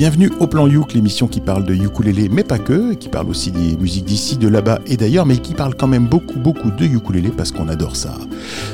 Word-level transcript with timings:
Bienvenue 0.00 0.30
au 0.40 0.46
Plan 0.46 0.66
Youk, 0.66 0.94
l'émission 0.94 1.28
qui 1.28 1.42
parle 1.42 1.66
de 1.66 1.74
ukulélé, 1.74 2.30
mais 2.30 2.42
pas 2.42 2.58
que, 2.58 2.94
qui 2.94 3.10
parle 3.10 3.28
aussi 3.28 3.50
des 3.50 3.76
musiques 3.76 4.06
d'ici, 4.06 4.38
de 4.38 4.48
là-bas 4.48 4.78
et 4.86 4.96
d'ailleurs, 4.96 5.26
mais 5.26 5.36
qui 5.36 5.52
parle 5.52 5.74
quand 5.74 5.88
même 5.88 6.08
beaucoup, 6.08 6.38
beaucoup 6.38 6.70
de 6.70 6.86
ukulélé 6.86 7.28
parce 7.28 7.52
qu'on 7.52 7.68
adore 7.68 7.96
ça. 7.96 8.16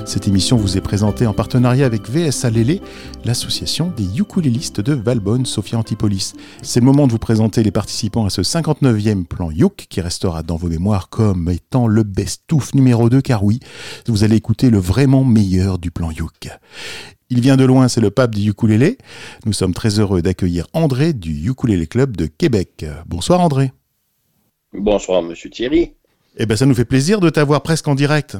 Cette 0.04 0.28
émission 0.28 0.56
vous 0.56 0.76
est 0.76 0.80
présentée 0.80 1.26
en 1.26 1.32
partenariat 1.32 1.84
avec 1.84 2.08
VSA 2.08 2.50
Lélé, 2.50 2.80
l'association 3.24 3.92
des 3.96 4.20
ukulélistes 4.20 4.80
de 4.80 4.92
Valbonne, 4.92 5.46
Sophia 5.46 5.76
Antipolis. 5.76 6.34
C'est 6.62 6.78
le 6.78 6.86
moment 6.86 7.08
de 7.08 7.12
vous 7.12 7.18
présenter 7.18 7.64
les 7.64 7.72
participants 7.72 8.26
à 8.26 8.30
ce 8.30 8.42
59e 8.42 9.24
Plan 9.24 9.50
Youk 9.50 9.86
qui 9.90 10.00
restera 10.00 10.44
dans 10.44 10.54
vos 10.54 10.68
mémoires 10.68 11.08
comme 11.08 11.50
étant 11.50 11.88
le 11.88 12.04
best-ouf 12.04 12.72
numéro 12.72 13.10
2 13.10 13.20
car 13.20 13.42
oui, 13.42 13.58
vous 14.06 14.22
allez 14.22 14.36
écouter 14.36 14.70
le 14.70 14.78
vraiment 14.78 15.24
meilleur 15.24 15.80
du 15.80 15.90
Plan 15.90 16.12
Youk. 16.12 16.50
Il 17.28 17.40
vient 17.40 17.56
de 17.56 17.64
loin, 17.64 17.88
c'est 17.88 18.00
le 18.00 18.10
pape 18.10 18.36
du 18.36 18.50
ukulélé. 18.50 18.98
Nous 19.46 19.52
sommes 19.52 19.74
très 19.74 19.98
heureux 19.98 20.22
d'accueillir 20.22 20.68
André 20.72 21.12
du 21.12 21.50
Ukulélé 21.50 21.88
Club 21.88 22.16
de 22.16 22.26
Québec. 22.26 22.86
Bonsoir 23.04 23.40
André. 23.40 23.72
Bonsoir 24.72 25.22
Monsieur 25.22 25.50
Thierry. 25.50 25.94
Eh 26.36 26.46
bien 26.46 26.54
ça 26.54 26.66
nous 26.66 26.74
fait 26.74 26.84
plaisir 26.84 27.18
de 27.18 27.28
t'avoir 27.28 27.62
presque 27.62 27.88
en 27.88 27.96
direct. 27.96 28.36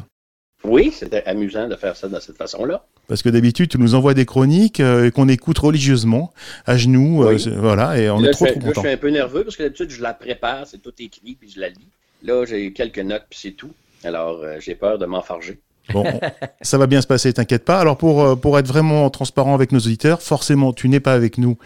Oui, 0.63 0.93
c'était 0.97 1.25
amusant 1.25 1.67
de 1.67 1.75
faire 1.75 1.97
ça 1.97 2.07
de 2.09 2.21
cette 2.21 2.37
façon-là. 2.37 2.87
Parce 3.09 3.23
que 3.23 3.29
d'habitude, 3.29 3.71
tu 3.71 3.79
nous 3.79 3.97
envoies 3.97 4.15
des 4.15 4.25
chroniques 4.25 4.79
euh, 4.79 5.11
qu'on 5.11 5.29
écoute 5.29 5.59
religieusement, 5.59 6.33
à 6.65 6.77
genoux, 6.77 7.25
euh, 7.25 7.39
voilà, 7.59 7.99
et 7.99 8.09
on 8.09 8.23
est 8.23 8.31
trop, 8.31 8.47
trop 8.47 8.55
content. 8.55 8.73
je 8.75 8.81
suis 8.81 8.89
un 8.89 8.97
peu 8.97 9.11
nerveux 9.11 9.43
parce 9.43 9.57
que 9.57 9.65
d'habitude, 9.65 9.91
je 9.91 10.03
la 10.03 10.15
prépare, 10.15 10.67
c'est 10.67 10.79
tout 10.79 10.95
écrit, 10.99 11.37
puis 11.39 11.51
je 11.51 11.61
la 11.61 11.69
lis. 11.69 11.89
Là, 12.23 12.45
j'ai 12.45 12.73
quelques 12.73 12.99
notes, 13.01 13.27
puis 13.29 13.39
c'est 13.41 13.53
tout. 13.53 13.73
Alors, 14.05 14.43
euh, 14.43 14.57
j'ai 14.61 14.75
peur 14.75 14.99
de 14.99 15.07
m'enfarger. 15.07 15.61
Bon, 15.93 16.05
ça 16.63 16.79
va 16.79 16.87
bien 16.87 17.01
se 17.01 17.07
passer, 17.07 17.33
t'inquiète 17.33 17.65
pas. 17.65 17.79
Alors 17.79 17.97
pour, 17.97 18.23
euh, 18.23 18.37
pour 18.37 18.59
être 18.59 18.67
vraiment 18.67 19.09
transparent 19.11 19.55
avec 19.55 19.73
nos 19.73 19.79
auditeurs, 19.79 20.23
forcément 20.23 20.73
tu 20.73 20.89
n'es 20.89 21.01
pas 21.01 21.13
avec 21.13 21.39
nous 21.39 21.59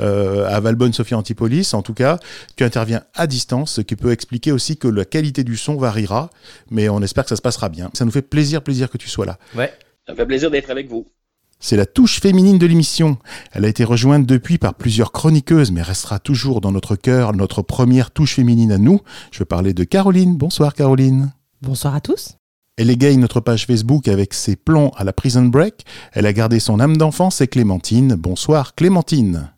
euh, 0.00 0.46
à 0.48 0.60
Valbonne 0.60 0.92
Sophia 0.92 1.16
Antipolis, 1.16 1.74
en 1.74 1.82
tout 1.82 1.94
cas, 1.94 2.18
tu 2.56 2.64
interviens 2.64 3.02
à 3.14 3.26
distance, 3.26 3.72
ce 3.72 3.80
qui 3.80 3.96
peut 3.96 4.12
expliquer 4.12 4.52
aussi 4.52 4.76
que 4.76 4.88
la 4.88 5.04
qualité 5.04 5.44
du 5.44 5.56
son 5.56 5.76
variera, 5.76 6.30
mais 6.70 6.88
on 6.88 7.02
espère 7.02 7.24
que 7.24 7.30
ça 7.30 7.36
se 7.36 7.42
passera 7.42 7.68
bien. 7.68 7.90
Ça 7.94 8.04
nous 8.04 8.10
fait 8.10 8.22
plaisir, 8.22 8.62
plaisir 8.62 8.90
que 8.90 8.98
tu 8.98 9.08
sois 9.08 9.26
là. 9.26 9.38
Ouais, 9.54 9.72
ça 10.06 10.12
me 10.12 10.16
fait 10.16 10.26
plaisir 10.26 10.50
d'être 10.50 10.70
avec 10.70 10.88
vous. 10.88 11.06
C'est 11.58 11.76
la 11.76 11.86
touche 11.86 12.20
féminine 12.20 12.58
de 12.58 12.66
l'émission. 12.66 13.16
Elle 13.52 13.64
a 13.64 13.68
été 13.68 13.82
rejointe 13.82 14.26
depuis 14.26 14.58
par 14.58 14.74
plusieurs 14.74 15.10
chroniqueuses, 15.10 15.72
mais 15.72 15.82
restera 15.82 16.18
toujours 16.18 16.60
dans 16.60 16.70
notre 16.70 16.96
cœur 16.96 17.32
notre 17.32 17.62
première 17.62 18.10
touche 18.10 18.34
féminine 18.34 18.72
à 18.72 18.78
nous. 18.78 19.00
Je 19.32 19.38
veux 19.38 19.46
parler 19.46 19.72
de 19.72 19.84
Caroline. 19.84 20.36
Bonsoir 20.36 20.74
Caroline. 20.74 21.32
Bonsoir 21.62 21.94
à 21.94 22.00
tous. 22.00 22.36
Elle 22.78 22.90
égaye 22.90 23.16
notre 23.16 23.40
page 23.40 23.64
Facebook 23.64 24.06
avec 24.06 24.34
ses 24.34 24.54
plans 24.54 24.90
à 24.98 25.04
la 25.04 25.14
Prison 25.14 25.46
Break. 25.46 25.86
Elle 26.12 26.26
a 26.26 26.34
gardé 26.34 26.60
son 26.60 26.78
âme 26.78 26.98
d'enfant, 26.98 27.30
c'est 27.30 27.48
Clémentine. 27.48 28.16
Bonsoir 28.16 28.74
Clémentine. 28.74 29.50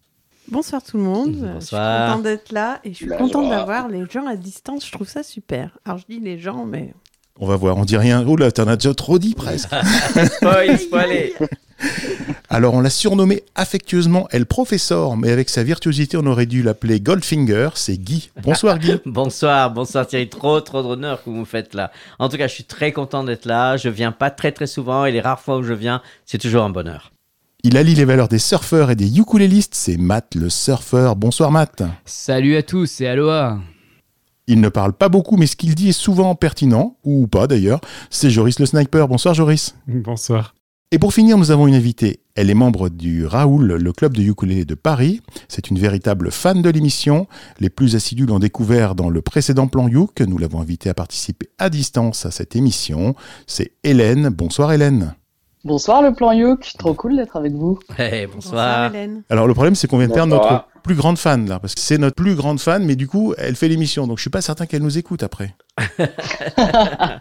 Bonsoir 0.48 0.80
tout 0.84 0.98
le 0.98 1.02
monde. 1.02 1.56
Je 1.58 1.66
suis 1.66 1.76
contente 1.76 2.22
d'être 2.22 2.52
là 2.52 2.78
et 2.84 2.90
je 2.92 2.94
suis 2.94 3.08
contente 3.08 3.50
d'avoir 3.50 3.88
les 3.88 4.04
gens 4.08 4.28
à 4.28 4.36
distance. 4.36 4.86
Je 4.86 4.92
trouve 4.92 5.08
ça 5.08 5.24
super. 5.24 5.78
Alors 5.84 5.98
je 5.98 6.04
dis 6.08 6.20
les 6.20 6.38
gens, 6.38 6.64
mais. 6.64 6.94
On 7.40 7.46
va 7.46 7.56
voir, 7.56 7.76
on 7.76 7.84
dit 7.84 7.96
rien. 7.96 8.24
Oh 8.26 8.36
là, 8.36 8.50
t'en 8.50 8.66
as 8.66 8.76
déjà 8.76 8.94
trop 8.94 9.18
dit 9.18 9.34
presque. 9.34 9.68
Spoil, 10.36 10.78
spoilé. 10.78 11.34
Alors 12.50 12.74
on 12.74 12.80
l'a 12.80 12.90
surnommé 12.90 13.44
affectueusement 13.54 14.26
El 14.30 14.46
Professeur, 14.46 15.16
mais 15.16 15.30
avec 15.30 15.48
sa 15.48 15.62
virtuosité 15.62 16.16
on 16.16 16.26
aurait 16.26 16.46
dû 16.46 16.62
l'appeler 16.62 16.98
Goldfinger, 16.98 17.70
c'est 17.74 17.96
Guy. 17.96 18.30
Bonsoir 18.42 18.78
Guy. 18.78 18.96
bonsoir, 19.06 19.70
bonsoir 19.70 20.06
Thierry, 20.06 20.28
trop 20.28 20.60
trop 20.60 20.82
d'honneur 20.82 21.22
que 21.22 21.30
vous 21.30 21.36
me 21.36 21.44
faites 21.44 21.74
là. 21.74 21.92
En 22.18 22.28
tout 22.28 22.36
cas 22.36 22.48
je 22.48 22.54
suis 22.54 22.64
très 22.64 22.90
content 22.90 23.22
d'être 23.22 23.44
là, 23.44 23.76
je 23.76 23.88
viens 23.88 24.10
pas 24.10 24.30
très 24.30 24.50
très 24.50 24.66
souvent 24.66 25.04
et 25.04 25.12
les 25.12 25.20
rares 25.20 25.40
fois 25.40 25.58
où 25.58 25.62
je 25.62 25.74
viens 25.74 26.02
c'est 26.26 26.38
toujours 26.38 26.64
un 26.64 26.70
bonheur. 26.70 27.12
Il 27.62 27.76
allie 27.76 27.94
les 27.94 28.04
valeurs 28.04 28.28
des 28.28 28.38
surfeurs 28.38 28.90
et 28.90 28.96
des 28.96 29.18
ukulélistes, 29.18 29.74
c'est 29.74 29.98
Matt 29.98 30.34
le 30.34 30.48
surfeur. 30.48 31.16
Bonsoir 31.16 31.52
Matt. 31.52 31.82
Salut 32.06 32.56
à 32.56 32.62
tous 32.62 33.00
et 33.00 33.06
aloha. 33.06 33.58
Il 34.48 34.60
ne 34.60 34.70
parle 34.70 34.94
pas 34.94 35.10
beaucoup, 35.10 35.36
mais 35.36 35.46
ce 35.46 35.56
qu'il 35.56 35.74
dit 35.74 35.90
est 35.90 35.92
souvent 35.92 36.34
pertinent, 36.34 36.96
ou 37.04 37.26
pas 37.26 37.46
d'ailleurs. 37.46 37.80
C'est 38.10 38.30
Joris 38.30 38.58
le 38.58 38.66
sniper. 38.66 39.06
Bonsoir 39.06 39.34
Joris. 39.34 39.76
Bonsoir. 39.86 40.54
Et 40.90 40.98
pour 40.98 41.12
finir, 41.12 41.36
nous 41.36 41.50
avons 41.50 41.66
une 41.66 41.74
invitée. 41.74 42.20
Elle 42.34 42.48
est 42.48 42.54
membre 42.54 42.88
du 42.88 43.26
Raoul, 43.26 43.74
le 43.74 43.92
club 43.92 44.14
de 44.14 44.22
ukulélé 44.22 44.64
de 44.64 44.74
Paris. 44.74 45.20
C'est 45.48 45.68
une 45.68 45.78
véritable 45.78 46.30
fan 46.30 46.62
de 46.62 46.70
l'émission. 46.70 47.26
Les 47.60 47.68
plus 47.68 47.94
assidus 47.94 48.24
l'ont 48.24 48.38
découvert 48.38 48.94
dans 48.94 49.10
le 49.10 49.20
précédent 49.20 49.66
plan 49.66 49.86
Youk. 49.86 50.22
Nous 50.22 50.38
l'avons 50.38 50.62
invitée 50.62 50.88
à 50.88 50.94
participer 50.94 51.50
à 51.58 51.68
distance 51.68 52.24
à 52.24 52.30
cette 52.30 52.56
émission. 52.56 53.14
C'est 53.46 53.72
Hélène. 53.84 54.30
Bonsoir 54.30 54.72
Hélène. 54.72 55.14
Bonsoir 55.68 56.00
le 56.00 56.14
plan 56.14 56.32
Youk, 56.32 56.66
trop 56.78 56.94
cool 56.94 57.16
d'être 57.16 57.36
avec 57.36 57.52
vous. 57.52 57.78
Hey, 57.98 58.26
bonsoir. 58.26 58.86
Hélène. 58.86 59.22
Alors 59.28 59.46
le 59.46 59.52
problème 59.52 59.74
c'est 59.74 59.86
qu'on 59.86 59.98
vient 59.98 60.08
de 60.08 60.14
perdre 60.14 60.34
notre 60.34 60.64
plus 60.82 60.94
grande 60.94 61.18
fan 61.18 61.46
là, 61.46 61.60
parce 61.60 61.74
que 61.74 61.80
c'est 61.82 61.98
notre 61.98 62.16
plus 62.16 62.34
grande 62.34 62.58
fan, 62.58 62.86
mais 62.86 62.96
du 62.96 63.06
coup 63.06 63.34
elle 63.36 63.54
fait 63.54 63.68
l'émission, 63.68 64.06
donc 64.06 64.16
je 64.16 64.22
suis 64.22 64.30
pas 64.30 64.40
certain 64.40 64.64
qu'elle 64.64 64.80
nous 64.80 64.96
écoute 64.96 65.22
après. 65.22 65.54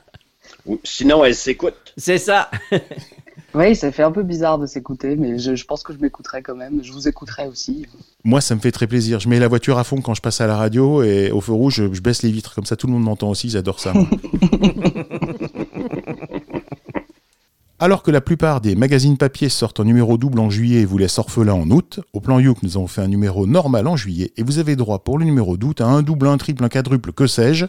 Sinon 0.86 1.26
elle 1.26 1.36
s'écoute. 1.36 1.76
C'est 1.98 2.20
ça. 2.20 2.50
Oui, 3.54 3.76
ça 3.76 3.92
fait 3.92 4.04
un 4.04 4.12
peu 4.12 4.24
bizarre 4.24 4.60
de 4.60 4.68
s'écouter, 4.68 5.16
mais 5.16 5.40
je, 5.40 5.66
pense 5.66 5.82
que 5.82 5.92
je 5.92 5.98
m'écouterai 5.98 6.44
quand 6.44 6.56
même. 6.56 6.84
Je 6.84 6.92
vous 6.92 7.08
écouterai 7.08 7.48
aussi. 7.48 7.88
Moi, 8.24 8.40
ça 8.40 8.54
me 8.54 8.60
fait 8.60 8.72
très 8.72 8.86
plaisir. 8.86 9.20
Je 9.20 9.30
mets 9.30 9.40
la 9.40 9.48
voiture 9.48 9.80
à 9.80 9.84
fond 9.84 10.00
quand 10.02 10.14
je 10.14 10.22
passe 10.22 10.42
à 10.42 10.48
la 10.48 10.58
radio 10.58 11.02
et 11.02 11.32
au 11.32 11.42
feu 11.42 11.54
rouge, 11.54 11.76
je, 11.76 11.94
je 11.94 12.02
baisse 12.02 12.22
les 12.22 12.30
vitres. 12.30 12.54
Comme 12.54 12.66
ça, 12.66 12.76
tout 12.76 12.86
le 12.86 12.94
monde 12.94 13.04
m'entend 13.04 13.30
aussi. 13.30 13.50
J'adore 13.50 13.80
ça. 13.80 13.94
Alors 17.80 18.02
que 18.02 18.10
la 18.10 18.22
plupart 18.22 18.60
des 18.60 18.76
magazines 18.76 19.18
papier 19.18 19.50
sortent 19.50 19.80
en 19.80 19.84
numéro 19.84 20.18
double 20.18 20.40
en 20.40 20.50
juillet 20.50 20.82
et 20.82 20.86
vous 20.86 20.98
laissent 20.98 21.20
orphelin 21.20 21.54
en 21.54 21.70
août, 21.70 22.00
au 22.12 22.20
plan 22.20 22.40
Youk, 22.40 22.64
nous 22.64 22.76
avons 22.76 22.88
fait 22.88 23.02
un 23.02 23.08
numéro 23.08 23.46
normal 23.46 23.86
en 23.86 23.96
juillet 23.96 24.32
et 24.36 24.42
vous 24.42 24.58
avez 24.58 24.76
droit 24.76 25.04
pour 25.04 25.20
le 25.20 25.26
numéro 25.26 25.58
d'août 25.58 25.80
à 25.80 25.86
un 25.86 26.02
double, 26.02 26.26
un 26.26 26.38
triple, 26.38 26.64
un 26.64 26.70
quadruple, 26.70 27.14
que 27.14 27.28
sais-je. 27.28 27.68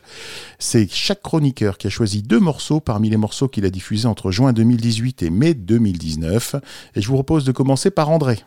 C'est 0.59 0.91
chaque 0.91 1.21
chroniqueur 1.21 1.77
qui 1.77 1.89
a 1.89 1.91
choisi 1.91 2.23
deux 2.23 2.41
morceaux 2.41 2.81
parmi 2.81 3.11
les 3.11 3.19
morceaux 3.19 3.49
qu'il 3.49 3.67
a 3.67 3.71
diffusés 3.71 4.09
entre 4.09 4.31
juin 4.31 4.55
2018 4.55 5.25
et 5.25 5.29
mai 5.29 5.53
2019. 5.53 6.55
Et 6.95 7.03
je 7.03 7.07
vous 7.07 7.13
propose 7.15 7.45
de 7.45 7.53
commencer 7.53 7.91
par 7.91 8.09
André. 8.09 8.39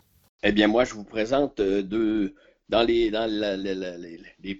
Eh 0.42 0.50
bien, 0.50 0.66
moi, 0.66 0.82
je 0.84 0.94
vous 0.94 1.04
présente 1.04 1.60
euh, 1.60 1.82
deux. 1.82 2.34
Dans 2.70 2.82
les, 2.82 3.12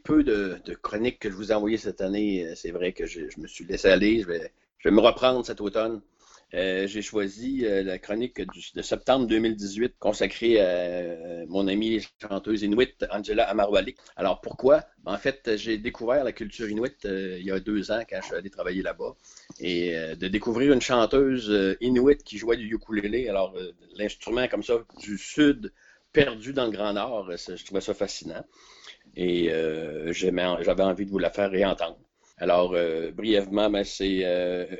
peu 0.04 0.22
de, 0.22 0.60
chroniques 0.82 1.18
que 1.18 1.30
je 1.30 1.34
vous 1.34 1.50
ai 1.50 1.54
envoyées 1.54 1.78
cette 1.78 2.00
année, 2.00 2.46
euh, 2.46 2.52
c'est 2.54 2.70
vrai 2.70 2.92
que 2.92 3.06
je, 3.06 3.22
me 3.38 3.48
suis 3.48 3.64
laissé 3.64 3.88
aller. 3.88 4.20
Je 4.20 4.88
vais 4.88 4.94
me 4.94 5.00
reprendre 5.00 5.44
cet 5.44 5.60
automne. 5.60 6.00
Euh, 6.54 6.86
j'ai 6.86 7.00
choisi 7.00 7.64
euh, 7.64 7.82
la 7.82 7.98
chronique 7.98 8.42
de 8.74 8.82
septembre 8.82 9.26
2018 9.26 9.94
consacrée 9.98 10.60
à 10.60 10.64
euh, 10.64 11.46
mon 11.48 11.66
amie 11.66 12.06
chanteuse 12.20 12.62
inuit 12.62 12.94
Angela 13.10 13.48
Amarwalik. 13.48 13.96
Alors 14.16 14.42
pourquoi? 14.42 14.84
En 15.06 15.16
fait, 15.16 15.52
j'ai 15.56 15.78
découvert 15.78 16.24
la 16.24 16.32
culture 16.32 16.68
inuit 16.68 16.94
il 17.04 17.42
y 17.42 17.50
a 17.50 17.58
deux 17.58 17.90
ans 17.90 18.02
quand 18.08 18.18
je 18.20 18.26
suis 18.26 18.34
allé 18.34 18.50
travailler 18.50 18.82
là-bas. 18.82 19.16
Et 19.60 19.94
de 20.16 20.28
découvrir 20.28 20.72
une 20.72 20.80
chanteuse 20.80 21.76
inuit 21.80 22.22
qui 22.22 22.38
jouait 22.38 22.56
du 22.56 22.72
ukulélé, 22.72 23.28
alors 23.28 23.56
l'instrument 23.96 24.46
comme 24.48 24.62
ça 24.62 24.74
du 25.00 25.18
sud, 25.18 25.72
perdu 26.12 26.52
dans 26.52 26.66
le 26.66 26.70
Grand 26.70 26.92
Nord, 26.92 27.30
je 27.36 27.64
trouvais 27.64 27.80
ça 27.80 27.94
fascinant. 27.94 28.44
Et 29.16 29.50
j'avais 30.10 30.82
envie 30.82 31.06
de 31.06 31.10
vous 31.10 31.18
la 31.18 31.30
faire 31.30 31.50
réentendre. 31.50 31.98
Alors, 32.38 32.76
brièvement, 33.12 33.70
ben, 33.70 33.82
c'est 33.82 34.24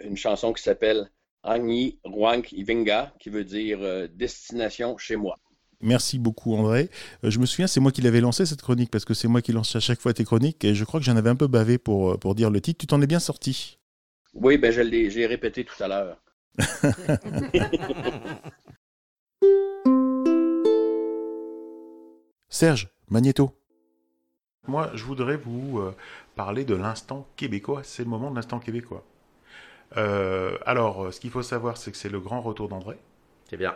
une 0.04 0.16
chanson 0.16 0.52
qui 0.52 0.62
s'appelle 0.62 1.10
Agni 1.42 1.98
Ruang 2.04 2.42
Ivinga, 2.53 3.12
qui 3.19 3.28
veut 3.28 3.42
dire 3.44 3.78
euh, 3.80 4.06
destination 4.08 4.97
chez 4.97 5.16
moi. 5.16 5.38
Merci 5.80 6.20
beaucoup 6.20 6.54
André. 6.54 6.88
Euh, 7.25 7.30
je 7.30 7.41
me 7.41 7.47
souviens, 7.47 7.66
c'est 7.66 7.80
moi 7.80 7.91
qui 7.91 8.00
l'avais 8.03 8.20
lancé 8.20 8.47
cette 8.47 8.62
chronique 8.62 8.92
parce 8.92 9.04
que 9.04 9.14
c'est 9.14 9.26
moi 9.26 9.42
qui 9.42 9.50
lance 9.50 9.75
à 9.75 9.81
chaque 9.81 10.00
fois 10.00 10.12
tes 10.14 10.25
chroniques 10.25 10.64
et 10.64 10.76
je 10.76 10.84
crois 10.84 11.00
que 11.00 11.06
j'en 11.06 11.16
avais 11.16 11.31
un 11.31 11.36
peu 11.36 11.48
bavé 11.48 11.78
pour, 11.78 12.12
euh, 12.12 12.16
pour 12.16 12.36
dire 12.36 12.50
le 12.50 12.61
titre. 12.61 12.78
Tu 12.78 12.87
t'en 12.87 13.02
es 13.02 13.08
bien 13.08 13.19
sorti 13.19 13.81
Oui, 14.34 14.56
ben 14.58 14.70
je 14.70 14.82
l'ai 14.82 15.26
répété 15.26 15.64
tout 15.64 15.82
à 15.82 15.88
l'heure. 15.88 16.22
Serge, 22.49 22.88
Magneto. 23.08 23.50
Moi, 24.69 24.93
je 24.94 25.02
voudrais 25.02 25.37
vous 25.37 25.82
parler 26.37 26.64
de 26.64 26.76
l'instant 26.76 27.26
québécois. 27.34 27.81
C'est 27.82 28.05
le 28.05 28.11
moment 28.11 28.31
de 28.31 28.37
l'instant 28.37 28.61
québécois. 28.61 29.05
Euh, 29.96 30.56
alors, 30.66 31.12
ce 31.12 31.20
qu'il 31.20 31.30
faut 31.30 31.42
savoir, 31.42 31.76
c'est 31.76 31.90
que 31.90 31.96
c'est 31.96 32.08
le 32.08 32.20
grand 32.20 32.40
retour 32.40 32.68
d'André. 32.68 32.96
C'est 33.48 33.56
bien. 33.56 33.74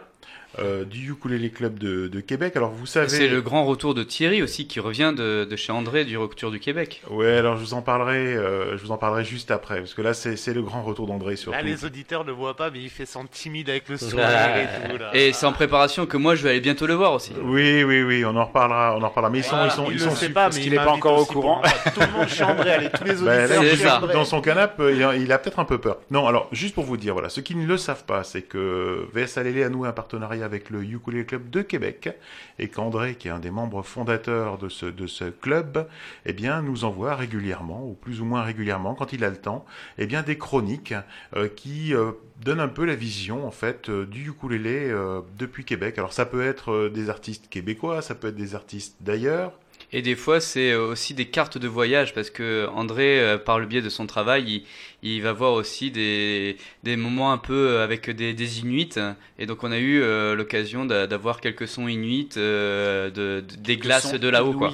Euh, 0.59 0.85
du 0.85 1.11
Ukulele 1.11 1.51
Club 1.51 1.79
de, 1.79 2.09
de, 2.09 2.21
Québec. 2.21 2.57
Alors 2.57 2.71
vous 2.71 2.87
savez. 2.87 3.09
C'est 3.09 3.29
le 3.29 3.43
grand 3.43 3.65
retour 3.65 3.95
de 3.95 4.03
Thierry 4.03 4.43
aussi 4.43 4.67
qui 4.67 4.81
revient 4.81 5.13
de, 5.17 5.45
de, 5.45 5.57
chez 5.57 5.73
André 5.73 6.05
du 6.05 6.17
Retour 6.17 6.51
du 6.51 6.61
Québec. 6.61 7.03
Ouais, 7.11 7.37
alors 7.37 7.57
je 7.57 7.63
vous 7.63 7.75
en 7.75 7.83
parlerai, 7.83 8.35
euh, 8.35 8.77
je 8.77 8.83
vous 8.83 8.91
en 8.91 8.97
parlerai 8.97 9.25
juste 9.25 9.51
après 9.51 9.79
parce 9.79 9.95
que 9.95 10.03
là 10.03 10.15
c'est 10.15 10.55
le 10.55 10.63
grand 10.63 10.83
retour 10.83 11.07
d'André 11.07 11.37
surtout. 11.37 11.57
Là 11.57 11.63
les 11.63 11.85
auditeurs 11.85 12.25
ne 12.25 12.33
voient 12.33 12.57
pas 12.57 12.71
mais 12.71 12.81
il 12.81 12.89
fait 12.89 13.07
son 13.07 13.27
timide 13.27 13.69
avec 13.69 13.89
le 13.89 13.97
sourire 13.97 14.27
et 14.57 14.91
tout 14.91 14.97
là. 14.97 15.11
Et 15.15 15.33
c'est 15.33 15.47
en 15.47 15.53
préparation 15.53 16.07
que 16.07 16.17
moi 16.17 16.35
je 16.35 16.43
vais 16.43 16.51
aller 16.51 16.61
bientôt 16.61 16.87
le 16.87 16.95
voir 16.95 17.13
aussi. 17.13 17.33
Oui 17.43 17.85
oui 17.85 18.03
oui, 18.03 18.25
on 18.25 18.35
en 18.37 18.47
reparlera, 18.47 18.97
on 18.97 19.03
en 19.03 19.09
reparlera. 19.09 19.31
Mais 19.31 19.39
ils 19.39 19.45
sont 19.45 19.65
ils 19.65 19.71
sont 19.71 19.87
il 19.91 19.95
ils 19.95 20.01
sont 20.01 20.33
pas 20.33 20.45
parce 20.45 20.57
mais 20.57 20.63
qu'il 20.63 20.73
n'est 20.73 20.79
pas 20.79 20.93
encore 20.93 21.19
au 21.19 21.27
courant. 21.27 21.61
Tout 21.95 22.01
le 22.01 22.13
monde 22.13 22.29
chez 22.29 22.45
André, 22.45 22.71
allez 22.71 22.91
tous 22.91 23.05
les 23.05 23.15
Ben, 23.27 23.45
auditeurs 23.45 23.63
là, 23.63 23.77
ça. 23.77 23.97
André. 23.99 24.15
dans 24.15 24.25
son 24.25 24.41
canapé, 24.41 24.95
il 24.95 25.03
a, 25.03 25.17
il 25.17 25.31
a 25.33 25.39
peut-être 25.39 25.59
un 25.59 25.65
peu 25.65 25.79
peur. 25.79 25.99
Non, 26.11 26.27
alors 26.27 26.49
juste 26.53 26.75
pour 26.75 26.85
vous 26.85 26.97
dire, 26.97 27.13
voilà, 27.13 27.29
ceux 27.29 27.43
qui 27.43 27.55
ne 27.55 27.67
le 27.67 27.77
savent 27.77 28.05
pas, 28.05 28.23
c'est 28.23 28.43
que 28.43 29.07
VS 29.13 29.39
Alélé 29.39 29.65
a 29.65 29.69
noué 29.69 29.89
un 29.89 29.93
partenariat 29.93 30.46
avec 30.47 30.71
le 30.71 30.83
Ukulele 30.83 31.27
Club 31.27 31.51
de 31.51 31.61
Québec 31.61 32.09
et 32.59 32.69
qu'André, 32.69 33.17
qui 33.17 33.29
est 33.29 33.31
un 33.31 33.39
des 33.39 33.51
membres 33.51 33.83
fondateurs 33.83 34.57
de 34.57 34.69
ce, 34.69 35.31
club, 35.31 35.87
eh 36.25 36.33
bien, 36.33 36.63
nous 36.63 36.85
envoie 36.85 37.15
régulièrement, 37.15 37.87
ou 37.87 37.93
plus 37.93 38.21
ou 38.23 38.25
moins 38.25 38.43
régulièrement, 38.43 38.95
quand 38.95 39.13
il 39.13 39.23
a 39.25 39.31
le 39.31 39.37
temps, 39.37 39.67
eh 39.99 40.07
des 40.07 40.39
chroniques 40.39 40.95
euh, 41.37 41.49
qui 41.49 41.95
euh, 41.95 42.13
donnent 42.43 42.61
un 42.61 42.69
peu 42.69 42.85
la 42.85 42.95
vision, 42.95 43.47
en 43.47 43.51
fait, 43.51 43.89
euh, 43.89 44.07
du 44.07 44.31
ukulélé 44.31 44.95
depuis 45.39 45.65
Québec. 45.65 45.99
Alors, 45.99 46.13
ça 46.13 46.25
peut 46.25 46.43
être 46.43 46.89
des 46.89 47.11
artistes 47.11 47.49
québécois, 47.49 48.01
ça 48.03 48.15
peut 48.15 48.29
être 48.29 48.37
des 48.37 48.55
artistes 48.55 48.97
d'ailleurs, 49.01 49.53
et 49.93 50.03
des 50.03 50.17
fois, 50.17 50.41
c'est 50.41 50.75
aussi 50.75 51.15
des 51.15 51.27
cartes 51.27 51.59
de 51.59 51.69
voyage 51.69 52.13
parce 52.13 52.31
que 52.31 52.67
André, 52.75 53.21
euh, 53.21 53.39
par 53.39 53.61
le 53.61 53.67
biais 53.67 53.83
de 53.83 53.89
son 53.89 54.07
travail, 54.07 54.65
il, 55.03 55.23
va 55.23 55.33
voir 55.33 55.53
aussi 55.53 55.91
des, 55.91 56.57
des 56.83 56.97
moments 56.97 57.33
un 57.33 57.39
peu 57.39 57.79
avec 57.79 58.11
des, 58.11 58.35
des 58.35 58.61
Inuits. 58.61 58.99
Et 59.39 59.47
donc, 59.47 59.63
on 59.63 59.71
a 59.71 59.79
eu 59.79 60.01
euh, 60.03 60.35
l'occasion 60.35 60.85
d'avoir 60.85 61.41
quelques 61.41 61.69
sons 61.69 61.87
Inuits 61.87 62.31
euh, 62.37 63.11
de, 63.11 63.45
des 63.59 63.77
glaces 63.77 64.15
de 64.15 64.29
là-haut, 64.29 64.55
quoi. 64.55 64.73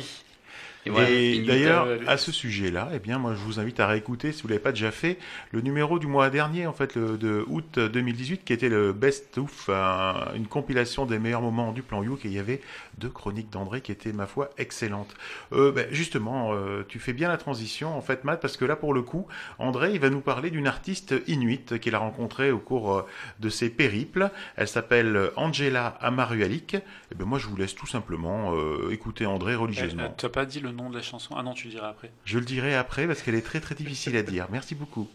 Et, 0.87 1.43
d'ailleurs, 1.43 1.87
à 2.07 2.17
ce 2.17 2.33
sujet-là, 2.33 2.91
eh 2.95 2.99
bien, 2.99 3.19
moi, 3.19 3.35
je 3.35 3.41
vous 3.41 3.61
invite 3.61 3.81
à 3.81 3.87
réécouter, 3.87 4.33
si 4.33 4.43
vous 4.43 4.49
l'avez 4.49 4.61
pas 4.61 4.73
déjà 4.73 4.91
fait, 4.91 5.19
le 5.53 5.61
numéro 5.61 5.99
du 5.99 6.07
mois 6.07 6.31
dernier, 6.31 6.67
en 6.67 6.73
fait, 6.73 6.97
le, 6.97 7.17
de 7.17 7.45
août 7.49 7.79
2018, 7.79 8.45
qui 8.45 8.53
était 8.53 8.69
le 8.69 8.93
Best 8.93 9.39
Ouf, 9.39 9.69
une 9.69 10.47
compilation 10.49 11.07
des 11.07 11.19
meilleurs 11.19 11.43
moments 11.43 11.73
du 11.73 11.83
plan 11.83 12.03
Youk, 12.03 12.25
et 12.25 12.29
il 12.29 12.35
y 12.35 12.39
avait 12.39 12.61
deux 12.99 13.09
chroniques 13.09 13.51
d'André 13.51 13.81
qui 13.81 13.93
étaient, 13.93 14.13
ma 14.13 14.27
foi, 14.27 14.51
excellentes. 14.59 15.15
Euh, 15.53 15.73
ben, 15.73 15.87
justement, 15.91 16.53
euh, 16.53 16.85
tu 16.89 16.99
fais 16.99 17.13
bien 17.13 17.29
la 17.29 17.37
transition, 17.37 17.97
en 17.97 18.01
fait, 18.01 18.25
Matt, 18.25 18.41
parce 18.41 18.57
que 18.57 18.65
là, 18.65 18.77
pour 18.77 18.95
le 18.95 19.03
coup, 19.03 19.27
André, 19.59 19.93
il 19.95 20.01
va 20.01 20.11
nous 20.11 20.21
parler 20.21 20.51
d'une 20.51 20.67
artiste 20.67 21.15
inuite 21.27 21.79
qu'il 21.79 21.95
a 21.95 21.99
rencontrée 21.99 22.51
au 22.51 22.59
cours 22.59 22.95
euh, 22.95 23.07
de 23.41 23.49
ses 23.49 23.71
périples. 23.71 24.31
Elle 24.57 24.69
s'appelle 24.69 25.31
Angela 25.37 25.99
Amarualik. 26.01 26.75
Et 26.75 26.83
eh 27.13 27.15
ben, 27.15 27.25
moi, 27.25 27.39
je 27.39 27.47
vous 27.47 27.57
laisse 27.57 27.75
tout 27.75 27.87
simplement 27.87 28.55
euh, 28.55 28.91
écouter 28.91 29.27
André 29.27 29.55
religieusement. 29.55 30.15
tu 30.17 30.27
n'as 30.27 30.31
pas 30.31 30.47
dit 30.47 30.61
le 30.61 30.72
nom 30.73 30.91
de 30.91 30.97
la 30.97 31.03
chanson 31.03 31.35
Ah 31.37 31.43
non, 31.43 31.55
tu 31.55 31.67
le 31.67 31.73
diras 31.73 31.89
après. 31.89 32.13
Je 32.25 32.39
le 32.39 32.45
dirai 32.45 32.75
après 32.75 33.07
parce 33.07 33.23
qu'elle 33.23 33.35
est 33.35 33.43
très 33.43 33.61
très 33.61 33.75
difficile 33.75 34.17
à 34.17 34.23
dire. 34.23 34.49
Merci 34.51 34.75
beaucoup. 34.75 35.09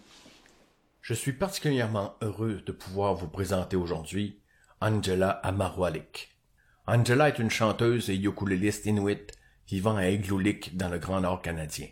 Je 1.01 1.13
suis 1.13 1.33
particulièrement 1.33 2.15
heureux 2.21 2.62
de 2.65 2.71
pouvoir 2.71 3.15
vous 3.15 3.27
présenter 3.30 3.75
aujourd'hui 3.75 4.42
Angela 4.81 5.30
Amarwalik. 5.30 6.38
Angela 6.86 7.30
est 7.30 7.39
une 7.39 7.50
chanteuse 7.50 8.09
et 8.09 8.15
ukuléliste 8.15 8.86
inuit 8.86 9.27
vivant 9.68 9.95
à 9.95 10.09
Igloolik 10.09 10.77
dans 10.77 10.89
le 10.89 11.00
Grand 11.00 11.21
Nord 11.21 11.42
canadien. 11.42 11.88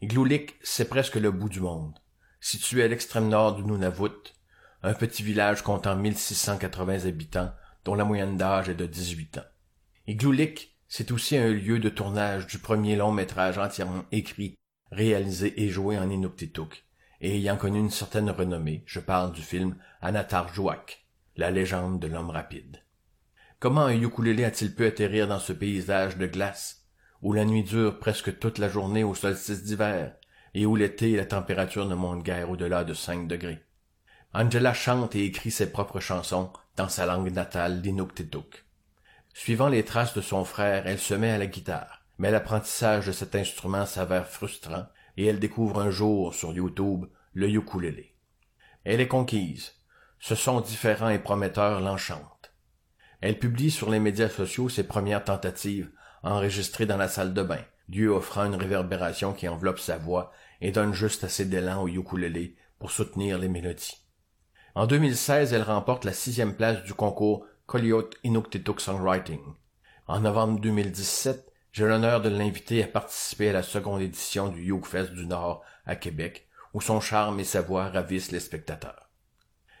Igloolik, 0.00 0.56
c'est 0.62 0.88
presque 0.88 1.16
le 1.16 1.30
bout 1.30 1.48
du 1.48 1.60
monde. 1.60 1.98
Situé 2.40 2.82
à 2.82 2.88
l'extrême 2.88 3.28
nord 3.28 3.54
du 3.54 3.62
Nunavut, 3.62 4.34
un 4.82 4.92
petit 4.92 5.22
village 5.22 5.62
comptant 5.62 5.96
1680 5.96 7.06
habitants 7.06 7.52
dont 7.84 7.94
la 7.94 8.04
moyenne 8.04 8.36
d'âge 8.36 8.68
est 8.68 8.74
de 8.74 8.86
18 8.86 9.38
ans. 9.38 9.44
Igloolik 10.06 10.73
c'est 10.96 11.10
aussi 11.10 11.36
un 11.36 11.48
lieu 11.48 11.80
de 11.80 11.88
tournage 11.88 12.46
du 12.46 12.58
premier 12.58 12.94
long 12.94 13.10
métrage 13.10 13.58
entièrement 13.58 14.04
écrit, 14.12 14.54
réalisé 14.92 15.60
et 15.60 15.68
joué 15.68 15.98
en 15.98 16.08
Inuktitut, 16.08 16.84
et 17.20 17.34
ayant 17.34 17.56
connu 17.56 17.80
une 17.80 17.90
certaine 17.90 18.30
renommée, 18.30 18.84
je 18.86 19.00
parle 19.00 19.32
du 19.32 19.42
film 19.42 19.74
Anatar 20.02 20.54
Jouak, 20.54 21.04
la 21.34 21.50
légende 21.50 21.98
de 21.98 22.06
l'homme 22.06 22.30
rapide. 22.30 22.84
Comment 23.58 23.86
un 23.86 24.00
ukulélé 24.00 24.44
a-t-il 24.44 24.72
pu 24.72 24.86
atterrir 24.86 25.26
dans 25.26 25.40
ce 25.40 25.52
paysage 25.52 26.16
de 26.16 26.28
glace, 26.28 26.84
où 27.22 27.32
la 27.32 27.44
nuit 27.44 27.64
dure 27.64 27.98
presque 27.98 28.38
toute 28.38 28.58
la 28.58 28.68
journée 28.68 29.02
au 29.02 29.16
solstice 29.16 29.64
d'hiver, 29.64 30.14
et 30.54 30.64
où 30.64 30.76
l'été 30.76 31.16
la 31.16 31.26
température 31.26 31.86
ne 31.86 31.96
monte 31.96 32.22
guère 32.22 32.50
au-delà 32.50 32.84
de 32.84 32.94
cinq 32.94 33.26
degrés? 33.26 33.64
Angela 34.32 34.72
chante 34.72 35.16
et 35.16 35.24
écrit 35.24 35.50
ses 35.50 35.72
propres 35.72 35.98
chansons 35.98 36.52
dans 36.76 36.88
sa 36.88 37.04
langue 37.04 37.32
natale, 37.32 37.80
l'Inuktitut. 37.82 38.63
Suivant 39.36 39.68
les 39.68 39.84
traces 39.84 40.14
de 40.14 40.20
son 40.20 40.44
frère, 40.44 40.86
elle 40.86 41.00
se 41.00 41.12
met 41.12 41.32
à 41.32 41.38
la 41.38 41.46
guitare. 41.46 42.02
Mais 42.18 42.30
l'apprentissage 42.30 43.08
de 43.08 43.12
cet 43.12 43.34
instrument 43.34 43.84
s'avère 43.84 44.28
frustrant 44.28 44.86
et 45.16 45.26
elle 45.26 45.40
découvre 45.40 45.80
un 45.80 45.90
jour 45.90 46.32
sur 46.32 46.52
YouTube 46.52 47.06
le 47.32 47.50
ukulélé. 47.50 48.14
Elle 48.84 49.00
est 49.00 49.08
conquise. 49.08 49.72
Ce 50.20 50.36
son 50.36 50.60
différent 50.60 51.08
et 51.08 51.18
prometteur 51.18 51.80
l'enchante. 51.80 52.54
Elle 53.20 53.38
publie 53.38 53.72
sur 53.72 53.90
les 53.90 53.98
médias 53.98 54.28
sociaux 54.28 54.68
ses 54.68 54.86
premières 54.86 55.24
tentatives, 55.24 55.90
enregistrées 56.22 56.86
dans 56.86 56.96
la 56.96 57.08
salle 57.08 57.34
de 57.34 57.42
bain, 57.42 57.64
Dieu 57.88 58.10
offrant 58.10 58.44
une 58.44 58.54
réverbération 58.54 59.32
qui 59.32 59.48
enveloppe 59.48 59.80
sa 59.80 59.98
voix 59.98 60.32
et 60.60 60.70
donne 60.70 60.94
juste 60.94 61.24
assez 61.24 61.44
d'élan 61.44 61.82
au 61.82 61.88
ukulélé 61.88 62.56
pour 62.78 62.92
soutenir 62.92 63.38
les 63.38 63.48
mélodies. 63.48 64.04
En 64.76 64.86
2016, 64.86 65.52
elle 65.52 65.62
remporte 65.62 66.04
la 66.04 66.12
sixième 66.12 66.54
place 66.54 66.82
du 66.84 66.94
concours 66.94 67.46
Inuktitut 68.22 68.78
Songwriting. 68.78 69.40
En 70.06 70.20
novembre 70.20 70.60
2017, 70.60 71.50
j'ai 71.72 71.86
l'honneur 71.86 72.20
de 72.20 72.28
l'inviter 72.28 72.84
à 72.84 72.86
participer 72.86 73.48
à 73.48 73.52
la 73.54 73.62
seconde 73.62 74.02
édition 74.02 74.48
du 74.48 74.72
Fest 74.84 75.12
du 75.12 75.26
Nord 75.26 75.62
à 75.86 75.96
Québec, 75.96 76.46
où 76.74 76.80
son 76.80 77.00
charme 77.00 77.40
et 77.40 77.44
sa 77.44 77.62
voix 77.62 77.88
ravissent 77.88 78.30
les 78.30 78.40
spectateurs. 78.40 79.10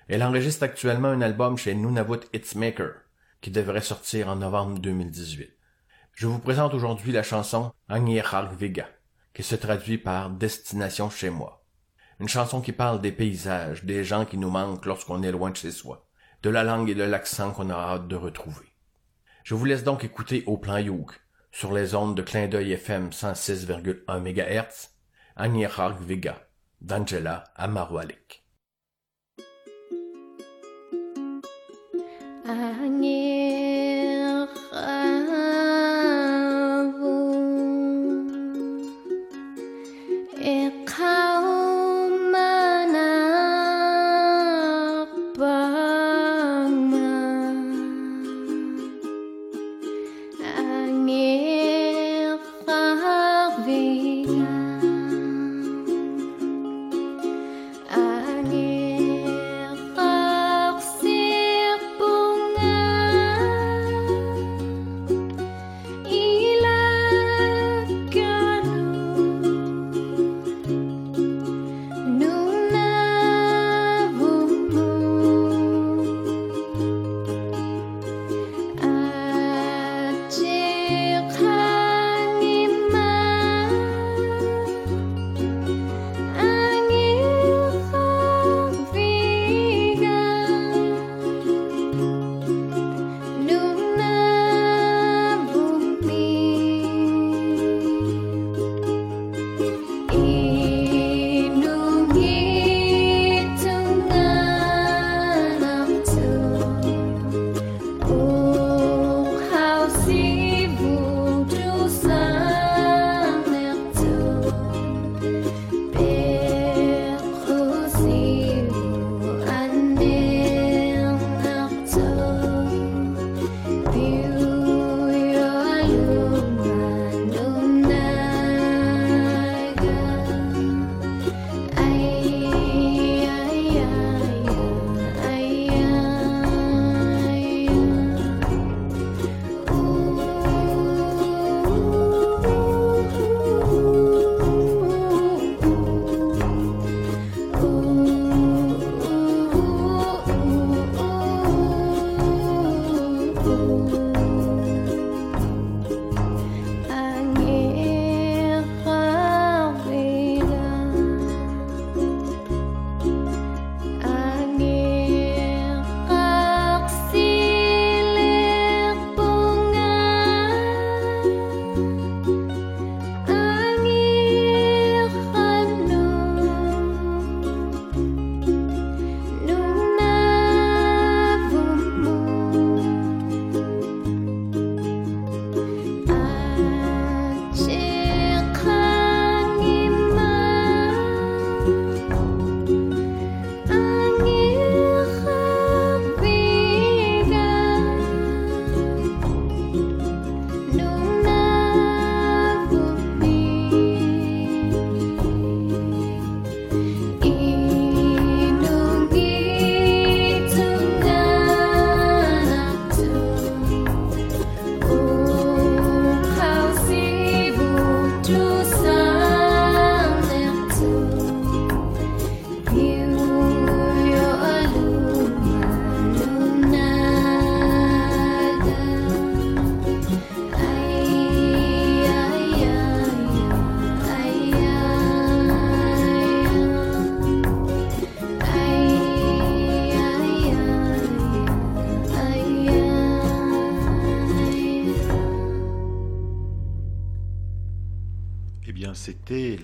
Elle 0.08 0.24
enregistre 0.24 0.64
actuellement 0.64 1.08
un 1.08 1.20
album 1.20 1.58
chez 1.58 1.74
Nunavut 1.74 2.20
Hitsmaker, 2.32 2.94
qui 3.42 3.50
devrait 3.50 3.82
sortir 3.82 4.28
en 4.28 4.36
novembre 4.36 4.78
2018. 4.78 5.52
Je 6.14 6.26
vous 6.26 6.38
présente 6.38 6.74
aujourd'hui 6.74 7.12
la 7.12 7.22
chanson 7.22 7.70
Vega, 7.88 8.88
qui 9.34 9.42
se 9.42 9.56
traduit 9.56 9.98
par 9.98 10.30
Destination 10.30 11.10
chez 11.10 11.30
moi. 11.30 11.64
Une 12.18 12.28
chanson 12.28 12.62
qui 12.62 12.72
parle 12.72 13.02
des 13.02 13.12
paysages, 13.12 13.84
des 13.84 14.04
gens 14.04 14.24
qui 14.24 14.38
nous 14.38 14.50
manquent 14.50 14.86
lorsqu'on 14.86 15.22
est 15.22 15.32
loin 15.32 15.50
de 15.50 15.56
chez 15.56 15.70
soi 15.70 16.08
de 16.44 16.50
la 16.50 16.62
langue 16.62 16.90
et 16.90 16.94
de 16.94 17.02
l'accent 17.02 17.52
qu'on 17.52 17.70
a 17.70 17.74
hâte 17.74 18.06
de 18.06 18.16
retrouver. 18.16 18.66
Je 19.44 19.54
vous 19.54 19.64
laisse 19.64 19.82
donc 19.82 20.04
écouter 20.04 20.44
au 20.46 20.58
plan 20.58 20.76
Youg, 20.76 21.10
sur 21.50 21.72
les 21.72 21.94
ondes 21.94 22.14
de 22.14 22.20
clin 22.20 22.48
d'œil 22.48 22.72
FM 22.72 23.08
106,1 23.08 24.20
MHz, 24.20 24.90
Agnieszak 25.36 25.98
Vega, 26.02 26.36
d'Angela 26.82 27.44
Amarualik. 27.56 28.44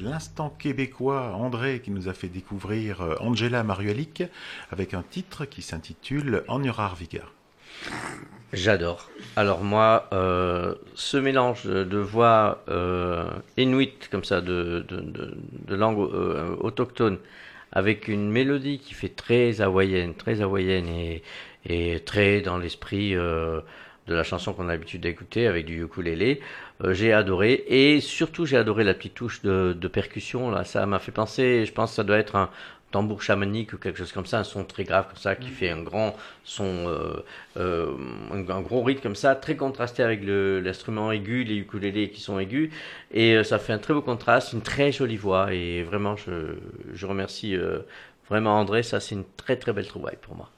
L'instant 0.03 0.51
québécois 0.51 1.35
André 1.35 1.81
qui 1.81 1.91
nous 1.91 2.09
a 2.09 2.15
fait 2.15 2.29
découvrir 2.29 3.01
euh, 3.01 3.15
Angela 3.21 3.63
Marualik 3.63 4.25
avec 4.71 4.95
un 4.95 5.03
titre 5.03 5.45
qui 5.45 5.63
s'intitule 5.63 6.45
Agnorar 6.49 6.95
Viga. 6.97 7.25
J'adore. 8.53 9.11
Alors 9.37 9.63
moi, 9.63 10.09
euh, 10.13 10.75
ce 10.95 11.17
mélange 11.17 11.65
de 11.67 11.99
voix 11.99 12.65
euh, 12.69 13.31
comme 14.11 14.25
ça, 14.25 14.41
de, 14.41 14.85
de, 14.89 15.75
langue 15.75 16.01
euh, 16.13 16.57
autochtone, 16.59 17.19
avec 17.71 18.09
une 18.09 18.29
mélodie 18.29 18.81
qui 18.81 18.95
fait 18.95 19.09
très 19.09 19.61
hawaïenne, 19.61 20.15
très 20.15 20.41
hawaïenne 20.41 20.89
et, 20.89 21.23
et 21.65 22.01
très 22.01 22.41
dans 22.41 22.59
l'esprit 22.59 23.15
de 23.15 23.63
la 24.09 24.25
chanson 24.25 24.53
qu'on 24.53 24.69
a 24.69 24.73
l'habitude 24.73 25.03
d'écouter 25.03 25.47
avec 25.47 25.67
du 25.67 25.85
ukulélé, 25.85 26.41
j'ai 26.91 27.13
adoré. 27.13 27.65
Et 27.69 28.01
surtout, 28.01 28.47
j'ai 28.47 28.57
adoré 28.57 28.85
la 28.85 28.95
petite 28.95 29.15
touche 29.15 29.43
de, 29.43 29.77
de 29.79 29.89
percussion. 29.89 30.51
Là, 30.51 30.65
ça 30.65 30.87
m'a 30.87 30.99
fait 30.99 31.13
penser. 31.13 31.65
Je 31.67 31.73
pense 31.73 31.91
que 31.91 31.97
ça 31.97 32.05
doit 32.05 32.19
être 32.19 32.37
un, 32.37 32.51
tambour 32.91 33.23
chamanique 33.23 33.73
ou 33.73 33.79
quelque 33.79 33.99
chose 33.99 34.13
comme 34.13 34.27
ça, 34.27 34.39
un 34.41 34.45
son 34.45 34.65
très 34.65 34.85
grave 34.85 35.07
comme 35.09 35.17
ça, 35.17 35.37
qui 35.37 35.49
mm. 35.49 35.53
fait 35.53 35.71
un 35.71 35.83
grand 35.83 36.17
son, 36.45 36.89
euh, 36.89 37.25
euh, 37.57 37.95
un, 38.33 38.61
gros 38.61 38.83
rythme 38.83 39.03
comme 39.03 39.15
ça, 39.15 39.35
très 39.35 39.57
contrasté 39.57 40.03
avec 40.03 40.21
l'instrument 40.25 41.13
aigu, 41.13 41.45
les 41.45 41.57
ukulélés 41.57 42.11
qui 42.11 42.21
sont 42.21 42.39
aigus, 42.39 42.71
et 43.13 43.37
euh, 43.37 43.45
ça 43.45 43.59
fait 43.59 43.73
un 43.73 43.79
très 43.79 43.95
beau 43.95 44.03
contraste, 44.03 44.53
une 44.53 44.63
très 44.63 44.93
jolie 44.93 45.17
voix, 45.17 45.53
et 45.53 45.83
vraiment, 45.83 46.17
je, 46.17 46.57
je 46.93 47.07
remercie 47.07 47.57
vraiment 48.29 48.59
André, 48.59 48.83
ça 48.83 49.01
c'est 49.01 49.15
une 49.15 49.25
très 49.37 49.57
très 49.57 49.73
belle 49.73 49.87
trouvaille 49.87 50.19
pour 50.21 50.37
moi. 50.37 50.51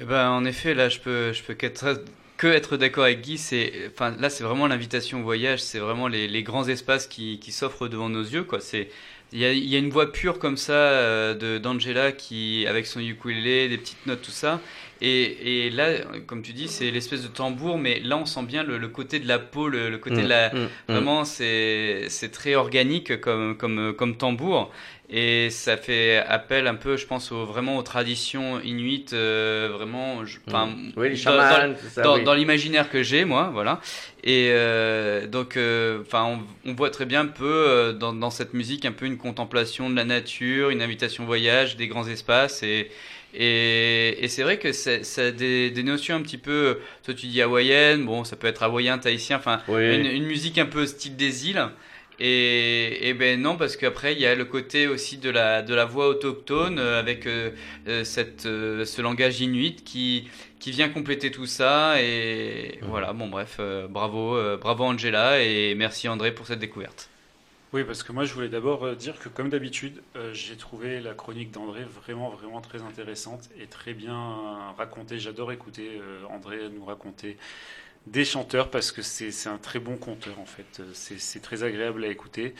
Eh 0.00 0.04
ben, 0.04 0.30
en 0.30 0.44
effet, 0.44 0.74
là, 0.74 0.88
je 0.88 1.00
peux, 1.00 1.32
je 1.32 1.42
peux 1.42 1.54
qu'être 1.54 2.04
que 2.38 2.46
être 2.46 2.76
d'accord 2.76 3.04
avec 3.04 3.20
Guy, 3.20 3.36
c'est, 3.36 3.72
enfin, 3.92 4.14
là, 4.18 4.30
c'est 4.30 4.44
vraiment 4.44 4.68
l'invitation 4.68 5.20
au 5.20 5.24
voyage, 5.24 5.60
c'est 5.60 5.80
vraiment 5.80 6.08
les, 6.08 6.28
les, 6.28 6.42
grands 6.44 6.66
espaces 6.68 7.06
qui, 7.06 7.38
qui 7.40 7.52
s'offrent 7.52 7.88
devant 7.88 8.08
nos 8.08 8.22
yeux, 8.22 8.44
quoi. 8.44 8.60
C'est, 8.60 8.88
il 9.32 9.40
y, 9.40 9.44
a, 9.44 9.52
y 9.52 9.74
a, 9.74 9.78
une 9.78 9.90
voix 9.90 10.10
pure 10.10 10.38
comme 10.38 10.56
ça 10.56 10.72
euh, 10.72 11.34
de 11.34 11.58
d'Angela 11.58 12.12
qui, 12.12 12.64
avec 12.66 12.86
son 12.86 13.00
ukulélé, 13.00 13.68
des 13.68 13.76
petites 13.76 14.06
notes, 14.06 14.22
tout 14.22 14.30
ça. 14.30 14.60
Et, 15.00 15.66
et 15.66 15.70
là, 15.70 15.90
comme 16.26 16.42
tu 16.42 16.52
dis, 16.52 16.66
c'est 16.68 16.90
l'espèce 16.90 17.22
de 17.22 17.28
tambour, 17.28 17.76
mais 17.76 18.00
là, 18.00 18.16
on 18.16 18.24
sent 18.24 18.44
bien 18.44 18.62
le, 18.62 18.78
le 18.78 18.88
côté 18.88 19.20
de 19.20 19.28
la 19.28 19.38
peau, 19.38 19.68
le, 19.68 19.90
le 19.90 19.98
côté 19.98 20.22
de 20.22 20.28
la. 20.28 20.52
Mm, 20.52 20.58
mm, 20.58 20.62
mm. 20.62 20.92
vraiment, 20.92 21.24
c'est 21.24 22.06
c'est 22.08 22.30
très 22.30 22.54
organique 22.54 23.20
comme 23.20 23.56
comme 23.56 23.94
comme 23.94 24.16
tambour. 24.16 24.72
Et 25.10 25.48
ça 25.48 25.78
fait 25.78 26.18
appel 26.18 26.66
un 26.66 26.74
peu, 26.74 26.98
je 26.98 27.06
pense, 27.06 27.32
au, 27.32 27.46
vraiment 27.46 27.78
aux 27.78 27.82
traditions 27.82 28.60
inuites, 28.60 29.14
euh, 29.14 29.70
vraiment, 29.72 30.22
enfin, 30.46 30.68
oui, 30.98 31.08
les 31.08 31.16
chamans, 31.16 31.72
dans, 31.96 32.18
dans, 32.18 32.34
l'imaginaire 32.34 32.90
que 32.90 33.02
j'ai, 33.02 33.24
moi, 33.24 33.48
voilà. 33.50 33.80
Et 34.22 34.48
euh, 34.50 35.26
donc, 35.26 35.56
euh, 35.56 36.02
enfin, 36.02 36.38
on, 36.64 36.70
on, 36.70 36.74
voit 36.74 36.90
très 36.90 37.06
bien 37.06 37.22
un 37.22 37.26
peu 37.26 37.46
euh, 37.46 37.92
dans, 37.94 38.12
dans, 38.12 38.28
cette 38.28 38.52
musique 38.52 38.84
un 38.84 38.92
peu 38.92 39.06
une 39.06 39.16
contemplation 39.16 39.88
de 39.88 39.96
la 39.96 40.04
nature, 40.04 40.68
une 40.68 40.82
invitation 40.82 41.24
au 41.24 41.26
voyage, 41.26 41.76
des 41.76 41.88
grands 41.88 42.06
espaces, 42.06 42.62
et 42.62 42.90
et, 43.34 44.24
et 44.24 44.28
c'est 44.28 44.42
vrai 44.42 44.58
que 44.58 44.72
ça 44.72 44.92
a 45.18 45.30
des, 45.30 45.70
des, 45.70 45.82
notions 45.82 46.16
un 46.16 46.22
petit 46.22 46.38
peu, 46.38 46.78
toi 47.04 47.12
tu 47.12 47.26
dis 47.26 47.42
hawaïenne, 47.42 48.06
bon, 48.06 48.24
ça 48.24 48.36
peut 48.36 48.46
être 48.46 48.62
hawaïen, 48.62 48.98
tahitien, 48.98 49.36
enfin, 49.36 49.60
une, 49.68 50.06
une, 50.06 50.24
musique 50.24 50.56
un 50.56 50.66
peu 50.66 50.86
style 50.86 51.14
des 51.14 51.48
îles. 51.50 51.62
Et, 52.20 53.08
et, 53.08 53.14
ben 53.14 53.40
non, 53.40 53.56
parce 53.56 53.76
qu'après 53.76 54.12
il 54.12 54.18
y 54.18 54.26
a 54.26 54.34
le 54.34 54.44
côté 54.44 54.88
aussi 54.88 55.18
de 55.18 55.30
la 55.30 55.62
de 55.62 55.72
la 55.72 55.84
voix 55.84 56.08
autochtone 56.08 56.80
euh, 56.80 56.98
avec 56.98 57.26
euh, 57.26 57.52
euh, 57.86 58.02
cette 58.02 58.42
ce 58.42 59.02
langage 59.02 59.40
inuit 59.40 59.84
qui 59.84 60.28
qui 60.58 60.72
vient 60.72 60.88
compléter 60.88 61.30
tout 61.30 61.46
ça 61.46 62.02
et 62.02 62.80
voilà. 62.82 63.12
Bon 63.12 63.28
bref, 63.28 63.60
bravo 63.88 64.36
bravo 64.56 64.84
Angela 64.84 65.40
et 65.40 65.76
merci 65.76 66.08
André 66.08 66.32
pour 66.32 66.46
cette 66.46 66.58
découverte. 66.58 67.08
Oui, 67.72 67.84
parce 67.84 68.02
que 68.02 68.12
moi 68.12 68.24
je 68.24 68.32
voulais 68.32 68.48
d'abord 68.48 68.96
dire 68.96 69.18
que 69.20 69.28
comme 69.28 69.50
d'habitude, 69.50 70.02
j'ai 70.32 70.56
trouvé 70.56 71.00
la 71.00 71.14
chronique 71.14 71.52
d'André 71.52 71.84
vraiment 71.84 72.30
vraiment 72.30 72.60
très 72.60 72.82
intéressante 72.82 73.48
et 73.60 73.66
très 73.66 73.92
bien 73.92 74.72
racontée. 74.76 75.20
J'adore 75.20 75.52
écouter 75.52 76.00
André 76.30 76.58
nous 76.74 76.84
raconter 76.84 77.36
des 78.10 78.24
chanteurs 78.24 78.70
parce 78.70 78.92
que 78.92 79.02
c'est 79.02 79.48
un 79.48 79.58
très 79.58 79.78
bon 79.78 79.96
conteur 79.96 80.38
en 80.40 80.46
fait. 80.46 80.82
C'est 80.92 81.40
très 81.40 81.62
agréable 81.62 82.04
à 82.04 82.08
écouter. 82.08 82.54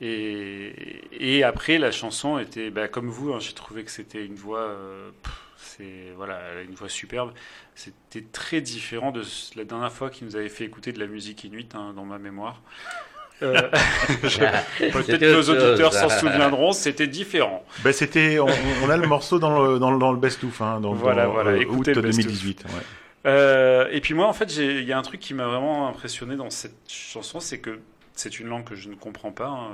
Et, 0.00 1.00
et, 1.12 1.42
après, 1.42 1.78
la 1.78 1.90
chanson 1.90 2.38
était, 2.38 2.68
bah, 2.68 2.86
comme 2.86 3.08
vous, 3.08 3.32
hein, 3.32 3.38
j'ai 3.40 3.54
trouvé 3.54 3.82
que 3.82 3.90
c'était 3.90 4.22
une 4.22 4.34
voix, 4.34 4.60
euh, 4.60 5.08
c'est 5.56 6.12
voilà, 6.16 6.38
une 6.68 6.74
voix 6.74 6.90
superbe. 6.90 7.32
C'était 7.74 8.26
très 8.30 8.60
différent 8.60 9.10
de 9.10 9.22
la 9.56 9.64
dernière 9.64 9.90
fois 9.90 10.10
qu'il 10.10 10.26
nous 10.26 10.36
avait 10.36 10.50
fait 10.50 10.64
écouter 10.64 10.92
de 10.92 11.00
la 11.00 11.06
musique 11.06 11.44
inuite 11.44 11.74
hein, 11.74 11.94
dans 11.96 12.04
ma 12.04 12.18
mémoire. 12.18 12.60
Euh, 13.42 13.54
Peut-être 14.20 15.18
que 15.18 15.32
nos 15.32 15.50
auditeurs 15.50 15.94
s'en 15.94 16.10
souviendront, 16.10 16.72
c'était 16.72 17.06
différent. 17.06 17.64
Ben 17.82 17.92
c'était, 17.92 18.38
on, 18.38 18.90
a 18.90 18.96
le 18.98 19.06
morceau 19.06 19.38
dans 19.38 19.62
le, 19.62 19.78
dans, 19.78 19.96
dans 19.96 20.12
le 20.12 20.18
best-of, 20.18 20.60
hein, 20.60 20.80
dans, 20.80 20.92
voilà, 20.92 21.26
voilà, 21.26 21.50
euh, 21.52 21.64
août 21.66 21.88
2018. 21.88 22.64
Ouais. 22.64 22.70
Euh, 23.26 23.88
et 23.90 24.00
puis 24.00 24.14
moi, 24.14 24.26
en 24.26 24.32
fait, 24.32 24.56
il 24.56 24.84
y 24.84 24.92
a 24.92 24.98
un 24.98 25.02
truc 25.02 25.20
qui 25.20 25.34
m'a 25.34 25.46
vraiment 25.46 25.88
impressionné 25.88 26.36
dans 26.36 26.50
cette 26.50 26.88
chanson, 26.88 27.40
c'est 27.40 27.58
que 27.58 27.80
c'est 28.14 28.38
une 28.38 28.46
langue 28.46 28.64
que 28.64 28.74
je 28.74 28.88
ne 28.88 28.94
comprends 28.94 29.32
pas, 29.32 29.48
hein, 29.48 29.72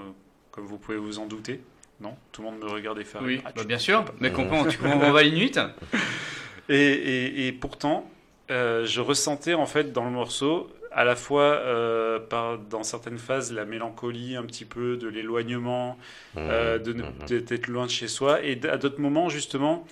comme 0.50 0.64
vous 0.64 0.78
pouvez 0.78 0.99
vous 0.99 1.18
en 1.18 1.26
douter. 1.26 1.61
Non? 2.00 2.16
Tout 2.32 2.42
le 2.42 2.50
monde 2.50 2.61
me 2.61 2.68
regarde 2.68 2.99
et 2.99 3.04
faire. 3.04 3.23
Oui, 3.23 3.40
ah, 3.44 3.52
bah, 3.54 3.64
bien 3.64 3.78
sûr, 3.78 4.04
mais 4.21 4.32
comprends, 4.32 4.64
tu 4.64 4.78
comprends 4.78 5.12
pas 5.12 5.23
l'inuit 5.23 5.52
et, 6.68 6.75
et, 6.75 7.47
et, 7.47 7.52
pourtant, 7.52 8.11
euh, 8.50 8.87
je 8.87 9.00
ressentais 9.00 9.54
en 9.54 9.66
fait 9.66 9.92
dans 9.92 10.04
le 10.04 10.11
morceau 10.11 10.71
à 10.94 11.04
la 11.04 11.16
fois 11.16 11.42
euh, 11.42 12.18
par, 12.18 12.59
dans 12.59 12.82
certaines 12.82 13.18
phases 13.18 13.52
la 13.52 13.64
mélancolie 13.64 14.37
un 14.37 14.44
petit 14.44 14.64
peu 14.64 14.97
de 14.97 15.09
l'éloignement, 15.09 15.97
mmh. 16.35 16.38
euh, 16.38 16.78
de 16.78 16.92
mmh. 16.92 17.44
d'être 17.44 17.68
loin 17.68 17.87
de 17.87 17.90
chez 17.90 18.09
soi, 18.09 18.42
et 18.42 18.61
à 18.68 18.76
d'autres 18.76 19.00
moments 19.00 19.28
justement 19.28 19.87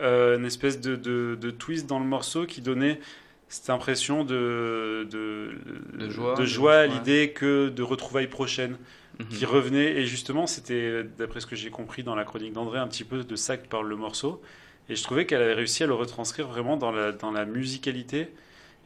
euh, 0.00 0.38
une 0.38 0.44
espèce 0.44 0.80
de, 0.80 0.96
de, 0.96 1.50
twist 1.50 1.86
dans 1.86 1.98
le 1.98 2.04
morceau 2.04 2.46
qui 2.46 2.60
donnait 2.60 3.00
cette 3.48 3.70
impression 3.70 4.24
de, 4.24 5.06
de, 5.10 5.50
de 5.94 6.08
joie, 6.08 6.34
de 6.34 6.44
joie 6.44 6.76
à 6.76 6.86
l'idée 6.86 7.32
que 7.32 7.68
de 7.68 7.82
retrouvailles 7.82 8.28
prochaines 8.28 8.76
mhm. 9.18 9.26
qui 9.28 9.44
revenaient. 9.44 9.96
Et 9.96 10.06
justement, 10.06 10.46
c'était, 10.46 11.04
d'après 11.18 11.40
ce 11.40 11.46
que 11.46 11.56
j'ai 11.56 11.70
compris 11.70 12.02
dans 12.02 12.14
la 12.14 12.24
chronique 12.24 12.52
d'André, 12.52 12.78
un 12.78 12.86
petit 12.86 13.04
peu 13.04 13.24
de 13.24 13.36
ça 13.36 13.56
que 13.56 13.66
parle 13.66 13.88
le 13.88 13.96
morceau. 13.96 14.40
Et 14.88 14.96
je 14.96 15.02
trouvais 15.02 15.26
qu'elle 15.26 15.42
avait 15.42 15.54
réussi 15.54 15.82
à 15.82 15.86
le 15.86 15.94
retranscrire 15.94 16.48
vraiment 16.48 16.76
dans 16.76 16.92
la, 16.92 17.12
dans 17.12 17.30
la 17.30 17.44
musicalité. 17.44 18.28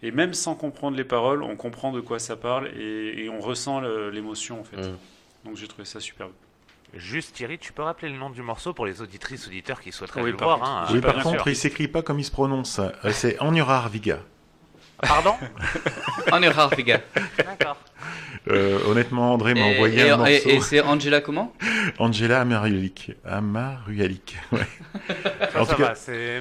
Et 0.03 0.11
même 0.11 0.35
sans 0.35 0.55
comprendre 0.55 0.97
les 0.97 1.05
paroles, 1.05 1.43
on 1.43 1.57
comprend 1.57 1.93
de 1.93 2.01
quoi 2.01 2.19
ça 2.19 2.37
parle 2.37 2.69
et, 2.79 3.29
on 3.31 3.41
ressent 3.41 3.81
l'émotion 4.11 4.61
en 4.61 4.65
fait. 4.65 4.77
Mhm. 4.77 4.97
Donc 5.45 5.57
j'ai 5.57 5.67
trouvé 5.67 5.85
ça 5.85 6.01
superbe. 6.01 6.33
Juste 6.97 7.35
Thierry, 7.35 7.59
tu 7.59 7.73
peux 7.73 7.83
rappeler 7.83 8.09
le 8.09 8.17
nom 8.17 8.31
du 8.31 8.43
morceau 8.43 8.73
pour 8.73 8.87
les 8.87 9.03
auditrices 9.03 9.47
auditeurs 9.47 9.81
qui 9.81 9.93
souhaiteraient 9.93 10.23
le 10.23 10.37
voir. 10.37 10.63
Hein, 10.63 10.87
oui, 10.93 11.01
par 11.01 11.23
contre, 11.23 11.49
il 11.49 11.57
s'écrit 11.57 11.89
pas 11.89 12.03
comme 12.03 12.19
il 12.19 12.25
se 12.25 12.31
prononce. 12.31 12.79
Euh, 12.79 12.91
c'est 15.05 15.13
Anurar 15.13 15.35
Viga. 15.35 15.41
Pardon 16.29 16.33
Anurar 16.33 16.75
Viga. 16.75 17.01
D'accord. 17.39 17.77
Euh, 18.49 18.79
honnêtement, 18.87 19.33
André 19.33 19.55
m'a 19.55 19.63
envoyé 19.65 20.11
un 20.11 20.19
morceau. 20.19 20.49
Et, 20.49 20.61
c'est 20.61 20.81
Angela 20.81 21.23
comment 21.23 21.55
Angela 21.99 22.43
Amarualik. 22.43 23.13
Amarualik. 23.25 24.37
Ouais. 24.53 24.61
en 25.59 25.65
tout 25.65 25.77
cas... 25.77 25.95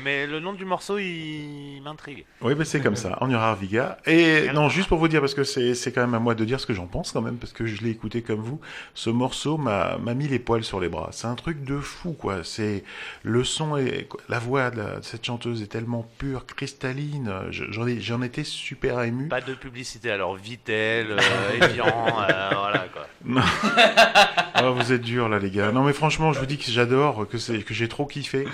mais 0.03 0.27
le 0.27 0.39
nom 0.41 0.53
du 0.53 0.65
morceau, 0.65 0.97
il 0.97 1.79
m'intrigue. 1.81 2.25
Oui, 2.41 2.55
mais 2.57 2.65
c'est 2.65 2.81
comme 2.81 2.97
ça. 2.97 3.13
Anurar 3.21 3.55
Viga. 3.55 3.97
Et 4.05 4.47
non, 4.53 4.67
juste 4.67 4.89
pour 4.89 4.97
vous 4.97 5.07
dire, 5.07 5.21
parce 5.21 5.33
que 5.33 5.43
c'est 5.43 5.91
quand 5.93 6.01
même 6.01 6.13
à 6.13 6.19
moi 6.19 6.35
de 6.35 6.43
dire 6.43 6.59
ce 6.59 6.65
que 6.65 6.73
j'en 6.73 6.87
pense 6.87 7.13
quand 7.13 7.21
même, 7.21 7.37
parce 7.37 7.53
que 7.53 7.65
je 7.65 7.81
l'ai 7.81 7.91
écouté 7.91 8.21
comme 8.21 8.41
vous. 8.41 8.59
Ce 8.93 9.09
morceau 9.09 9.57
m'a 9.57 9.97
mis 10.13 10.27
les 10.27 10.39
poils 10.39 10.63
sur 10.63 10.81
les 10.81 10.89
bras. 10.89 11.09
C'est 11.11 11.27
un 11.27 11.35
truc 11.35 11.63
de 11.63 11.79
fou, 11.79 12.11
quoi. 12.11 12.43
C'est 12.43 12.83
le 13.23 13.45
son 13.45 13.77
et 13.77 14.09
la 14.27 14.39
voix 14.39 14.71
de, 14.71 14.83
cette 15.01 15.25
chanteuse 15.25 15.61
est 15.61 15.67
tellement 15.67 16.05
pure, 16.17 16.45
cristalline. 16.45 17.31
J'en 17.49 18.21
étais 18.21 18.43
super 18.53 19.01
ému. 19.01 19.27
Pas 19.27 19.41
de 19.41 19.53
publicité. 19.53 20.11
Alors 20.11 20.35
Vitel, 20.35 21.11
euh, 21.11 21.19
Evian, 21.61 21.85
euh, 21.87 22.49
voilà 22.51 22.85
quoi. 22.91 23.07
Ah, 24.55 24.69
vous 24.69 24.93
êtes 24.93 25.01
dur 25.01 25.29
là 25.29 25.39
les 25.39 25.49
gars. 25.49 25.71
Non 25.71 25.83
mais 25.83 25.93
franchement, 25.93 26.31
je 26.31 26.39
vous 26.39 26.45
dis 26.45 26.57
que 26.57 26.71
j'adore, 26.71 27.27
que 27.27 27.37
c'est 27.37 27.63
que 27.63 27.73
j'ai 27.73 27.87
trop 27.87 28.05
kiffé, 28.05 28.47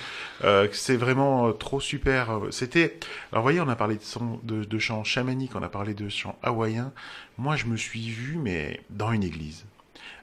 euh, 0.44 0.68
que 0.68 0.76
c'est 0.76 0.96
vraiment 0.96 1.50
euh, 1.50 1.52
trop 1.52 1.80
super. 1.80 2.40
C'était, 2.52 2.98
alors 3.32 3.44
vous 3.44 3.46
voyez, 3.46 3.62
on 3.62 3.68
a 3.68 3.76
parlé 3.76 3.96
de, 3.96 4.04
son, 4.04 4.40
de, 4.44 4.64
de 4.64 4.80
chants 4.80 5.04
chamaniques, 5.04 5.56
on 5.56 5.62
a 5.62 5.70
parlé 5.70 5.94
de 5.94 6.08
chants 6.10 6.40
hawaïens. 6.42 6.94
Moi, 7.38 7.58
je 7.58 7.66
me 7.66 7.78
suis 7.78 8.10
vu 8.10 8.38
mais 8.42 8.82
dans 8.90 9.12
une 9.12 9.24
église. 9.24 9.66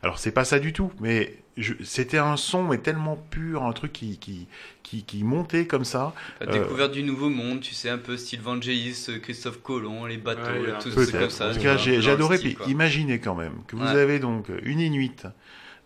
Alors 0.03 0.19
c'est 0.19 0.33
pas 0.33 0.45
ça 0.45 0.59
du 0.59 0.73
tout, 0.73 0.91
mais 1.01 1.37
c'était 1.85 2.19
un 2.19 2.37
son 2.37 2.65
mais 2.65 2.79
tellement 2.79 3.17
pur, 3.31 3.63
un 3.63 3.73
truc 3.73 3.93
qui 3.93 4.19
qui, 4.19 4.47
qui, 4.83 5.05
qui 5.05 5.25
montait 5.25 5.67
comme 5.67 5.85
ça. 5.85 6.13
La 6.41 6.47
découverte 6.47 6.93
du 6.93 7.03
nouveau 7.03 7.29
monde, 7.29 7.61
tu 7.61 7.75
sais 7.75 7.89
un 7.89 7.99
peu 7.99 8.17
style 8.17 8.41
Vangelis, 8.41 9.07
Christophe 9.23 9.63
Colomb, 9.63 10.07
les 10.07 10.19
bateaux, 10.19 10.43
tout 10.83 10.91
ça 10.91 11.19
comme 11.19 11.31
ça. 11.31 11.51
En 11.51 11.55
tout 11.55 11.61
cas, 11.61 11.77
j'ai 11.77 12.11
adoré. 12.11 12.39
Puis 12.39 12.57
imaginez 12.69 13.19
quand 13.19 13.35
même 13.35 13.55
que 13.67 13.77
vous 13.77 13.87
avez 13.87 14.19
donc 14.19 14.49
une 14.63 14.81
Inuit 14.81 15.27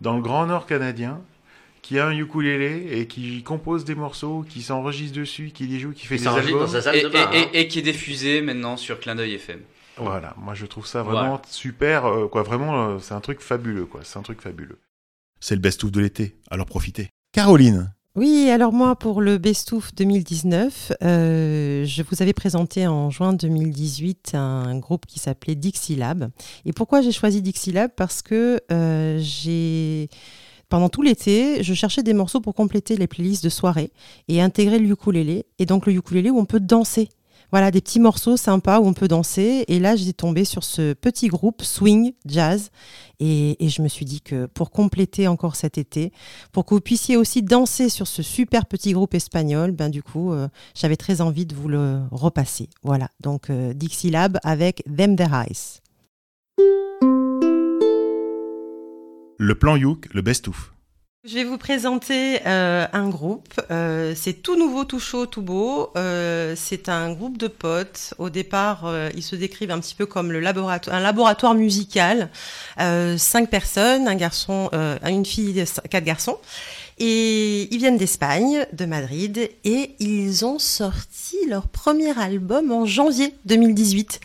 dans 0.00 0.16
le 0.16 0.22
Grand 0.22 0.46
Nord 0.46 0.66
canadien 0.66 1.20
qui 1.82 1.98
a 1.98 2.06
un 2.06 2.16
ukulélé 2.16 2.88
et 2.90 3.06
qui 3.06 3.42
compose 3.42 3.84
des 3.84 3.94
morceaux, 3.94 4.44
qui 4.48 4.62
s'enregistre 4.62 5.18
dessus, 5.18 5.50
qui 5.52 5.66
les 5.66 5.78
joue, 5.78 5.92
qui 5.92 6.06
fait 6.06 6.18
des 6.18 6.26
albums. 6.26 6.68
et, 6.92 6.98
et, 6.98 7.60
et, 7.60 7.68
qui 7.68 7.78
est 7.78 7.82
diffusé 7.82 8.42
maintenant 8.42 8.76
sur 8.76 9.00
Clin 9.00 9.14
d'œil 9.14 9.34
FM. 9.34 9.60
Voilà, 9.96 10.34
moi 10.38 10.54
je 10.54 10.66
trouve 10.66 10.86
ça 10.86 11.02
vraiment 11.02 11.40
super, 11.48 12.06
euh, 12.06 12.28
quoi. 12.28 12.42
Vraiment, 12.42 12.98
c'est 12.98 13.14
un 13.14 13.20
truc 13.20 13.40
fabuleux, 13.40 13.86
quoi. 13.86 14.00
C'est 14.02 14.18
un 14.18 14.22
truc 14.22 14.40
fabuleux. 14.40 14.78
C'est 15.40 15.54
le 15.54 15.60
best-of 15.60 15.90
de 15.90 16.00
l'été, 16.00 16.38
alors 16.50 16.66
profitez. 16.66 17.08
Caroline, 17.32 17.92
oui, 18.16 18.50
alors 18.50 18.72
moi, 18.72 18.96
pour 18.96 19.20
le 19.20 19.38
Bestouf 19.38 19.94
2019, 19.94 20.92
euh, 21.04 21.84
je 21.84 22.02
vous 22.02 22.22
avais 22.22 22.32
présenté 22.32 22.88
en 22.88 23.08
juin 23.08 23.32
2018 23.32 24.32
un 24.34 24.76
groupe 24.80 25.06
qui 25.06 25.20
s'appelait 25.20 25.54
Dixie 25.54 25.94
Lab. 25.94 26.28
Et 26.64 26.72
pourquoi 26.72 27.02
j'ai 27.02 27.12
choisi 27.12 27.40
Dixie 27.40 27.70
Lab 27.70 27.92
Parce 27.96 28.20
que 28.22 28.60
euh, 28.72 29.18
j'ai... 29.20 30.08
Pendant 30.68 30.88
tout 30.88 31.02
l'été, 31.02 31.62
je 31.62 31.72
cherchais 31.72 32.02
des 32.02 32.12
morceaux 32.12 32.40
pour 32.40 32.54
compléter 32.54 32.96
les 32.96 33.06
playlists 33.06 33.44
de 33.44 33.48
soirée 33.48 33.92
et 34.26 34.42
intégrer 34.42 34.80
le 34.80 34.88
ukulélé. 34.88 35.46
Et 35.60 35.66
donc 35.66 35.86
le 35.86 35.92
ukulélé 35.92 36.30
où 36.30 36.38
on 36.38 36.44
peut 36.44 36.60
danser 36.60 37.08
voilà, 37.52 37.70
des 37.70 37.80
petits 37.80 38.00
morceaux 38.00 38.36
sympas 38.36 38.80
où 38.80 38.86
on 38.86 38.94
peut 38.94 39.08
danser. 39.08 39.64
Et 39.68 39.78
là, 39.78 39.96
j'ai 39.96 40.12
tombé 40.12 40.44
sur 40.44 40.64
ce 40.64 40.92
petit 40.92 41.28
groupe 41.28 41.62
swing 41.62 42.12
jazz. 42.26 42.70
Et, 43.18 43.56
je 43.60 43.82
me 43.82 43.88
suis 43.88 44.06
dit 44.06 44.20
que 44.20 44.46
pour 44.46 44.70
compléter 44.70 45.28
encore 45.28 45.54
cet 45.54 45.76
été, 45.76 46.12
pour 46.52 46.64
que 46.64 46.74
vous 46.74 46.80
puissiez 46.80 47.16
aussi 47.16 47.42
danser 47.42 47.88
sur 47.88 48.06
ce 48.06 48.22
super 48.22 48.66
petit 48.66 48.92
groupe 48.92 49.14
espagnol, 49.14 49.72
ben 49.72 49.90
du 49.90 50.02
coup, 50.02 50.32
euh, 50.32 50.48
j'avais 50.74 50.96
très 50.96 51.20
envie 51.20 51.44
de 51.44 51.54
vous 51.54 51.68
le 51.68 52.00
repasser. 52.10 52.70
Voilà, 52.82 53.10
donc 53.20 53.50
euh, 53.50 53.74
avec 54.42 54.82
Them 54.96 55.16
the 55.16 55.20
Eyes. 55.20 55.80
Le 59.38 59.54
plan 59.54 59.76
Youk, 59.76 60.08
le 60.12 60.22
best-of. 60.22 60.72
Je 61.22 61.34
vais 61.34 61.44
vous 61.44 61.58
présenter 61.58 62.40
euh, 62.46 62.86
un 62.94 63.10
groupe. 63.10 63.60
Euh, 63.70 64.14
c'est 64.16 64.32
tout 64.32 64.56
nouveau, 64.56 64.84
tout 64.84 64.98
chaud, 64.98 65.26
tout 65.26 65.42
beau. 65.42 65.90
Euh, 65.94 66.54
c'est 66.56 66.88
un 66.88 67.12
groupe 67.12 67.36
de 67.36 67.46
potes. 67.46 68.14
Au 68.16 68.30
départ, 68.30 68.90
ils 69.14 69.22
se 69.22 69.36
décrivent 69.36 69.70
un 69.70 69.80
petit 69.80 69.94
peu 69.94 70.06
comme 70.06 70.32
le 70.32 70.40
laboratoire, 70.40 70.96
un 70.96 71.00
laboratoire 71.00 71.52
musical. 71.52 72.30
cinq 73.18 73.50
personnes, 73.50 74.08
un 74.08 74.14
garçon, 74.14 74.70
une 75.04 75.26
fille, 75.26 75.62
quatre 75.90 76.04
garçons. 76.04 76.38
Et 76.96 77.68
ils 77.74 77.78
viennent 77.78 77.98
d'Espagne, 77.98 78.66
de 78.72 78.84
Madrid, 78.86 79.50
et 79.64 79.96
ils 80.00 80.44
ont 80.44 80.58
sorti 80.58 81.36
leur 81.48 81.68
premier 81.68 82.18
album 82.18 82.72
en 82.72 82.86
janvier 82.86 83.34
2018. 83.44 84.20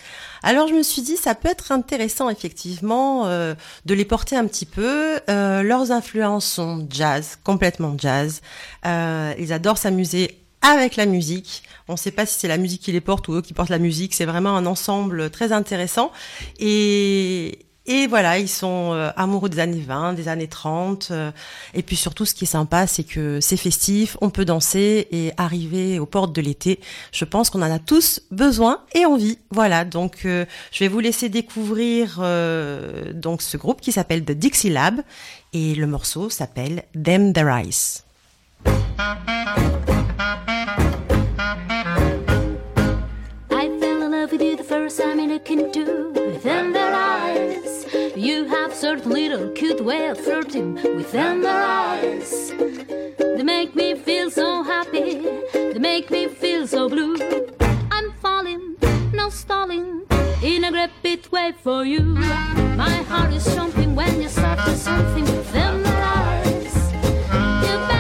Alors 0.46 0.68
je 0.68 0.76
me 0.76 0.84
suis 0.84 1.02
dit, 1.02 1.18
ça 1.18 1.34
peut 1.34 1.50
être 1.50 1.72
intéressant 1.72 2.30
effectivement 2.30 3.26
euh, 3.26 3.56
de 3.86 3.96
les 3.96 4.06
porter 4.06 4.36
un 4.36 4.46
petit 4.46 4.68
peu. 4.68 5.20
Euh, 5.28 5.64
leurs 5.64 5.92
influences 5.92 6.46
sont 6.46 6.86
jazz, 6.88 7.40
complètement 7.44 7.96
jazz. 7.98 8.44
Euh, 8.86 9.34
ils 9.40 9.52
adorent 9.52 9.80
s'amuser 9.80 10.38
avec 10.62 10.98
la 10.98 11.08
musique. 11.08 11.64
On 11.88 11.94
ne 11.94 11.98
sait 11.98 12.12
pas 12.12 12.28
si 12.28 12.40
c'est 12.40 12.48
la 12.48 12.58
musique 12.58 12.84
qui 12.84 12.92
les 12.92 13.02
porte 13.02 13.28
ou 13.28 13.34
eux 13.34 13.42
qui 13.42 13.54
portent 13.54 13.72
la 13.72 13.80
musique. 13.80 14.14
C'est 14.14 14.26
vraiment 14.26 14.56
un 14.56 14.68
ensemble 14.68 15.32
très 15.32 15.52
intéressant. 15.52 16.12
Et, 16.60 17.66
et 17.88 18.08
voilà, 18.08 18.40
ils 18.40 18.50
sont 18.50 18.94
euh, 18.94 19.12
amoureux 19.16 19.50
des 19.50 19.60
années 19.60 19.84
20, 19.86 20.14
des 20.14 20.28
années 20.28 20.48
30. 20.48 21.10
Euh, 21.12 21.32
et 21.74 21.84
puis 21.84 21.96
surtout, 21.96 22.26
ce 22.26 22.34
qui 22.34 22.46
est 22.46 22.48
sympa, 22.48 22.88
c'est 22.88 23.04
que 23.04 23.40
c'est 23.42 23.58
festif, 23.58 24.18
on 24.22 24.32
peut 24.32 24.46
danser 24.46 25.08
et 25.12 25.32
arriver 25.38 26.00
aux 26.00 26.08
portes 26.08 26.34
de 26.34 26.42
l'été. 26.42 26.80
Je 27.12 27.26
pense 27.26 27.50
qu'on 27.50 27.62
en 27.62 27.72
a 27.72 27.80
tous 27.80 28.22
besoin 28.32 28.82
et 28.96 29.06
envie. 29.06 29.38
Voilà, 29.52 29.86
donc 29.86 30.26
euh, 30.26 30.46
je 30.72 30.80
vais 30.80 30.88
vous 30.88 31.00
laisser 31.00 31.30
découvrir 31.30 32.16
donc 33.14 33.42
ce 33.42 33.58
groupe 33.58 33.82
qui 33.82 33.92
s'appelle 33.92 34.24
The 34.26 34.32
Dixie 34.32 34.70
Lab 34.70 35.02
et 35.54 35.76
le 35.76 35.88
morceau 35.88 36.30
s'appelle 36.30 36.84
Them 36.94 37.34
the 37.34 37.42
Rice. 37.44 38.04
I 43.52 43.70
fell 43.80 44.04
in 44.04 44.12
love 44.12 44.32
with 44.32 44.42
you 44.42 44.56
the 44.56 44.64
first 44.64 45.00
time 45.00 45.20
eyes. 45.20 46.25
You 48.26 48.46
have 48.46 48.74
certain 48.74 49.12
little 49.12 49.50
cute 49.50 49.86
way 49.86 50.08
of 50.08 50.20
flirting 50.20 50.74
with 50.74 51.12
them 51.12 51.46
eyes. 51.46 52.52
They 53.20 53.44
make 53.44 53.76
me 53.76 53.94
feel 53.94 54.32
so 54.32 54.64
happy, 54.64 55.22
they 55.54 55.78
make 55.78 56.10
me 56.10 56.28
feel 56.28 56.66
so 56.66 56.90
blue. 56.90 57.18
I'm 57.92 58.12
falling, 58.14 58.78
no 59.14 59.30
stalling, 59.30 60.08
in 60.42 60.64
a 60.64 60.72
great 60.72 61.32
way 61.32 61.54
for 61.62 61.86
you. 61.86 62.02
My 62.02 62.96
heart 63.10 63.32
is 63.32 63.46
jumping 63.54 63.94
when 63.94 64.20
you 64.20 64.28
start 64.28 64.58
to 64.66 64.76
something 64.76 65.26
with 65.26 65.54
them 65.54 65.84
eyes. 65.86 67.95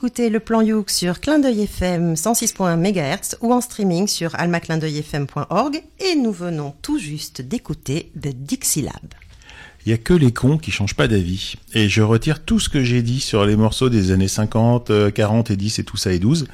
Écoutez 0.00 0.30
le 0.30 0.40
plan 0.40 0.62
Youk 0.62 0.88
sur 0.88 1.20
Clin 1.20 1.40
d'œil 1.40 1.64
FM 1.64 2.14
106.1 2.14 2.78
MHz 2.78 3.36
ou 3.42 3.52
en 3.52 3.60
streaming 3.60 4.06
sur 4.06 4.34
almaclindeuilfm.org 4.34 5.82
et 5.98 6.14
nous 6.14 6.32
venons 6.32 6.72
tout 6.80 6.98
juste 6.98 7.42
d'écouter 7.42 8.10
The 8.18 8.28
Dixie 8.28 8.80
Lab. 8.80 9.09
Il 9.86 9.90
y 9.90 9.94
a 9.94 9.98
que 9.98 10.12
les 10.12 10.30
cons 10.30 10.58
qui 10.58 10.70
changent 10.70 10.94
pas 10.94 11.08
d'avis. 11.08 11.54
Et 11.72 11.88
je 11.88 12.02
retire 12.02 12.44
tout 12.44 12.60
ce 12.60 12.68
que 12.68 12.84
j'ai 12.84 13.00
dit 13.00 13.20
sur 13.20 13.46
les 13.46 13.56
morceaux 13.56 13.88
des 13.88 14.10
années 14.10 14.28
50, 14.28 15.12
40 15.14 15.50
euh, 15.50 15.54
et 15.54 15.56
10 15.56 15.78
et 15.78 15.84
tout 15.84 15.96
ça 15.96 16.12
et 16.12 16.18
12. 16.18 16.46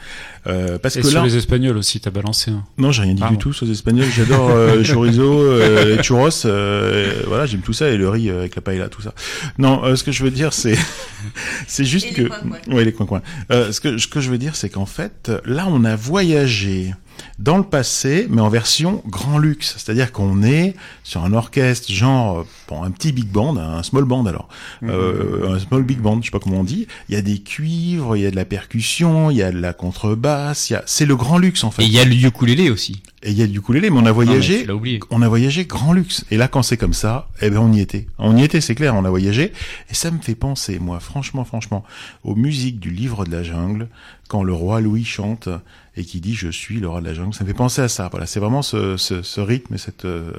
Euh, 0.46 0.78
parce 0.78 0.96
et 0.96 1.00
que 1.00 1.08
sur 1.08 1.24
les 1.24 1.36
Espagnols 1.36 1.76
aussi, 1.76 1.98
t'as 1.98 2.10
balancé. 2.10 2.52
Hein. 2.52 2.64
Non, 2.78 2.92
j'ai 2.92 3.02
rien 3.02 3.14
dit 3.14 3.22
du 3.28 3.36
tout 3.36 3.52
sur 3.52 3.66
les 3.66 3.72
Espagnols. 3.72 4.06
J'adore 4.14 4.50
euh, 4.50 4.84
chorizo, 4.92 5.42
euh, 5.42 6.00
churros. 6.02 6.46
Euh, 6.46 7.22
voilà, 7.26 7.46
j'aime 7.46 7.62
tout 7.62 7.72
ça 7.72 7.88
et 7.88 7.96
le 7.96 8.08
riz 8.08 8.30
avec 8.30 8.54
la 8.54 8.62
paella, 8.62 8.88
tout 8.88 9.02
ça. 9.02 9.12
Non, 9.58 9.96
ce 9.96 10.04
que 10.04 10.12
je 10.12 10.22
veux 10.22 10.30
dire, 10.30 10.52
c'est, 10.52 10.78
c'est 11.66 11.84
juste 11.84 12.12
que, 12.12 12.30
oui, 12.68 12.84
les 12.84 12.92
coins 12.92 13.06
coins. 13.06 13.22
ce 13.50 13.80
que, 13.80 13.98
ce 13.98 14.06
que 14.06 14.20
je 14.20 14.30
veux 14.30 14.38
dire, 14.38 14.54
c'est 14.54 14.68
qu'en 14.68 14.86
fait, 14.86 15.32
là, 15.44 15.66
on 15.68 15.84
a 15.84 15.96
voyagé 15.96 16.94
dans 17.38 17.56
le 17.56 17.62
passé, 17.62 18.26
mais 18.30 18.40
en 18.40 18.48
version 18.48 19.02
grand 19.06 19.38
luxe. 19.38 19.74
C'est-à-dire 19.78 20.12
qu'on 20.12 20.42
est 20.42 20.74
sur 21.04 21.24
un 21.24 21.32
orchestre 21.32 21.90
genre 21.92 22.46
bon, 22.68 22.82
un 22.82 22.90
petit 22.90 23.12
big 23.12 23.28
band, 23.28 23.56
un 23.56 23.82
small 23.82 24.04
band 24.04 24.26
alors, 24.26 24.48
mhm. 24.82 24.90
euh, 24.90 25.54
un 25.54 25.58
small 25.58 25.82
big 25.82 25.98
band, 25.98 26.20
je 26.20 26.26
sais 26.26 26.30
pas 26.30 26.38
comment 26.38 26.60
on 26.60 26.64
dit. 26.64 26.86
Il 27.08 27.14
y 27.14 27.18
a 27.18 27.22
des 27.22 27.38
cuivres, 27.40 28.16
il 28.16 28.22
y 28.22 28.26
a 28.26 28.30
de 28.30 28.36
la 28.36 28.44
percussion, 28.44 29.30
il 29.30 29.36
y 29.36 29.42
a 29.42 29.50
de 29.50 29.58
la 29.58 29.72
contrebasse. 29.72 30.70
Il 30.70 30.74
y 30.74 30.76
a... 30.76 30.82
C'est 30.86 31.06
le 31.06 31.16
grand 31.16 31.38
luxe 31.38 31.64
en 31.64 31.70
fait. 31.70 31.82
Et 31.82 31.86
il 31.86 31.92
y 31.92 31.98
a 31.98 32.04
le 32.04 32.14
ukulélé 32.14 32.70
aussi. 32.70 33.02
Et 33.26 33.30
il 33.30 33.38
y 33.38 33.42
a 33.42 33.48
du 33.48 33.58
ukulélé, 33.58 33.90
mais 33.90 33.98
on 33.98 34.06
a 34.06 34.12
voyagé, 34.12 34.68
on 35.10 35.20
a 35.20 35.28
voyagé 35.28 35.64
grand 35.64 35.92
luxe. 35.92 36.24
Et 36.30 36.36
là, 36.36 36.46
quand 36.46 36.62
c'est 36.62 36.76
comme 36.76 36.92
ça, 36.92 37.28
eh 37.42 37.50
ben 37.50 37.58
on 37.58 37.72
y 37.72 37.80
était. 37.80 38.06
On 38.18 38.36
y 38.36 38.44
était, 38.44 38.60
c'est 38.60 38.76
clair, 38.76 38.94
on 38.94 39.04
a 39.04 39.10
voyagé. 39.10 39.52
Et 39.90 39.94
ça 39.94 40.12
me 40.12 40.20
fait 40.20 40.36
penser, 40.36 40.78
moi, 40.78 41.00
franchement, 41.00 41.44
franchement, 41.44 41.82
aux 42.22 42.36
musiques 42.36 42.78
du 42.78 42.90
livre 42.90 43.24
de 43.24 43.32
la 43.32 43.42
jungle, 43.42 43.88
quand 44.28 44.44
le 44.44 44.52
roi 44.52 44.80
Louis 44.80 45.04
chante 45.04 45.48
et 45.96 46.04
qui 46.04 46.20
dit 46.20 46.34
je 46.34 46.48
suis 46.48 46.78
le 46.78 46.88
roi 46.88 47.00
de 47.00 47.06
la 47.06 47.14
jungle. 47.14 47.34
Ça 47.34 47.42
me 47.42 47.48
fait 47.48 47.54
penser 47.54 47.82
à 47.82 47.88
ça. 47.88 48.08
Voilà, 48.12 48.26
c'est 48.26 48.38
vraiment 48.38 48.62
ce, 48.62 48.96
ce, 48.96 49.22
ce, 49.22 49.40
rythme 49.40 49.74
et 49.74 49.78
cette, 49.78 50.04
euh, 50.04 50.30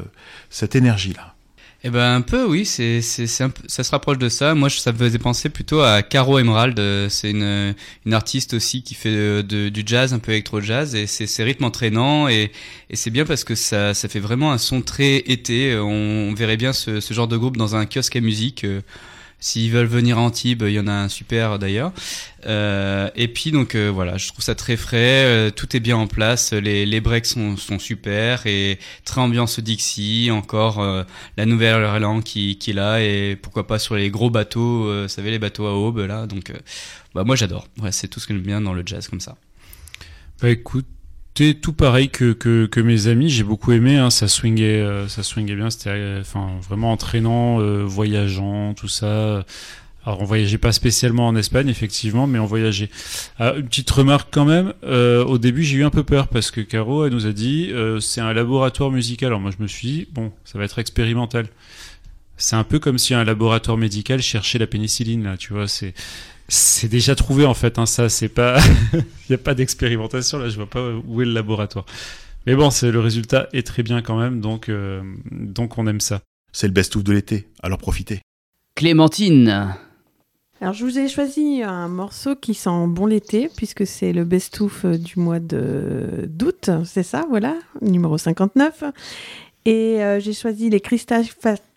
cette 0.50 0.76
énergie 0.78 1.12
là. 1.12 1.34
Eh 1.84 1.92
ben 1.92 2.16
un 2.16 2.22
peu 2.22 2.44
oui, 2.46 2.66
c'est 2.66 3.02
c'est 3.02 3.28
ça 3.28 3.50
se 3.68 3.92
rapproche 3.92 4.18
de 4.18 4.30
ça. 4.30 4.56
Moi 4.56 4.70
ça 4.70 4.92
me 4.92 4.98
faisait 4.98 5.20
penser 5.20 5.50
plutôt 5.50 5.82
à 5.82 6.02
Caro 6.02 6.40
Emerald, 6.40 6.80
c'est 7.10 7.30
une 7.30 7.76
une 8.06 8.14
artiste 8.14 8.56
aussi 8.56 8.82
qui 8.82 8.96
fait 8.96 9.10
euh, 9.10 9.44
du 9.44 9.84
jazz 9.86 10.12
un 10.12 10.20
peu 10.20 10.32
électro 10.32 10.60
jazz 10.60 10.96
et 10.96 11.06
c'est 11.06 11.28
ces 11.28 11.44
rythmes 11.44 11.66
entraînants 11.66 12.28
et 12.30 12.52
et 12.90 12.96
c'est 12.96 13.12
bien 13.12 13.26
parce 13.26 13.44
que 13.44 13.54
ça 13.54 13.94
ça 13.94 14.08
fait 14.10 14.20
vraiment 14.20 14.52
un 14.52 14.58
son 14.58 14.82
très 14.82 15.18
été. 15.18 15.78
On, 15.78 16.34
verrait 16.34 16.58
bien 16.58 16.74
ce, 16.74 17.00
ce 17.00 17.14
genre 17.14 17.28
de 17.28 17.38
groupe 17.38 17.58
dans 17.58 17.76
un 17.76 17.86
kiosque 17.86 18.16
à 18.16 18.22
musique. 18.22 18.64
Euh, 18.64 18.82
S'ils 19.40 19.72
veulent 19.72 19.86
venir 19.86 20.18
à 20.18 20.22
Antibes, 20.22 20.64
il 20.66 20.74
y 20.74 20.80
en 20.80 20.88
a 20.88 20.92
un 20.92 21.10
super 21.10 21.60
d'ailleurs. 21.60 21.94
Euh, 22.48 23.10
et 23.16 23.28
puis 23.28 23.52
donc 23.52 23.76
euh, 23.76 23.90
voilà, 23.90 24.18
je 24.18 24.28
trouve 24.30 24.44
ça 24.44 24.56
très 24.56 24.78
frais, 24.78 25.26
euh, 25.26 25.52
tout 25.52 25.76
est 25.76 25.80
bien 25.80 25.96
en 25.96 26.08
place, 26.08 26.54
les, 26.54 26.86
les 26.86 27.02
breaks 27.02 27.28
sont, 27.28 27.56
sont 27.56 27.78
super 27.78 28.48
et 28.48 28.80
très 29.06 29.22
ambiance 29.22 29.60
Dixie, 29.60 30.32
encore 30.32 30.80
euh, 30.80 31.04
la 31.38 31.46
nouvelle 31.46 31.84
Orléans 31.84 32.22
qui, 32.22 32.58
qui 32.58 32.72
est 32.72 32.74
là 32.74 33.00
et 33.02 33.36
pourquoi 33.36 33.68
pas 33.68 33.78
sur 33.78 33.96
les 33.96 34.10
gros 34.10 34.30
bateaux, 34.32 35.04
vous 35.04 35.08
savez 35.08 35.30
les 35.30 35.40
bateaux 35.40 35.68
à 35.68 35.74
aube 35.74 36.00
là. 36.00 36.26
Donc 36.26 36.52
bah 37.14 37.24
moi 37.24 37.36
j'adore. 37.36 37.68
Ouais, 37.80 37.92
c'est 37.92 38.08
tout 38.08 38.20
ce 38.20 38.28
que 38.28 38.34
j'aime 38.34 38.44
bien 38.44 38.62
dans 38.62 38.74
le 38.74 38.84
jazz 38.86 39.08
comme 39.08 39.22
ça. 39.22 39.38
Bah 40.42 40.50
écoute, 40.50 40.88
tout 41.60 41.74
pareil 41.74 42.10
que, 42.10 42.34
que, 42.34 42.66
que 42.66 42.80
mes 42.80 43.08
amis. 43.08 43.30
J'ai 43.30 43.44
beaucoup 43.44 43.72
aimé. 43.72 43.98
Hein, 43.98 44.10
ça 44.10 44.28
swingait, 44.28 44.82
euh, 44.82 45.08
ça 45.08 45.24
swingait 45.24 45.56
bien. 45.56 45.70
C'était, 45.70 45.90
euh, 45.92 46.22
enfin, 46.22 46.52
vraiment 46.68 46.92
entraînant, 46.92 47.60
euh, 47.60 47.84
voyageant, 47.84 48.74
tout 48.74 48.88
ça. 48.88 49.46
Alors 50.06 50.22
on 50.22 50.24
voyageait 50.24 50.58
pas 50.58 50.72
spécialement 50.72 51.28
en 51.28 51.36
Espagne, 51.36 51.68
effectivement, 51.68 52.28
mais 52.28 52.40
on 52.40 52.46
voyageait. 52.46 52.90
Ah, 53.40 53.54
une 53.58 53.68
petite 53.68 53.90
remarque 53.90 54.30
quand 54.32 54.46
même. 54.46 54.74
au 54.84 55.38
début, 55.38 55.64
j'ai 55.64 55.78
eu 55.78 55.84
un 55.84 55.90
peu 55.90 56.04
peur 56.04 56.30
parce 56.30 56.50
que 56.50 56.62
Caro, 56.62 57.06
elle 57.06 57.12
nous 57.12 57.26
a 57.26 57.34
dit, 57.34 57.74
c'est 58.00 58.22
un 58.22 58.32
laboratoire 58.32 58.90
musical. 58.90 59.28
Alors 59.28 59.42
moi, 59.42 59.52
je 59.56 59.62
me 59.62 59.68
suis 59.68 59.88
dit, 59.88 60.08
bon, 60.14 60.32
ça 60.46 60.58
va 60.58 60.64
être 60.64 60.80
expérimental. 60.80 61.48
C'est 62.38 62.56
un 62.56 62.64
peu 62.64 62.80
comme 62.80 62.98
si 62.98 63.16
un 63.16 63.26
laboratoire 63.26 63.78
médical 63.78 64.22
cherchait 64.22 64.60
la 64.60 64.68
pénicilline 64.68 65.24
là, 65.24 65.36
tu 65.36 65.52
vois. 65.52 65.68
C'est 65.68 65.94
c'est 66.48 66.88
déjà 66.88 67.16
trouvé 67.16 67.46
en 67.46 67.54
fait, 67.54 67.80
hein, 67.80 67.86
ça, 67.86 68.10
c'est 68.10 68.30
pas. 68.30 68.60
Il 68.94 69.04
n'y 69.30 69.36
a 69.36 69.40
pas 69.40 69.54
d'expérimentation 69.54 70.38
là, 70.40 70.50
je 70.50 70.56
vois 70.56 70.70
pas 70.70 70.82
où 71.08 71.22
est 71.22 71.26
le 71.26 71.34
laboratoire. 71.34 71.86
Mais 72.46 72.56
bon, 72.56 72.70
c'est 72.70 72.92
le 72.92 73.00
résultat 73.00 73.50
est 73.52 73.66
très 73.66 73.84
bien 73.84 74.02
quand 74.02 74.18
même, 74.18 74.40
donc, 74.40 74.70
euh, 74.70 75.02
donc 75.32 75.78
on 75.78 75.86
aime 75.88 76.00
ça. 76.00 76.22
C'est 76.54 76.68
le 76.68 76.74
best-of 76.74 77.04
de 77.04 77.12
l'été, 77.12 77.50
alors 77.62 77.78
profitez. 77.78 78.22
Clémentine 78.76 79.76
alors 80.60 80.74
je 80.74 80.84
vous 80.84 80.98
ai 80.98 81.08
choisi 81.08 81.62
un 81.62 81.88
morceau 81.88 82.36
qui 82.36 82.56
sent 82.56 82.88
bon 82.88 83.06
l'été 83.06 83.48
puisque 83.56 83.86
c'est 83.86 84.12
le 84.12 84.26
best-of 84.26 84.88
du 84.88 85.20
mois 85.20 85.38
d'août, 85.40 86.72
c'est 86.84 87.04
ça, 87.04 87.28
voilà, 87.30 87.56
numéro 87.82 88.18
59. 88.18 88.84
Et 89.68 90.02
euh, 90.02 90.22
j'ai 90.22 90.32
choisi 90.32 90.70
les 90.70 90.80
Crystal, 90.80 91.26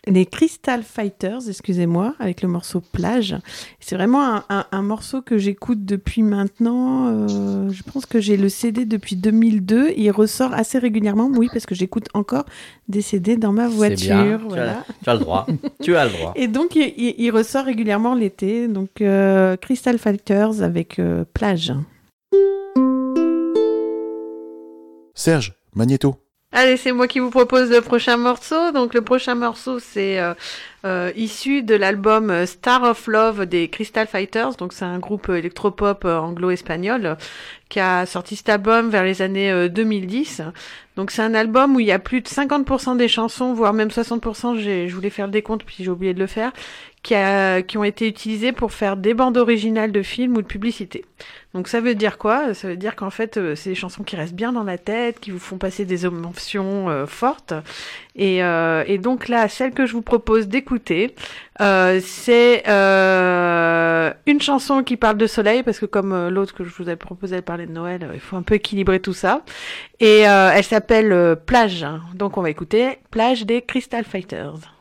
les 0.06 0.24
Crystal 0.24 0.84
Fighters, 0.84 1.48
excusez-moi, 1.48 2.14
avec 2.20 2.40
le 2.40 2.46
morceau 2.46 2.80
Plage. 2.80 3.34
C'est 3.80 3.96
vraiment 3.96 4.42
un, 4.48 4.82
morceau 4.82 5.22
que 5.22 5.38
j'écoute 5.38 5.84
depuis 5.84 6.22
maintenant. 6.22 7.08
Euh, 7.08 7.68
je 7.68 7.82
pense 7.82 8.06
que 8.06 8.20
j'ai 8.20 8.36
le 8.36 8.48
CD 8.48 8.84
depuis 8.84 9.16
2002. 9.16 9.94
Il 9.96 10.08
ressort 10.12 10.54
assez 10.54 10.78
régulièrement, 10.78 11.32
oui, 11.34 11.48
parce 11.52 11.66
que 11.66 11.74
j'écoute 11.74 12.06
encore 12.14 12.44
des 12.88 13.02
CD 13.02 13.36
dans 13.36 13.50
ma 13.50 13.66
voiture. 13.66 14.38
Voilà. 14.46 14.84
Tu, 15.02 15.10
as, 15.10 15.14
le 15.14 15.18
droit. 15.18 15.46
tu 15.82 15.96
as 15.96 16.04
le 16.04 16.12
droit. 16.12 16.32
Et 16.36 16.46
donc, 16.46 16.76
il, 16.76 17.30
ressort 17.32 17.64
régulièrement 17.64 18.14
l'été. 18.14 18.68
Donc, 18.68 19.00
euh, 19.00 19.56
Crystal 19.56 19.98
Fighters 19.98 20.62
avec 20.62 21.00
Plage. 21.34 21.72
Serge, 25.12 25.54
Magneto. 25.74 26.14
Allez, 26.52 26.76
c'est 26.76 26.90
moi 26.90 27.06
qui 27.06 27.20
vous 27.20 27.30
propose 27.30 27.70
le 27.70 27.80
prochain 27.80 28.16
morceau. 28.16 28.72
Donc 28.72 28.92
le 28.92 29.02
prochain 29.02 29.36
morceau, 29.36 29.78
c'est 29.78 30.18
euh, 30.18 30.34
euh, 30.84 31.12
issu 31.14 31.62
de 31.62 31.76
l'album 31.76 32.28
euh, 32.28 32.44
Star 32.44 32.82
of 32.82 33.06
Love 33.06 33.46
des 33.46 33.68
Crystal 33.68 34.08
Fighters. 34.08 34.56
Donc 34.56 34.72
c'est 34.72 34.84
un 34.84 34.98
groupe 34.98 35.28
électropop 35.28 36.04
anglo-espagnol 36.04 37.16
qui 37.68 37.78
a 37.78 38.04
sorti 38.04 38.34
cet 38.34 38.48
album 38.48 38.90
vers 38.90 39.04
les 39.04 39.22
années 39.22 39.68
2010. 39.68 40.42
Donc 40.96 41.12
c'est 41.12 41.22
un 41.22 41.34
album 41.34 41.76
où 41.76 41.80
il 41.80 41.86
y 41.86 41.92
a 41.92 42.00
plus 42.00 42.20
de 42.20 42.26
50% 42.26 42.96
des 42.96 43.06
chansons, 43.06 43.54
voire 43.54 43.72
même 43.72 43.88
60%, 43.88 44.58
je 44.58 44.92
voulais 44.92 45.08
faire 45.08 45.26
le 45.26 45.32
décompte 45.32 45.64
puis 45.64 45.76
j'ai 45.78 45.88
oublié 45.88 46.14
de 46.14 46.18
le 46.18 46.26
faire, 46.26 46.50
qui, 47.02 47.14
a, 47.14 47.62
qui 47.62 47.78
ont 47.78 47.84
été 47.84 48.06
utilisés 48.06 48.52
pour 48.52 48.72
faire 48.72 48.96
des 48.96 49.14
bandes 49.14 49.38
originales 49.38 49.92
de 49.92 50.02
films 50.02 50.36
ou 50.36 50.42
de 50.42 50.46
publicités. 50.46 51.04
Donc 51.54 51.66
ça 51.66 51.80
veut 51.80 51.94
dire 51.94 52.18
quoi? 52.18 52.54
Ça 52.54 52.68
veut 52.68 52.76
dire 52.76 52.94
qu'en 52.94 53.10
fait, 53.10 53.36
euh, 53.36 53.56
c'est 53.56 53.70
des 53.70 53.76
chansons 53.76 54.04
qui 54.04 54.14
restent 54.14 54.34
bien 54.34 54.52
dans 54.52 54.62
la 54.62 54.78
tête, 54.78 55.18
qui 55.18 55.30
vous 55.32 55.38
font 55.38 55.58
passer 55.58 55.84
des 55.84 56.06
émotions 56.06 56.88
euh, 56.88 57.06
fortes. 57.06 57.54
Et, 58.14 58.44
euh, 58.44 58.84
et, 58.86 58.98
donc 58.98 59.28
là, 59.28 59.48
celle 59.48 59.72
que 59.72 59.86
je 59.86 59.92
vous 59.92 60.02
propose 60.02 60.46
d'écouter, 60.46 61.14
c'est 61.58 62.62
une 64.26 64.40
chanson 64.40 64.82
qui 64.84 64.96
parle 64.96 65.16
de 65.16 65.26
soleil, 65.26 65.62
parce 65.62 65.78
que 65.78 65.86
comme 65.86 66.28
l'autre 66.28 66.54
que 66.54 66.64
je 66.64 66.70
vous 66.70 66.88
ai 66.88 66.96
proposé, 66.96 67.36
elle 67.36 67.42
parlait 67.42 67.66
de 67.66 67.72
Noël, 67.72 68.10
il 68.14 68.20
faut 68.20 68.36
un 68.36 68.42
peu 68.42 68.54
équilibrer 68.54 69.00
tout 69.00 69.14
ça. 69.14 69.42
Et 70.00 70.20
elle 70.20 70.64
s'appelle 70.64 71.36
Plage. 71.46 71.86
Donc 72.14 72.36
on 72.36 72.42
va 72.42 72.50
écouter 72.50 72.98
Plage 73.10 73.46
des 73.46 73.62
Crystal 73.62 74.04
Fighters. 74.04 74.79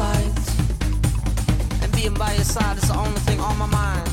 And 0.00 1.92
being 1.92 2.14
by 2.14 2.32
your 2.32 2.44
side 2.44 2.78
is 2.78 2.88
the 2.88 2.96
only 2.96 3.20
thing 3.20 3.38
on 3.38 3.58
my 3.58 3.66
mind. 3.66 4.09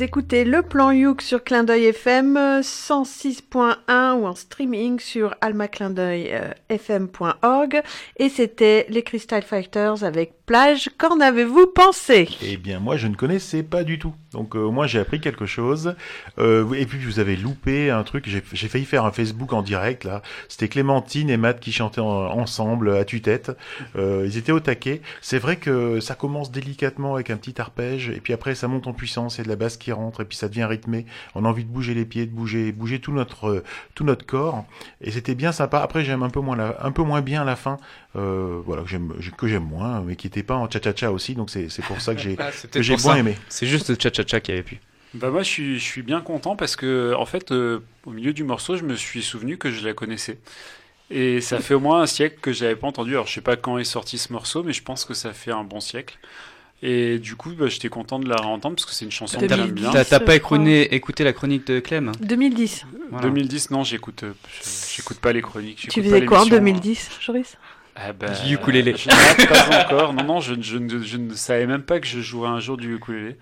Écoutez 0.00 0.44
le 0.44 0.62
plan 0.62 0.90
Youk 0.90 1.22
sur 1.22 1.42
Clin 1.42 1.64
d'œil 1.64 1.86
FM 1.86 2.36
euh, 2.36 2.60
106.1 2.60 4.12
ou 4.14 4.26
en 4.26 4.34
streaming 4.34 5.00
sur 5.00 5.34
almaclindeuilfm.org 5.40 7.82
et 8.16 8.28
c'était 8.28 8.84
les 8.88 9.02
Crystal 9.02 9.42
Fighters 9.42 10.04
avec 10.04 10.34
Plage. 10.46 10.90
Qu'en 10.96 11.20
avez-vous 11.20 11.66
pensé? 11.66 12.28
Eh 12.42 12.56
bien, 12.56 12.78
moi, 12.78 12.96
je 12.96 13.08
ne 13.08 13.14
connaissais 13.16 13.62
pas 13.64 13.82
du 13.84 13.98
tout. 13.98 14.14
Donc, 14.32 14.54
euh, 14.54 14.60
au 14.60 14.70
moins, 14.70 14.86
j'ai 14.86 14.98
appris 15.00 15.20
quelque 15.20 15.44
chose. 15.46 15.94
Euh, 16.38 16.72
et 16.74 16.86
puis, 16.86 16.98
vous 16.98 17.18
avez 17.18 17.36
loupé 17.36 17.90
un 17.90 18.02
truc. 18.04 18.28
J'ai 18.28 18.68
failli 18.68 18.84
faire 18.84 19.04
un 19.04 19.10
Facebook 19.12 19.52
en 19.52 19.62
direct, 19.62 20.04
là. 20.04 20.22
C'était 20.48 20.68
Clémentine 20.68 21.30
et 21.30 21.36
Matt 21.36 21.58
qui 21.58 21.72
chantaient 21.72 22.00
en- 22.00 22.06
ensemble 22.06 22.94
à 22.96 23.04
tue-tête. 23.04 23.50
Euh, 23.96 24.22
ils 24.26 24.36
étaient 24.38 24.52
au 24.52 24.60
taquet. 24.60 25.00
C'est 25.20 25.38
vrai 25.38 25.56
que 25.56 25.98
ça 26.00 26.14
commence 26.14 26.52
délicatement 26.52 27.14
avec 27.14 27.30
un 27.30 27.36
petit 27.36 27.60
arpège. 27.60 28.10
Et 28.10 28.20
puis 28.20 28.32
après, 28.32 28.54
ça 28.54 28.68
monte 28.68 28.86
en 28.86 28.92
puissance. 28.92 29.36
Il 29.36 29.38
y 29.38 29.40
a 29.40 29.44
de 29.44 29.48
la 29.48 29.56
basse 29.56 29.76
qui 29.76 29.90
rentre. 29.90 30.20
Et 30.20 30.24
puis, 30.24 30.36
ça 30.38 30.48
devient 30.48 30.64
rythmé. 30.64 31.06
On 31.34 31.44
a 31.44 31.48
envie 31.48 31.64
de 31.64 31.70
bouger 31.70 31.94
les 31.94 32.04
pieds, 32.04 32.24
de 32.26 32.30
bouger, 32.32 32.70
bouger 32.72 33.00
tout 33.00 33.12
notre, 33.12 33.64
tout 33.96 34.04
notre 34.04 34.24
corps. 34.24 34.64
Et 35.00 35.10
c'était 35.10 35.34
bien 35.34 35.50
sympa. 35.50 35.80
Après, 35.80 36.04
j'aime 36.04 36.22
un 36.22 36.30
peu 36.30 36.40
moins 36.40 36.56
un 36.80 36.92
peu 36.92 37.02
moins 37.02 37.20
bien 37.20 37.44
la 37.44 37.56
fin. 37.56 37.78
Euh, 38.14 38.60
voilà, 38.64 38.82
que 38.82 38.88
j'aime, 38.88 39.12
que 39.36 39.46
j'aime 39.46 39.64
moins, 39.64 40.00
mais 40.00 40.16
qui 40.16 40.26
était 40.26 40.35
pas 40.42 40.54
en 40.56 40.68
cha-cha-cha 40.70 41.10
aussi. 41.12 41.34
Donc, 41.34 41.50
c'est, 41.50 41.68
c'est 41.68 41.82
pour 41.84 42.00
ça 42.00 42.14
que 42.14 42.20
j'ai, 42.20 42.36
Ah, 42.38 42.50
j'ai 42.74 42.96
ça. 42.98 43.18
aimé. 43.18 43.36
C'est 43.48 43.66
juste 43.66 43.90
le 43.90 43.96
cha-cha-cha 44.00 44.40
qui 44.40 44.52
avait 44.52 44.62
pu. 44.62 44.78
Bah 45.14 45.30
moi 45.30 45.42
je 45.42 45.48
suis, 45.48 45.78
je 45.78 45.84
suis 45.84 46.02
bien 46.02 46.20
content 46.20 46.56
parce 46.56 46.76
que 46.76 47.14
en 47.16 47.24
fait 47.24 47.50
euh, 47.50 47.78
au 48.04 48.10
milieu 48.10 48.34
du 48.34 48.44
morceau 48.44 48.76
je 48.76 48.82
me 48.82 48.96
suis 48.96 49.22
souvenu 49.22 49.56
que 49.56 49.70
je 49.70 49.82
la 49.86 49.94
connaissais 49.94 50.38
et 51.10 51.40
ça 51.40 51.58
fait 51.60 51.72
au 51.72 51.80
moins 51.80 52.02
un 52.02 52.06
siècle 52.06 52.36
que 52.42 52.52
je 52.52 52.64
l'avais 52.64 52.76
pas 52.76 52.88
entendu 52.88 53.12
alors 53.12 53.26
je 53.26 53.32
sais 53.32 53.40
pas 53.40 53.56
quand 53.56 53.78
est 53.78 53.84
sorti 53.84 54.18
ce 54.18 54.30
morceau 54.32 54.62
mais 54.62 54.74
je 54.74 54.82
pense 54.82 55.06
que 55.06 55.14
ça 55.14 55.32
fait 55.32 55.52
un 55.52 55.64
bon 55.64 55.80
siècle 55.80 56.18
et 56.82 57.18
du 57.18 57.34
coup 57.34 57.50
bah, 57.56 57.68
j'étais 57.68 57.88
content 57.88 58.18
de 58.18 58.28
la 58.28 58.36
réentendre 58.36 58.74
parce 58.76 58.84
que 58.84 58.92
c'est 58.92 59.06
une 59.06 59.10
chanson 59.12 59.38
que 59.40 59.48
j'aime 59.48 59.70
bien 59.70 59.90
T'as 59.90 60.20
pas 60.20 60.34
écouté, 60.34 60.94
écouté 60.94 61.24
la 61.24 61.32
chronique 61.32 61.66
de 61.66 61.80
Clem? 61.80 62.12
2010. 62.20 62.84
Voilà. 63.10 63.26
2010 63.28 63.70
non 63.70 63.84
j'écoute 63.84 64.24
euh, 64.24 64.32
j'écoute 64.96 65.18
pas 65.18 65.32
les 65.32 65.40
chroniques 65.40 65.86
Tu 65.90 66.02
faisais 66.02 66.20
pas 66.20 66.26
quoi 66.26 66.38
en 66.40 66.44
l'émission. 66.44 66.58
2010, 66.58 67.10
Joris? 67.22 67.56
Ah 67.98 68.12
bah, 68.12 68.26
Du 68.44 68.54
ukulélé. 68.54 68.94
Je 68.96 69.08
ne 69.08 69.46
pas 69.48 69.84
encore. 69.86 70.12
Non, 70.14 70.22
non, 70.24 70.40
je, 70.40 70.54
je 70.60 70.76
ne- 70.76 71.02
je 71.02 71.16
ne 71.16 71.32
savais 71.34 71.66
même 71.66 71.82
pas 71.82 71.98
que 71.98 72.06
je 72.06 72.20
jouerais 72.20 72.50
un 72.50 72.60
jour 72.60 72.76
du 72.76 72.94
ukulélé. 72.94 73.38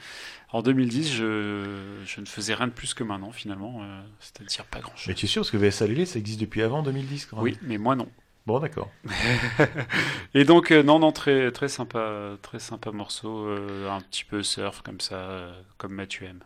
En 0.52 0.62
2010, 0.62 1.12
je, 1.12 1.64
je 2.06 2.20
ne 2.20 2.26
faisais 2.26 2.54
rien 2.54 2.68
de 2.68 2.72
plus 2.72 2.94
que 2.94 3.02
maintenant, 3.02 3.32
finalement. 3.32 3.80
euh, 3.82 4.00
C'est-à-dire 4.20 4.64
pas 4.66 4.78
grand-chose. 4.78 5.08
Mais 5.08 5.14
tu 5.14 5.26
es 5.26 5.28
sûr, 5.28 5.42
parce 5.42 5.50
que 5.50 5.56
VS 5.56 5.82
Alélé, 5.82 6.06
ça 6.06 6.18
existe 6.20 6.40
depuis 6.40 6.62
avant 6.62 6.82
2010 6.84 7.26
quand 7.26 7.36
même. 7.38 7.44
Oui, 7.44 7.58
mais 7.62 7.76
moi 7.78 7.96
non. 7.96 8.08
Bon, 8.46 8.60
d'accord. 8.60 8.90
Et 10.34 10.44
donc, 10.44 10.70
euh, 10.70 10.82
non, 10.82 10.98
non, 10.98 11.12
très, 11.12 11.50
très 11.50 11.68
sympa, 11.68 12.36
très 12.42 12.58
sympa 12.58 12.90
morceau, 12.92 13.46
euh, 13.46 13.90
un 13.90 14.00
petit 14.02 14.24
peu 14.24 14.42
surf 14.42 14.82
comme 14.82 15.00
ça, 15.00 15.52
comme 15.78 15.94
Mathieu 15.94 16.26
aime. 16.26 16.40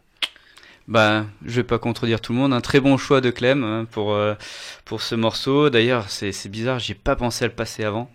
Bah, 0.88 1.26
je 1.44 1.56
vais 1.56 1.64
pas 1.64 1.78
contredire 1.78 2.20
tout 2.22 2.32
le 2.32 2.38
monde. 2.38 2.54
Un 2.54 2.62
très 2.62 2.80
bon 2.80 2.96
choix 2.96 3.20
de 3.20 3.30
Clem 3.30 3.62
hein, 3.62 3.86
pour 3.90 4.14
euh, 4.14 4.34
pour 4.86 5.02
ce 5.02 5.14
morceau. 5.14 5.68
D'ailleurs, 5.68 6.08
c'est 6.08 6.32
c'est 6.32 6.48
bizarre, 6.48 6.78
j'ai 6.78 6.94
pas 6.94 7.14
pensé 7.14 7.44
à 7.44 7.48
le 7.48 7.54
passer 7.54 7.84
avant. 7.84 8.10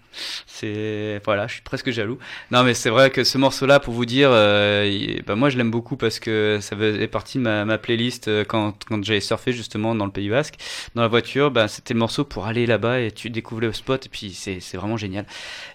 C'est 0.48 1.22
voilà, 1.26 1.48
je 1.48 1.54
suis 1.54 1.62
presque 1.62 1.90
jaloux. 1.92 2.18
Non, 2.52 2.64
mais 2.64 2.74
c'est 2.74 2.90
vrai 2.90 3.10
que 3.10 3.24
ce 3.24 3.38
morceau-là, 3.38 3.80
pour 3.80 3.94
vous 3.94 4.06
dire, 4.06 4.30
euh, 4.32 4.88
il- 4.90 5.24
bah 5.24 5.36
moi 5.36 5.50
je 5.50 5.58
l'aime 5.58 5.72
beaucoup 5.72 5.98
parce 5.98 6.20
que 6.20 6.60
ça 6.62 6.76
faisait 6.76 7.08
partie 7.08 7.38
de 7.38 7.44
ma, 7.44 7.66
ma 7.66 7.78
playlist 7.78 8.28
euh, 8.28 8.44
quand 8.44 8.74
quand 8.88 9.04
j'allais 9.04 9.20
surfer 9.20 9.52
justement 9.54 9.96
dans 9.96 10.06
le 10.06 10.12
Pays 10.12 10.30
Basque, 10.30 10.56
dans 10.96 11.02
la 11.02 11.08
voiture. 11.08 11.52
Bah 11.52 11.68
c'était 11.68 11.94
le 11.94 12.00
morceau 12.00 12.24
pour 12.24 12.46
aller 12.48 12.66
là-bas 12.66 13.00
et 13.02 13.12
tu 13.12 13.30
découvres 13.30 13.62
le 13.62 13.74
spot 13.74 14.06
et 14.06 14.10
puis 14.10 14.32
c'est 14.34 14.60
vraiment 14.78 14.98
génial 14.98 15.26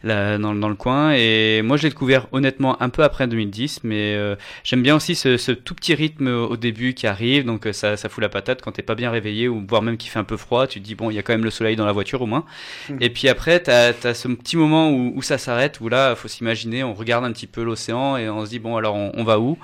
là 0.03 0.39
dans 0.39 0.55
dans 0.55 0.69
le 0.69 0.75
coin. 0.75 1.13
Et 1.15 1.63
moi 1.63 1.77
je 1.77 1.85
l'ai 1.85 1.89
découvert 1.91 2.27
honnêtement 2.33 2.81
un 2.83 2.89
peu 2.89 3.03
après 3.03 3.27
2010, 3.27 3.81
mais 3.85 4.15
euh, 4.15 4.37
j'aime 4.65 4.83
bien 4.83 4.97
aussi 4.97 5.15
ce, 5.15 5.37
ce 5.37 5.53
tout 5.53 5.75
petit 5.75 5.95
rythme 5.95 6.29
au 6.29 6.57
début 6.57 6.95
qui 6.95 7.07
arrive, 7.07 7.45
donc 7.45 7.67
ça, 7.73 7.97
ça 7.97 8.09
fout 8.09 8.23
la 8.23 8.29
patate 8.29 8.63
quand 8.63 8.73
t'es 8.73 8.83
pas 8.83 8.95
bien 8.95 9.11
réveillé 9.11 9.49
ou 9.49 9.65
voire 9.69 9.83
même 9.83 9.97
qu'il 9.97 10.11
fait 10.11 10.19
un 10.19 10.25
peu 10.25 10.37
froid, 10.37 10.67
tu 10.67 10.81
te 10.81 10.85
dis 10.85 10.95
bon 10.95 11.11
il 11.11 11.15
y 11.15 11.19
a 11.19 11.23
quand 11.23 11.33
même 11.33 11.45
le 11.45 11.51
soleil 11.51 11.77
dans 11.77 11.87
la 11.87 11.93
voiture 11.93 12.23
au 12.23 12.27
moins. 12.27 12.45
Mhm. 12.89 12.99
Et 13.01 13.11
puis 13.11 13.29
après 13.29 13.61
t'as 13.61 13.93
as 14.05 14.15
ce 14.15 14.28
petit 14.35 14.57
moment 14.57 14.91
où, 14.91 15.13
où 15.17 15.23
ça 15.23 15.39
s'arrête, 15.39 15.81
où 15.81 15.89
là 15.89 16.15
faut 16.15 16.29
s'imaginer, 16.29 16.85
on 16.85 16.95
regarde 16.95 17.25
un 17.25 17.33
petit 17.33 17.47
peu 17.47 17.63
l'océan 17.63 18.17
et 18.17 18.29
on 18.29 18.45
se 18.45 18.51
dit 18.51 18.59
bon 18.59 18.77
alors 18.77 18.95
on, 18.95 19.13
on 19.15 19.25
va 19.25 19.39
où? 19.39 19.59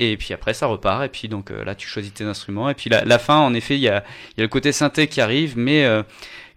Et 0.00 0.16
puis 0.16 0.32
après 0.34 0.54
ça 0.54 0.66
repart 0.66 1.04
et 1.04 1.08
puis 1.08 1.28
donc 1.28 1.50
euh, 1.50 1.64
là 1.64 1.74
tu 1.74 1.88
choisis 1.88 2.12
tes 2.14 2.24
instruments 2.24 2.70
et 2.70 2.74
puis 2.74 2.88
la, 2.90 3.04
la 3.04 3.18
fin 3.18 3.38
en 3.38 3.52
effet 3.54 3.74
il 3.76 3.80
y 3.80 3.88
a, 3.88 4.04
il 4.36 4.38
y 4.38 4.40
a 4.40 4.44
le 4.44 4.48
côté 4.48 4.72
synthé 4.72 5.06
qui 5.08 5.20
arrive 5.20 5.58
mais 5.58 5.84
euh, 5.84 6.02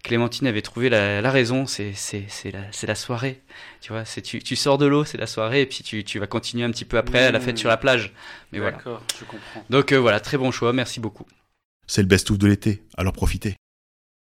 Clémentine 0.04 0.48
avait 0.48 0.62
trouvé 0.62 0.88
la, 0.88 1.20
la 1.20 1.30
raison, 1.30 1.64
c'est 1.66 1.92
c'est 1.94 2.24
c'est 2.28 2.50
la 2.50 2.60
c'est 2.72 2.88
la 2.88 2.96
soirée, 2.96 3.40
tu 3.80 3.92
vois, 3.92 4.04
c'est 4.04 4.20
tu 4.20 4.42
tu 4.42 4.56
sors 4.56 4.76
de 4.76 4.86
l'eau, 4.86 5.04
c'est 5.04 5.16
la 5.16 5.28
soirée 5.28 5.60
et 5.60 5.66
puis 5.66 5.84
tu 5.84 6.02
tu 6.02 6.18
vas 6.18 6.26
continuer 6.26 6.64
un 6.64 6.70
petit 6.72 6.84
peu 6.84 6.98
après 6.98 7.24
à 7.26 7.30
la 7.30 7.38
fête 7.38 7.54
Mmh. 7.54 7.58
sur 7.58 7.68
la 7.68 7.76
plage. 7.76 8.12
Mais 8.50 8.58
voilà. 8.58 8.78
D'accord, 8.78 9.00
je 9.20 9.24
comprends. 9.24 9.64
Donc 9.70 9.92
euh, 9.92 9.98
voilà, 9.98 10.18
très 10.18 10.38
bon 10.38 10.50
choix, 10.50 10.72
merci 10.72 10.98
beaucoup. 10.98 11.24
C'est 11.86 12.02
le 12.02 12.08
best-of 12.08 12.36
de 12.36 12.48
l'été, 12.48 12.82
alors 12.96 13.12
profitez. 13.12 13.54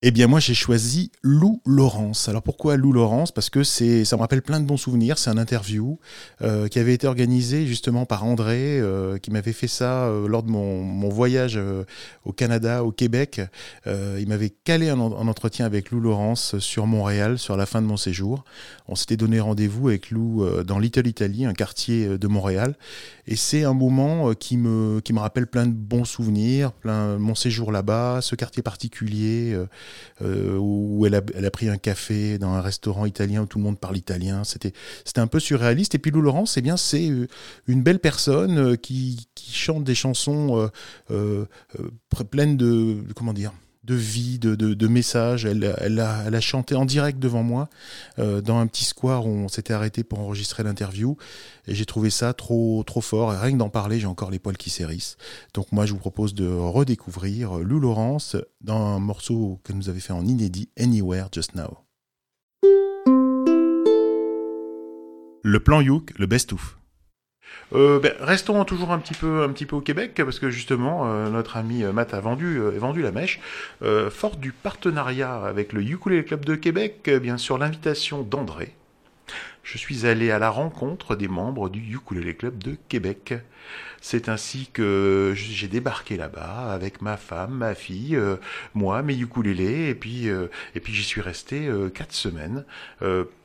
Eh 0.02 0.12
bien 0.12 0.28
moi 0.28 0.40
j'ai 0.40 0.54
choisi 0.54 1.12
Lou 1.24 1.62
Laurence. 1.66 2.30
Alors 2.30 2.42
pourquoi 2.42 2.78
Lou 2.78 2.94
Laurence? 2.94 3.34
Parce 3.34 3.50
que 3.50 3.66
c'est, 3.66 4.06
ça 4.06 4.16
me 4.16 4.22
rappelle 4.22 4.42
plein 4.42 4.62
de 4.62 4.66
bons 4.66 4.78
souvenirs. 4.78 5.18
C'est 5.18 5.30
un 5.30 5.38
interview 5.38 6.00
euh, 6.42 6.70
qui 6.70 6.80
avait 6.80 6.94
été 6.94 7.06
organisé 7.06 7.68
justement 7.68 8.06
par 8.06 8.24
André, 8.24 8.80
euh, 8.80 9.18
qui 9.18 9.30
m'avait 9.30 9.52
fait 9.52 9.68
ça 9.68 10.06
euh, 10.06 10.30
lors 10.30 10.44
de 10.44 10.50
mon, 10.50 10.82
mon 10.82 11.10
voyage 11.10 11.58
euh, 11.58 11.84
au 12.24 12.32
Canada, 12.32 12.86
au 12.86 12.94
Québec. 12.94 13.42
Euh, 13.88 14.18
il 14.22 14.30
m'avait 14.30 14.52
calé 14.52 14.88
un, 14.88 15.02
un 15.02 15.28
entretien 15.28 15.66
avec 15.66 15.92
Lou 15.92 16.00
Laurence 16.00 16.58
sur 16.60 16.88
Montréal 16.88 17.38
sur 17.38 17.58
la 17.58 17.66
fin 17.66 17.82
de 17.82 17.88
mon 17.88 17.98
séjour. 17.98 18.46
On 18.88 18.96
s'était 18.96 19.18
donné 19.18 19.42
rendez-vous 19.42 19.90
avec 19.90 20.12
Lou 20.12 20.46
euh, 20.46 20.64
dans 20.64 20.80
Little 20.80 21.08
Italy, 21.08 21.44
un 21.44 21.54
quartier 21.54 22.18
de 22.18 22.28
Montréal. 22.30 22.78
Et 23.28 23.36
c'est 23.36 23.66
un 23.66 23.74
moment 23.74 24.34
qui 24.34 24.56
me, 24.56 25.02
qui 25.02 25.12
me 25.12 25.20
rappelle 25.20 25.46
plein 25.46 25.68
de 25.68 25.74
bons 25.74 26.06
souvenirs, 26.06 26.72
plein 26.72 27.18
mon 27.18 27.36
séjour 27.36 27.74
là-bas, 27.74 28.20
ce 28.22 28.36
quartier 28.36 28.64
particulier. 28.64 29.58
Euh, 30.22 30.58
où 30.58 31.06
elle 31.06 31.16
a, 31.16 31.52
pris 31.52 31.70
un 31.70 31.78
café 31.78 32.38
dans 32.38 32.50
un 32.50 32.62
restaurant 32.62 33.06
italien 33.06 33.44
où 33.44 33.46
tout 33.46 33.58
le 33.58 33.64
monde 33.64 33.80
parle 33.80 33.98
italien. 33.98 34.44
C'était, 34.44 34.74
un 35.18 35.28
peu 35.28 35.40
surréaliste. 35.40 35.96
Et 35.96 36.00
puis 36.00 36.12
Lou 36.12 36.22
Laurence, 36.22 36.58
eh 36.58 36.62
bien, 36.62 36.78
c'est 36.78 37.10
euh, 37.10 37.28
une 37.68 37.84
belle 37.84 38.00
personne 38.00 38.58
euh, 38.58 38.76
qui, 38.76 39.28
chante 39.52 39.84
des 39.84 39.96
chansons 39.96 40.70
pleines 42.30 42.56
de- 42.56 42.98
comment 43.16 43.34
dire, 43.34 43.52
de 43.90 43.96
vie, 43.96 44.38
de, 44.38 44.54
de, 44.56 44.88
messages. 44.88 45.46
Elle, 45.46 45.66
a, 46.00 46.40
chanté 46.40 46.76
en 46.76 46.86
direct 46.86 47.18
devant 47.18 47.42
moi 47.42 47.70
euh, 48.20 48.40
dans 48.40 48.60
un 48.60 48.68
petit 48.68 48.86
square 48.86 49.26
où 49.26 49.30
on 49.30 49.48
s'était 49.48 49.74
arrêté 49.74 50.04
pour 50.04 50.20
enregistrer 50.20 50.62
l'interview. 50.62 51.18
Et 51.68 51.74
j'ai 51.74 51.86
trouvé 51.86 52.12
ça 52.12 52.34
trop, 52.34 52.84
trop 52.86 53.02
fort. 53.02 53.32
Rien 53.32 53.54
que 53.54 53.58
d'en 53.58 53.70
parler, 53.70 54.00
j'ai 54.00 54.06
encore 54.06 54.30
les 54.30 54.38
poils 54.38 54.58
qui 54.58 54.70
s'hérissent. 54.70 55.18
Donc 55.56 55.72
moi, 55.72 55.88
je 55.88 55.94
vous 55.94 56.00
propose 56.00 56.36
de 56.36 56.48
redécouvrir 56.48 57.56
Lou 57.58 57.80
Laurence 57.80 58.36
dans 58.62 58.78
un 58.78 59.00
morceau 59.00 59.60
qu'elle 59.64 59.78
nous 59.78 59.90
avait 59.90 60.00
fait 60.00 60.14
en 60.14 60.26
inédit, 60.26 60.70
Anywhere 60.78 61.30
Just 61.32 61.56
Now. 61.56 61.80
Le 65.44 65.60
plan 65.60 65.82
Youk, 65.82 66.14
le 66.20 66.28
best-of. 66.28 66.79
Euh, 67.74 68.00
ben, 68.00 68.14
restons 68.20 68.64
toujours 68.66 68.92
un 68.92 69.00
petit 69.00 69.14
peu, 69.14 69.44
un 69.44 69.50
petit 69.50 69.66
peu 69.66 69.76
au 69.76 69.82
Québec 69.82 70.14
parce 70.16 70.40
que 70.40 70.50
justement 70.50 71.04
euh, 71.06 71.30
notre 71.30 71.58
ami 71.58 71.84
euh, 71.84 71.92
Matt 71.92 72.14
a 72.14 72.20
vendu, 72.20 72.60
euh, 72.60 72.72
vendu 72.78 73.02
la 73.02 73.12
mèche. 73.12 73.40
Euh, 73.84 74.10
fort 74.10 74.38
du 74.38 74.52
partenariat 74.52 75.36
avec 75.46 75.74
le 75.74 75.82
Ukulele 75.82 76.26
Club 76.26 76.46
de 76.46 76.56
Québec, 76.56 77.10
bien 77.22 77.38
sûr 77.38 77.58
l'invitation 77.58 78.24
d'André. 78.24 78.74
Je 79.72 79.78
suis 79.78 80.08
allé 80.08 80.32
à 80.32 80.40
la 80.40 80.50
rencontre 80.50 81.16
des 81.16 81.28
membres 81.28 81.70
du 81.70 81.94
Ukulele 81.94 82.36
Club 82.36 82.58
de 82.58 82.76
Québec. 82.88 83.36
C'est 84.02 84.28
ainsi 84.28 84.68
que 84.74 85.34
j'ai 85.36 85.68
débarqué 85.68 86.18
là-bas 86.18 86.74
avec 86.74 87.04
ma 87.04 87.18
femme, 87.18 87.52
ma 87.52 87.76
fille, 87.76 88.16
euh, 88.16 88.38
moi, 88.74 89.04
mes 89.04 89.16
ukulélés, 89.16 89.90
et 89.90 89.94
puis 89.94 90.28
euh, 90.28 90.48
et 90.74 90.80
puis 90.80 90.92
j'y 90.92 91.04
suis 91.04 91.22
resté 91.22 91.68
euh, 91.68 91.90
quatre 91.90 92.14
semaines. 92.14 92.66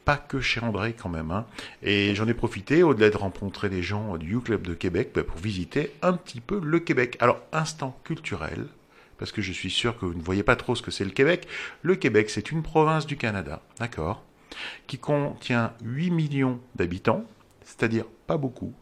Pas 0.06 0.16
que 0.16 0.40
chez 0.40 0.60
André 0.60 0.94
quand 0.94 1.10
même. 1.10 1.30
Hein. 1.30 1.44
Et 1.82 2.14
j'en 2.14 2.26
ai 2.26 2.32
profité, 2.32 2.82
au-delà 2.82 3.10
de 3.10 3.18
rencontrer 3.18 3.68
des 3.68 3.82
gens 3.82 4.16
du 4.16 4.36
U-Club 4.36 4.62
de 4.62 4.72
Québec, 4.72 5.10
bah, 5.14 5.24
pour 5.24 5.36
visiter 5.36 5.92
un 6.00 6.14
petit 6.14 6.40
peu 6.40 6.58
le 6.58 6.78
Québec. 6.78 7.18
Alors, 7.20 7.42
instant 7.52 8.00
culturel, 8.02 8.64
parce 9.18 9.30
que 9.30 9.42
je 9.42 9.52
suis 9.52 9.70
sûr 9.70 9.98
que 9.98 10.06
vous 10.06 10.14
ne 10.14 10.22
voyez 10.22 10.42
pas 10.42 10.56
trop 10.56 10.74
ce 10.74 10.80
que 10.80 10.90
c'est 10.90 11.04
le 11.04 11.10
Québec. 11.10 11.46
Le 11.82 11.96
Québec, 11.96 12.30
c'est 12.30 12.50
une 12.50 12.62
province 12.62 13.06
du 13.06 13.18
Canada, 13.18 13.60
d'accord, 13.78 14.24
qui 14.86 14.98
contient 14.98 15.72
8 15.82 16.10
millions 16.10 16.60
d'habitants, 16.74 17.24
c'est-à-dire 17.64 18.04
pas 18.26 18.36
beaucoup. 18.36 18.72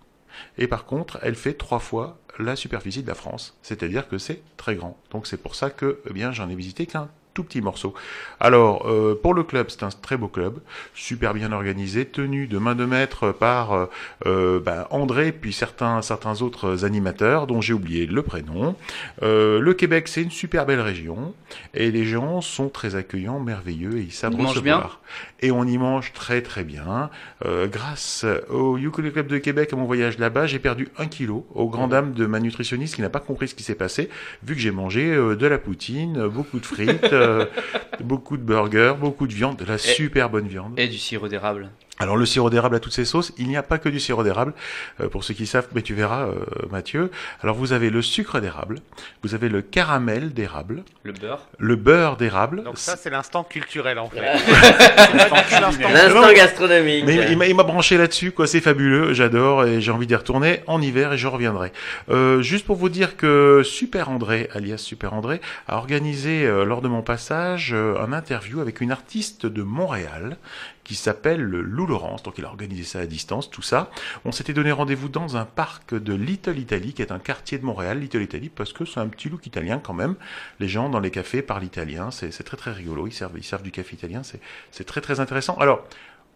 Et 0.58 0.66
par 0.66 0.84
contre, 0.84 1.18
elle 1.22 1.34
fait 1.34 1.54
trois 1.54 1.78
fois 1.78 2.18
la 2.38 2.56
superficie 2.56 3.02
de 3.02 3.08
la 3.08 3.14
France, 3.14 3.56
c'est-à-dire 3.62 4.08
que 4.08 4.18
c'est 4.18 4.42
très 4.56 4.74
grand. 4.74 4.98
Donc 5.10 5.26
c'est 5.26 5.36
pour 5.36 5.54
ça 5.54 5.70
que 5.70 6.00
eh 6.08 6.12
bien 6.12 6.32
j'en 6.32 6.48
ai 6.48 6.54
visité 6.54 6.86
qu'un 6.86 7.10
tout 7.34 7.44
petit 7.44 7.60
morceau. 7.60 7.94
Alors, 8.40 8.88
euh, 8.88 9.18
pour 9.20 9.34
le 9.34 9.42
club, 9.42 9.66
c'est 9.68 9.82
un 9.82 9.88
très 9.88 10.16
beau 10.16 10.28
club, 10.28 10.58
super 10.94 11.34
bien 11.34 11.52
organisé, 11.52 12.04
tenu 12.04 12.46
de 12.46 12.58
main 12.58 12.74
de 12.74 12.84
maître 12.84 13.32
par 13.32 13.72
euh, 13.72 13.86
euh, 14.26 14.60
ben, 14.60 14.86
André, 14.90 15.32
puis 15.32 15.52
certains, 15.52 16.02
certains 16.02 16.42
autres 16.42 16.84
animateurs, 16.84 17.46
dont 17.46 17.60
j'ai 17.60 17.72
oublié 17.72 18.06
le 18.06 18.22
prénom. 18.22 18.76
Euh, 19.22 19.60
le 19.60 19.74
Québec, 19.74 20.08
c'est 20.08 20.22
une 20.22 20.30
super 20.30 20.66
belle 20.66 20.80
région, 20.80 21.34
et 21.74 21.90
les 21.90 22.04
gens 22.04 22.40
sont 22.40 22.68
très 22.68 22.94
accueillants, 22.94 23.40
merveilleux, 23.40 23.98
et 23.98 24.02
ils 24.02 24.12
savent 24.12 24.34
On 24.38 24.46
recevoir. 24.46 25.00
Et 25.40 25.50
on 25.50 25.64
y 25.64 25.76
mange 25.76 26.12
très 26.12 26.40
très 26.42 26.64
bien. 26.64 27.10
Euh, 27.44 27.66
grâce 27.66 28.24
au 28.48 28.78
Ukulele 28.78 29.12
Club 29.12 29.26
de 29.26 29.38
Québec, 29.38 29.70
à 29.72 29.76
mon 29.76 29.84
voyage 29.84 30.18
là-bas, 30.18 30.46
j'ai 30.46 30.58
perdu 30.58 30.88
un 30.98 31.06
kilo, 31.06 31.46
au 31.54 31.68
grand 31.68 31.88
dam 31.88 32.12
de 32.12 32.26
ma 32.26 32.40
nutritionniste 32.40 32.94
qui 32.94 33.02
n'a 33.02 33.10
pas 33.10 33.20
compris 33.20 33.48
ce 33.48 33.54
qui 33.54 33.62
s'est 33.62 33.74
passé, 33.74 34.08
vu 34.44 34.54
que 34.54 34.60
j'ai 34.60 34.70
mangé 34.70 35.12
euh, 35.12 35.36
de 35.36 35.46
la 35.46 35.58
poutine, 35.58 36.26
beaucoup 36.28 36.60
de 36.60 36.66
frites, 36.66 37.12
euh, 37.22 37.46
beaucoup 38.00 38.36
de 38.36 38.42
burgers, 38.42 38.94
beaucoup 38.98 39.26
de 39.26 39.32
viande, 39.32 39.56
de 39.56 39.64
la 39.64 39.78
super 39.78 40.30
bonne 40.30 40.48
viande. 40.48 40.78
Et 40.78 40.88
du 40.88 40.98
sirop 40.98 41.28
d'érable. 41.28 41.70
Alors 41.98 42.16
le 42.16 42.26
sirop 42.26 42.50
d'érable 42.50 42.74
à 42.74 42.80
toutes 42.80 42.92
ses 42.94 43.04
sauces, 43.04 43.32
il 43.38 43.46
n'y 43.48 43.56
a 43.56 43.62
pas 43.62 43.78
que 43.78 43.88
du 43.88 44.00
sirop 44.00 44.24
d'érable. 44.24 44.54
Euh, 45.00 45.08
pour 45.08 45.22
ceux 45.24 45.34
qui 45.34 45.46
savent, 45.46 45.68
mais 45.74 45.82
tu 45.82 45.94
verras, 45.94 46.26
euh, 46.26 46.34
Mathieu. 46.70 47.10
Alors 47.42 47.54
vous 47.54 47.72
avez 47.72 47.90
le 47.90 48.02
sucre 48.02 48.40
d'érable, 48.40 48.78
vous 49.22 49.34
avez 49.34 49.48
le 49.48 49.62
caramel 49.62 50.32
d'érable, 50.32 50.82
Le 51.04 51.12
beurre. 51.12 51.46
le 51.58 51.76
beurre 51.76 52.16
d'érable. 52.16 52.64
Donc 52.64 52.78
ça, 52.78 52.96
c'est 52.96 53.10
l'instant 53.10 53.44
culturel 53.44 53.98
en 53.98 54.08
fait. 54.08 54.20
L'instant 55.14 56.32
gastronomique. 56.32 57.04
Mais 57.06 57.30
il 57.30 57.36
m'a- 57.38 57.46
il 57.46 57.54
m'a 57.54 57.62
branché 57.62 57.96
là-dessus, 57.98 58.32
quoi. 58.32 58.46
C'est 58.46 58.60
fabuleux, 58.60 59.12
j'adore 59.14 59.64
et 59.64 59.80
j'ai 59.80 59.90
envie 59.92 60.06
d'y 60.06 60.14
retourner 60.16 60.60
en 60.66 60.80
hiver 60.80 61.12
et 61.12 61.18
je 61.18 61.26
reviendrai. 61.28 61.72
Euh, 62.10 62.42
juste 62.42 62.66
pour 62.66 62.76
vous 62.76 62.88
dire 62.88 63.16
que 63.16 63.62
Super 63.64 64.08
André, 64.10 64.48
alias 64.54 64.78
Super 64.78 65.12
André, 65.14 65.40
a 65.68 65.76
organisé 65.76 66.44
euh, 66.46 66.64
lors 66.64 66.82
de 66.82 66.88
mon 66.88 67.02
passage 67.02 67.72
euh, 67.74 67.94
un 68.02 68.12
interview 68.12 68.60
avec 68.60 68.80
une 68.80 68.90
artiste 68.92 69.46
de 69.46 69.62
Montréal 69.62 70.36
qui 70.84 70.94
s'appelle 70.94 71.42
Lou 71.42 71.86
Laurence. 71.86 72.22
Donc 72.22 72.38
il 72.38 72.44
a 72.44 72.48
organisé 72.48 72.84
ça 72.84 73.00
à 73.00 73.06
distance, 73.06 73.50
tout 73.50 73.62
ça. 73.62 73.90
On 74.24 74.32
s'était 74.32 74.52
donné 74.52 74.72
rendez-vous 74.72 75.08
dans 75.08 75.36
un 75.36 75.44
parc 75.44 75.94
de 75.94 76.14
Little 76.14 76.58
Italy, 76.58 76.92
qui 76.92 77.02
est 77.02 77.12
un 77.12 77.18
quartier 77.18 77.58
de 77.58 77.64
Montréal, 77.64 78.00
Little 78.00 78.22
Italy, 78.22 78.48
parce 78.48 78.72
que 78.72 78.84
c'est 78.84 79.00
un 79.00 79.08
petit 79.08 79.28
look 79.28 79.46
italien 79.46 79.78
quand 79.78 79.94
même. 79.94 80.16
Les 80.60 80.68
gens 80.68 80.88
dans 80.88 81.00
les 81.00 81.10
cafés 81.10 81.42
parlent 81.42 81.64
italien, 81.64 82.10
c'est 82.10 82.30
très 82.42 82.56
très 82.56 82.72
rigolo. 82.72 83.06
Ils 83.06 83.12
servent, 83.12 83.36
ils 83.36 83.44
servent 83.44 83.62
du 83.62 83.70
café 83.70 83.94
italien, 83.94 84.22
c'est 84.22 84.84
très 84.84 85.00
très 85.00 85.20
intéressant. 85.20 85.56
Alors, 85.56 85.84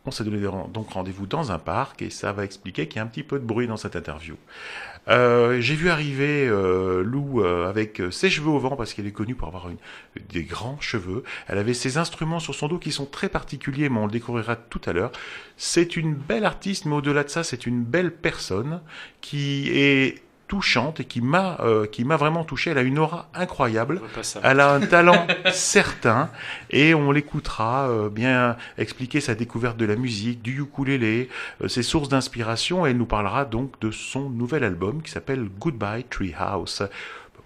on 0.09 0.13
s'est 0.13 0.23
donné 0.23 0.39
donc 0.73 0.91
rendez-vous 0.91 1.27
dans 1.27 1.51
un 1.51 1.59
parc 1.59 2.01
et 2.01 2.11
ça 2.11 2.33
va 2.33 2.45
expliquer 2.45 2.87
qu'il 2.87 2.99
y 2.99 3.01
a 3.01 3.03
un 3.03 3.09
petit 3.09 3.25
peu 3.25 3.41
de 3.41 3.45
bruit 3.45 3.67
dans 3.67 3.77
cette 3.77 3.97
interview. 3.97 4.37
Euh, 5.09 5.61
J'ai 5.61 5.75
vu 5.77 5.89
arriver 5.89 6.49
euh, 6.49 7.03
Lou 7.03 7.41
euh, 7.41 7.69
avec 7.69 8.01
euh, 8.01 8.11
ses 8.11 8.29
cheveux 8.29 8.51
au 8.51 8.59
vent 8.59 8.77
parce 8.77 8.93
qu'elle 8.93 9.07
est 9.07 9.13
connue 9.13 9.37
pour 9.37 9.49
avoir 9.49 9.69
une, 9.69 9.77
des 10.31 10.43
grands 10.43 10.81
cheveux. 10.81 11.23
Elle 11.47 11.59
avait 11.59 11.75
ses 11.75 11.97
instruments 11.99 12.41
sur 12.41 12.55
son 12.55 12.69
dos 12.69 12.79
qui 12.79 12.91
sont 12.91 13.07
très 13.07 13.29
particuliers, 13.29 13.89
mais 13.89 13.99
on 13.99 14.07
le 14.07 14.13
découvrira 14.13 14.57
tout 14.57 14.81
à 14.87 14.93
l'heure. 14.93 15.13
C'est 15.57 15.97
une 15.97 16.15
belle 16.15 16.45
artiste, 16.45 16.87
mais 16.87 16.97
au-delà 16.97 17.23
de 17.25 17.29
ça, 17.29 17.45
c'est 17.45 17.67
une 17.67 17.85
belle 17.85 18.13
personne 18.13 18.81
qui 19.21 19.71
est 19.71 20.23
touchante 20.49 21.01
et 21.01 21.05
qui 21.05 21.21
m'a 21.21 21.59
euh, 21.61 21.87
qui 21.87 22.05
m'a 22.05 22.17
vraiment 22.17 22.45
touché. 22.45 22.71
Elle 22.71 22.79
a 22.79 22.83
une 22.83 22.99
aura 22.99 23.29
incroyable. 23.35 24.01
Elle 24.43 24.61
a 24.61 24.73
un 24.73 24.81
talent 24.87 25.27
certain 25.53 26.31
et 26.71 26.95
on 26.95 27.11
l'écoutera 27.13 27.89
euh, 27.89 28.09
bien 28.09 28.57
expliquer 28.79 29.21
sa 29.21 29.35
découverte 29.35 29.77
de 29.77 29.85
la 29.85 29.97
musique, 29.97 30.43
du 30.43 30.61
ukulélé, 30.61 31.29
euh, 31.63 31.69
ses 31.69 31.83
sources 31.83 32.09
d'inspiration 32.09 32.87
et 32.87 32.91
elle 32.91 32.97
nous 32.97 33.07
parlera 33.07 33.45
donc 33.45 33.79
de 33.81 33.91
son 33.91 34.31
nouvel 34.31 34.65
album 34.65 35.03
qui 35.03 35.11
s'appelle 35.11 35.49
Goodbye 35.59 36.05
Treehouse. 36.05 36.89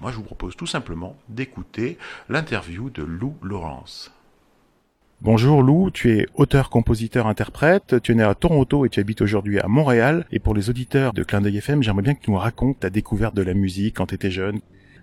Moi, 0.00 0.10
je 0.10 0.16
vous 0.16 0.22
propose 0.22 0.56
tout 0.56 0.66
simplement 0.66 1.16
d'écouter 1.28 1.98
l'interview 2.28 2.88
de 2.88 3.02
Lou 3.02 3.36
Lawrence. 3.42 4.10
Bonjour 5.22 5.62
Lou, 5.62 5.90
tu 5.90 6.12
es 6.12 6.26
auteur, 6.32 6.70
compositeur, 6.70 7.26
interprète, 7.26 8.00
tu 8.02 8.12
es 8.12 8.14
né 8.14 8.22
à 8.22 8.34
Toronto 8.34 8.86
et 8.86 8.88
tu 8.88 9.00
habites 9.00 9.20
aujourd'hui 9.20 9.60
à 9.60 9.68
Montréal. 9.68 10.24
Et 10.32 10.38
pour 10.38 10.54
les 10.54 10.70
auditeurs 10.70 11.12
de 11.12 11.22
Clin 11.22 11.42
d'œil 11.42 11.58
FM, 11.58 11.82
j'aimerais 11.82 12.00
bien 12.00 12.14
que 12.14 12.22
tu 12.22 12.30
nous 12.30 12.38
racontes 12.38 12.80
ta 12.80 12.88
découverte 12.88 13.34
de 13.34 13.42
la 13.42 13.52
musique 13.52 13.98
quand 13.98 14.06
tu 14.06 14.14
étais 14.14 14.30
jeune. 14.30 14.60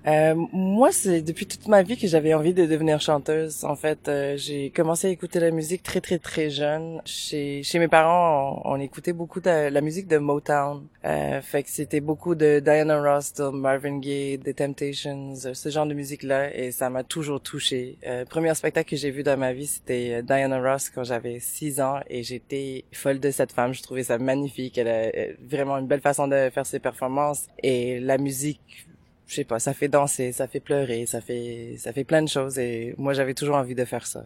Euh, 0.07 0.35
moi, 0.53 0.91
c'est 0.93 1.21
depuis 1.21 1.45
toute 1.45 1.67
ma 1.67 1.83
vie 1.83 1.97
que 1.97 2.07
j'avais 2.07 2.33
envie 2.33 2.53
de 2.53 2.65
devenir 2.65 3.01
chanteuse. 3.01 3.65
En 3.65 3.75
fait, 3.75 4.07
euh, 4.07 4.37
j'ai 4.37 4.69
commencé 4.69 5.07
à 5.07 5.09
écouter 5.09 5.39
la 5.41 5.51
musique 5.51 5.83
très 5.83 5.99
très 5.99 6.17
très 6.17 6.49
jeune. 6.49 7.01
Chez 7.03 7.61
chez 7.63 7.77
mes 7.77 7.89
parents, 7.89 8.61
on, 8.63 8.79
écoutait 8.79 9.11
beaucoup 9.11 9.41
de 9.41 9.69
la 9.69 9.81
musique 9.81 10.07
de 10.07 10.17
Motown. 10.17 10.87
Euh, 11.03 11.41
fait 11.41 11.63
que 11.63 11.69
c'était 11.69 11.99
beaucoup 11.99 12.35
de 12.35 12.59
Diana 12.59 13.01
Ross, 13.01 13.33
de 13.33 13.49
Marvin 13.49 13.99
Gaye, 13.99 14.39
The 14.39 14.55
Temptations, 14.55 15.33
euh, 15.45 15.53
ce 15.53 15.69
genre 15.69 15.85
de 15.85 15.93
musique-là, 15.93 16.55
et 16.55 16.71
ça 16.71 16.89
m'a 16.89 17.03
toujours 17.03 17.41
touchée. 17.41 17.97
Euh, 18.05 18.25
premier 18.25 18.53
spectacle 18.55 18.89
que 18.89 18.95
j'ai 18.95 19.11
vu 19.11 19.23
dans 19.23 19.37
ma 19.37 19.53
vie, 19.53 19.67
c'était 19.67 20.15
euh, 20.15 20.21
Diana 20.21 20.59
Ross 20.59 20.89
quand 20.89 21.03
j'avais 21.03 21.39
six 21.39 21.81
ans, 21.81 21.99
et 22.09 22.23
j'étais 22.23 22.85
folle 22.93 23.19
de 23.19 23.31
cette 23.31 23.51
femme. 23.51 23.73
Je 23.73 23.83
trouvais 23.83 24.03
ça 24.03 24.17
magnifique. 24.17 24.77
Elle 24.77 24.87
a 24.87 25.33
vraiment 25.47 25.77
une 25.77 25.87
belle 25.87 26.01
façon 26.01 26.27
de 26.27 26.49
faire 26.49 26.65
ses 26.65 26.79
performances, 26.79 27.47
et 27.61 27.99
la 27.99 28.17
musique 28.17 28.86
je 29.27 29.35
sais 29.35 29.43
pas, 29.43 29.59
ça 29.59 29.73
fait 29.73 29.87
danser, 29.89 30.31
ça 30.31 30.47
fait 30.47 30.59
pleurer, 30.59 31.05
ça 31.05 31.21
fait, 31.21 31.75
ça 31.77 31.91
fait 31.93 32.03
plein 32.03 32.21
de 32.21 32.29
choses 32.29 32.57
et 32.59 32.95
moi 32.97 33.13
j'avais 33.13 33.33
toujours 33.33 33.55
envie 33.57 33.75
de 33.75 33.85
faire 33.85 34.07
ça. 34.07 34.23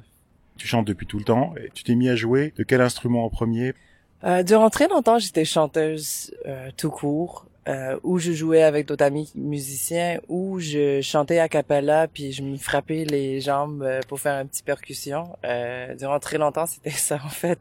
Tu 0.58 0.68
chantes 0.68 0.86
depuis 0.88 1.08
tout 1.08 1.18
le 1.18 1.24
temps 1.26 1.54
et 1.58 1.70
tu 1.74 1.84
t'es 1.84 1.96
mis 1.96 2.08
à 2.10 2.16
jouer 2.16 2.54
de 2.58 2.64
quel 2.64 2.82
instrument 2.82 3.26
en 3.26 3.30
premier? 3.30 3.74
Euh, 4.24 4.44
durant 4.44 4.70
très 4.70 4.88
longtemps, 4.88 5.18
j'étais 5.18 5.46
chanteuse 5.46 6.32
euh, 6.46 6.70
tout 6.78 6.92
court. 6.92 7.46
euh, 7.68 8.00
où 8.04 8.18
je 8.18 8.32
jouais 8.32 8.64
avec 8.64 8.88
d'autres 8.88 9.04
amis 9.06 9.32
musiciens, 9.36 10.20
où 10.28 10.60
je 10.60 11.00
chantais 11.02 11.38
a 11.40 11.48
cappella, 11.48 12.08
puis 12.08 12.32
je 12.32 12.42
me 12.42 12.58
frappais 12.58 13.06
les 13.06 13.40
jambes 13.40 13.84
euh, 13.84 14.00
pour 14.08 14.20
faire 14.20 14.42
une 14.42 14.48
petite 14.48 14.66
percussion. 14.66 15.30
Euh, 15.46 15.94
durant 15.96 16.20
très 16.20 16.38
longtemps, 16.40 16.66
c'était 16.74 16.90
ça 16.90 17.20
en 17.24 17.30
fait. 17.30 17.60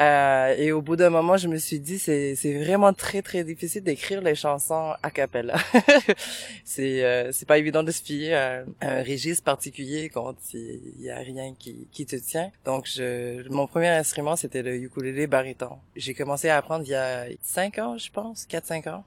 Euh, 0.00 0.56
et 0.58 0.72
au 0.72 0.82
bout 0.82 0.96
d'un 0.96 1.10
moment, 1.10 1.36
je 1.36 1.46
me 1.46 1.56
suis 1.56 1.78
dit, 1.78 1.98
c'est 2.00 2.34
c'est 2.34 2.58
vraiment 2.58 2.92
très 2.92 3.22
très 3.22 3.44
difficile 3.44 3.84
d'écrire 3.84 4.20
les 4.22 4.34
chansons 4.34 4.94
a 5.02 5.10
cappella. 5.10 5.54
c'est 6.64 7.04
euh, 7.04 7.30
c'est 7.32 7.46
pas 7.46 7.58
évident 7.58 7.84
de 7.84 7.92
se 7.92 8.02
fier 8.02 8.34
à 8.34 8.64
un 8.80 9.02
registre 9.04 9.44
particulier 9.44 10.08
quand 10.08 10.34
il 10.52 11.00
y 11.00 11.10
a 11.10 11.18
rien 11.18 11.54
qui 11.56 11.86
qui 11.92 12.06
te 12.06 12.16
tient. 12.16 12.50
Donc 12.64 12.88
je 12.88 13.48
mon 13.50 13.68
premier 13.68 13.88
instrument 13.88 14.34
c'était 14.34 14.62
le 14.62 14.74
ukulélé 14.74 15.28
baryton. 15.28 15.78
J'ai 15.94 16.14
commencé 16.14 16.48
à 16.48 16.56
apprendre 16.56 16.84
il 16.84 16.90
y 16.90 16.94
a 16.96 17.26
cinq 17.42 17.78
ans, 17.78 17.96
je 17.96 18.10
pense, 18.10 18.46
quatre 18.46 18.66
cinq 18.66 18.88
ans. 18.88 19.04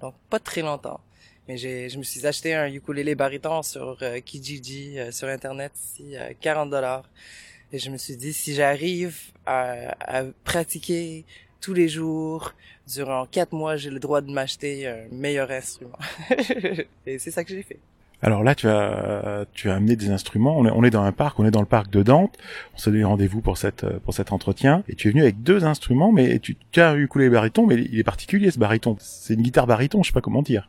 Donc 0.00 0.14
pas 0.28 0.38
très 0.38 0.60
longtemps. 0.62 1.00
Mais 1.48 1.56
j'ai, 1.56 1.88
je 1.88 1.96
me 1.96 2.02
suis 2.02 2.26
acheté 2.26 2.54
un 2.54 2.66
ukulélé 2.66 3.14
baryton 3.14 3.62
sur 3.62 3.96
euh, 4.02 4.20
Kijiji 4.20 4.98
euh, 4.98 5.10
sur 5.10 5.28
internet 5.28 5.72
ici 5.74 6.14
à 6.16 6.34
40 6.34 6.68
dollars. 6.68 7.04
Et 7.72 7.78
je 7.78 7.90
me 7.90 7.96
suis 7.96 8.16
dit 8.16 8.32
si 8.32 8.54
j'arrive 8.54 9.18
à, 9.46 9.94
à 10.00 10.24
pratiquer 10.44 11.24
tous 11.60 11.74
les 11.74 11.88
jours 11.88 12.54
durant 12.86 13.26
quatre 13.26 13.52
mois, 13.52 13.76
j'ai 13.76 13.90
le 13.90 13.98
droit 13.98 14.20
de 14.20 14.30
m'acheter 14.30 14.86
un 14.86 15.04
meilleur 15.10 15.50
instrument. 15.50 15.98
Et 17.06 17.18
c'est 17.18 17.30
ça 17.30 17.44
que 17.44 17.50
j'ai 17.50 17.62
fait. 17.62 17.78
Alors 18.20 18.42
là, 18.42 18.54
tu 18.56 18.68
as, 18.68 19.46
tu 19.52 19.70
as 19.70 19.76
amené 19.76 19.94
des 19.94 20.10
instruments. 20.10 20.58
On 20.58 20.66
est, 20.66 20.70
on 20.70 20.82
est 20.82 20.90
dans 20.90 21.02
un 21.02 21.12
parc, 21.12 21.38
on 21.38 21.46
est 21.46 21.52
dans 21.52 21.60
le 21.60 21.66
parc 21.66 21.88
de 21.90 22.02
Dante. 22.02 22.36
On 22.74 22.78
s'est 22.78 22.90
donné 22.90 23.04
rendez-vous 23.04 23.40
pour 23.40 23.58
cette, 23.58 23.86
pour 24.00 24.12
cet 24.12 24.32
entretien. 24.32 24.82
Et 24.88 24.96
tu 24.96 25.06
es 25.08 25.10
venu 25.12 25.22
avec 25.22 25.42
deux 25.42 25.64
instruments, 25.64 26.10
mais 26.10 26.40
tu, 26.40 26.56
tu 26.72 26.80
as 26.80 26.96
ukulélé 26.96 27.30
baryton, 27.30 27.66
mais 27.66 27.76
il 27.76 27.98
est 27.98 28.04
particulier 28.04 28.50
ce 28.50 28.58
baryton. 28.58 28.96
C'est 28.98 29.34
une 29.34 29.42
guitare 29.42 29.68
baryton, 29.68 30.02
je 30.02 30.08
sais 30.08 30.12
pas 30.12 30.20
comment 30.20 30.42
dire. 30.42 30.68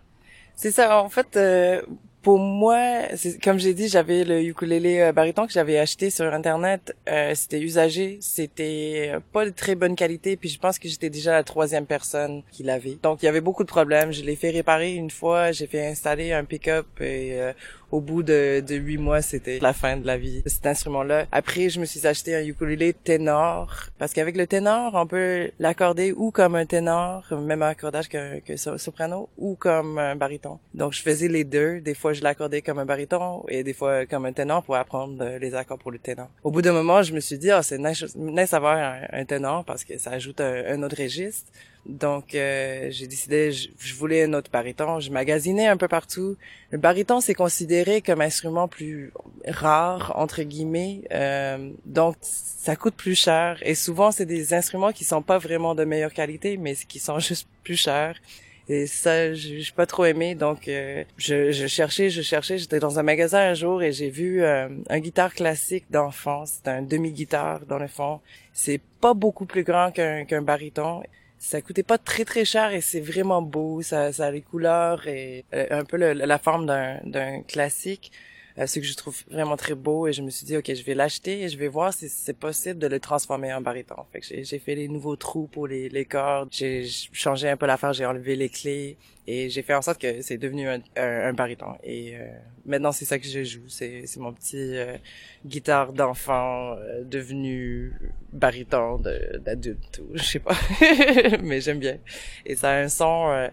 C'est 0.55 0.71
ça. 0.71 1.01
En 1.01 1.09
fait, 1.09 1.37
euh, 1.37 1.81
pour 2.21 2.37
moi, 2.37 3.03
comme 3.43 3.59
j'ai 3.59 3.73
dit, 3.73 3.87
j'avais 3.87 4.25
le 4.25 4.41
ukulélé 4.41 4.99
euh, 4.99 5.11
baryton 5.13 5.47
que 5.47 5.53
j'avais 5.53 5.77
acheté 5.79 6.09
sur 6.09 6.33
internet. 6.33 6.95
Euh, 7.07 7.33
c'était 7.33 7.61
usagé, 7.61 8.17
c'était 8.21 9.11
euh, 9.13 9.19
pas 9.31 9.45
de 9.45 9.51
très 9.51 9.75
bonne 9.75 9.95
qualité, 9.95 10.35
puis 10.35 10.49
je 10.49 10.59
pense 10.59 10.79
que 10.79 10.89
j'étais 10.89 11.09
déjà 11.09 11.31
la 11.31 11.43
troisième 11.43 11.85
personne 11.85 12.43
qui 12.51 12.63
l'avait. 12.63 12.97
Donc 13.01 13.23
il 13.23 13.25
y 13.25 13.29
avait 13.29 13.41
beaucoup 13.41 13.63
de 13.63 13.69
problèmes. 13.69 14.11
Je 14.11 14.23
l'ai 14.23 14.35
fait 14.35 14.49
réparer 14.49 14.93
une 14.95 15.11
fois, 15.11 15.53
j'ai 15.53 15.67
fait 15.67 15.87
installer 15.87 16.33
un 16.33 16.43
pick-up 16.43 16.87
et 16.99 17.39
euh, 17.39 17.53
au 17.91 18.01
bout 18.01 18.23
de, 18.23 18.61
de 18.65 18.75
huit 18.75 18.97
mois, 18.97 19.21
c'était 19.21 19.59
la 19.59 19.73
fin 19.73 19.97
de 19.97 20.05
la 20.05 20.17
vie 20.17 20.41
de 20.43 20.49
cet 20.49 20.65
instrument-là. 20.65 21.25
Après, 21.31 21.69
je 21.69 21.79
me 21.79 21.85
suis 21.85 22.05
acheté 22.05 22.35
un 22.35 22.43
ukulélé 22.43 22.93
ténor 22.93 23.87
parce 23.97 24.13
qu'avec 24.13 24.37
le 24.37 24.47
ténor, 24.47 24.91
on 24.95 25.07
peut 25.07 25.51
l'accorder 25.59 26.11
ou 26.11 26.31
comme 26.31 26.55
un 26.55 26.65
ténor, 26.65 27.25
même 27.31 27.61
accordage 27.61 28.09
que, 28.09 28.39
que 28.39 28.57
so- 28.57 28.77
soprano, 28.77 29.29
ou 29.37 29.55
comme 29.55 29.97
un 29.97 30.15
baryton. 30.15 30.59
Donc, 30.73 30.93
je 30.93 31.01
faisais 31.01 31.27
les 31.27 31.43
deux. 31.43 31.81
Des 31.81 31.93
fois, 31.93 32.13
je 32.13 32.21
l'accordais 32.21 32.61
comme 32.61 32.79
un 32.79 32.85
baryton 32.85 33.43
et 33.47 33.63
des 33.63 33.73
fois 33.73 34.05
comme 34.05 34.25
un 34.25 34.33
ténor 34.33 34.63
pour 34.63 34.75
apprendre 34.75 35.17
euh, 35.21 35.39
les 35.39 35.55
accords 35.55 35.79
pour 35.79 35.91
le 35.91 35.99
ténor. 35.99 36.29
Au 36.43 36.51
bout 36.51 36.61
d'un 36.61 36.73
moment, 36.73 37.01
je 37.03 37.13
me 37.13 37.19
suis 37.19 37.37
dit, 37.37 37.51
ah, 37.51 37.63
c'est 37.63 37.77
nice, 37.77 38.15
nice 38.15 38.51
d'avoir 38.51 38.77
un, 39.11 39.25
ténor 39.25 39.63
parce 39.65 39.83
que 39.83 39.97
ça 39.97 40.11
ajoute 40.11 40.41
un 40.41 40.81
autre 40.83 40.95
registre. 40.97 41.51
Donc, 41.85 42.35
euh, 42.35 42.87
j'ai 42.91 43.07
décidé, 43.07 43.51
je, 43.51 43.69
je 43.79 43.93
voulais 43.95 44.23
un 44.23 44.33
autre 44.33 44.51
baryton. 44.51 44.99
Je 44.99 45.11
magasinais 45.11 45.67
un 45.67 45.77
peu 45.77 45.87
partout. 45.87 46.35
Le 46.71 46.77
baryton, 46.77 47.21
c'est 47.21 47.33
considéré 47.33 48.01
comme 48.01 48.21
instrument 48.21 48.67
plus 48.67 49.11
rare, 49.47 50.13
entre 50.15 50.43
guillemets. 50.43 51.01
Euh, 51.11 51.71
donc, 51.85 52.15
ça 52.21 52.75
coûte 52.75 52.95
plus 52.95 53.15
cher. 53.15 53.57
Et 53.63 53.75
souvent, 53.75 54.11
c'est 54.11 54.25
des 54.25 54.53
instruments 54.53 54.91
qui 54.91 55.03
sont 55.03 55.21
pas 55.21 55.37
vraiment 55.37 55.75
de 55.75 55.83
meilleure 55.83 56.13
qualité, 56.13 56.57
mais 56.57 56.75
qui 56.75 56.99
sont 56.99 57.19
juste 57.29 57.47
plus 57.63 57.77
chers. 57.77 58.15
Et 58.71 58.85
ça, 58.85 59.33
j'ai 59.33 59.63
pas 59.75 59.87
trop 59.87 60.05
aimé. 60.05 60.35
Donc, 60.35 60.67
euh, 60.67 61.03
je, 61.17 61.51
je 61.51 61.65
cherchais, 61.65 62.11
je 62.11 62.21
cherchais. 62.21 62.59
J'étais 62.59 62.79
dans 62.79 62.99
un 62.99 63.03
magasin 63.03 63.39
un 63.39 63.55
jour 63.55 63.81
et 63.81 63.91
j'ai 63.91 64.11
vu 64.11 64.43
euh, 64.43 64.69
un 64.89 64.99
guitare 64.99 65.33
classique 65.33 65.85
d'enfant. 65.89 66.43
C'est 66.45 66.67
un 66.67 66.83
demi-guitare, 66.83 67.61
dans 67.65 67.79
le 67.79 67.87
fond. 67.87 68.19
C'est 68.53 68.79
pas 69.01 69.15
beaucoup 69.15 69.47
plus 69.47 69.63
grand 69.63 69.91
qu'un 69.91 70.23
qu'un 70.25 70.43
baryton. 70.43 71.01
Ça 71.41 71.61
coûtait 71.61 71.83
pas 71.83 71.97
très 71.97 72.25
très 72.25 72.43
cher 72.43 72.71
et 72.73 72.81
c'est 72.81 72.99
vraiment 72.99 73.41
beau. 73.41 73.81
Ça, 73.81 74.11
a 74.25 74.31
les 74.31 74.41
couleurs 74.41 75.07
et 75.07 75.45
euh, 75.53 75.67
un 75.71 75.85
peu 75.85 75.95
le- 75.97 76.11
la 76.13 76.37
forme 76.39 76.65
d'un 76.65 76.99
d'un 77.05 77.41
classique. 77.43 78.11
Euh, 78.59 78.67
ce 78.67 78.79
que 78.79 78.85
je 78.85 78.93
trouve 78.93 79.15
vraiment 79.29 79.55
très 79.55 79.75
beau 79.75 80.07
et 80.07 80.13
je 80.13 80.21
me 80.21 80.29
suis 80.29 80.45
dit 80.45 80.57
ok 80.57 80.73
je 80.73 80.83
vais 80.83 80.93
l'acheter 80.93 81.43
et 81.43 81.49
je 81.49 81.57
vais 81.57 81.69
voir 81.69 81.93
si 81.93 82.09
c'est 82.09 82.37
possible 82.37 82.77
de 82.79 82.87
le 82.87 82.99
transformer 82.99 83.53
en 83.53 83.61
baryton. 83.61 83.95
Fait 84.11 84.19
que 84.19 84.25
j'ai 84.43 84.59
fait 84.59 84.75
les 84.75 84.87
nouveaux 84.87 85.15
trous 85.15 85.47
pour 85.47 85.67
les, 85.67 85.87
les 85.87 86.05
cordes, 86.05 86.49
j'ai 86.51 86.85
changé 87.13 87.47
un 87.49 87.55
peu 87.57 87.65
l'affaire, 87.65 87.93
j'ai 87.93 88.05
enlevé 88.05 88.35
les 88.35 88.49
clés 88.49 88.97
et 89.27 89.49
j'ai 89.49 89.61
fait 89.61 89.75
en 89.75 89.81
sorte 89.81 90.01
que 90.01 90.21
c'est 90.21 90.37
devenu 90.37 90.67
un, 90.67 90.81
un, 90.97 91.29
un 91.29 91.33
baryton. 91.33 91.75
Et 91.83 92.15
euh, 92.15 92.27
maintenant 92.65 92.91
c'est 92.91 93.05
ça 93.05 93.17
que 93.17 93.27
je 93.27 93.43
joue, 93.43 93.69
c'est 93.69 94.03
mon 94.17 94.33
petit 94.33 94.75
euh, 94.77 94.97
guitare 95.45 95.93
d'enfant 95.93 96.73
euh, 96.73 97.03
devenu 97.03 97.93
baryton 98.33 98.97
d'adulte 99.39 99.99
ou 99.99 100.17
je 100.17 100.23
sais 100.23 100.39
pas, 100.39 100.57
mais 101.43 101.61
j'aime 101.61 101.79
bien. 101.79 101.97
Et 102.45 102.55
ça 102.55 102.71
a 102.71 102.81
un 102.81 102.89
son 102.89 103.29
euh, 103.29 103.47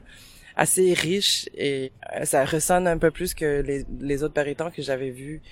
assez 0.57 0.93
riche 0.95 1.49
et 1.57 1.93
euh, 2.19 2.25
ça 2.25 2.45
ressonne 2.45 2.87
un 2.87 2.99
peu 2.99 3.11
plus 3.11 3.35
que 3.35 3.61
les, 3.63 3.85
les 4.01 4.23
autres 4.23 4.35
barytons 4.35 4.71
que 4.71 4.83
j'avais 4.83 5.11
vus. 5.11 5.43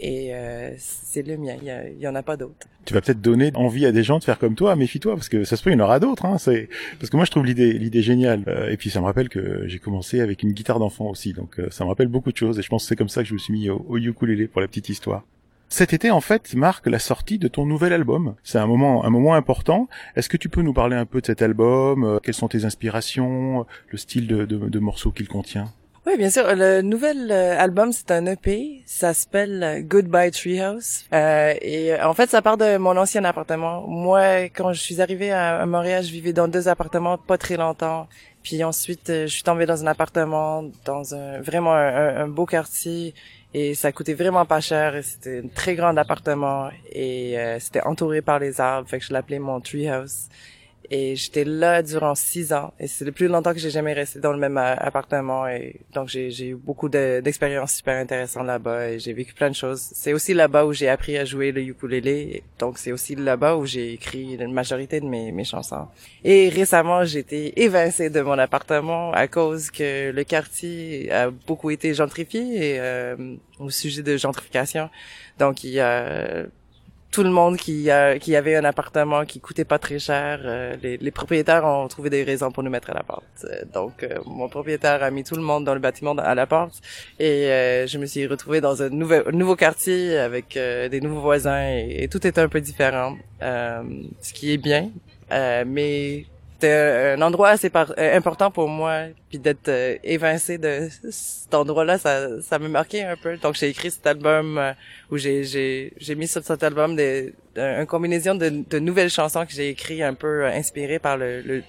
Et 0.00 0.34
euh, 0.34 0.72
c'est 0.76 1.24
le 1.24 1.36
mien, 1.36 1.54
il 1.60 1.68
y, 1.68 1.70
a- 1.70 1.88
il 1.88 2.00
y 2.00 2.08
en 2.08 2.16
a 2.16 2.22
pas 2.24 2.36
d'autres. 2.36 2.66
Tu 2.84 2.94
vas 2.94 3.00
peut-être 3.00 3.20
donner 3.20 3.52
envie 3.54 3.86
à 3.86 3.92
des 3.92 4.02
gens 4.02 4.18
de 4.18 4.24
faire 4.24 4.40
comme 4.40 4.56
toi. 4.56 4.74
Méfie-toi 4.74 5.14
parce 5.14 5.28
que 5.28 5.44
ça 5.44 5.56
se 5.56 5.62
peut, 5.62 5.70
il 5.70 5.74
y 5.74 5.76
en 5.76 5.84
aura 5.84 6.00
d'autres. 6.00 6.24
Hein. 6.24 6.36
C'est 6.38 6.68
parce 6.98 7.10
que 7.10 7.16
moi 7.16 7.24
je 7.24 7.30
trouve 7.30 7.44
l'idée 7.46 7.72
l'idée 7.74 8.02
géniale. 8.02 8.42
Euh, 8.48 8.70
et 8.70 8.76
puis 8.76 8.90
ça 8.90 9.00
me 9.00 9.04
rappelle 9.04 9.28
que 9.28 9.62
j'ai 9.68 9.78
commencé 9.78 10.20
avec 10.20 10.42
une 10.42 10.52
guitare 10.52 10.80
d'enfant 10.80 11.08
aussi, 11.10 11.32
donc 11.32 11.60
euh, 11.60 11.68
ça 11.70 11.84
me 11.84 11.90
rappelle 11.90 12.08
beaucoup 12.08 12.32
de 12.32 12.36
choses. 12.36 12.58
Et 12.58 12.62
je 12.62 12.68
pense 12.68 12.82
que 12.82 12.88
c'est 12.88 12.96
comme 12.96 13.08
ça 13.08 13.22
que 13.22 13.28
je 13.28 13.34
me 13.34 13.38
suis 13.38 13.52
mis 13.52 13.70
au, 13.70 13.84
au 13.88 13.96
ukulélé 13.96 14.48
pour 14.48 14.60
la 14.60 14.66
petite 14.66 14.88
histoire. 14.88 15.24
Cet 15.76 15.92
été, 15.92 16.12
en 16.12 16.20
fait, 16.20 16.54
marque 16.54 16.86
la 16.86 17.00
sortie 17.00 17.36
de 17.36 17.48
ton 17.48 17.66
nouvel 17.66 17.92
album. 17.92 18.36
C'est 18.44 18.58
un 18.58 18.66
moment, 18.68 19.04
un 19.04 19.10
moment 19.10 19.34
important. 19.34 19.88
Est-ce 20.14 20.28
que 20.28 20.36
tu 20.36 20.48
peux 20.48 20.62
nous 20.62 20.72
parler 20.72 20.94
un 20.94 21.04
peu 21.04 21.20
de 21.20 21.26
cet 21.26 21.42
album 21.42 22.04
euh, 22.04 22.20
Quelles 22.22 22.34
sont 22.34 22.46
tes 22.46 22.64
inspirations 22.64 23.66
Le 23.88 23.98
style 23.98 24.28
de, 24.28 24.44
de, 24.44 24.56
de 24.56 24.78
morceaux 24.78 25.10
qu'il 25.10 25.26
contient? 25.26 25.72
Oui, 26.06 26.18
bien 26.18 26.30
sûr. 26.30 26.44
Le 26.54 26.80
nouvel 26.82 27.28
euh, 27.32 27.58
album, 27.58 27.90
c'est 27.90 28.12
un 28.12 28.26
EP. 28.26 28.82
Ça 28.86 29.14
s'appelle 29.14 29.62
euh, 29.64 29.80
Goodbye 29.80 30.30
Treehouse. 30.30 31.06
Euh, 31.12 31.54
et 31.60 31.94
euh, 31.94 32.06
en 32.06 32.14
fait, 32.14 32.28
ça 32.28 32.40
part 32.40 32.56
de 32.58 32.76
mon 32.76 32.96
ancien 32.96 33.24
appartement. 33.24 33.84
Moi, 33.88 34.44
quand 34.54 34.72
je 34.74 34.80
suis 34.80 35.00
arrivée 35.00 35.32
à, 35.32 35.66
Montréal, 35.66 36.04
je 36.04 36.12
vivais 36.12 36.32
dans 36.32 36.46
deux 36.46 36.68
appartements 36.68 37.18
pas 37.18 37.36
très 37.36 37.56
longtemps. 37.56 38.06
Puis 38.44 38.62
ensuite, 38.62 39.08
euh, 39.10 39.26
je 39.26 39.32
suis 39.32 39.42
tombée 39.42 39.64
dans 39.64 39.82
un 39.82 39.86
appartement, 39.86 40.64
dans 40.84 41.16
un 41.16 41.40
vraiment 41.40 41.72
un 41.72 42.28
beau 42.28 42.46
quartier. 42.46 43.14
Et 43.56 43.74
ça 43.74 43.92
coûtait 43.92 44.14
vraiment 44.14 44.44
pas 44.44 44.60
cher. 44.60 44.98
C'était 45.02 45.42
un 45.44 45.48
très 45.48 45.76
grand 45.76 45.96
appartement. 45.96 46.70
Et 46.90 47.38
euh, 47.38 47.60
c'était 47.60 47.82
entouré 47.82 48.20
par 48.20 48.40
les 48.40 48.60
arbres. 48.60 48.88
Fait 48.88 48.98
que 48.98 49.04
je 49.04 49.12
l'appelais 49.12 49.38
mon 49.38 49.60
treehouse. 49.60 50.28
Et 50.90 51.16
j'étais 51.16 51.44
là 51.44 51.82
durant 51.82 52.14
six 52.14 52.52
ans. 52.52 52.72
Et 52.78 52.86
c'est 52.86 53.04
le 53.04 53.12
plus 53.12 53.26
longtemps 53.28 53.52
que 53.52 53.58
j'ai 53.58 53.70
jamais 53.70 53.92
resté 53.92 54.20
dans 54.20 54.32
le 54.32 54.38
même 54.38 54.58
euh, 54.58 54.74
appartement. 54.76 55.46
Et 55.46 55.80
donc 55.92 56.08
j'ai 56.08 56.48
eu 56.48 56.54
beaucoup 56.54 56.88
de- 56.88 57.20
d'expériences 57.24 57.74
super 57.76 57.96
intéressantes 58.00 58.46
là-bas. 58.46 58.90
Et 58.90 58.98
j'ai 58.98 59.12
vécu 59.12 59.32
plein 59.34 59.50
de 59.50 59.54
choses. 59.54 59.80
C'est 59.92 60.12
aussi 60.12 60.34
là-bas 60.34 60.66
où 60.66 60.72
j'ai 60.72 60.88
appris 60.88 61.16
à 61.16 61.24
jouer 61.24 61.52
le 61.52 61.62
ukulélé. 61.62 62.42
Donc 62.58 62.78
c'est 62.78 62.92
aussi 62.92 63.14
là-bas 63.14 63.56
où 63.56 63.64
j'ai 63.66 63.92
écrit 63.94 64.36
la 64.36 64.46
majorité 64.48 65.00
de 65.00 65.06
mes, 65.06 65.32
mes 65.32 65.44
chansons. 65.44 65.88
Et 66.22 66.48
récemment, 66.48 67.04
j'ai 67.04 67.20
été 67.20 67.62
évincée 67.62 68.10
de 68.10 68.20
mon 68.20 68.38
appartement 68.38 69.12
à 69.12 69.26
cause 69.28 69.70
que 69.70 70.10
le 70.10 70.24
quartier 70.24 71.10
a 71.10 71.30
beaucoup 71.30 71.70
été 71.70 71.94
gentrifié 71.94 72.74
et, 72.74 72.80
euh, 72.80 73.16
au 73.58 73.70
sujet 73.70 74.02
de 74.02 74.16
gentrification. 74.16 74.90
Donc 75.38 75.64
il 75.64 75.70
y 75.70 75.80
a 75.80 76.44
tout 77.14 77.22
le 77.22 77.30
monde 77.30 77.56
qui 77.56 77.92
a, 77.92 78.18
qui 78.18 78.34
avait 78.34 78.56
un 78.56 78.64
appartement 78.64 79.24
qui 79.24 79.38
coûtait 79.38 79.64
pas 79.64 79.78
très 79.78 80.00
cher, 80.00 80.40
euh, 80.42 80.74
les, 80.82 80.96
les 80.96 81.10
propriétaires 81.12 81.64
ont 81.64 81.86
trouvé 81.86 82.10
des 82.10 82.24
raisons 82.24 82.50
pour 82.50 82.64
nous 82.64 82.70
mettre 82.70 82.90
à 82.90 82.94
la 82.94 83.04
porte. 83.04 83.44
Euh, 83.44 83.62
donc 83.72 84.02
euh, 84.02 84.18
mon 84.26 84.48
propriétaire 84.48 85.00
a 85.00 85.12
mis 85.12 85.22
tout 85.22 85.36
le 85.36 85.42
monde 85.42 85.62
dans 85.64 85.74
le 85.74 85.80
bâtiment 85.80 86.14
à 86.14 86.34
la 86.34 86.46
porte 86.48 86.80
et 87.20 87.46
euh, 87.52 87.86
je 87.86 87.98
me 87.98 88.06
suis 88.06 88.26
retrouvée 88.26 88.60
dans 88.60 88.82
un 88.82 88.88
nouvel 88.88 89.22
nouveau 89.32 89.54
quartier 89.54 90.18
avec 90.18 90.56
euh, 90.56 90.88
des 90.88 91.00
nouveaux 91.00 91.20
voisins 91.20 91.68
et, 91.68 92.08
tout 92.10 92.26
est 92.26 92.36
un 92.36 92.48
peu 92.48 92.60
différent, 92.60 93.16
euh, 93.42 93.82
ce 94.20 94.32
qui 94.32 94.52
est 94.52 94.58
bien, 94.58 94.90
euh, 95.30 95.62
mais 95.64 96.26
c'était 96.64 97.14
un 97.16 97.22
endroit 97.22 97.50
assez 97.50 97.70
par- 97.70 97.92
euh, 97.98 98.16
important 98.16 98.50
pour 98.50 98.68
moi 98.68 99.06
puis 99.28 99.38
d'être 99.38 99.68
euh, 99.68 99.96
évincé 100.02 100.58
de 100.58 100.88
cet 101.10 101.52
endroit-là 101.54 101.98
ça 101.98 102.40
ça 102.42 102.58
me 102.58 102.68
marquait 102.68 103.02
un 103.02 103.16
peu 103.16 103.36
donc 103.36 103.54
j'ai 103.54 103.68
écrit 103.68 103.90
cet 103.90 104.06
album 104.06 104.58
euh, 104.58 104.72
où 105.10 105.16
j'ai 105.18 105.44
j'ai 105.44 105.92
j'ai 105.98 106.14
mis 106.14 106.26
sur 106.28 106.42
cet 106.42 106.62
album 106.62 106.96
des 106.96 107.34
un, 107.56 107.80
une 107.80 107.86
combinaison 107.86 108.34
de, 108.34 108.48
de 108.68 108.78
nouvelles 108.78 109.10
chansons 109.10 109.44
que 109.46 109.52
j'ai 109.52 109.68
écrites 109.70 110.02
un 110.02 110.14
peu 110.14 110.44
euh, 110.44 110.50
inspirées 110.52 110.98
par 110.98 111.16
le 111.16 111.40
le, 111.42 111.62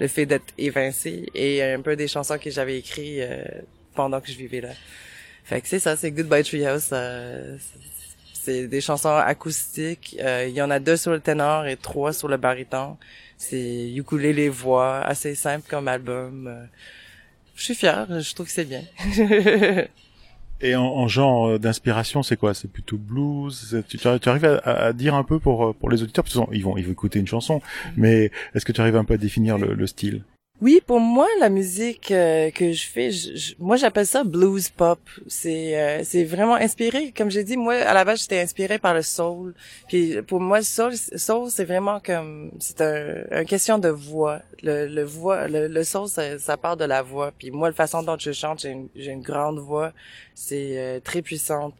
le 0.00 0.08
fait 0.08 0.26
d'être 0.26 0.52
évincé 0.58 1.26
et 1.34 1.62
un 1.62 1.80
peu 1.80 1.96
des 1.96 2.08
chansons 2.08 2.38
que 2.38 2.50
j'avais 2.50 2.78
écrites 2.78 3.20
euh, 3.20 3.44
pendant 3.94 4.20
que 4.20 4.30
je 4.30 4.36
vivais 4.36 4.60
là 4.60 4.70
fait 5.44 5.60
que 5.60 5.68
c'est 5.68 5.78
ça 5.80 5.96
c'est 5.96 6.10
Goodbye 6.12 6.44
Treehouse 6.44 6.90
euh, 6.92 7.56
c'est 8.32 8.68
des 8.68 8.80
chansons 8.80 9.10
acoustiques. 9.16 10.16
Euh, 10.20 10.46
Il 10.48 10.54
y 10.54 10.62
en 10.62 10.70
a 10.70 10.78
deux 10.78 10.96
sur 10.96 11.10
le 11.10 11.20
ténor 11.20 11.66
et 11.66 11.76
trois 11.76 12.12
sur 12.12 12.28
le 12.28 12.36
baryton. 12.36 12.96
C'est 13.38 13.92
ukulélé 13.94 14.48
voix, 14.48 14.98
assez 15.00 15.34
simple 15.34 15.66
comme 15.68 15.88
album. 15.88 16.46
Euh, 16.46 16.64
je 17.54 17.64
suis 17.64 17.74
fière, 17.74 18.06
je 18.20 18.34
trouve 18.34 18.46
que 18.46 18.52
c'est 18.52 18.64
bien. 18.64 18.82
Et 20.62 20.74
en, 20.74 20.84
en 20.84 21.06
genre 21.06 21.48
euh, 21.48 21.58
d'inspiration, 21.58 22.22
c'est 22.22 22.36
quoi? 22.38 22.54
C'est 22.54 22.70
plutôt 22.70 22.96
blues? 22.96 23.76
Tu, 23.88 23.98
tu 23.98 24.28
arrives 24.28 24.44
à, 24.46 24.86
à 24.86 24.92
dire 24.94 25.14
un 25.14 25.22
peu 25.22 25.38
pour, 25.38 25.66
euh, 25.66 25.72
pour 25.74 25.90
les 25.90 26.02
auditeurs, 26.02 26.24
parce 26.24 26.34
qu'ils 26.34 26.64
vont, 26.64 26.76
ils 26.78 26.86
vont 26.86 26.92
écouter 26.92 27.18
une 27.18 27.26
chanson, 27.26 27.60
mais 27.96 28.30
est-ce 28.54 28.64
que 28.64 28.72
tu 28.72 28.80
arrives 28.80 28.96
un 28.96 29.04
peu 29.04 29.14
à 29.14 29.18
définir 29.18 29.58
le, 29.58 29.74
le 29.74 29.86
style? 29.86 30.22
Oui, 30.62 30.80
pour 30.86 31.00
moi, 31.00 31.26
la 31.38 31.50
musique 31.50 32.10
euh, 32.10 32.50
que 32.50 32.72
je 32.72 32.86
fais, 32.86 33.10
je- 33.10 33.36
je- 33.36 33.54
moi 33.58 33.76
j'appelle 33.76 34.06
ça 34.06 34.24
blues 34.24 34.70
pop. 34.70 34.98
C'est 35.26 35.78
euh, 35.78 36.00
c'est 36.02 36.24
vraiment 36.24 36.54
inspiré, 36.54 37.12
comme 37.14 37.30
j'ai 37.30 37.44
dit, 37.44 37.58
moi 37.58 37.74
à 37.74 37.92
la 37.92 38.06
base 38.06 38.22
j'étais 38.22 38.40
inspiré 38.40 38.78
par 38.78 38.94
le 38.94 39.02
soul. 39.02 39.52
Puis 39.86 40.22
pour 40.26 40.40
moi, 40.40 40.58
le 40.60 40.64
soul, 40.64 40.94
soul 40.96 41.50
c'est 41.50 41.66
vraiment 41.66 42.00
comme 42.00 42.52
c'est 42.58 42.80
un, 42.80 43.40
une 43.40 43.44
question 43.44 43.78
de 43.78 43.90
voix. 43.90 44.40
Le, 44.62 44.86
le 44.86 45.04
voix, 45.04 45.46
le, 45.46 45.68
le 45.68 45.84
soul, 45.84 46.08
ça, 46.08 46.38
ça 46.38 46.56
part 46.56 46.78
de 46.78 46.86
la 46.86 47.02
voix. 47.02 47.32
Puis 47.38 47.50
moi, 47.50 47.68
la 47.68 47.74
façon 47.74 48.02
dont 48.02 48.16
je 48.18 48.32
chante, 48.32 48.60
j'ai 48.60 48.70
une, 48.70 48.88
une 48.94 49.20
grande 49.20 49.58
voix. 49.58 49.92
C'est 50.34 50.78
euh, 50.78 51.00
très 51.00 51.20
puissante. 51.20 51.74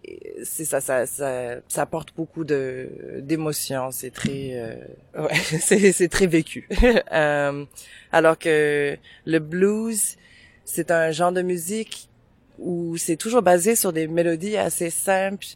C'est 0.45 0.67
ça, 0.67 0.81
ça, 0.83 1.07
ça, 1.07 1.57
ça 1.69 1.83
apporte 1.83 2.15
beaucoup 2.15 2.45
de 2.45 2.89
d'émotions. 3.21 3.91
C'est 3.91 4.11
très, 4.11 4.51
euh, 4.55 4.75
ouais, 5.23 5.35
c'est 5.61 5.93
c'est 5.93 6.09
très 6.09 6.27
vécu. 6.27 6.69
Euh, 8.17 8.29
alors 8.29 8.39
que 8.39 8.97
le 9.27 9.39
blues, 9.39 10.17
c'est 10.65 10.91
un 10.91 11.11
genre 11.13 11.33
de 11.33 11.43
musique 11.43 12.09
où 12.59 12.97
c'est 12.97 13.17
toujours 13.17 13.43
basé 13.43 13.77
sur 13.77 13.93
des 13.93 14.09
mélodies 14.09 14.57
assez 14.57 14.91
simples, 14.91 15.47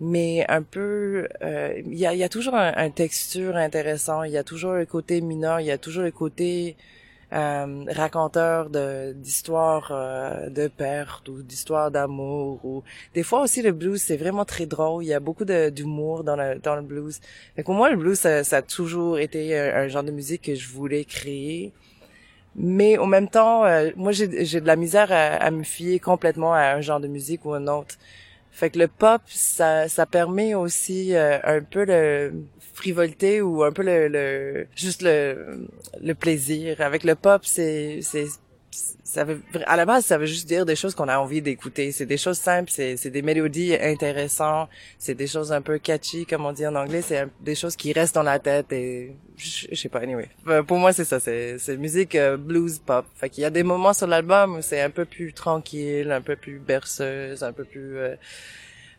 mais 0.00 0.44
un 0.48 0.62
peu, 0.62 1.28
euh, 1.42 1.82
il 1.86 1.94
y, 1.98 2.06
a, 2.06 2.14
y 2.14 2.24
a 2.24 2.28
toujours 2.28 2.54
un, 2.54 2.72
un 2.76 2.90
texture 2.90 3.56
intéressant, 3.56 4.22
il 4.24 4.32
y 4.32 4.38
a 4.38 4.44
toujours 4.44 4.74
le 4.74 4.86
côté 4.86 5.20
mineur, 5.20 5.60
il 5.60 5.66
y 5.66 5.70
a 5.72 5.78
toujours 5.78 6.02
le 6.04 6.10
côté 6.12 6.76
euh, 7.32 7.84
raconteur 7.88 8.70
de 8.70 9.12
d'histoires 9.14 9.88
euh, 9.92 10.48
de 10.50 10.68
perte 10.68 11.28
ou 11.28 11.42
d'histoires 11.42 11.90
d'amour 11.90 12.64
ou 12.64 12.84
des 13.14 13.22
fois 13.24 13.42
aussi 13.42 13.62
le 13.62 13.72
blues 13.72 14.00
c'est 14.02 14.16
vraiment 14.16 14.44
très 14.44 14.66
drôle. 14.66 15.04
Il 15.04 15.08
y 15.08 15.14
a 15.14 15.20
beaucoup 15.20 15.44
de- 15.44 15.70
d'humour 15.70 16.22
dans 16.24 16.36
le 16.36 16.58
dans 16.60 16.76
le 16.76 16.82
blues. 16.82 17.20
Mais 17.56 17.64
pour 17.64 17.74
moi 17.74 17.90
le 17.90 17.96
blues 17.96 18.18
ça, 18.18 18.44
ça 18.44 18.58
a 18.58 18.62
toujours 18.62 19.18
été 19.18 19.58
un, 19.58 19.74
un 19.84 19.88
genre 19.88 20.04
de 20.04 20.12
musique 20.12 20.42
que 20.42 20.54
je 20.54 20.68
voulais 20.68 21.04
créer 21.04 21.72
mais 22.56 22.98
en 22.98 23.06
même 23.06 23.28
temps, 23.28 23.64
euh, 23.64 23.90
moi 23.96 24.12
j'ai 24.12 24.28
de 24.28 24.66
la 24.66 24.76
misère 24.76 25.10
à, 25.12 25.34
à 25.36 25.50
me 25.50 25.62
fier 25.64 25.98
complètement 26.00 26.54
à 26.54 26.74
un 26.74 26.80
genre 26.80 27.00
de 27.00 27.08
musique 27.08 27.44
ou 27.44 27.52
un 27.54 27.66
autre. 27.68 27.96
Fait 28.52 28.70
que 28.70 28.78
le 28.78 28.88
pop, 28.88 29.22
ça 29.26 29.88
ça 29.88 30.06
permet 30.06 30.54
aussi 30.54 31.14
euh, 31.16 31.38
un 31.44 31.60
peu 31.62 31.84
le 31.84 32.32
frivolité 32.74 33.42
ou 33.42 33.64
un 33.64 33.72
peu 33.72 33.82
le, 33.82 34.08
le 34.08 34.66
juste 34.76 35.02
le 35.02 35.68
le 36.00 36.14
plaisir. 36.14 36.80
Avec 36.80 37.04
le 37.04 37.14
pop, 37.16 37.42
c'est 37.44 38.00
c'est 38.02 38.26
ça 39.04 39.24
veut, 39.24 39.40
à 39.66 39.76
la 39.76 39.84
base, 39.84 40.04
ça 40.04 40.18
veut 40.18 40.26
juste 40.26 40.48
dire 40.48 40.66
des 40.66 40.76
choses 40.76 40.94
qu'on 40.94 41.08
a 41.08 41.18
envie 41.18 41.40
d'écouter. 41.40 41.92
C'est 41.92 42.06
des 42.06 42.16
choses 42.16 42.38
simples, 42.38 42.70
c'est, 42.70 43.10
des 43.10 43.22
mélodies 43.22 43.74
intéressantes, 43.74 44.68
c'est 44.98 45.14
des 45.14 45.26
choses 45.26 45.52
un 45.52 45.62
peu 45.62 45.78
catchy, 45.78 46.26
comme 46.26 46.44
on 46.44 46.52
dit 46.52 46.66
en 46.66 46.74
anglais, 46.74 47.02
c'est 47.02 47.26
des 47.40 47.54
choses 47.54 47.76
qui 47.76 47.92
restent 47.92 48.14
dans 48.14 48.22
la 48.22 48.38
tête 48.38 48.72
et 48.72 49.14
je, 49.36 49.74
sais 49.74 49.88
pas, 49.88 50.00
anyway. 50.00 50.28
Euh, 50.48 50.62
Pour 50.62 50.78
moi, 50.78 50.92
c'est 50.92 51.04
ça, 51.04 51.20
c'est 51.20 51.76
musique 51.76 52.14
euh, 52.14 52.36
blues 52.36 52.80
pop. 52.84 53.06
Fait 53.14 53.30
qu'il 53.30 53.42
y 53.42 53.44
a 53.44 53.50
des 53.50 53.62
moments 53.62 53.92
sur 53.92 54.06
l'album 54.06 54.56
où 54.56 54.62
c'est 54.62 54.80
un 54.80 54.90
peu 54.90 55.04
plus 55.04 55.32
tranquille, 55.32 56.10
un 56.10 56.20
peu 56.20 56.36
plus 56.36 56.58
berceuse, 56.58 57.42
un 57.42 57.52
peu 57.52 57.64
plus 57.64 57.98
euh, 57.98 58.16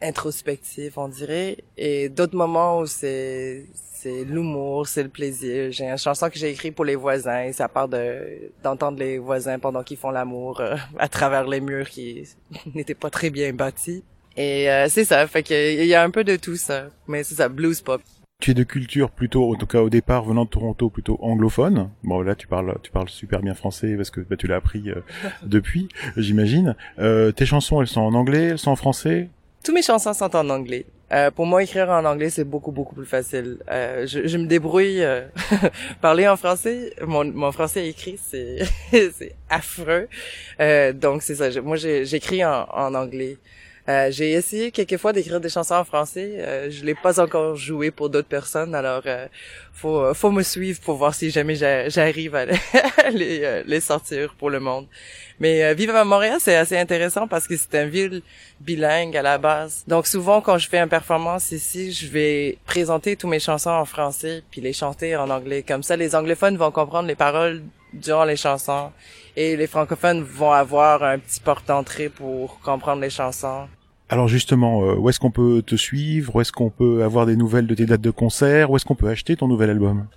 introspectif, 0.02 0.98
on 0.98 1.08
dirait, 1.08 1.58
et 1.78 2.10
d'autres 2.10 2.36
moments 2.36 2.80
où 2.80 2.86
c'est 2.86 3.66
c'est 4.06 4.24
l'humour, 4.24 4.88
c'est 4.88 5.02
le 5.02 5.10
plaisir. 5.10 5.72
J'ai 5.72 5.90
une 5.90 5.98
chanson 5.98 6.30
que 6.30 6.38
j'ai 6.38 6.52
écrite 6.52 6.76
pour 6.76 6.86
les 6.86 6.96
voisins 6.96 7.46
et 7.46 7.54
ça 7.54 7.68
part 7.68 7.88
de 7.88 8.52
d'entendre 8.64 9.00
les 9.00 9.18
voisins 9.18 9.58
pendant 9.58 9.82
qu'ils 9.82 9.98
font 9.98 10.12
l'amour 10.12 10.62
euh, 10.62 10.76
à 11.00 11.08
travers 11.08 11.48
les 11.48 11.60
murs 11.60 11.90
qui 11.90 12.24
n'étaient 12.76 12.94
pas 12.94 13.10
très 13.10 13.32
bien 13.32 13.52
bâtis. 13.52 14.04
Et 14.38 14.70
euh, 14.70 14.88
c'est 14.90 15.06
ça, 15.06 15.26
fait 15.28 15.42
qu'il 15.44 15.86
y 15.86 15.96
a 15.96 16.04
un 16.04 16.12
peu 16.12 16.24
de 16.24 16.36
tout 16.36 16.58
ça, 16.58 16.90
mais 17.08 17.24
c'est 17.24 17.36
ça, 17.36 17.50
blues 17.50 17.82
pop. 17.82 18.02
Tu 18.42 18.52
es 18.52 18.54
de 18.54 18.64
culture 18.64 19.12
plutôt, 19.12 19.54
en 19.54 19.56
tout 19.56 19.66
cas 19.66 19.80
au 19.80 19.90
départ 19.90 20.26
venant 20.26 20.44
de 20.44 20.50
Toronto, 20.50 20.90
plutôt 20.90 21.18
anglophone. 21.22 21.90
Bon 22.04 22.22
là 22.22 22.36
tu 22.36 22.48
parles, 22.48 22.78
tu 22.84 22.92
parles 22.92 23.10
super 23.10 23.42
bien 23.42 23.54
français 23.54 23.96
parce 23.96 24.12
que 24.12 24.20
bah, 24.20 24.36
tu 24.36 24.46
l'as 24.46 24.58
appris 24.58 24.92
euh, 24.92 25.02
depuis, 25.44 25.88
j'imagine. 26.18 26.76
Euh, 27.00 27.32
tes 27.32 27.46
chansons, 27.46 27.82
elles 27.82 27.88
sont 27.88 28.02
en 28.02 28.14
anglais, 28.14 28.50
elles 28.52 28.60
sont 28.60 28.72
en 28.72 28.76
français? 28.76 29.30
Tous 29.66 29.74
mes 29.74 29.82
chansons 29.82 30.14
sont 30.14 30.36
en 30.36 30.48
anglais. 30.50 30.86
Euh, 31.12 31.32
pour 31.32 31.46
moi, 31.46 31.62
écrire 31.64 31.90
en 31.90 32.06
anglais, 32.06 32.30
c'est 32.30 32.44
beaucoup, 32.44 32.72
beaucoup 32.72 32.96
plus 32.96 33.06
facile. 33.06 33.58
Euh, 33.70 34.06
je, 34.08 34.28
je 34.28 34.38
me 34.38 34.46
débrouille. 34.46 35.04
euh, 35.04 35.22
parler 36.02 36.28
en 36.28 36.38
français, 36.38 36.94
mon, 37.06 37.26
mon 37.26 37.52
français 37.52 37.88
écrit, 37.88 38.18
c'est 38.24 38.60
affreux. 39.50 40.08
Euh, 40.60 40.94
donc, 40.94 41.22
c'est 41.24 41.36
ça. 41.36 41.50
Je- 41.50 41.60
moi, 41.60 41.78
j'écris 41.78 42.46
en, 42.46 42.68
en 42.72 42.94
anglais. 42.94 43.38
Euh, 43.88 44.10
j'ai 44.10 44.32
essayé 44.32 44.72
quelquefois 44.72 45.14
d'écrire 45.14 45.40
des 45.40 45.50
chansons 45.50 45.76
en 45.76 45.84
français. 45.84 46.38
Euh, 46.40 46.72
je 46.72 46.84
l'ai 46.84 46.96
pas 46.96 47.20
encore 47.20 47.56
joué 47.56 47.92
pour 47.92 48.10
d'autres 48.10 48.28
personnes, 48.28 48.74
alors 48.74 49.04
euh, 49.06 49.28
faut 49.74 50.00
euh, 50.02 50.14
faut 50.16 50.32
me 50.32 50.42
suivre 50.42 50.80
pour 50.82 50.96
voir 50.98 51.14
si 51.14 51.30
jamais 51.30 51.54
j'a- 51.54 51.88
j'arrive 51.90 52.34
à 52.34 52.46
les, 52.46 52.58
euh, 53.44 53.64
les 53.68 53.80
sortir 53.80 54.34
pour 54.40 54.50
le 54.50 54.60
monde. 54.60 54.88
Mais 55.40 55.74
vivre 55.76 55.96
à 55.96 56.04
Montréal, 56.06 56.38
c'est 56.40 56.56
assez 56.56 56.78
intéressant 56.78 57.28
parce 57.28 57.46
que 57.48 57.56
c'est 57.58 57.76
une 57.76 57.90
ville 57.90 58.22
bilingue 58.60 59.16
à 59.18 59.22
la 59.22 59.38
base. 59.38 59.84
Donc 59.88 60.08
souvent 60.08 60.42
quand 60.42 60.58
je 60.58 60.68
fais 60.68 60.80
une 60.80 60.90
performance 60.90 61.52
ici, 61.52 61.92
je 61.92 62.08
vais 62.08 62.58
présenter 62.66 63.16
tous 63.16 63.28
mes 63.28 63.40
chansons 63.40 63.70
en 63.70 63.86
français 63.86 64.42
puis 64.50 64.62
les 64.62 64.74
chanter 64.74 65.16
en 65.16 65.30
anglais. 65.30 65.62
Comme 65.62 65.84
ça, 65.84 65.96
les 65.96 66.16
anglophones 66.16 66.58
vont 66.58 66.72
comprendre 66.72 67.08
les 67.08 67.16
paroles 67.16 67.62
durant 67.94 68.24
les 68.26 68.36
chansons 68.38 68.92
et 69.36 69.56
les 69.58 69.68
francophones 69.68 70.24
vont 70.24 70.52
avoir 70.52 71.04
un 71.04 71.20
petit 71.20 71.40
porte-entrée 71.42 72.10
pour 72.10 72.60
comprendre 72.62 73.02
les 73.02 73.10
chansons. 73.10 73.68
Alors 74.10 74.28
justement, 74.28 74.84
euh, 74.84 74.96
où 74.96 75.10
est-ce 75.10 75.20
qu'on 75.20 75.32
peut 75.32 75.64
te 75.66 75.76
suivre? 75.76 76.36
Où 76.36 76.42
est-ce 76.42 76.52
qu'on 76.52 76.70
peut 76.70 77.04
avoir 77.04 77.26
des 77.26 77.36
nouvelles 77.36 77.68
de 77.68 77.76
tes 77.76 77.86
dates 77.86 78.02
de 78.02 78.12
concert? 78.12 78.70
Où 78.70 78.76
est-ce 78.76 78.86
qu'on 78.86 78.96
peut 78.96 79.10
acheter 79.10 79.36
ton 79.36 79.48
nouvel 79.48 79.70
album? 79.70 80.08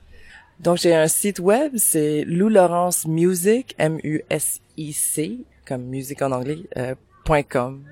Donc 0.61 0.79
j'ai 0.79 0.95
un 0.95 1.07
site 1.07 1.39
web, 1.39 1.73
c'est 1.77 2.25
Lou 2.25 2.49
Laurence 2.49 3.07
Music, 3.07 3.75
M-U-S-I-C, 3.79 5.39
comme 5.65 5.85
musique 5.85 6.21
en 6.21 6.33
anglais, 6.33 6.59
euh, 6.77 6.95
.com. 7.49 7.85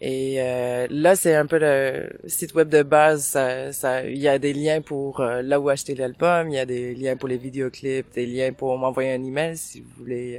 Et 0.00 0.36
euh, 0.38 0.86
là, 0.90 1.16
c'est 1.16 1.34
un 1.34 1.46
peu 1.46 1.58
le 1.58 2.10
site 2.26 2.54
web 2.54 2.68
de 2.68 2.82
base. 2.82 3.24
Ça, 3.24 3.72
ça, 3.72 4.04
il 4.04 4.18
y 4.18 4.28
a 4.28 4.38
des 4.38 4.52
liens 4.52 4.82
pour 4.82 5.20
euh, 5.20 5.40
là 5.42 5.58
où 5.58 5.70
acheter 5.70 5.94
l'album, 5.94 6.50
il 6.50 6.54
y 6.54 6.58
a 6.58 6.66
des 6.66 6.94
liens 6.94 7.16
pour 7.16 7.28
les 7.28 7.38
vidéoclips, 7.38 8.12
des 8.14 8.26
liens 8.26 8.52
pour 8.52 8.76
m'envoyer 8.76 9.12
un 9.12 9.24
email 9.24 9.56
si 9.56 9.80
vous 9.80 9.90
voulez 9.98 10.38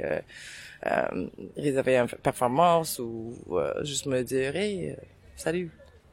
euh, 0.86 1.26
réserver 1.56 1.96
une 1.96 2.06
performance 2.22 2.98
ou 2.98 3.34
euh, 3.52 3.84
juste 3.84 4.06
me 4.06 4.22
dire 4.22 4.54
hey, 4.56 4.90
euh, 4.90 4.94
salut. 5.36 5.70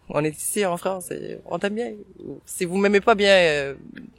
On 0.08 0.24
est 0.24 0.38
ici 0.38 0.64
en 0.64 0.78
France 0.78 1.10
et 1.10 1.40
on 1.46 1.58
t'aime 1.58 1.74
bien. 1.74 1.94
Si 2.46 2.64
vous 2.66 2.78
m'aimez 2.78 3.02
pas 3.02 3.16
bien, 3.16 3.32
euh, 3.36 3.74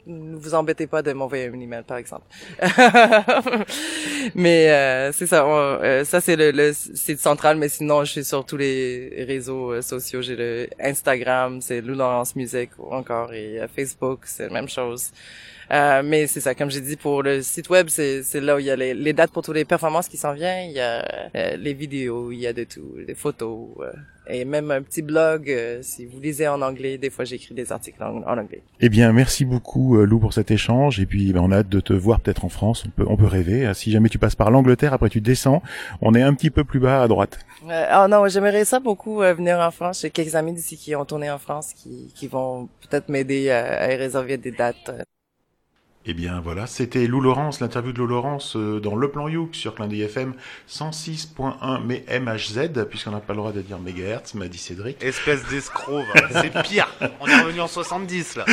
ne 0.05 0.35
vous 0.35 0.53
embêtez 0.53 0.85
pas 0.85 1.01
de 1.01 1.13
m'envoyer 1.13 1.45
un 1.47 1.59
email, 1.61 1.83
par 1.83 1.95
exemple. 1.97 2.25
mais 4.35 4.69
euh, 4.69 5.11
c'est 5.13 5.27
ça. 5.27 5.45
euh, 5.45 6.03
ça 6.03 6.19
c'est 6.21 6.35
le, 6.35 6.51
le 6.51 6.73
site 6.73 7.19
central. 7.19 7.57
Mais 7.57 7.69
sinon, 7.69 8.03
je 8.03 8.11
suis 8.11 8.25
sur 8.25 8.45
tous 8.45 8.57
les 8.57 9.23
réseaux 9.25 9.81
sociaux. 9.81 10.21
J'ai 10.21 10.35
le 10.35 10.67
Instagram, 10.79 11.61
c'est 11.61 11.79
Lou 11.81 11.95
Laurence 11.95 12.35
Music 12.35 12.71
encore 12.79 13.33
et 13.33 13.59
Facebook, 13.73 14.21
c'est 14.25 14.47
la 14.47 14.53
même 14.53 14.67
chose. 14.69 15.11
Euh, 15.71 16.01
mais 16.03 16.27
c'est 16.27 16.39
ça, 16.39 16.55
comme 16.55 16.69
j'ai 16.71 16.81
dit, 16.81 16.95
pour 16.95 17.23
le 17.23 17.41
site 17.41 17.69
web, 17.69 17.87
c'est 17.89 18.23
là 18.35 18.55
où 18.55 18.59
il 18.59 18.65
y 18.65 18.71
a 18.71 18.75
les, 18.75 18.93
les 18.93 19.13
dates 19.13 19.31
pour 19.31 19.43
toutes 19.43 19.55
les 19.55 19.65
performances 19.65 20.07
qui 20.07 20.17
s'en 20.17 20.33
viennent. 20.33 20.69
Il 20.69 20.75
y 20.75 20.79
a 20.79 21.05
euh, 21.35 21.57
les 21.57 21.73
vidéos, 21.73 22.31
il 22.31 22.39
y 22.39 22.47
a 22.47 22.53
de 22.53 22.63
tout, 22.63 22.95
des 23.05 23.15
photos 23.15 23.67
euh, 23.81 23.91
et 24.29 24.45
même 24.45 24.71
un 24.71 24.81
petit 24.81 25.01
blog. 25.01 25.49
euh, 25.49 25.79
si 25.81 26.05
vous 26.05 26.19
lisez 26.19 26.47
en 26.47 26.61
anglais, 26.61 26.97
des 26.97 27.09
fois 27.09 27.25
j'écris 27.25 27.53
des 27.53 27.71
articles 27.71 28.01
en, 28.03 28.17
en 28.23 28.37
anglais. 28.37 28.61
Eh 28.79 28.89
bien, 28.89 29.11
merci 29.11 29.43
beaucoup 29.45 29.97
euh, 29.97 30.05
Lou 30.05 30.19
pour 30.19 30.33
cet 30.33 30.51
échange. 30.51 30.99
Et 30.99 31.05
puis, 31.05 31.33
ben, 31.33 31.41
on 31.41 31.51
a 31.51 31.57
hâte 31.57 31.69
de 31.69 31.79
te 31.79 31.93
voir 31.93 32.19
peut-être 32.21 32.45
en 32.45 32.49
France. 32.49 32.85
On 32.87 32.89
peut, 32.91 33.05
on 33.07 33.17
peut 33.17 33.25
rêver. 33.25 33.65
Euh, 33.65 33.73
Si 33.73 33.91
jamais 33.91 34.09
tu 34.09 34.19
passes 34.19 34.35
par 34.35 34.51
l'Angleterre, 34.51 34.93
après 34.93 35.09
tu 35.09 35.21
descends, 35.21 35.61
on 36.01 36.13
est 36.15 36.21
un 36.21 36.33
petit 36.33 36.49
peu 36.49 36.63
plus 36.63 36.79
bas 36.79 37.01
à 37.03 37.07
droite. 37.07 37.39
Euh, 37.69 37.85
oh 38.03 38.07
non, 38.07 38.27
j'aimerais 38.27 38.65
ça 38.65 38.79
beaucoup 38.79 39.21
euh, 39.21 39.33
venir 39.33 39.59
en 39.59 39.71
France. 39.71 40.01
J'ai 40.01 40.11
quelques 40.11 40.35
amis 40.35 40.53
d'ici 40.53 40.77
qui 40.77 40.95
ont 40.95 41.05
tourné 41.05 41.29
en 41.29 41.37
France, 41.39 41.73
qui, 41.73 42.11
qui 42.15 42.27
vont 42.27 42.69
peut-être 42.89 43.09
m'aider 43.09 43.49
à, 43.49 43.83
à 43.83 43.87
réserver 43.87 44.37
des 44.37 44.51
dates. 44.51 44.91
Eh 46.09 46.13
bien 46.13 46.39
voilà, 46.39 46.67
c'était 46.67 47.05
Lou 47.05 47.19
Laurence, 47.19 47.59
l'interview 47.59 47.91
de 47.91 47.97
Lou 47.97 48.07
Laurence 48.07 48.55
euh, 48.55 48.79
dans 48.79 48.95
Le 48.95 49.11
Plan 49.11 49.27
Youk 49.27 49.53
sur 49.53 49.75
Clin 49.75 49.89
d'œil 49.89 50.03
FM 50.03 50.35
106.1 50.69 51.81
mais 51.85 52.05
MHZ, 52.09 52.85
puisqu'on 52.89 53.11
n'a 53.11 53.19
pas 53.19 53.33
le 53.33 53.39
droit 53.39 53.51
de 53.51 53.59
dire 53.61 53.77
mégahertz, 53.77 54.33
m'a 54.33 54.47
dit 54.47 54.57
Cédric. 54.57 55.03
Espèce 55.03 55.43
d'escroc, 55.49 56.05
va. 56.15 56.41
c'est 56.41 56.63
pire. 56.63 56.87
On 57.19 57.27
est 57.27 57.41
revenu 57.41 57.59
en 57.59 57.67
70 57.67 58.37
là. 58.37 58.45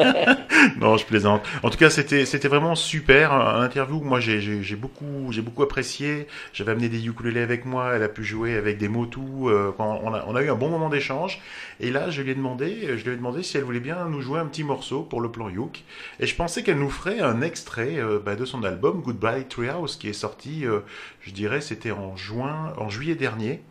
non, 0.80 0.96
je 0.96 1.06
plaisante. 1.06 1.42
En 1.62 1.70
tout 1.70 1.78
cas, 1.78 1.90
c'était 1.90 2.26
c'était 2.26 2.48
vraiment 2.48 2.74
super, 2.74 3.32
un 3.32 3.62
interview. 3.62 4.00
que 4.00 4.04
Moi, 4.04 4.18
j'ai 4.18 4.74
beaucoup 4.74 5.28
j'ai 5.30 5.42
beaucoup 5.42 5.62
apprécié. 5.62 6.26
J'avais 6.52 6.72
amené 6.72 6.88
des 6.88 7.06
ukulélés 7.06 7.40
avec 7.40 7.66
moi. 7.66 7.92
Elle 7.94 8.02
a 8.02 8.08
pu 8.08 8.24
jouer 8.24 8.56
avec 8.56 8.78
des 8.78 8.88
motus. 8.88 9.22
euh, 9.44 9.70
quand 9.76 10.00
on 10.02 10.12
a 10.12 10.24
on 10.26 10.34
a 10.34 10.42
eu 10.42 10.50
un 10.50 10.56
bon 10.56 10.70
moment 10.70 10.88
d'échange. 10.88 11.40
Et 11.78 11.92
là, 11.92 12.10
je 12.10 12.20
lui 12.22 12.32
ai 12.32 12.34
demandé 12.34 12.96
je 12.96 13.04
lui 13.04 13.12
ai 13.12 13.16
demandé 13.16 13.44
si 13.44 13.56
elle 13.56 13.62
voulait 13.62 13.78
bien 13.78 14.06
nous 14.06 14.22
jouer 14.22 14.40
un 14.40 14.46
petit 14.46 14.64
morceau 14.64 15.02
pour 15.02 15.20
le 15.20 15.30
plan 15.30 15.48
Youk. 15.48 15.84
Et 16.18 16.26
je 16.26 16.34
pensais 16.34 16.64
qu'elle 16.64 16.78
nous 16.80 16.95
ferait 16.96 17.20
un 17.20 17.42
extrait 17.42 17.98
euh, 17.98 18.18
bah, 18.18 18.36
de 18.36 18.44
son 18.44 18.64
album 18.64 19.02
Goodbye 19.02 19.46
Treehouse 19.46 19.96
qui 19.96 20.08
est 20.08 20.14
sorti, 20.14 20.66
euh, 20.66 20.80
je 21.20 21.30
dirais, 21.30 21.60
c'était 21.60 21.90
en 21.90 22.16
juin, 22.16 22.72
en 22.78 22.88
juillet 22.88 23.14
dernier. 23.14 23.62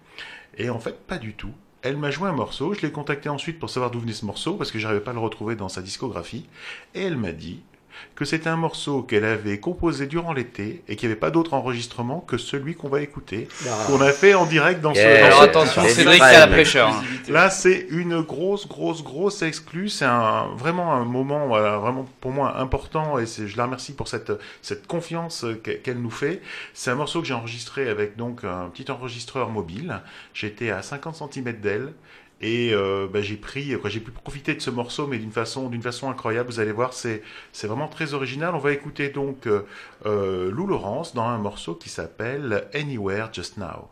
Et 0.58 0.70
en 0.70 0.80
fait, 0.80 0.96
pas 1.08 1.18
du 1.18 1.34
tout. 1.34 1.52
Elle 1.82 1.98
m'a 1.98 2.12
joué 2.12 2.30
un 2.30 2.34
morceau, 2.34 2.74
je 2.74 2.82
l'ai 2.82 2.92
contacté 2.92 3.28
ensuite 3.30 3.60
pour 3.60 3.70
savoir 3.70 3.92
d'où 3.92 4.00
venait 4.00 4.14
ce 4.14 4.26
morceau 4.26 4.56
parce 4.56 4.72
que 4.72 4.80
j'arrivais 4.80 5.02
pas 5.04 5.12
à 5.12 5.14
le 5.14 5.20
retrouver 5.20 5.56
dans 5.56 5.70
sa 5.70 5.82
discographie. 5.82 6.48
Et 6.94 7.02
elle 7.02 7.18
m'a 7.18 7.32
dit 7.32 7.62
que 8.16 8.26
c'était 8.26 8.50
un 8.50 8.56
morceau 8.56 9.02
qu'elle 9.02 9.26
avait 9.26 9.60
composé 9.60 10.08
durant 10.08 10.34
l'été 10.34 10.84
et 10.88 10.96
qu'il 10.96 11.08
n'y 11.10 11.12
avait 11.14 11.20
pas 11.20 11.32
d'autre 11.32 11.54
enregistrement 11.54 12.20
que 12.22 12.38
celui 12.38 12.76
qu'on 12.76 12.88
va 12.90 13.02
écouter, 13.02 13.48
Ah. 13.68 13.86
qu'on 13.88 14.00
a 14.02 14.12
fait 14.12 14.34
en 14.34 14.46
direct 14.46 14.82
dans 14.82 14.94
ce. 14.94 15.00
Yeah. 15.00 15.20
dans 15.22 15.26
Alors 15.28 15.40
ce- 15.40 15.44
attention, 15.46 15.84
ce- 15.84 15.90
Cédric, 15.90 16.20
t'as 16.20 16.40
la 16.40 16.48
prêcheur, 16.48 16.90
hein. 16.90 17.04
Là, 17.30 17.50
c'est 17.50 17.88
une 17.90 18.22
grosse, 18.22 18.68
grosse, 18.68 19.04
grosse 19.04 19.42
exclue. 19.42 19.90
C'est 19.90 20.06
un, 20.06 20.48
vraiment 20.58 20.94
un 20.94 21.04
moment, 21.06 21.48
voilà, 21.48 21.78
vraiment 21.78 22.06
pour 22.22 22.32
moi 22.32 22.58
important 22.58 23.18
et 23.20 23.26
c'est- 23.26 23.48
je 23.48 23.58
la 23.58 23.66
remercie 23.66 23.94
pour 23.94 24.08
cette, 24.08 24.32
cette 24.62 24.88
confiance 24.88 25.46
qu'elle 25.64 25.82
qu'elle 25.82 26.02
nous 26.02 26.10
fait. 26.12 26.42
C'est 26.74 26.92
un 26.92 26.96
morceau 26.96 27.22
que 27.22 27.28
j'ai 27.28 27.34
enregistré 27.34 27.90
avec 27.90 28.16
donc 28.18 28.44
un 28.44 28.70
petit 28.74 28.90
enregistreur 28.92 29.50
mobile. 29.50 30.02
J'étais 30.34 30.70
à 30.72 30.82
50 30.82 31.16
cm 31.16 31.54
d'elle. 31.60 31.94
Et 32.46 32.76
euh, 32.76 33.08
bah, 33.12 33.22
j'ai 33.24 33.38
pris, 33.38 33.74
j'ai 33.86 34.00
pu 34.00 34.12
profiter 34.12 34.54
de 34.54 34.60
ce 34.62 34.70
morceau, 34.70 35.08
mais 35.08 35.18
d'une 35.18 35.32
façon, 35.32 35.68
d'une 35.68 35.82
façon 35.82 36.12
incroyable. 36.12 36.52
Vous 36.52 36.60
allez 36.60 36.72
voir, 36.72 36.94
c'est, 36.94 37.24
c'est 37.52 37.66
vraiment 37.66 37.88
très 37.88 38.14
original. 38.14 38.54
On 38.54 38.60
va 38.60 38.72
écouter 38.72 39.10
donc 39.10 39.48
euh, 39.48 39.66
euh, 40.06 40.52
Lou 40.52 40.68
Laurence 40.68 41.16
dans 41.16 41.24
un 41.24 41.40
morceau 41.40 41.74
qui 41.74 41.90
s'appelle 41.90 42.68
Anywhere 42.76 43.30
Just 43.34 43.58
Now. 43.58 43.90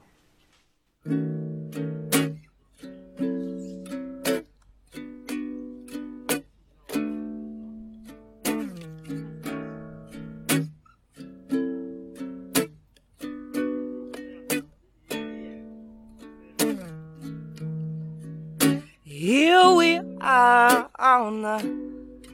On 20.33 21.41
the 21.43 21.63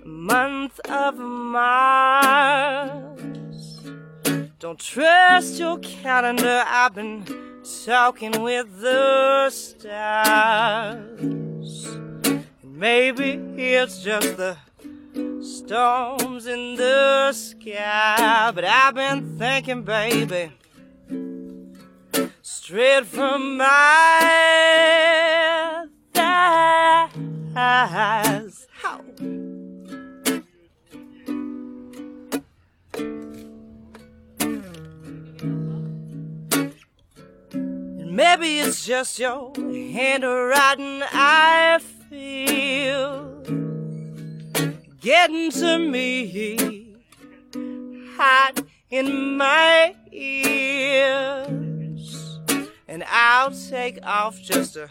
month 0.05 0.79
of 0.89 1.17
Mars. 1.17 2.39
Don't 4.59 4.79
trust 4.79 5.59
your 5.59 5.79
calendar, 5.79 6.63
I've 6.65 6.95
been 6.95 7.25
talking 7.85 8.41
with 8.41 8.79
the 8.79 9.49
stars. 9.49 10.97
Maybe 12.63 13.31
it's 13.57 14.01
just 14.01 14.37
the 14.37 14.55
storms 15.41 16.45
in 16.45 16.75
the 16.75 17.33
sky, 17.33 18.51
but 18.55 18.63
I've 18.63 18.95
been 18.95 19.37
thinking, 19.37 19.83
baby, 19.83 20.51
straight 22.41 23.05
from 23.05 23.57
my 23.57 24.69
thighs. 27.53 28.67
How? 28.71 29.01
And 37.51 38.11
maybe 38.15 38.59
it's 38.59 38.85
just 38.85 39.19
your 39.19 39.53
handwriting 39.55 41.03
I 41.11 41.79
feel 42.09 43.43
getting 45.01 45.51
to 45.51 45.79
me 45.79 46.95
hot 48.15 48.61
in 48.89 49.37
my 49.37 49.95
ears 50.11 51.29
and 52.87 53.03
I'll 53.07 53.51
take 53.51 53.99
off 54.03 54.41
just 54.41 54.75
a 54.75 54.89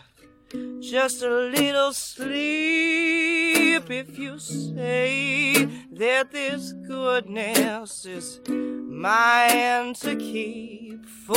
just 0.80 1.22
a 1.22 1.28
little 1.28 1.92
sleep 1.92 3.90
if 3.90 4.18
you 4.18 4.38
say 4.38 5.68
that 5.92 6.30
this 6.32 6.72
goodness 6.86 8.07
is 8.07 8.40
mine 8.49 9.92
to 9.94 10.16
keep 10.16 11.05
for 11.07 11.34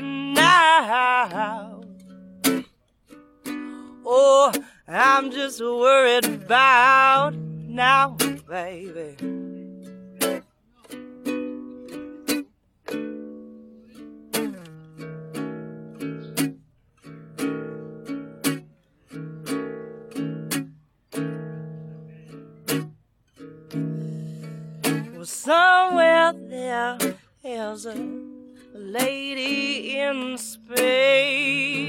now. 0.00 1.80
Oh, 4.04 4.52
I'm 4.86 5.30
just 5.30 5.60
worried 5.60 6.26
about 6.26 7.34
now, 7.34 8.16
baby. 8.48 9.16
There 26.72 26.96
is 27.44 27.84
a 27.84 27.94
lady 28.72 29.98
in 29.98 30.38
Spain, 30.38 31.84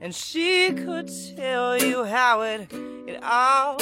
and 0.00 0.12
she 0.12 0.72
could 0.72 1.08
tell 1.36 1.78
you 1.78 2.02
how 2.02 2.42
it 2.42 2.72
it 3.06 3.22
all 3.22 3.76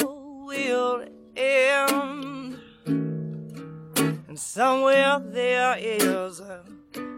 will 0.45 1.03
end. 1.35 2.59
And 2.85 4.39
somewhere 4.39 5.19
there 5.19 5.75
is 5.79 6.39
a 6.39 6.63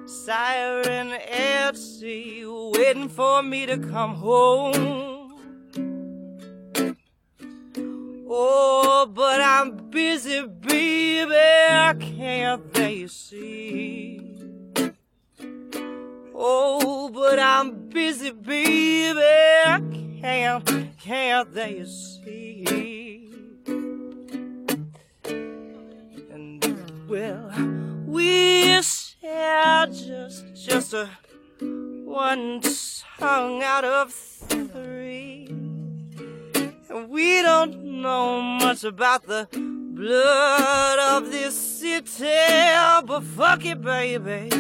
siren 0.06 1.12
at 1.12 1.76
sea 1.76 2.46
waiting 2.46 3.10
for 3.10 3.44
me 3.44 3.66
to 3.66 3.78
come 3.78 4.16
home. 4.16 5.13
Oh, 8.36 9.06
but 9.14 9.40
I'm 9.42 9.92
busy, 9.92 10.42
baby. 10.42 11.36
Can't 11.36 12.74
they 12.74 13.06
see? 13.06 14.36
Oh, 16.34 17.12
but 17.14 17.38
I'm 17.38 17.90
busy, 17.90 18.32
baby. 18.32 19.22
Can't, 20.20 20.98
can't 21.00 21.54
they 21.54 21.86
see? 21.86 23.30
And 26.32 27.08
well, 27.08 27.52
we 28.08 28.82
share 28.82 29.86
just, 29.86 30.56
just 30.56 30.96
a 30.96 31.08
one 31.62 32.62
tongue 33.20 33.62
out 33.62 33.86
of 33.86 34.12
three. 34.12 35.03
And 36.94 37.10
we 37.10 37.42
don't 37.42 38.04
know 38.04 38.40
much 38.40 38.84
about 38.84 39.26
the 39.26 39.48
blood 39.52 41.00
of 41.00 41.32
this 41.32 41.60
city, 41.60 42.22
oh, 42.22 43.02
but 43.04 43.24
fuck 43.24 43.66
it, 43.66 43.82
baby. 43.82 44.52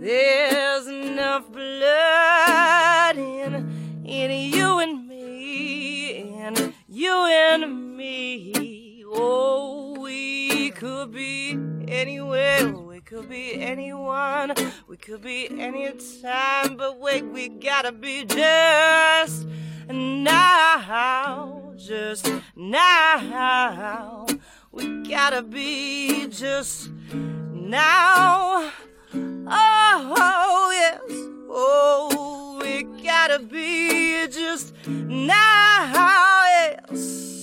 There's 0.00 0.86
enough 0.88 1.52
blood 1.52 3.16
in, 3.18 4.02
in 4.04 4.52
you 4.52 4.80
and 4.80 5.06
me, 5.06 6.32
and 6.40 6.74
you 6.88 7.12
and 7.12 7.96
me. 7.96 9.04
Oh, 9.06 9.94
we 10.00 10.70
could 10.72 11.12
be 11.12 11.56
anywhere, 11.86 12.66
could 13.12 13.28
be 13.28 13.60
anyone, 13.60 14.54
we 14.88 14.96
could 14.96 15.20
be 15.20 15.46
anytime, 15.60 16.78
but 16.78 16.98
wait, 16.98 17.22
we 17.22 17.46
gotta 17.46 17.92
be 17.92 18.24
just 18.24 19.46
now, 19.86 21.74
just 21.76 22.32
now. 22.56 24.26
We 24.70 25.02
gotta 25.06 25.42
be 25.42 26.26
just 26.28 26.88
now. 27.20 28.72
Oh, 29.14 30.70
yes. 30.72 31.02
Oh, 31.50 32.58
we 32.62 32.84
gotta 33.04 33.40
be 33.40 34.26
just 34.28 34.74
now, 34.86 36.44
yes. 36.48 37.41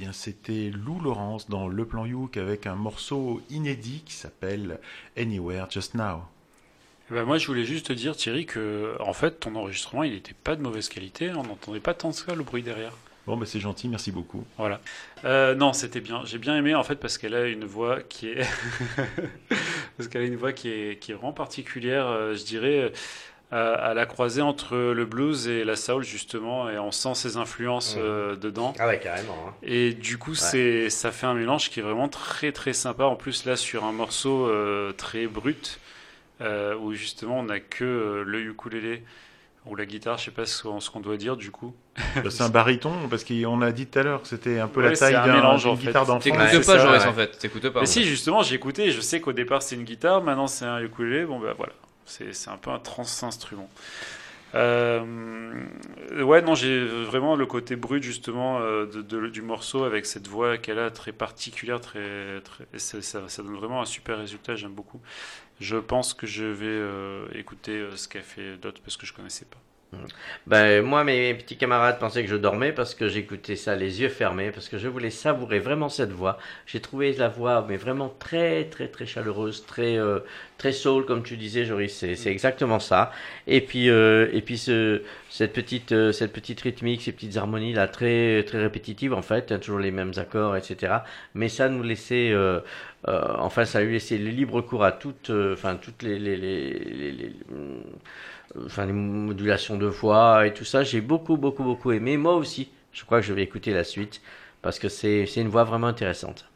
Bien, 0.00 0.12
c'était 0.14 0.70
Lou 0.72 0.98
Laurence 0.98 1.50
dans 1.50 1.68
Le 1.68 1.84
Plan 1.84 2.06
Youk 2.06 2.38
avec 2.38 2.66
un 2.66 2.74
morceau 2.74 3.42
inédit 3.50 4.02
qui 4.06 4.14
s'appelle 4.14 4.78
Anywhere 5.14 5.66
Just 5.70 5.94
Now. 5.94 6.22
Eh 7.10 7.14
ben, 7.14 7.24
moi, 7.24 7.36
je 7.36 7.46
voulais 7.46 7.66
juste 7.66 7.88
te 7.88 7.92
dire, 7.92 8.16
Thierry, 8.16 8.46
que 8.46 8.96
en 9.00 9.12
fait, 9.12 9.40
ton 9.40 9.54
enregistrement, 9.56 10.02
il 10.02 10.12
n'était 10.12 10.32
pas 10.32 10.56
de 10.56 10.62
mauvaise 10.62 10.88
qualité. 10.88 11.32
On 11.32 11.42
n'entendait 11.42 11.80
pas 11.80 11.92
tant 11.92 12.12
que 12.12 12.16
ça 12.16 12.34
le 12.34 12.42
bruit 12.42 12.62
derrière. 12.62 12.92
Bon, 13.26 13.36
bah, 13.36 13.44
c'est 13.44 13.60
gentil, 13.60 13.88
merci 13.88 14.10
beaucoup. 14.10 14.42
Voilà. 14.56 14.80
Euh, 15.26 15.54
non, 15.54 15.74
c'était 15.74 16.00
bien. 16.00 16.22
J'ai 16.24 16.38
bien 16.38 16.56
aimé 16.56 16.74
en 16.74 16.82
fait 16.82 16.96
parce 16.96 17.18
qu'elle 17.18 17.34
a 17.34 17.46
une 17.46 17.66
voix 17.66 18.00
qui 18.00 18.28
est 18.28 18.46
parce 19.98 20.08
qu'elle 20.08 20.22
a 20.22 20.24
une 20.24 20.36
voix 20.36 20.54
qui 20.54 20.70
est 20.70 20.98
qui 20.98 21.12
est 21.12 21.14
vraiment 21.14 21.34
particulière. 21.34 22.06
euh, 22.06 22.34
je 22.34 22.44
dirais 22.44 22.90
euh, 23.52 23.74
à 23.78 23.94
la 23.94 24.06
croisée 24.06 24.42
entre 24.42 24.76
le 24.76 25.04
blues 25.04 25.48
et 25.48 25.64
la 25.64 25.74
soul 25.76 26.04
justement, 26.04 26.70
et 26.70 26.78
on 26.78 26.92
sent 26.92 27.14
ses 27.14 27.36
influences 27.36 27.96
Mhm. 27.96 28.02
euh, 28.04 28.36
dedans. 28.36 28.74
Ah 28.78 28.86
ouais, 28.86 29.00
carrément, 29.00 29.36
hein. 29.48 29.54
Et 29.62 29.92
du 29.92 30.18
coup, 30.18 30.30
Ouais. 30.32 30.36
c'est 30.36 30.90
ça 30.90 31.10
fait 31.10 31.26
un 31.26 31.34
mélange 31.34 31.68
qui 31.70 31.80
est 31.80 31.82
vraiment 31.82 32.08
très 32.08 32.52
très 32.52 32.72
sympa. 32.72 33.04
En 33.04 33.16
plus 33.16 33.44
là, 33.46 33.56
sur 33.56 33.84
un 33.84 33.92
morceau 33.92 34.46
euh, 34.46 34.92
très 34.92 35.26
brut 35.26 35.80
euh, 36.40 36.74
où 36.76 36.92
justement 36.94 37.40
on 37.40 37.44
n'a 37.44 37.60
que 37.60 37.84
euh, 37.84 38.22
le 38.24 38.40
ukulélé 38.40 39.02
ou 39.66 39.76
la 39.76 39.84
guitare, 39.84 40.16
je 40.16 40.24
sais 40.26 40.30
pas 40.30 40.46
ce 40.46 40.62
qu'on 40.62 40.80
ce 40.80 40.88
qu'on 40.90 41.00
doit 41.00 41.18
dire 41.18 41.36
du 41.36 41.50
coup. 41.50 41.74
Bah, 42.16 42.30
c'est 42.30 42.42
un 42.42 42.48
baryton, 42.48 42.92
parce 43.10 43.24
qu'on 43.24 43.60
a 43.60 43.72
dit 43.72 43.86
tout 43.86 43.98
à 43.98 44.02
l'heure 44.04 44.22
que 44.22 44.28
c'était 44.28 44.58
un 44.58 44.68
peu 44.68 44.80
Ouais, 44.80 44.88
la 44.90 44.96
taille 44.96 45.10
c'est 45.12 45.18
un 45.18 45.26
d'un- 45.26 45.34
mélange, 45.34 45.66
en 45.66 45.76
fait. 45.76 45.86
guitare 45.88 46.06
d'enfant. 46.06 46.20
T'écoutes 46.20 46.40
Ouais, 46.40 46.56
pas, 46.56 46.62
c'est 46.62 46.78
Joris, 46.78 47.02
ouais. 47.02 47.08
en 47.08 47.12
fait. 47.12 47.38
T'écoutes 47.38 47.68
pas. 47.68 47.80
Mais 47.80 47.86
si, 47.86 48.04
justement, 48.04 48.42
j'ai 48.42 48.54
écouté. 48.54 48.90
Je 48.90 49.00
sais 49.02 49.20
qu'au 49.20 49.32
départ 49.34 49.60
c'était 49.60 49.76
une 49.76 49.84
guitare, 49.84 50.22
maintenant 50.22 50.46
c'est 50.46 50.64
un 50.64 50.80
ukulélé. 50.80 51.24
Bon, 51.26 51.38
bah 51.40 51.52
voilà. 51.58 51.74
C'est 52.06 52.48
un 52.48 52.56
peu 52.56 52.70
un 52.70 52.78
trans-instrument. 52.78 53.68
Euh, 54.54 55.64
ouais, 56.22 56.42
non, 56.42 56.54
j'ai 56.54 56.84
vraiment 56.84 57.36
le 57.36 57.46
côté 57.46 57.76
brut 57.76 58.02
justement 58.02 58.58
euh, 58.60 58.86
du 59.30 59.42
morceau 59.42 59.84
avec 59.84 60.06
cette 60.06 60.26
voix 60.26 60.58
qu'elle 60.58 60.80
a 60.80 60.90
très 60.90 61.12
particulière, 61.12 61.80
très, 61.80 62.42
ça, 62.76 63.20
donne 63.38 63.56
vraiment 63.56 63.80
un 63.80 63.86
super 63.86 64.18
résultat. 64.18 64.56
J'aime 64.56 64.72
beaucoup. 64.72 65.00
Je 65.60 65.76
pense 65.76 66.14
que 66.14 66.26
je 66.26 66.44
vais 66.44 66.66
euh, 66.66 67.26
écouter 67.34 67.86
ce 67.94 68.08
qu'a 68.08 68.22
fait 68.22 68.56
d'autres 68.56 68.80
parce 68.82 68.96
que 68.96 69.06
je 69.06 69.12
connaissais 69.12 69.44
pas. 69.44 69.58
Ben, 70.46 70.82
moi, 70.84 71.04
mes 71.04 71.34
petits 71.34 71.56
camarades 71.56 71.98
pensaient 71.98 72.22
que 72.24 72.30
je 72.30 72.36
dormais 72.36 72.72
parce 72.72 72.94
que 72.94 73.08
j'écoutais 73.08 73.56
ça 73.56 73.76
les 73.76 74.00
yeux 74.00 74.08
fermés, 74.08 74.50
parce 74.50 74.68
que 74.68 74.78
je 74.78 74.88
voulais 74.88 75.10
savourer 75.10 75.58
vraiment 75.58 75.88
cette 75.88 76.10
voix. 76.12 76.38
J'ai 76.66 76.80
trouvé 76.80 77.12
la 77.14 77.28
voix, 77.28 77.64
mais 77.68 77.76
vraiment 77.76 78.08
très, 78.18 78.64
très, 78.64 78.88
très 78.88 79.06
chaleureuse, 79.06 79.64
très, 79.66 79.98
euh, 79.98 80.20
très 80.58 80.72
soul, 80.72 81.04
comme 81.06 81.22
tu 81.22 81.36
disais, 81.36 81.64
Joris. 81.64 81.94
C'est, 81.96 82.16
c'est 82.16 82.30
exactement 82.30 82.78
ça. 82.80 83.12
Et 83.46 83.60
puis, 83.60 83.90
euh, 83.90 84.28
et 84.32 84.42
puis 84.42 84.58
ce, 84.58 85.02
cette 85.28 85.52
petite, 85.52 85.92
euh, 85.92 86.12
cette 86.12 86.32
petite 86.32 86.60
rythmique, 86.60 87.02
ces 87.02 87.12
petites 87.12 87.36
harmonies 87.36 87.72
là, 87.72 87.88
très, 87.88 88.42
très 88.44 88.58
répétitives 88.60 89.12
en 89.14 89.22
fait, 89.22 89.52
hein, 89.52 89.58
toujours 89.58 89.78
les 89.80 89.90
mêmes 89.90 90.12
accords, 90.16 90.56
etc. 90.56 91.04
Mais 91.34 91.48
ça 91.48 91.68
nous 91.68 91.82
laissait, 91.82 92.30
euh, 92.32 92.60
euh, 93.08 93.20
enfin, 93.38 93.64
ça 93.64 93.82
laissait 93.82 94.18
le 94.18 94.30
libre 94.30 94.60
cours 94.62 94.84
à 94.84 94.92
toutes, 94.92 95.30
euh, 95.30 95.54
enfin, 95.54 95.76
toutes 95.76 96.02
les, 96.02 96.18
les, 96.18 96.36
les, 96.36 97.12
les- 97.12 97.32
enfin 98.66 98.86
les 98.86 98.92
modulations 98.92 99.76
de 99.78 99.86
voix 99.86 100.46
et 100.46 100.54
tout 100.54 100.64
ça, 100.64 100.82
j'ai 100.82 101.00
beaucoup 101.00 101.36
beaucoup 101.36 101.64
beaucoup 101.64 101.92
aimé. 101.92 102.16
Moi 102.16 102.34
aussi, 102.36 102.70
je 102.92 103.04
crois 103.04 103.20
que 103.20 103.26
je 103.26 103.32
vais 103.32 103.42
écouter 103.42 103.72
la 103.72 103.84
suite 103.84 104.22
parce 104.62 104.78
que 104.78 104.88
c'est 104.88 105.24
une 105.36 105.48
voix 105.48 105.64
vraiment 105.64 105.86
intéressante. 105.88 106.49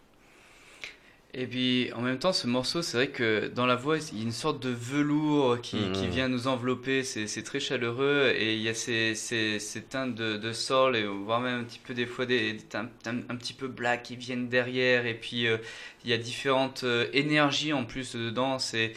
Et 1.36 1.48
puis 1.48 1.90
en 1.96 2.00
même 2.00 2.20
temps, 2.20 2.32
ce 2.32 2.46
morceau, 2.46 2.80
c'est 2.80 2.96
vrai 2.96 3.08
que 3.08 3.48
dans 3.48 3.66
la 3.66 3.74
voix, 3.74 3.98
il 4.12 4.18
y 4.18 4.20
a 4.20 4.24
une 4.24 4.30
sorte 4.30 4.62
de 4.62 4.68
velours 4.70 5.60
qui, 5.60 5.74
Mhm. 5.76 5.92
qui 5.92 6.06
vient 6.06 6.28
nous 6.28 6.46
envelopper, 6.46 7.02
c'est 7.02 7.42
très 7.42 7.58
chaleureux, 7.58 8.32
et 8.36 8.54
il 8.54 8.60
y 8.62 8.68
a 8.68 8.74
ces, 8.74 9.16
ces, 9.16 9.58
ces 9.58 9.82
teintes 9.82 10.14
de, 10.14 10.36
de 10.36 10.52
soul, 10.52 10.94
et 10.94 11.04
voire 11.04 11.40
même 11.40 11.60
un 11.62 11.64
petit 11.64 11.80
peu 11.84 11.92
des 11.92 12.06
fois 12.06 12.24
des, 12.24 12.52
des 12.52 12.58
teintes 12.62 12.88
un, 13.06 13.16
un 13.28 13.34
petit 13.36 13.52
peu 13.52 13.66
black 13.66 14.04
qui 14.04 14.14
viennent 14.14 14.48
derrière, 14.48 15.06
et 15.06 15.14
puis 15.14 15.48
euh, 15.48 15.56
il 16.04 16.10
y 16.10 16.12
a 16.12 16.18
différentes 16.18 16.84
euh, 16.84 17.08
énergies 17.12 17.72
en 17.72 17.84
plus 17.84 18.14
dedans, 18.14 18.58
c'est 18.60 18.92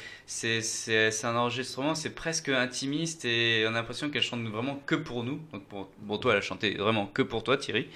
un 1.24 1.36
enregistrement, 1.36 1.96
c'est 1.96 2.14
presque 2.14 2.50
intimiste, 2.50 3.26
et 3.26 3.66
on 3.66 3.70
a 3.70 3.78
l'impression 3.80 4.12
qu'elle 4.12 4.22
chante 4.22 4.44
vraiment 4.48 4.80
que 4.86 4.94
pour 4.94 5.24
nous, 5.24 5.40
donc 5.52 5.64
pour, 5.66 5.88
pour 6.06 6.20
toi, 6.20 6.34
elle 6.34 6.38
a 6.38 6.42
chanté 6.42 6.76
vraiment 6.76 7.08
que 7.08 7.24
pour 7.24 7.44
toi, 7.44 7.58
Thierry. 7.58 7.88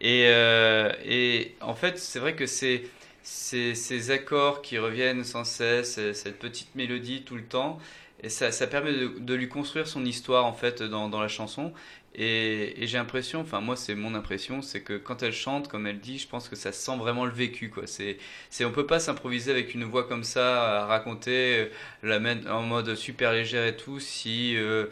Et, 0.00 0.24
euh, 0.26 0.92
et 1.06 1.54
en 1.62 1.74
fait, 1.74 1.98
c'est 1.98 2.18
vrai 2.18 2.34
que 2.36 2.44
c'est 2.46 2.82
ces, 3.26 3.74
ces 3.74 4.10
accords 4.12 4.62
qui 4.62 4.78
reviennent 4.78 5.24
sans 5.24 5.44
cesse, 5.44 5.98
euh, 5.98 6.12
cette 6.14 6.38
petite 6.38 6.74
mélodie 6.76 7.22
tout 7.22 7.34
le 7.36 7.44
temps, 7.44 7.78
et 8.22 8.28
ça, 8.28 8.52
ça 8.52 8.66
permet 8.68 8.92
de, 8.92 9.08
de 9.18 9.34
lui 9.34 9.48
construire 9.48 9.88
son 9.88 10.04
histoire 10.04 10.46
en 10.46 10.52
fait 10.52 10.82
dans, 10.82 11.08
dans 11.08 11.20
la 11.20 11.28
chanson. 11.28 11.72
Et, 12.14 12.82
et 12.82 12.86
j'ai 12.86 12.96
l'impression, 12.96 13.40
enfin 13.40 13.60
moi 13.60 13.76
c'est 13.76 13.94
mon 13.94 14.14
impression, 14.14 14.62
c'est 14.62 14.80
que 14.80 14.96
quand 14.96 15.22
elle 15.22 15.32
chante, 15.34 15.68
comme 15.68 15.86
elle 15.86 15.98
dit, 16.00 16.18
je 16.18 16.26
pense 16.28 16.48
que 16.48 16.56
ça 16.56 16.72
sent 16.72 16.96
vraiment 16.96 17.26
le 17.26 17.32
vécu 17.32 17.68
quoi. 17.68 17.86
C'est, 17.86 18.16
c'est 18.48 18.64
on 18.64 18.70
peut 18.72 18.86
pas 18.86 19.00
s'improviser 19.00 19.50
avec 19.50 19.74
une 19.74 19.84
voix 19.84 20.04
comme 20.08 20.24
ça 20.24 20.86
raconter, 20.86 21.58
euh, 21.58 21.66
la 22.02 22.18
mettre 22.20 22.50
en 22.50 22.62
mode 22.62 22.94
super 22.94 23.32
légère 23.32 23.66
et 23.66 23.76
tout 23.76 24.00
si 24.00 24.56
euh, 24.56 24.86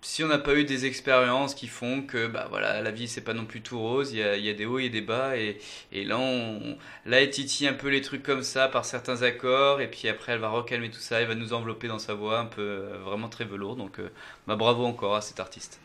si 0.00 0.22
on 0.22 0.28
n'a 0.28 0.38
pas 0.38 0.54
eu 0.54 0.64
des 0.64 0.86
expériences 0.86 1.54
qui 1.54 1.66
font 1.66 2.02
que 2.02 2.26
bah 2.26 2.46
voilà 2.50 2.80
la 2.82 2.90
vie 2.90 3.08
c'est 3.08 3.20
pas 3.20 3.34
non 3.34 3.44
plus 3.44 3.60
tout 3.62 3.78
rose 3.78 4.12
il 4.12 4.18
y 4.18 4.22
a, 4.22 4.36
il 4.36 4.44
y 4.44 4.48
a 4.48 4.54
des 4.54 4.64
hauts 4.64 4.78
et 4.78 4.90
des 4.90 5.00
bas 5.00 5.36
et, 5.36 5.58
et 5.90 6.04
là 6.04 6.18
on 6.18 6.76
là 7.04 7.20
elle 7.20 7.30
titille 7.30 7.66
un 7.66 7.72
peu 7.72 7.88
les 7.88 8.00
trucs 8.00 8.22
comme 8.22 8.42
ça 8.42 8.68
par 8.68 8.84
certains 8.84 9.22
accords 9.22 9.80
et 9.80 9.90
puis 9.90 10.08
après 10.08 10.32
elle 10.32 10.40
va 10.40 10.50
recalmer 10.50 10.90
tout 10.90 11.00
ça 11.00 11.20
elle 11.20 11.26
va 11.28 11.34
nous 11.34 11.52
envelopper 11.52 11.88
dans 11.88 11.98
sa 11.98 12.14
voix 12.14 12.38
un 12.38 12.46
peu 12.46 12.62
euh, 12.62 12.98
vraiment 13.04 13.28
très 13.28 13.44
velours 13.44 13.76
donc 13.76 13.98
euh, 13.98 14.08
bah 14.46 14.56
bravo 14.56 14.84
encore 14.84 15.16
à 15.16 15.20
cet 15.20 15.40
artiste 15.40 15.80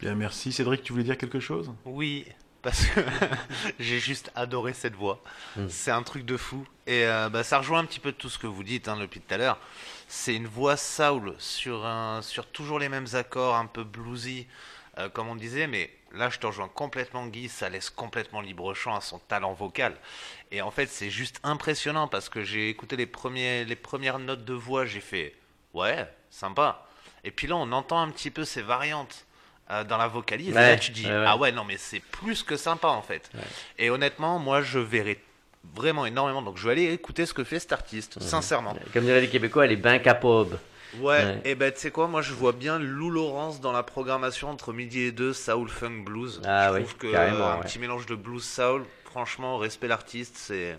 Bien, 0.00 0.14
merci. 0.14 0.52
Cédric, 0.52 0.82
tu 0.82 0.92
voulais 0.92 1.04
dire 1.04 1.16
quelque 1.16 1.40
chose? 1.40 1.72
Oui, 1.84 2.26
parce 2.62 2.84
que 2.86 3.00
j'ai 3.80 3.98
juste 3.98 4.30
adoré 4.34 4.72
cette 4.74 4.94
voix. 4.94 5.22
Mm. 5.56 5.68
C'est 5.68 5.90
un 5.90 6.02
truc 6.02 6.24
de 6.26 6.36
fou. 6.36 6.66
Et 6.86 7.06
euh, 7.06 7.28
bah, 7.30 7.42
ça 7.42 7.58
rejoint 7.58 7.78
un 7.78 7.84
petit 7.84 8.00
peu 8.00 8.12
tout 8.12 8.28
ce 8.28 8.38
que 8.38 8.46
vous 8.46 8.62
dites 8.62 8.88
hein, 8.88 8.98
depuis 9.00 9.20
tout 9.20 9.32
à 9.32 9.38
l'heure. 9.38 9.58
C'est 10.08 10.34
une 10.34 10.46
voix 10.46 10.76
soul 10.76 11.34
sur, 11.38 11.84
un, 11.84 12.22
sur 12.22 12.46
toujours 12.46 12.78
les 12.78 12.88
mêmes 12.88 13.08
accords, 13.14 13.56
un 13.56 13.66
peu 13.66 13.84
bluesy, 13.84 14.46
euh, 14.98 15.08
comme 15.08 15.28
on 15.28 15.36
disait. 15.36 15.66
Mais 15.66 15.90
là, 16.12 16.30
je 16.30 16.38
te 16.38 16.46
rejoins 16.46 16.68
complètement, 16.68 17.26
Guy. 17.26 17.48
Ça 17.48 17.68
laisse 17.68 17.90
complètement 17.90 18.40
libre 18.40 18.72
champ 18.74 18.94
à 18.94 19.00
son 19.00 19.18
talent 19.18 19.52
vocal. 19.52 19.96
Et 20.50 20.62
en 20.62 20.70
fait, 20.70 20.86
c'est 20.86 21.10
juste 21.10 21.40
impressionnant 21.42 22.08
parce 22.08 22.28
que 22.28 22.42
j'ai 22.42 22.68
écouté 22.68 22.96
les, 22.96 23.06
premiers, 23.06 23.64
les 23.64 23.76
premières 23.76 24.18
notes 24.18 24.44
de 24.44 24.54
voix. 24.54 24.86
J'ai 24.86 25.00
fait 25.00 25.34
ouais, 25.74 26.06
sympa. 26.30 26.86
Et 27.24 27.30
puis 27.30 27.46
là, 27.46 27.56
on 27.56 27.72
entend 27.72 28.00
un 28.00 28.10
petit 28.10 28.30
peu 28.30 28.44
ces 28.44 28.62
variantes 28.62 29.26
euh, 29.70 29.82
dans 29.82 29.96
la 29.96 30.06
vocalise. 30.06 30.50
et 30.50 30.52
là, 30.52 30.76
tu 30.76 30.92
dis 30.92 31.06
ouais, 31.06 31.10
ouais. 31.10 31.24
ah 31.26 31.36
ouais, 31.36 31.50
non, 31.50 31.64
mais 31.64 31.76
c'est 31.76 31.98
plus 31.98 32.44
que 32.44 32.56
sympa 32.56 32.88
en 32.88 33.02
fait. 33.02 33.28
Et 33.78 33.90
honnêtement, 33.90 34.38
moi, 34.38 34.62
je 34.62 34.78
verrai 34.78 35.20
vraiment 35.74 36.06
énormément. 36.06 36.42
Donc, 36.42 36.58
je 36.58 36.66
vais 36.66 36.72
aller 36.72 36.92
écouter 36.92 37.26
ce 37.26 37.34
que 37.34 37.44
fait 37.44 37.58
cet 37.58 37.72
artiste, 37.72 38.20
sincèrement. 38.20 38.76
Comme 38.92 39.04
diraient 39.04 39.20
les 39.20 39.28
Québécois, 39.28 39.64
elle 39.64 39.72
est 39.72 39.76
bien 39.76 39.98
capable. 39.98 40.58
Ouais, 41.00 41.40
et 41.44 41.54
ben 41.54 41.72
tu 41.72 41.80
sais 41.80 41.90
quoi, 41.90 42.06
moi 42.06 42.22
je 42.22 42.32
vois 42.32 42.52
bien 42.52 42.78
Lou 42.78 43.10
Laurence 43.10 43.60
dans 43.60 43.72
la 43.72 43.82
programmation 43.82 44.48
entre 44.48 44.72
midi 44.72 45.02
et 45.02 45.12
deux, 45.12 45.32
Soul 45.34 45.68
Funk 45.68 46.04
Blues. 46.04 46.40
Ah 46.44 46.68
je 46.68 46.74
oui, 46.74 46.84
trouve 46.84 46.96
que 46.96 47.06
euh, 47.08 47.30
un 47.30 47.56
ouais. 47.58 47.64
petit 47.64 47.78
mélange 47.78 48.06
de 48.06 48.14
blues 48.14 48.44
soul, 48.44 48.84
franchement, 49.04 49.58
respect 49.58 49.88
l'artiste, 49.88 50.36
c'est. 50.38 50.78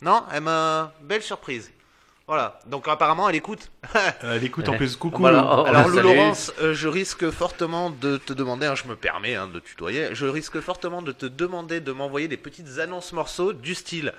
Non, 0.00 0.22
elle 0.32 0.42
m'a. 0.42 0.94
Belle 1.02 1.22
surprise. 1.22 1.70
Voilà, 2.28 2.60
donc 2.66 2.86
apparemment 2.88 3.26
elle 3.30 3.36
écoute. 3.36 3.70
Elle 4.22 4.44
écoute 4.44 4.68
en 4.68 4.76
plus. 4.76 4.96
Coucou. 4.96 5.22
Voilà, 5.22 5.42
oh, 5.44 5.64
Alors 5.64 5.84
oh, 5.86 5.88
Lou 5.88 5.94
salut. 5.96 6.14
Laurence, 6.14 6.52
euh, 6.60 6.74
je 6.74 6.86
risque 6.86 7.30
fortement 7.30 7.88
de 7.88 8.18
te 8.18 8.34
demander, 8.34 8.66
hein, 8.66 8.74
je 8.74 8.86
me 8.86 8.96
permets 8.96 9.34
hein, 9.34 9.48
de 9.48 9.60
tutoyer, 9.60 10.14
je 10.14 10.26
risque 10.26 10.60
fortement 10.60 11.00
de 11.00 11.12
te 11.12 11.24
demander 11.24 11.80
de 11.80 11.90
m'envoyer 11.90 12.28
des 12.28 12.36
petites 12.36 12.78
annonces 12.80 13.14
morceaux 13.14 13.54
du 13.54 13.74
style. 13.74 14.12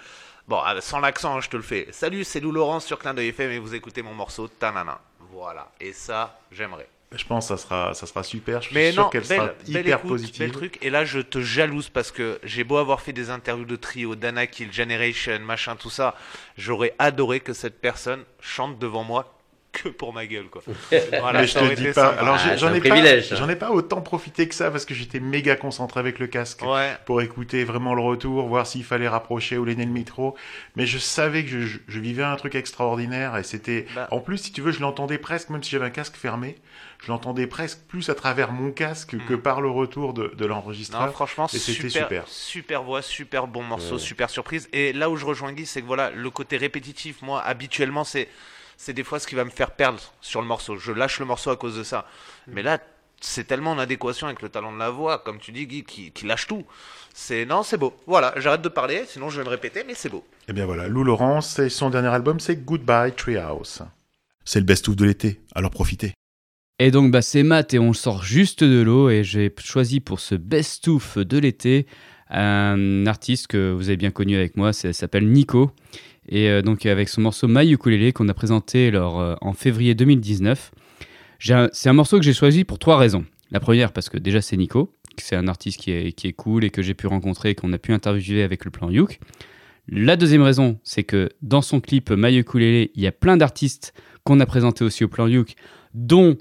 Bon, 0.47 0.60
ah, 0.66 0.82
sans 0.82 0.99
l'accent, 0.99 1.38
hein, 1.38 1.41
je 1.41 1.49
te 1.49 1.57
le 1.57 1.62
fais. 1.62 1.88
Salut, 1.91 2.24
c'est 2.24 2.39
Lou 2.39 2.51
Laurence 2.51 2.84
sur 2.84 2.97
Clin 2.97 3.14
d'œil 3.14 3.28
FM 3.28 3.51
et 3.51 3.60
vous 3.60 3.76
écoutez 3.76 4.01
mon 4.01 4.16
morceau 4.16 4.47
Tanana. 4.47 4.99
Voilà, 5.32 5.70
et 5.80 5.93
ça, 5.93 6.39
j'aimerais. 6.51 6.89
Je 7.16 7.26
pense 7.26 7.47
que 7.49 7.57
ça 7.57 7.62
sera, 7.64 7.93
ça 7.95 8.05
sera 8.05 8.22
super. 8.24 8.62
Je 8.62 8.68
suis 8.68 8.76
Mais 8.76 8.91
sûr 8.91 9.03
non, 9.03 9.10
qu'elle 9.10 9.26
sera 9.26 9.47
belle 9.68 9.82
hyper 9.82 9.97
écoute, 9.97 10.10
positive. 10.12 10.39
bel 10.39 10.51
truc. 10.51 10.78
Et 10.84 10.89
là, 10.91 11.05
je 11.05 11.20
te 11.20 11.41
jalouse 11.41 11.89
parce 11.89 12.12
que 12.12 12.39
j'ai 12.43 12.64
beau 12.64 12.78
avoir 12.78 13.01
fait 13.01 13.14
des 13.14 13.32
interviews 13.32 13.66
de 13.66 13.76
trio, 13.76 14.16
Dana 14.16 14.45
Kill, 14.45 14.72
Generation, 14.72 15.39
machin, 15.39 15.76
tout 15.76 15.89
ça. 15.89 16.16
J'aurais 16.57 16.93
adoré 16.99 17.39
que 17.39 17.53
cette 17.53 17.82
personne 17.82 18.24
chante 18.39 18.78
devant 18.78 19.03
moi 19.03 19.34
que 19.72 19.88
pour 19.89 20.14
ma 20.14 20.26
gueule, 20.26 20.47
quoi. 20.49 20.62
Voilà, 21.20 21.41
mais 21.41 21.47
je 21.47 21.53
te 21.57 21.74
dis 21.76 21.84
pas. 21.86 21.93
sympa. 21.93 22.20
Alors 22.22 22.38
Ah, 22.43 22.55
j'en 22.57 22.74
ai 22.74 22.82
pas, 22.82 22.89
privilège, 22.89 23.30
ça. 23.30 23.36
j'en 23.36 23.47
ai 23.49 23.55
pas 23.55 23.70
autant 23.72 24.01
profité 24.01 24.47
que 24.47 24.55
ça 24.55 24.70
parce 24.72 24.84
que 24.86 24.93
j'étais 24.95 25.20
méga 25.20 25.55
concentré 25.55 25.99
avec 25.99 26.18
le 26.20 26.26
casque 26.28 26.62
Ouais. 26.64 26.95
pour 27.05 27.22
écouter 27.22 27.64
vraiment 27.66 27.93
le 27.93 28.01
retour, 28.01 28.47
voir 28.47 28.66
s'il 28.68 28.84
fallait 28.84 29.07
rapprocher 29.07 29.57
ou 29.57 29.66
l'aîner 29.66 29.86
le 29.86 29.91
micro. 29.91 30.36
Mais 30.76 30.86
je 30.88 30.97
savais 30.97 31.43
que 31.43 31.49
je, 31.51 31.60
je- 31.62 31.80
je 31.88 31.99
vivais 31.99 32.24
un 32.24 32.36
truc 32.36 32.53
extraordinaire 32.55 33.36
et 33.38 33.43
c'était. 33.43 33.86
Bah. 33.95 34.07
En 34.12 34.20
plus, 34.22 34.38
si 34.39 34.51
tu 34.51 34.62
veux, 34.62 34.72
je 34.72 34.80
l'entendais 34.82 35.18
presque, 35.20 35.49
même 35.49 35.62
si 35.64 35.70
j'avais 35.72 35.86
un 35.86 35.91
casque 35.91 36.16
fermé, 36.16 36.55
je 37.02 37.08
l'entendais 37.08 37.47
presque 37.47 37.80
plus 37.88 38.10
à 38.10 38.16
travers 38.16 38.52
mon 38.52 38.72
casque 38.72 39.16
que 39.28 39.34
Mm. 39.34 39.41
par 39.41 39.62
le 39.62 39.70
retour 39.70 40.14
de, 40.14 40.34
de 40.38 40.45
l'enregistreur. 40.45 41.06
Non, 41.06 41.12
franchement, 41.12 41.47
et 41.47 41.58
c'était 41.58 41.72
super, 41.89 41.91
super. 42.04 42.28
super 42.28 42.84
voix, 42.84 43.02
super 43.02 43.47
bon 43.47 43.64
morceau, 43.64 43.93
Ouais. 43.95 44.00
super 44.02 44.30
surprise. 44.30 44.68
Et 44.74 44.91
là 44.93 45.10
où 45.10 45.16
je 45.16 45.26
rejoins 45.26 45.54
Guy, 45.54 45.66
c'est 45.66 45.82
que 45.82 45.88
voilà, 45.88 46.10
le 46.12 46.30
côté 46.30 46.58
répétitif, 46.58 47.22
moi, 47.22 47.41
habituellement, 47.41 48.04
c'est, 48.04 48.28
c'est 48.78 48.93
des 48.93 49.04
fois 49.04 49.20
ce 49.20 49.28
qui 49.28 49.36
va 49.36 49.45
me 49.45 49.50
faire 49.50 49.72
perdre 49.72 50.00
sur 50.22 50.41
le 50.41 50.47
morceau. 50.47 50.78
Je 50.78 50.91
lâche 50.91 51.20
le 51.20 51.26
morceau 51.26 51.50
à 51.52 51.56
cause 51.58 51.78
de 51.78 51.84
ça. 51.84 52.06
Mm. 52.47 52.52
Mais 52.54 52.64
là, 52.64 52.80
c'est 53.22 53.45
tellement 53.45 53.72
en 53.72 53.80
adéquation 53.80 54.28
avec 54.28 54.41
le 54.41 54.50
talent 54.50 54.72
de 54.74 54.78
la 54.80 54.89
voix, 54.89 55.20
comme 55.20 55.39
tu 55.39 55.52
dis, 55.52 55.68
Guy, 55.68 55.84
qui, 55.84 56.12
qui 56.12 56.26
lâche 56.26 56.47
tout. 56.47 56.66
C'est, 57.14 57.45
non, 57.45 57.64
c'est 57.64 57.78
beau. 57.78 57.93
Voilà, 58.08 58.34
j'arrête 58.38 58.62
de 58.62 58.70
parler, 58.70 59.04
sinon 59.08 59.30
je 59.30 59.39
vais 59.39 59.43
me 59.45 59.50
répéter, 59.50 59.84
mais 59.86 59.93
c'est 59.93 60.10
beau. 60.10 60.26
Et 60.47 60.54
bien 60.54 60.66
voilà, 60.66 60.88
Lou 60.88 61.04
Laurence, 61.04 61.60
et 61.60 61.70
son 61.70 61.89
dernier 61.89 62.08
album, 62.10 62.39
c'est 62.39 62.58
Goodbye 62.64 63.14
Treehouse. 63.14 63.82
C'est 64.45 64.60
le 64.60 64.66
best-of 64.66 64.95
de 64.95 65.06
l'été, 65.06 65.41
alors 65.54 65.70
profitez. 65.72 66.14
Et 66.80 66.91
donc, 66.91 67.11
bah, 67.11 67.21
c'est 67.21 67.43
Matt 67.43 67.73
et 67.73 67.80
on 67.80 67.91
sort 67.93 68.23
juste 68.23 68.63
de 68.63 68.82
l'eau. 68.82 69.09
Et 69.09 69.23
j'ai 69.23 69.53
choisi 69.63 69.99
pour 69.99 70.19
ce 70.19 70.36
best-of 70.36 71.17
de 71.17 71.38
l'été 71.38 71.86
un 72.30 73.05
artiste 73.05 73.47
que 73.47 73.71
vous 73.71 73.89
avez 73.89 73.97
bien 73.97 74.11
connu 74.11 74.36
avec 74.36 74.55
moi. 74.55 74.71
Ça 74.71 74.93
s'appelle 74.93 75.27
Nico. 75.30 75.71
Et 76.30 76.47
euh, 76.49 76.61
donc, 76.61 76.86
avec 76.86 77.09
son 77.09 77.21
morceau 77.21 77.47
My 77.49 77.69
Ukulele 77.71 78.13
qu'on 78.13 78.30
a 78.30 78.34
présenté 78.34 78.91
lors, 78.91 79.19
euh, 79.19 79.36
en 79.41 79.53
février 79.53 79.93
2019. 79.95 80.71
J'ai 81.39 81.53
un- 81.53 81.69
C'est 81.73 81.89
un 81.89 81.93
morceau 81.93 82.17
que 82.17 82.23
j'ai 82.23 82.34
choisi 82.34 82.63
pour 82.63 82.80
trois 82.80 82.97
raisons. 82.97 83.25
La 83.51 83.59
première, 83.59 83.91
parce 83.91 84.09
que 84.09 84.17
déjà, 84.17 84.41
c'est 84.41 84.55
Nico. 84.55 84.93
C'est 85.17 85.36
un 85.36 85.47
artiste 85.47 85.82
qui 85.82 85.91
est, 85.91 86.13
qui 86.13 86.27
est 86.27 86.34
cool 86.34 86.63
et 86.63 86.69
que 86.69 86.82
j'ai 86.82 86.93
pu 86.93 87.07
rencontrer 87.07 87.49
et 87.49 87.55
qu'on 87.55 87.73
a 87.73 87.77
pu 87.77 87.91
interviewer 87.91 88.43
avec 88.43 88.63
le 88.63 88.71
plan 88.71 88.89
Youk. 88.89 89.19
La 89.89 90.15
deuxième 90.15 90.43
raison, 90.43 90.80
c'est 90.84 91.03
que 91.03 91.30
dans 91.41 91.61
son 91.63 91.82
clip 91.82 92.11
My 92.11 92.38
Ukulele, 92.38 92.89
il 92.93 93.01
y 93.01 93.07
a 93.07 93.11
plein 93.11 93.36
d'artistes 93.36 93.93
qu'on 94.23 94.39
a 94.39 94.45
présentés 94.45 94.86
aussi 94.86 95.03
au 95.03 95.07
plan 95.07 95.27
Youk, 95.27 95.55
dont 95.95 96.38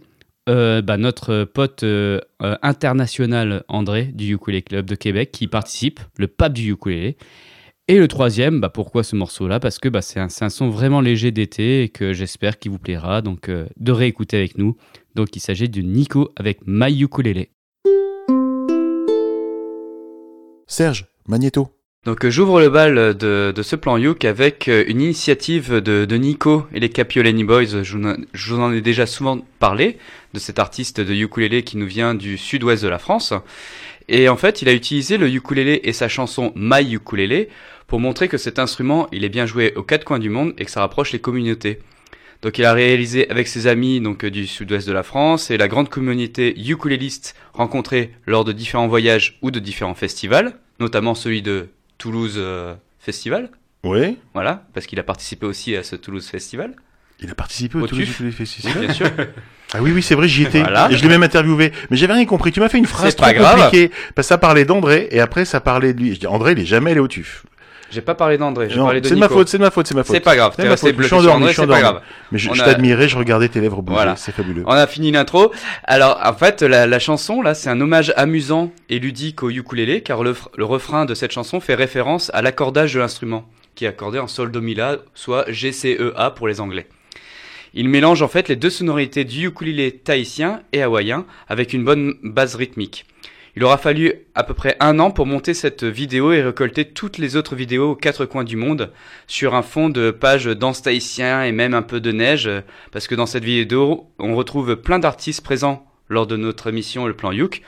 euh, 0.49 0.80
bah, 0.80 0.96
notre 0.96 1.44
pote 1.44 1.82
euh, 1.82 2.20
euh, 2.42 2.57
international 2.62 3.64
André 3.68 4.05
du 4.05 4.34
Ukulele 4.34 4.62
Club 4.62 4.86
de 4.86 4.94
Québec 4.94 5.30
qui 5.30 5.46
participe, 5.46 6.01
le 6.16 6.26
pape 6.26 6.55
du 6.55 6.72
ukulélé. 6.72 7.16
Et 7.86 7.99
le 7.99 8.09
troisième, 8.09 8.61
bah, 8.61 8.70
pourquoi 8.70 9.03
ce 9.03 9.14
morceau-là? 9.16 9.61
Parce 9.61 9.78
que 9.78 9.88
bah, 9.88 10.03
c'est 10.03 10.20
un, 10.20 10.28
un 10.40 10.49
son 10.49 10.70
vraiment 10.70 11.01
léger 11.01 11.30
d'été 11.30 11.82
et 11.82 11.88
que 11.88 12.12
j'espère 12.12 12.59
qu'il 12.59 12.70
vous 12.70 12.78
plaira, 12.78 13.22
donc 13.22 13.51
de 13.51 13.92
réécouter 13.92 14.36
avec 14.36 14.59
nous. 14.59 14.76
Donc 15.14 15.36
il 15.36 15.40
s'agit 15.40 15.68
de 15.68 15.80
Nico 15.82 16.32
avec 16.36 16.61
My 16.66 16.99
Ukulele. 17.03 17.46
Serge, 20.66 21.07
Magneto. 21.26 21.78
Donc 22.07 22.24
euh, 22.24 22.30
j'ouvre 22.30 22.61
le 22.61 22.70
bal 22.70 23.16
de, 23.16 23.53
de 23.55 23.62
ce 23.62 23.76
plan 23.76 23.96
Youk 23.96 24.24
avec 24.24 24.68
euh, 24.68 24.84
une 24.86 25.01
initiative 25.03 25.74
de, 25.74 26.05
de 26.05 26.16
Nico 26.16 26.66
et 26.72 26.80
les 26.80 26.88
Capiolani 26.88 27.44
Boys. 27.44 27.82
Je 27.82 27.96
vous, 27.96 28.61
en- 28.61 28.72
ai 28.72 28.80
déjà 28.80 29.05
souvent 29.05 29.44
parlé 29.59 29.99
de 30.32 30.38
cet 30.38 30.59
artiste 30.59 31.01
de 31.01 31.12
ukulélé 31.12 31.64
qui 31.64 31.76
nous 31.76 31.86
vient 31.86 32.14
du 32.14 32.38
sud-ouest 32.38 32.82
de 32.84 32.88
la 32.88 32.99
France. 32.99 33.34
Et 34.09 34.28
en 34.28 34.36
fait, 34.36 34.62
il 34.62 34.68
a 34.68 34.72
utilisé 34.72 35.18
le 35.18 35.28
ukulélé 35.28 35.80
et 35.84 35.92
sa 35.92 36.09
chanson 36.09 36.53
My 36.55 36.82
Ukulélé 36.94 37.49
pour 37.88 38.01
montrer 38.01 38.28
que 38.28 38.38
cet 38.38 38.59
instrument, 38.59 39.09
il 39.12 39.24
est 39.24 39.28
bien 39.28 39.44
joué 39.44 39.74
aux 39.74 39.82
quatre 39.82 40.05
coins 40.05 40.18
du 40.18 40.30
monde 40.30 40.55
et 40.57 40.64
que 40.64 40.70
ça 40.70 40.80
rapproche 40.80 41.12
les 41.12 41.18
communautés. 41.18 41.80
Donc 42.42 42.59
il 42.59 42.64
a 42.64 42.72
réalisé 42.72 43.28
avec 43.28 43.49
ses 43.49 43.66
amis 43.66 44.01
donc 44.01 44.24
euh, 44.24 44.30
du 44.30 44.46
sud-ouest 44.46 44.86
de 44.86 44.92
la 44.92 45.03
France 45.03 45.51
et 45.51 45.59
la 45.59 45.66
grande 45.66 45.88
communauté 45.88 46.55
ukuléliste 46.59 47.34
rencontrée 47.53 48.12
lors 48.26 48.44
de 48.44 48.53
différents 48.53 48.86
voyages 48.86 49.38
ou 49.42 49.51
de 49.51 49.59
différents 49.59 49.96
festivals, 49.96 50.57
notamment 50.78 51.16
celui 51.16 51.42
de 51.42 51.66
Toulouse 51.99 52.34
euh, 52.36 52.74
Festival. 52.99 53.51
Oui. 53.84 54.18
Voilà, 54.34 54.64
parce 54.74 54.86
qu'il 54.86 54.99
a 54.99 55.03
participé 55.03 55.46
aussi 55.46 55.76
à 55.76 55.82
ce 55.82 55.96
Toulouse 55.96 56.26
Festival. 56.26 56.74
Il 57.20 57.30
a 57.30 57.34
participé 57.34 57.78
au, 57.78 57.86
Toulouse 57.86 58.09
Festival 58.32 58.72
Oui, 58.78 58.86
bien 58.86 58.94
sûr. 58.94 59.11
Ah 59.74 59.82
oui, 59.82 59.92
oui, 59.92 60.03
c'est 60.03 60.14
vrai, 60.14 60.28
j'y 60.28 60.44
étais. 60.44 60.61
Voilà. 60.61 60.90
Et 60.90 60.96
je 60.96 61.03
l'ai 61.03 61.11
même 61.11 61.22
interviewé. 61.22 61.72
Mais 61.90 61.99
j'avais 61.99 62.14
rien 62.14 62.24
compris. 62.24 62.53
Tu 62.53 62.61
m'as 62.61 62.70
fait 62.70 62.78
une 62.78 62.86
phrase 62.86 63.14
trop 63.14 63.26
pas 63.26 63.34
grave. 63.34 63.64
compliquée. 63.64 63.90
Parce 64.14 64.26
que 64.26 64.28
ça 64.30 64.38
parlait 64.38 64.64
d'André 64.64 65.09
et 65.11 65.20
après 65.20 65.44
ça 65.44 65.61
parlait 65.61 65.92
de 65.92 66.01
lui. 66.01 66.14
Je 66.14 66.20
dis, 66.20 66.26
André, 66.26 66.53
il 66.53 66.61
est 66.61 66.64
jamais 66.64 66.92
allé 66.92 67.01
au 67.01 67.09
TUF. 67.09 67.44
J'ai 67.91 68.03
pas 68.03 68.14
parlé 68.14 68.36
d'André, 68.36 68.68
j'ai 68.68 68.76
parlé 68.76 69.01
de 69.01 69.09
C'est 69.09 69.14
de 69.14 69.20
ma 69.20 69.28
faute, 69.30 69.49
c'est 69.49 69.57
de 69.57 69.62
ma 69.62 69.70
faute, 69.70 69.86
c'est 69.86 69.95
ma 69.95 70.05
faute. 70.05 70.14
C'est 70.14 70.20
pas 70.20 70.36
grave, 70.36 70.53
C'est 70.55 70.62
t'es 70.62 70.68
resté 70.68 70.93
suis 70.95 71.05
sur 71.09 71.32
André, 71.32 71.55
c'est 71.55 71.66
pas 71.66 71.80
grave. 71.80 72.03
Mais 72.32 72.39
je, 72.39 72.51
On 72.51 72.55
je 72.55 72.61
a- 72.62 72.64
t'admirais, 72.66 73.09
je 73.09 73.16
regardais 73.16 73.49
tes 73.49 73.61
lèvres 73.62 73.80
bouger. 73.80 73.95
Voilà. 73.97 74.16
C'est 74.16 74.32
fabuleux. 74.32 74.62
On 74.66 74.72
a 74.72 74.86
fini 74.86 75.11
l'intro. 75.11 75.53
Alors, 75.84 76.20
en 76.22 76.34
fait, 76.34 76.61
la, 76.62 76.86
la 76.86 76.99
chanson, 76.99 77.41
là, 77.41 77.55
c'est 77.55 77.70
un 77.70 77.80
hommage 77.80 78.12
amusant 78.16 78.72
et 78.91 78.99
ludique 78.99 79.43
au 79.43 79.49
ukulélé, 79.49 80.03
car 80.03 80.22
le 80.22 80.34
refrain 80.59 81.07
de 81.07 81.14
cette 81.14 81.32
chanson 81.32 81.61
fait 81.61 81.74
référence 81.74 82.30
à 82.34 82.43
l'accordage 82.43 82.93
de 82.93 82.99
l'instrument, 83.01 83.49
qui 83.74 83.86
est 83.86 83.89
accordé 83.89 84.18
en 84.18 84.26
sol 84.28 84.51
do 84.53 84.61
mi 84.61 84.74
la, 84.74 84.97
soit 85.14 85.47
GCEA 85.51 86.30
pour 86.36 86.47
les 86.47 86.61
anglais. 86.61 86.86
Il 87.74 87.89
mélange 87.89 88.22
en 88.22 88.28
fait 88.28 88.49
les 88.49 88.57
deux 88.57 88.70
sonorités 88.70 89.24
du 89.24 89.47
ukulélé 89.49 89.93
tahitien 89.93 90.61
et 90.72 90.82
hawaïen 90.82 91.24
avec 91.49 91.72
une 91.72 91.84
bonne 91.84 92.14
base 92.22 92.55
rythmique. 92.55 93.05
Il 93.59 93.65
aura 93.65 93.77
fallu 93.77 94.15
à 94.37 94.45
peu 94.45 94.55
près 94.55 94.77
un 94.79 95.01
an 95.01 95.11
pour 95.11 95.27
monter 95.27 95.53
cette 95.53 95.83
vidéo 95.83 96.31
et 96.31 96.43
récolter 96.43 96.85
toutes 96.85 97.19
les 97.19 97.35
autres 97.35 97.57
vidéos 97.57 97.91
aux 97.91 97.97
quatre 97.97 98.25
coins 98.25 98.45
du 98.45 98.55
monde 98.55 98.93
sur 99.27 99.57
un 99.57 99.63
fond 99.63 99.89
de 99.89 100.13
pages 100.13 100.45
danse 100.45 100.83
tahitien 100.83 101.43
et 101.43 101.51
même 101.51 101.75
un 101.75 101.83
peu 101.83 102.01
de 102.01 102.13
neige, 102.13 102.49
parce 102.93 103.09
que 103.09 103.17
dans 103.17 103.27
cette 103.27 103.43
vidéo, 103.43 104.13
on 104.21 104.37
retrouve 104.37 104.77
plein 104.77 105.01
d'artistes 105.01 105.41
présents 105.41 105.91
lors 106.09 106.29
de 106.29 106.37
notre 106.37 106.69
émission 106.69 107.09
Le 107.09 107.15
Plan 107.15 107.33
Youk. 107.33 107.63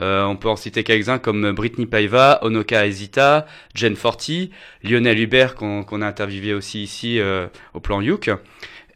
Euh, 0.00 0.24
on 0.24 0.34
peut 0.34 0.48
en 0.48 0.56
citer 0.56 0.82
quelques-uns 0.82 1.20
comme 1.20 1.52
Britney 1.52 1.86
Paiva, 1.86 2.40
Onoka 2.42 2.84
Ezita, 2.84 3.46
Jen 3.72 3.94
Forti, 3.94 4.50
Lionel 4.82 5.20
Hubert 5.20 5.54
qu'on 5.54 5.84
qu'on 5.84 6.02
a 6.02 6.08
interviewé 6.08 6.54
aussi 6.54 6.82
ici 6.82 7.20
euh, 7.20 7.46
au 7.72 7.78
Plan 7.78 8.00
Youk, 8.00 8.32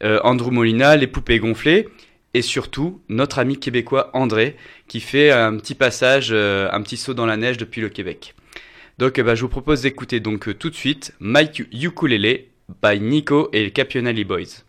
euh, 0.03 0.19
Andrew 0.25 0.51
Molina, 0.51 0.97
Les 0.97 1.07
Poupées 1.07 1.39
Gonflées, 1.39 1.87
et 2.33 2.41
surtout 2.41 3.01
notre 3.09 3.39
ami 3.39 3.57
québécois 3.57 4.09
André 4.13 4.55
qui 4.91 4.99
fait 4.99 5.31
un 5.31 5.55
petit 5.55 5.73
passage, 5.73 6.31
euh, 6.33 6.67
un 6.73 6.81
petit 6.81 6.97
saut 6.97 7.13
dans 7.13 7.25
la 7.25 7.37
neige 7.37 7.55
depuis 7.55 7.79
le 7.79 7.87
Québec. 7.87 8.35
Donc 8.97 9.17
euh, 9.19 9.23
bah, 9.23 9.35
je 9.35 9.41
vous 9.43 9.47
propose 9.47 9.83
d'écouter 9.83 10.19
donc 10.19 10.49
euh, 10.49 10.53
tout 10.53 10.69
de 10.69 10.75
suite 10.75 11.13
Mike 11.21 11.63
Ukulele 11.71 12.47
by 12.83 12.99
Nico 12.99 13.47
et 13.53 13.63
les 13.63 13.71
Capionelli 13.71 14.25
Boys. 14.25 14.65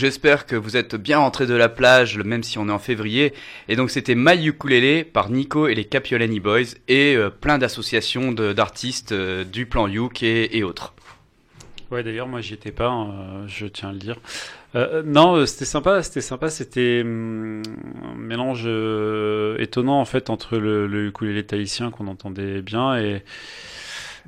J'espère 0.00 0.46
que 0.46 0.56
vous 0.56 0.78
êtes 0.78 0.96
bien 0.96 1.18
rentrés 1.18 1.46
de 1.46 1.54
la 1.54 1.68
plage, 1.68 2.16
même 2.16 2.42
si 2.42 2.58
on 2.58 2.68
est 2.68 2.72
en 2.72 2.78
février. 2.78 3.34
Et 3.68 3.76
donc 3.76 3.90
c'était 3.90 4.14
My 4.16 4.46
Ukulele 4.46 5.04
par 5.04 5.30
Nico 5.30 5.68
et 5.68 5.74
les 5.74 5.84
Capiolani 5.84 6.40
Boys 6.40 6.74
et 6.88 7.14
euh, 7.14 7.28
plein 7.28 7.58
d'associations 7.58 8.32
d'artistes 8.32 9.12
euh, 9.12 9.44
du 9.44 9.66
plan 9.66 9.88
Uk 9.88 10.22
et, 10.22 10.62
autres. 10.62 10.94
Ouais, 11.90 12.02
d'ailleurs, 12.02 12.28
moi, 12.28 12.40
j'y 12.40 12.54
étais 12.54 12.70
pas, 12.70 12.88
hein, 12.88 13.46
je 13.48 13.66
tiens 13.66 13.90
à 13.90 13.92
le 13.92 13.98
dire. 13.98 14.16
Euh, 14.76 15.02
non, 15.04 15.44
c'était 15.44 15.64
sympa, 15.64 16.02
c'était 16.02 16.20
sympa, 16.20 16.48
c'était 16.48 17.02
hum, 17.02 17.62
un 18.04 18.14
mélange 18.14 18.66
étonnant 19.58 20.00
en 20.00 20.04
fait 20.04 20.30
entre 20.30 20.56
le, 20.56 20.86
le 20.86 21.08
ukulélé 21.08 21.44
tahitien 21.44 21.90
qu'on 21.90 22.06
entendait 22.06 22.62
bien 22.62 22.96
et 22.96 23.22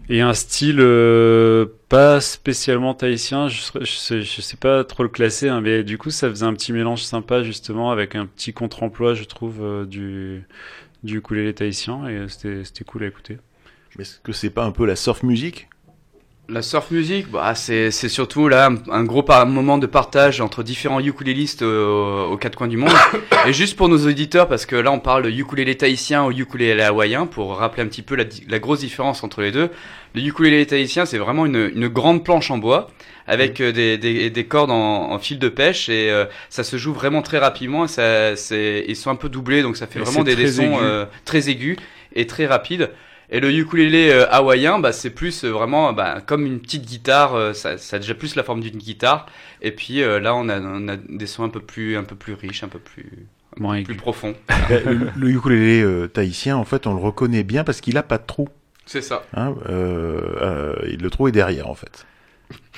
et 0.09 0.21
un 0.21 0.35
style 0.35 0.81
euh, 0.81 1.67
pas 1.89 2.21
spécialement 2.21 2.95
tahitien. 2.95 3.49
Je, 3.49 3.61
je 3.81 4.41
sais, 4.41 4.57
pas 4.57 4.85
trop 4.85 5.03
le 5.03 5.09
classer, 5.09 5.49
hein, 5.49 5.61
mais 5.61 5.85
du 5.85 5.99
coup, 5.99 6.11
ça 6.11 6.29
faisait 6.29 6.47
un 6.47 6.55
petit 6.55 6.73
mélange 6.73 7.03
sympa 7.03 7.43
justement 7.43 7.91
avec 7.91 8.15
un 8.15 8.27
petit 8.27 8.53
contre-emploi, 8.53 9.15
je 9.15 9.25
trouve, 9.25 9.63
euh, 9.63 9.85
du 9.85 10.45
du 11.03 11.19
ukulélé 11.19 11.53
tahitien 11.53 12.07
et 12.07 12.29
c'était 12.29 12.85
cool 12.85 13.05
à 13.05 13.07
écouter. 13.09 13.39
Mais 13.97 14.03
est-ce 14.03 14.21
que 14.21 14.33
c'est 14.33 14.51
pas 14.51 14.65
un 14.65 14.71
peu 14.71 14.87
la 14.87 14.97
surf 14.97 15.23
music 15.23 15.69
La 16.53 16.61
surf 16.61 16.91
music, 16.91 17.31
bah, 17.31 17.55
c'est 17.55 17.91
c'est 17.91 18.11
surtout 18.11 18.47
là 18.47 18.67
un, 18.67 18.77
un 18.93 19.05
gros 19.05 19.23
par- 19.23 19.47
moment 19.47 19.79
de 19.79 19.87
partage 19.87 20.43
entre 20.43 20.63
différents 20.63 21.01
ukulélistes 21.01 21.63
euh, 21.63 22.25
aux 22.27 22.37
quatre 22.37 22.57
coins 22.57 22.69
du 22.69 22.77
monde. 22.77 22.93
Et 23.47 23.55
juste 23.55 23.75
pour 23.75 23.89
nos 23.89 24.07
auditeurs, 24.07 24.49
parce 24.49 24.67
que 24.67 24.77
là 24.77 24.93
on 24.93 24.99
parle 24.99 25.29
ukulélé 25.29 25.75
tahitien 25.79 26.25
ou 26.27 26.31
ukulélé 26.31 26.83
hawaïen, 26.83 27.25
pour 27.27 27.57
rappeler 27.57 27.85
un 27.85 27.87
petit 27.87 28.03
peu 28.03 28.17
la, 28.17 28.59
grosse 28.59 28.81
différence 28.81 29.25
entre 29.25 29.41
les 29.41 29.51
deux. 29.51 29.71
Le 30.15 30.21
ukulélé 30.21 30.67
tahitien, 30.67 31.07
c'est 31.07 31.17
vraiment 31.17 31.47
une, 31.47 31.71
une 31.75 31.89
grande 31.89 32.23
planche 32.23 32.51
en 32.51 32.59
bois 32.59 32.91
avec 33.27 33.61
euh, 33.63 33.73
des, 33.73 33.97
des, 33.97 34.29
des 34.29 34.45
cordes 34.45 34.71
en, 34.73 35.11
en 35.11 35.19
fil 35.19 35.39
de 35.39 35.49
pêche 35.49 35.89
et 35.89 36.11
euh, 36.11 36.27
ça 36.51 36.65
se 36.65 36.77
joue 36.77 36.93
vraiment 36.93 37.23
très 37.23 37.39
rapidement. 37.39 37.87
Et 37.87 37.89
ça, 37.89 38.37
c'est, 38.37 38.85
ils 38.89 38.97
sont 38.97 39.09
un 39.11 39.17
peu 39.17 39.31
doublés, 39.31 39.63
donc 39.63 39.79
ça 39.79 39.87
fait 39.87 40.01
Et 40.01 40.03
vraiment 40.03 40.23
des, 40.23 40.37
des 40.37 40.49
sons 40.53 40.65
aigu. 40.65 40.77
euh, 40.83 41.07
très 41.25 41.49
aigus 41.49 41.79
et 42.15 42.27
très 42.27 42.45
rapides. 42.47 42.91
Et 43.35 43.41
le 43.41 43.51
ukulélé 43.51 44.11
euh, 44.11 44.27
hawaïen, 44.31 44.79
bah, 44.79 44.93
c'est 44.93 45.09
plus 45.11 45.45
euh, 45.45 45.51
vraiment 45.51 45.93
bah, 45.95 46.21
comme 46.25 46.45
une 46.47 46.61
petite 46.61 46.85
guitare, 46.85 47.35
euh, 47.35 47.53
ça, 47.55 47.79
ça 47.79 47.97
a 47.97 47.99
déjà 47.99 48.15
plus 48.15 48.37
la 48.37 48.43
forme 48.45 48.61
d'une 48.61 48.77
guitare. 48.77 49.27
Et 49.63 49.73
puis 49.73 50.03
euh, 50.03 50.21
là, 50.21 50.35
on 50.35 50.49
a, 50.51 50.61
on 50.61 50.87
a 50.89 50.97
des 50.97 51.27
sons 51.27 51.43
un 51.43 51.49
peu 51.49 51.61
plus, 51.61 51.97
un 51.97 52.05
peu 52.05 52.15
plus 52.15 52.35
riches, 52.35 52.63
un 52.63 52.69
peu 52.69 52.79
plus, 52.79 53.27
profonds. 53.97 54.35
Le, 54.71 55.09
le 55.17 55.29
ukulélé 55.31 55.83
euh, 55.83 56.09
tahitien, 56.09 56.57
en 56.59 56.65
fait, 56.65 56.87
on 56.87 56.93
le 56.95 57.01
reconnaît 57.01 57.43
bien 57.43 57.65
parce 57.65 57.81
qu'il 57.81 57.97
a 57.97 58.03
pas 58.03 58.19
de 58.19 58.27
trou. 58.27 58.49
C'est 58.85 59.03
ça. 59.03 59.23
Hein, 59.35 59.55
euh, 59.69 60.21
euh, 60.43 60.75
il- 60.91 61.01
le 61.01 61.09
trou 61.09 61.27
est 61.29 61.33
derrière, 61.33 61.69
en 61.71 61.75
fait. 61.75 62.05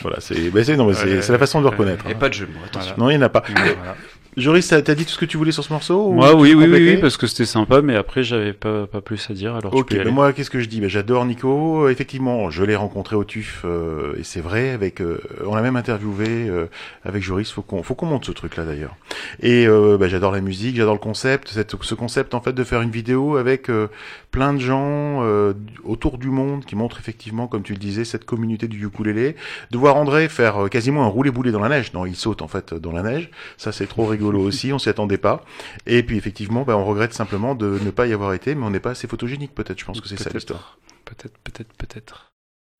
Voilà, 0.03 0.21
c'est 0.21 0.51
ben, 0.51 0.63
c'est- 0.63 0.77
non, 0.77 0.87
mais 0.87 0.95
c'est 0.95 1.07
Ouais, 1.07 1.23
c'est 1.23 1.33
la 1.33 1.39
façon 1.39 1.59
de 1.59 1.65
le 1.65 1.71
reconnaître. 1.71 2.07
Et 2.07 2.13
hein. 2.13 2.17
pas 2.19 2.29
de 2.29 2.35
jeu 2.35 2.47
mots, 2.47 2.61
attention. 2.65 2.95
Non, 2.97 3.11
il 3.11 3.17
n'y 3.17 3.23
en 3.23 3.27
a 3.27 3.29
pas. 3.29 3.43
Voilà. 3.49 3.97
Joris, 4.37 4.67
t'as 4.67 4.81
dit 4.97 5.05
tout 5.05 5.13
ce 5.13 5.19
que 5.19 5.25
tu 5.27 5.37
voulais 5.37 5.53
sur 5.53 5.63
ce 5.63 5.73
morceau 5.73 6.09
ou 6.09 6.13
Moi, 6.13 6.35
oui, 6.35 6.55
oui, 6.55 6.67
oui, 6.69 6.97
parce 6.97 7.17
que 7.17 7.29
c'était 7.29 7.45
sympa, 7.45 7.83
mais 7.83 7.95
après, 7.95 8.25
j'avais 8.25 8.53
pas, 8.53 8.89
pas 8.89 9.01
plus 9.01 9.31
à 9.31 9.33
dire, 9.33 9.55
alors 9.55 9.73
Ok, 9.73 9.87
tu 9.91 9.91
peux 9.91 9.95
y 9.95 9.99
ben 9.99 10.07
aller. 10.07 10.11
moi, 10.11 10.33
qu'est-ce 10.33 10.51
que 10.51 10.59
je 10.59 10.69
dis? 10.69 10.81
Ben, 10.81 10.89
J'adore 10.89 11.25
Nico. 11.25 11.89
Effectivement, 11.89 12.51
je 12.51 12.65
l'ai 12.65 12.75
rencontré 12.75 13.15
au 13.15 13.23
TUF, 13.23 13.63
euh, 13.65 14.15
et 14.19 14.25
c'est 14.25 14.41
vrai. 14.41 14.71
Avec, 14.71 15.01
euh, 15.01 15.21
on 15.47 15.55
l'a 15.55 15.63
même 15.63 15.77
interviewé 15.77 16.49
euh, 16.49 16.67
avec 17.05 17.23
Joris. 17.23 17.53
Faut 17.53 17.63
qu'on, 17.63 17.85
faut 17.85 17.95
qu'on 17.95 18.07
monte 18.07 18.25
ce 18.25 18.33
truc-là 18.33 18.65
d'ailleurs. 18.65 18.97
Et 19.41 19.69
euh, 19.69 19.99
ben, 19.99 20.09
j'adore 20.09 20.33
la 20.33 20.41
musique, 20.41 20.75
j'adore 20.75 20.95
le 20.95 20.99
concept. 21.01 21.49
Cette, 21.51 21.77
ce 21.81 21.95
concept, 21.95 22.35
en 22.35 22.41
fait, 22.41 22.53
de 22.55 22.65
faire 22.65 22.83
une 22.83 22.91
vidéo 22.91 23.37
avec 23.37 23.71
euh, 23.71 23.87
plein 24.33 24.53
de 24.53 24.59
gens 24.59 25.21
euh, 25.23 25.53
autour 25.85 26.19
du 26.19 26.29
monde 26.29 26.65
qui 26.65 26.75
montrent 26.75 26.99
effectivement, 26.99 27.47
comme 27.47 27.63
tu 27.63 27.73
le 27.73 27.79
disais, 27.79 28.05
cette 28.05 28.25
communauté 28.25 28.67
du 28.67 28.85
ukulélé. 28.85 29.37
De 29.71 29.79
voir 29.79 29.95
André 29.95 30.29
faire 30.29 30.69
quasiment 30.73 31.05
un 31.05 31.09
roulé-boulé 31.09 31.53
dans 31.53 31.61
la 31.61 31.69
neige. 31.69 31.93
Non, 31.95 32.05
il 32.05 32.17
saute 32.17 32.43
en 32.43 32.49
fait 32.49 32.75
dans 32.75 32.91
la 32.91 33.03
neige. 33.05 33.31
Ça, 33.59 33.71
c'est 33.71 33.87
trop 33.87 34.07
rigolo 34.07 34.24
aussi. 34.33 34.73
On 34.73 34.79
s'y 34.79 34.89
attendait 34.89 35.19
pas. 35.19 35.45
Et 35.87 36.03
puis 36.03 36.17
effectivement, 36.17 36.63
ben, 36.63 36.75
on 36.75 36.85
regrette 36.85 37.13
simplement 37.13 37.55
de 37.55 37.79
ne 37.83 37.91
pas 37.91 38.07
y 38.07 38.13
avoir 38.13 38.33
été, 38.35 38.55
mais 38.55 38.65
on 38.65 38.71
n'est 38.71 38.81
pas 38.81 38.91
assez 38.91 39.07
photogénique 39.07 39.55
peut-être. 39.55 39.79
Je 39.79 39.85
pense 39.85 40.01
que 40.01 40.09
c'est 40.09 40.17
ça 40.17 40.25
Peut-être. 40.25 40.35
l'histoire. 40.35 40.79
Peut-être, 41.05 41.39
peut-être, 41.39 41.73
peut-être. 41.75 42.33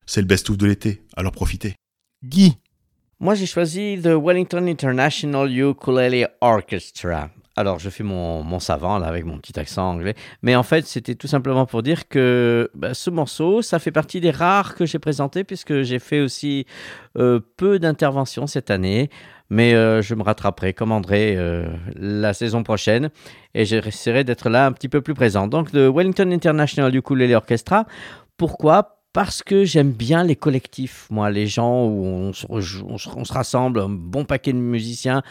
C'est 0.05 0.21
le 0.21 0.27
best-of 0.27 0.57
de 0.57 0.65
l'été, 0.65 1.03
alors 1.15 1.31
profitez. 1.31 1.75
Guy 2.23 2.57
Moi, 3.19 3.35
j'ai 3.35 3.45
choisi 3.45 3.99
The 4.01 4.09
Wellington 4.19 4.65
International 4.67 5.51
Ukulele 5.51 6.29
Orchestra. 6.41 7.29
Alors, 7.57 7.79
je 7.79 7.89
fais 7.89 8.03
mon, 8.03 8.43
mon 8.43 8.59
savant 8.59 8.97
là 8.99 9.07
avec 9.07 9.23
mon 9.23 9.37
petit 9.37 9.57
accent 9.57 9.91
anglais, 9.91 10.13
mais 10.41 10.57
en 10.57 10.63
fait, 10.63 10.85
c'était 10.85 11.15
tout 11.15 11.27
simplement 11.27 11.65
pour 11.65 11.83
dire 11.83 12.09
que 12.09 12.69
bah, 12.75 12.93
ce 12.93 13.09
morceau, 13.09 13.61
ça 13.61 13.79
fait 13.79 13.91
partie 13.93 14.19
des 14.19 14.31
rares 14.31 14.75
que 14.75 14.85
j'ai 14.85 14.99
présentés 14.99 15.45
puisque 15.45 15.81
j'ai 15.83 15.99
fait 15.99 16.19
aussi 16.19 16.65
euh, 17.17 17.39
peu 17.55 17.79
d'interventions 17.79 18.45
cette 18.45 18.71
année, 18.71 19.09
mais 19.49 19.73
euh, 19.73 20.01
je 20.01 20.15
me 20.15 20.23
rattraperai 20.23 20.73
comme 20.73 20.91
André 20.91 21.35
euh, 21.37 21.67
la 21.95 22.33
saison 22.33 22.63
prochaine 22.63 23.09
et 23.53 23.65
j'essaierai 23.65 24.23
d'être 24.23 24.49
là 24.49 24.65
un 24.65 24.71
petit 24.71 24.89
peu 24.89 25.01
plus 25.01 25.13
présent. 25.13 25.47
Donc, 25.47 25.71
The 25.71 25.89
Wellington 25.93 26.31
International 26.31 26.95
Ukulele 26.95 27.33
Orchestra. 27.35 27.85
Pourquoi? 28.37 29.01
Parce 29.13 29.43
que 29.43 29.63
j'aime 29.63 29.91
bien 29.91 30.25
les 30.25 30.35
collectifs, 30.35 31.07
moi, 31.09 31.29
les 31.29 31.47
gens 31.47 31.85
où 31.85 32.05
on 32.05 32.33
se, 32.33 33.33
rassemble, 33.33 33.79
un 33.79 33.87
bon 33.87 34.25
paquet 34.25 34.51
de 34.51 34.57
musiciens, 34.57 35.23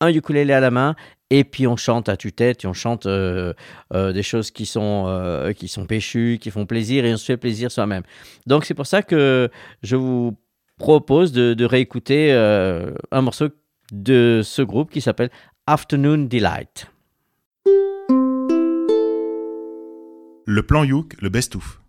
un 0.00 0.08
ukulélé 0.08 0.52
à 0.52 0.60
la 0.60 0.72
main, 0.72 0.96
et 1.30 1.44
puis 1.44 1.66
on 1.66 1.76
chante 1.76 2.08
à 2.08 2.16
tue-tête, 2.16 2.64
et 2.64 2.66
on 2.66 2.72
chante 2.72 3.06
euh, 3.06 3.52
euh, 3.94 4.12
des 4.12 4.22
choses 4.22 4.50
qui 4.50 4.66
sont, 4.66 5.04
euh, 5.08 5.52
qui 5.52 5.72
péchues, 5.86 6.38
qui 6.40 6.50
font 6.50 6.66
plaisir, 6.66 7.04
et 7.04 7.12
on 7.12 7.16
se 7.16 7.24
fait 7.24 7.36
plaisir 7.36 7.70
soi-même. 7.70 8.02
Donc 8.46 8.64
c'est 8.64 8.74
pour 8.74 8.86
ça 8.86 9.02
que 9.02 9.50
je 9.82 9.96
vous 9.96 10.36
propose 10.78 11.32
de, 11.32 11.64
réécouter 11.64 12.32
un 12.32 13.20
morceau 13.20 13.48
de 13.92 14.40
ce 14.44 14.62
groupe 14.62 14.90
qui 14.90 15.00
s'appelle 15.00 15.30
Afternoon 15.66 16.24
Delight. 16.24 16.90
Le 20.46 20.62
plan 20.62 20.84
Youk, 20.84 21.14
le 21.20 21.28
best-of. 21.28 21.80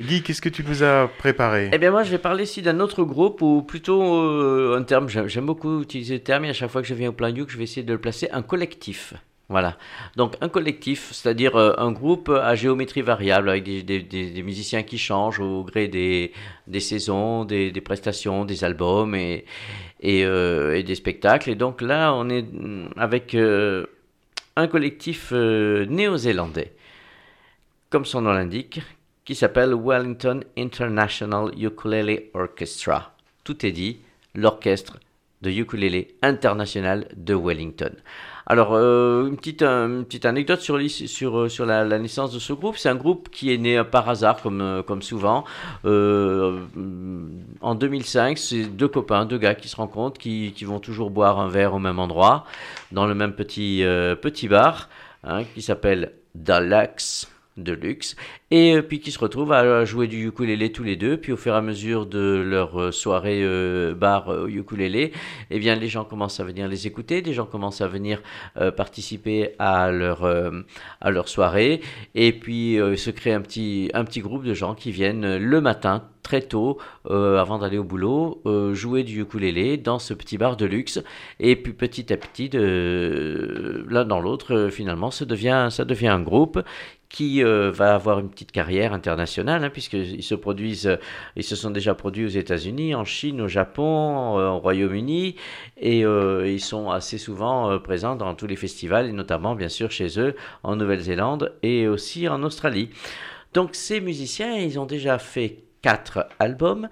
Guy, 0.00 0.22
qu'est-ce 0.22 0.42
que 0.42 0.48
tu 0.50 0.62
nous 0.62 0.82
as 0.82 1.10
préparé? 1.18 1.70
Eh 1.72 1.78
bien, 1.78 1.90
moi, 1.90 2.02
je 2.02 2.10
vais 2.10 2.18
parler 2.18 2.44
ici 2.44 2.60
d'un 2.60 2.80
autre 2.80 3.02
groupe, 3.02 3.40
ou 3.40 3.62
plutôt 3.62 4.02
euh, 4.02 4.76
un 4.78 4.82
terme, 4.82 5.08
j'aime 5.08 5.26
j'aime 5.26 5.46
beaucoup 5.46 5.80
utiliser 5.80 6.14
le 6.14 6.22
terme, 6.22 6.44
et 6.44 6.50
à 6.50 6.52
chaque 6.52 6.70
fois 6.70 6.82
que 6.82 6.88
je 6.88 6.94
viens 6.94 7.08
au 7.08 7.12
plan 7.12 7.28
Youk, 7.28 7.50
je 7.50 7.56
vais 7.56 7.64
essayer 7.64 7.82
de 7.82 7.92
le 7.92 8.00
placer, 8.00 8.28
un 8.30 8.42
collectif. 8.42 9.14
Voilà. 9.48 9.78
Donc, 10.16 10.34
un 10.40 10.48
collectif, 10.48 11.12
c'est-à-dire 11.12 11.54
euh, 11.54 11.72
un 11.78 11.92
groupe 11.92 12.28
à 12.28 12.56
géométrie 12.56 13.02
variable, 13.02 13.48
avec 13.48 13.62
des, 13.62 14.42
musiciens 14.42 14.82
qui 14.82 14.98
changent 14.98 15.38
au 15.38 15.62
gré 15.62 15.86
des, 15.86 16.32
saisons, 16.80 17.44
des, 17.44 17.70
prestations, 17.80 18.44
des 18.44 18.64
albums 18.64 19.14
euh, 19.14 20.74
et 20.74 20.82
des 20.82 20.94
spectacles. 20.96 21.50
Et 21.50 21.54
donc 21.54 21.80
là, 21.80 22.12
on 22.12 22.28
est 22.28 22.42
mm, 22.42 22.90
avec 22.96 23.34
euh, 23.34 23.86
un 24.56 24.66
collectif 24.66 25.30
néo-zélandais, 25.32 26.72
comme 27.88 28.04
son 28.04 28.22
nom 28.22 28.32
l'indique, 28.32 28.80
qui 29.24 29.36
s'appelle 29.36 29.74
Wellington 29.74 30.40
International 30.56 31.52
Ukulele 31.56 32.30
Orchestra. 32.34 33.14
Tout 33.44 33.64
est 33.64 33.72
dit, 33.72 34.00
l'orchestre 34.34 34.98
de 35.42 35.50
ukulélé 35.50 36.16
international 36.22 37.06
de 37.16 37.34
Wellington. 37.34 37.92
Alors, 38.48 38.74
euh, 38.74 39.26
une, 39.26 39.36
petite, 39.36 39.64
une 39.64 40.04
petite 40.04 40.24
anecdote 40.24 40.60
sur, 40.60 40.78
sur, 40.88 41.38
euh, 41.38 41.48
sur 41.48 41.66
la, 41.66 41.98
naissance 41.98 42.32
de 42.32 42.38
ce 42.38 42.52
groupe. 42.52 42.76
C'est 42.78 42.88
un 42.88 42.94
groupe 42.94 43.28
qui 43.28 43.52
est 43.52 43.58
né 43.58 43.76
euh, 43.76 43.82
par 43.82 44.08
hasard, 44.08 44.40
comme, 44.40 44.60
euh, 44.60 44.82
comme 44.84 45.02
souvent. 45.02 45.44
Euh, 45.84 46.60
en 47.60 47.74
2005, 47.74 48.38
c'est 48.38 48.64
deux 48.66 48.86
copains, 48.86 49.26
deux 49.26 49.38
gars 49.38 49.56
qui 49.56 49.68
se 49.68 49.74
rencontrent, 49.74 50.18
qui, 50.20 50.52
qui 50.54 50.64
vont 50.64 50.78
toujours 50.78 51.10
boire 51.10 51.40
un 51.40 51.48
verre 51.48 51.74
au 51.74 51.80
même 51.80 51.98
endroit, 51.98 52.44
dans 52.92 53.06
le 53.06 53.16
même 53.16 53.32
petit, 53.32 53.82
petit 54.22 54.46
bar, 54.46 54.88
hein, 55.24 55.42
qui 55.54 55.62
s'appelle 55.62 56.12
Deluxe 56.36 57.28
de 57.56 57.72
luxe 57.72 58.16
et 58.50 58.76
euh, 58.76 58.82
puis 58.82 59.00
qui 59.00 59.10
se 59.10 59.18
retrouvent 59.18 59.52
à 59.52 59.84
jouer 59.84 60.06
du 60.06 60.26
ukulélé 60.26 60.70
tous 60.72 60.82
les 60.82 60.96
deux 60.96 61.16
puis 61.16 61.32
au 61.32 61.36
fur 61.36 61.54
et 61.54 61.56
à 61.56 61.62
mesure 61.62 62.06
de 62.06 62.42
leur 62.44 62.80
euh, 62.80 62.92
soirée 62.92 63.40
euh, 63.42 63.94
bar 63.94 64.30
euh, 64.30 64.48
ukulélé 64.48 65.12
eh 65.50 65.58
bien 65.58 65.74
les 65.74 65.88
gens 65.88 66.04
commencent 66.04 66.40
à 66.40 66.44
venir 66.44 66.68
les 66.68 66.86
écouter 66.86 67.22
des 67.22 67.32
gens 67.32 67.46
commencent 67.46 67.80
à 67.80 67.88
venir 67.88 68.22
participer 68.76 69.54
à 69.58 69.90
leur 69.90 70.24
à 71.00 71.10
leur 71.10 71.28
soirée 71.28 71.80
et 72.14 72.32
puis 72.32 72.78
se 72.96 73.10
crée 73.10 73.32
un 73.32 73.40
petit 73.40 73.90
un 73.94 74.04
petit 74.04 74.20
groupe 74.20 74.44
de 74.44 74.54
gens 74.54 74.74
qui 74.74 74.90
viennent 74.90 75.36
le 75.36 75.60
matin 75.60 76.04
très 76.22 76.42
tôt 76.42 76.78
avant 77.08 77.58
d'aller 77.58 77.78
au 77.78 77.84
boulot 77.84 78.42
jouer 78.72 79.04
du 79.04 79.22
ukulélé 79.22 79.76
dans 79.76 79.98
ce 79.98 80.14
petit 80.14 80.38
bar 80.38 80.56
de 80.56 80.66
luxe 80.66 81.02
et 81.40 81.56
puis 81.56 81.72
petit 81.72 82.12
à 82.12 82.16
petit 82.16 82.48
de 82.48 83.84
l'un 83.88 84.04
dans 84.04 84.20
l'autre 84.20 84.68
finalement 84.70 85.10
ça 85.10 85.24
devient 85.24 85.68
ça 85.70 85.84
devient 85.84 86.08
un 86.08 86.22
groupe 86.22 86.60
qui 87.08 87.42
euh, 87.42 87.70
va 87.70 87.94
avoir 87.94 88.18
une 88.18 88.28
petite 88.28 88.52
carrière 88.52 88.92
internationale, 88.92 89.64
hein, 89.64 89.70
puisqu'ils 89.70 90.22
se 90.22 90.34
produisent, 90.34 90.88
euh, 90.88 90.96
ils 91.36 91.44
se 91.44 91.56
sont 91.56 91.70
déjà 91.70 91.94
produits 91.94 92.24
aux 92.24 92.28
États-Unis, 92.28 92.94
en 92.94 93.04
Chine, 93.04 93.40
au 93.40 93.48
Japon, 93.48 94.38
euh, 94.38 94.48
au 94.48 94.58
Royaume-Uni, 94.58 95.36
et 95.78 96.00
ils 96.00 96.60
sont 96.60 96.90
assez 96.90 97.18
souvent 97.18 97.78
présents 97.78 98.16
dans 98.16 98.34
tous 98.34 98.46
les 98.46 98.56
festivals, 98.56 99.06
et 99.08 99.12
notamment 99.12 99.54
bien 99.54 99.68
sûr 99.68 99.90
chez 99.90 100.18
eux 100.18 100.34
en 100.62 100.76
Nouvelle-Zélande 100.76 101.54
et 101.62 101.86
aussi 101.86 102.28
en 102.28 102.42
Australie. 102.42 102.90
Donc 103.52 103.74
ces 103.74 104.00
musiciens, 104.00 104.54
ils 104.56 104.78
ont 104.78 104.86
déjà 104.86 105.18
fait 105.18 105.58
quatre 105.82 106.26
albums. 106.38 106.88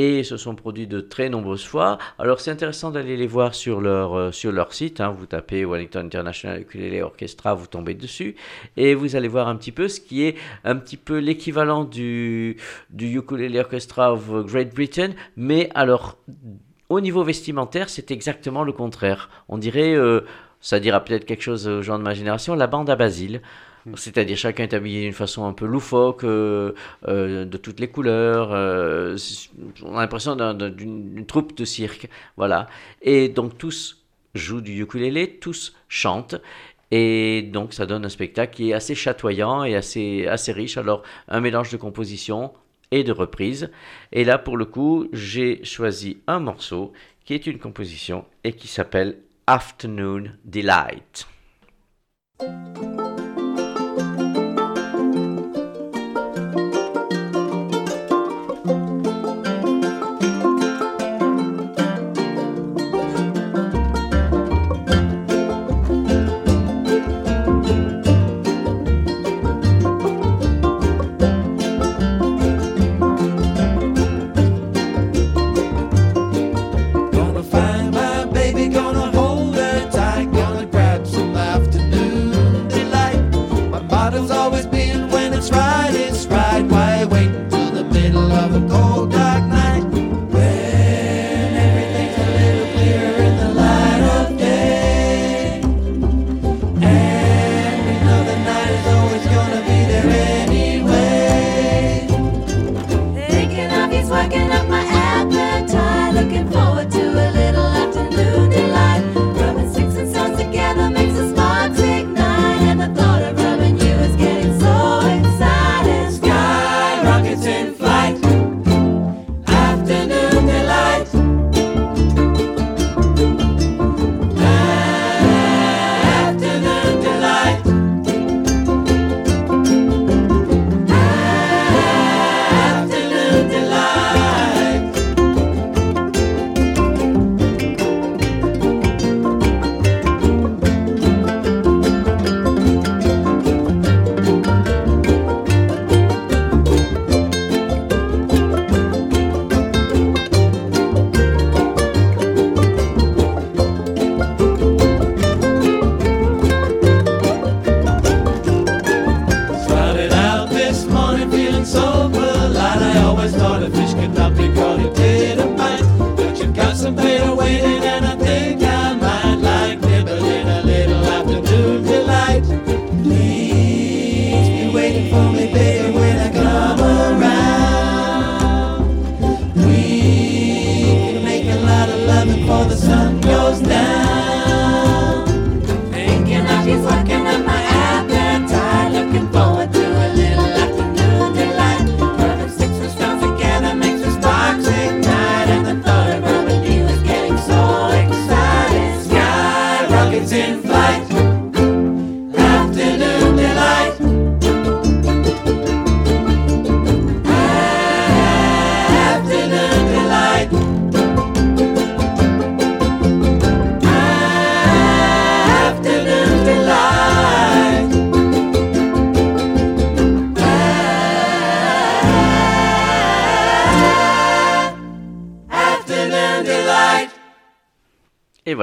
Et 0.00 0.24
se 0.24 0.36
sont 0.36 0.54
produits 0.54 0.86
de 0.86 1.00
très 1.00 1.28
nombreuses 1.28 1.64
fois. 1.64 1.98
Alors 2.18 2.40
c'est 2.40 2.50
intéressant 2.50 2.90
d'aller 2.90 3.16
les 3.16 3.26
voir 3.26 3.54
sur 3.54 3.80
leur, 3.80 4.14
euh, 4.14 4.32
sur 4.32 4.52
leur 4.52 4.72
site. 4.72 5.00
hein. 5.00 5.10
Vous 5.10 5.26
tapez 5.26 5.64
Wellington 5.64 6.00
International 6.00 6.60
Ukulele 6.62 7.02
Orchestra, 7.02 7.54
vous 7.54 7.66
tombez 7.66 7.94
dessus 7.94 8.36
et 8.76 8.94
vous 8.94 9.16
allez 9.16 9.28
voir 9.28 9.48
un 9.48 9.56
petit 9.56 9.72
peu 9.72 9.88
ce 9.88 10.00
qui 10.00 10.24
est 10.24 10.36
un 10.64 10.76
petit 10.76 10.96
peu 10.96 11.18
l'équivalent 11.18 11.84
du, 11.84 12.56
du 12.90 13.16
Ukulele 13.18 13.58
Orchestra 13.58 14.12
of 14.12 14.46
Great 14.46 14.74
Britain, 14.74 15.10
mais 15.36 15.70
alors 15.74 16.16
au 16.88 17.00
niveau 17.00 17.22
vestimentaire, 17.22 17.88
c'est 17.88 18.10
exactement 18.10 18.64
le 18.64 18.72
contraire. 18.72 19.30
On 19.48 19.58
dirait, 19.58 19.94
euh, 19.94 20.22
ça 20.60 20.80
dira 20.80 21.04
peut-être 21.04 21.24
quelque 21.24 21.42
chose 21.42 21.68
aux 21.68 21.82
gens 21.82 21.98
de 21.98 22.02
ma 22.02 22.14
génération, 22.14 22.54
la 22.56 22.66
bande 22.66 22.90
à 22.90 22.96
Basile. 22.96 23.42
C'est-à-dire 23.96 24.36
chacun 24.36 24.64
est 24.64 24.74
habillé 24.74 25.02
d'une 25.02 25.12
façon 25.12 25.46
un 25.46 25.52
peu 25.52 25.66
loufoque, 25.66 26.24
euh, 26.24 26.72
euh, 27.08 27.44
de 27.44 27.56
toutes 27.56 27.80
les 27.80 27.88
couleurs. 27.88 28.50
euh, 28.52 29.16
on 29.82 29.96
a 29.96 30.00
l'impression 30.00 30.36
d'un- 30.36 30.54
d'un- 30.54 30.70
d'une 30.70 31.14
d'une 31.14 31.26
troupe 31.26 31.56
de 31.56 31.64
cirque, 31.64 32.08
voilà. 32.36 32.66
Et 33.02 33.28
donc 33.28 33.56
tous 33.58 34.02
jouent 34.34 34.60
du 34.60 34.80
ukulélé, 34.82 35.38
tous 35.38 35.74
chantent. 35.88 36.36
Et 36.90 37.42
donc 37.52 37.72
ça 37.72 37.86
donne 37.86 38.04
un 38.04 38.08
spectacle 38.08 38.54
qui 38.54 38.70
est 38.70 38.74
assez 38.74 38.94
chatoyant 38.94 39.64
et 39.64 39.76
assez, 39.76 40.26
assez 40.26 40.52
riche. 40.52 40.76
Alors 40.76 41.02
un 41.28 41.40
mélange 41.40 41.70
de 41.70 41.76
composition 41.76 42.52
et 42.90 43.04
de 43.04 43.12
reprise. 43.12 43.70
Et 44.12 44.24
là 44.24 44.38
pour 44.38 44.56
le 44.56 44.64
coup 44.66 45.08
j'ai 45.12 45.64
choisi 45.64 46.18
un 46.26 46.40
morceau 46.40 46.92
qui 47.24 47.34
est 47.34 47.46
une 47.46 47.58
composition 47.58 48.24
et 48.44 48.52
qui 48.52 48.66
s'appelle 48.68 49.18
Afternoon 49.46 50.24
Delight. 50.44 51.26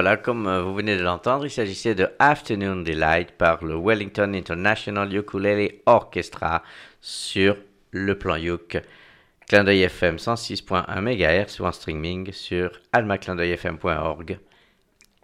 Voilà, 0.07 0.21
comme 0.21 0.47
euh, 0.47 0.61
vous 0.61 0.73
venez 0.73 0.95
de 0.95 1.03
l'entendre, 1.03 1.45
il 1.45 1.49
s'agissait 1.49 1.93
de 1.93 2.07
Afternoon 2.17 2.77
Delight 2.77 3.31
par 3.33 3.65
le 3.65 3.75
Wellington 3.77 4.31
International 4.33 5.13
Ukulele 5.13 5.81
Orchestra 5.85 6.63
sur 7.01 7.57
le 7.91 8.17
plan 8.17 8.37
Youk. 8.37 8.77
Clin 9.49 9.65
d'œil 9.65 9.81
FM 9.81 10.15
106.1 10.15 11.01
MHz 11.01 11.59
ou 11.59 11.65
en 11.65 11.73
streaming 11.73 12.31
sur 12.31 12.71
almaclindeuilfm.org. 12.93 14.39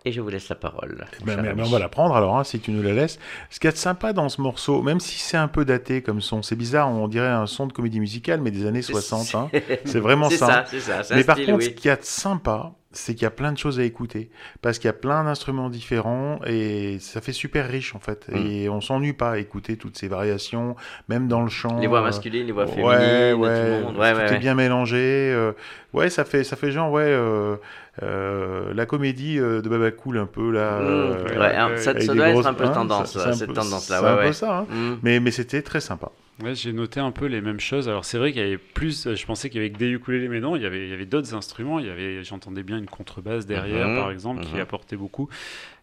Et 0.03 0.11
je 0.11 0.19
vous 0.19 0.27
laisse 0.27 0.49
la 0.49 0.55
parole. 0.57 1.05
mon 1.21 1.33
Ben, 1.33 1.53
mais- 1.55 1.63
on 1.63 1.69
va 1.69 1.79
la 1.79 1.87
prendre 1.87 2.13
alors, 2.17 2.35
hein, 2.37 2.43
si 2.43 2.59
tu 2.59 2.71
nous 2.71 2.83
la 2.83 2.91
laisses. 2.91 3.19
Ce 3.49 3.61
qu'il 3.61 3.69
y 3.69 3.69
a 3.69 3.71
de 3.71 3.77
sympa 3.77 4.11
dans 4.11 4.27
ce 4.27 4.41
morceau, 4.41 4.81
même 4.81 4.99
si 4.99 5.17
c'est 5.17 5.37
un 5.37 5.47
peu 5.47 5.63
daté 5.63 6.01
comme 6.01 6.19
son, 6.19 6.41
c'est 6.41 6.57
bizarre, 6.57 6.89
on 6.89 7.07
dirait 7.07 7.27
un 7.29 7.45
son 7.47 7.67
de 7.67 7.71
comédie 7.71 8.01
musicale, 8.01 8.41
mais 8.41 8.51
des 8.51 8.65
années 8.65 8.81
60. 8.81 9.33
hein. 9.35 9.49
C'est 9.85 10.01
vraiment 10.01 10.29
ça. 10.29 10.65
un 10.65 11.15
Mais 11.15 11.23
par 11.23 11.37
style, 11.37 11.45
contre, 11.45 11.59
oui. 11.59 11.63
ce 11.63 11.69
qu'il 11.69 11.85
y 11.87 11.89
a 11.89 11.95
de 11.95 12.03
sympa, 12.03 12.73
c'est 12.93 13.13
qu'il 13.13 13.23
y 13.23 13.27
a 13.27 13.31
plein 13.31 13.51
de 13.51 13.57
choses 13.57 13.79
à 13.79 13.83
écouter. 13.83 14.29
Parce 14.61 14.79
qu'il 14.79 14.87
y 14.87 14.89
a 14.89 14.93
plein 14.93 15.23
d'instruments 15.23 15.69
différents 15.69 16.39
et 16.45 16.97
ça 16.99 17.21
fait 17.21 17.33
super 17.33 17.67
riche 17.67 17.95
en 17.95 17.99
fait. 17.99 18.27
Mm. 18.29 18.35
Et 18.35 18.69
on 18.69 18.81
s'ennuie 18.81 19.13
pas 19.13 19.31
à 19.31 19.37
écouter 19.37 19.77
toutes 19.77 19.97
ces 19.97 20.07
variations, 20.07 20.75
même 21.09 21.27
dans 21.27 21.41
le 21.41 21.49
chant. 21.49 21.79
Les 21.79 21.87
voix 21.87 21.99
euh, 21.99 22.03
masculines, 22.03 22.45
les 22.45 22.51
voix 22.51 22.65
ouais, 22.65 22.71
féminines, 22.71 22.93
ouais, 22.93 23.61
tout 23.61 23.65
le 23.65 23.83
monde. 23.83 23.97
Ouais, 23.97 24.13
tout 24.13 24.19
ouais, 24.19 24.27
est 24.27 24.31
ouais. 24.31 24.39
bien 24.39 24.55
mélangé. 24.55 24.97
euh, 24.97 25.51
ouais, 25.93 26.09
ça 26.09 26.25
fait, 26.25 26.43
ça 26.43 26.55
fait 26.55 26.71
genre, 26.71 26.91
ouais, 26.91 27.03
euh, 27.05 27.55
euh, 28.01 28.73
la 28.73 28.85
comédie 28.87 29.37
euh, 29.39 29.61
de 29.61 29.69
Baba 29.69 29.91
Cool 29.91 30.17
un 30.17 30.25
peu 30.25 30.49
là. 30.51 30.79
Mm, 30.79 30.83
euh, 30.87 31.39
ouais, 31.39 31.55
hein, 31.55 31.77
ça- 31.77 31.99
ça 31.99 32.15
doit 32.15 32.29
être 32.29 32.47
un 32.47 32.53
peu 32.55 32.63
hein, 32.65 32.69
tendance, 32.71 33.13
ça- 33.13 33.19
c'est 33.19 33.29
un 33.29 33.33
cette 33.33 33.47
peu- 33.49 33.53
tendance-là, 33.53 33.97
C'est 33.99 34.03
ouais, 34.03 34.09
un 34.09 34.15
peu 34.17 34.23
ouais. 34.25 34.33
ça. 34.33 34.59
hein. 34.59 34.97
Mais, 35.03 35.19
mais 35.19 35.29
c'était 35.31 35.61
très 35.61 35.79
sympa. 35.79 36.11
Ouais, 36.43 36.55
j'ai 36.55 36.73
noté 36.73 36.99
un 36.99 37.11
peu 37.11 37.27
les 37.27 37.41
mêmes 37.41 37.59
choses. 37.59 37.87
Alors 37.87 38.05
c'est 38.05 38.17
vrai 38.17 38.31
qu'il 38.31 38.41
y 38.41 38.45
avait 38.45 38.57
plus, 38.57 39.07
je 39.13 39.25
pensais 39.27 39.51
qu'il 39.51 39.61
y 39.61 39.63
avait 39.63 39.71
que 39.71 39.77
des 39.77 39.89
ukulélés, 39.91 40.27
mais 40.27 40.39
non, 40.39 40.55
il 40.55 40.63
y 40.63 40.65
avait, 40.65 40.85
il 40.85 40.89
y 40.89 40.93
avait 40.93 41.05
d'autres 41.05 41.35
instruments. 41.35 41.77
Il 41.77 41.85
y 41.85 41.89
avait, 41.91 42.23
j'entendais 42.23 42.63
bien 42.63 42.79
une 42.79 42.87
contrebasse 42.87 43.45
derrière, 43.45 43.87
Mhm, 43.89 43.95
par 43.97 44.09
exemple, 44.09 44.41
qui 44.43 44.55
mhm. 44.55 44.61
apportait 44.61 44.95
beaucoup. 44.95 45.29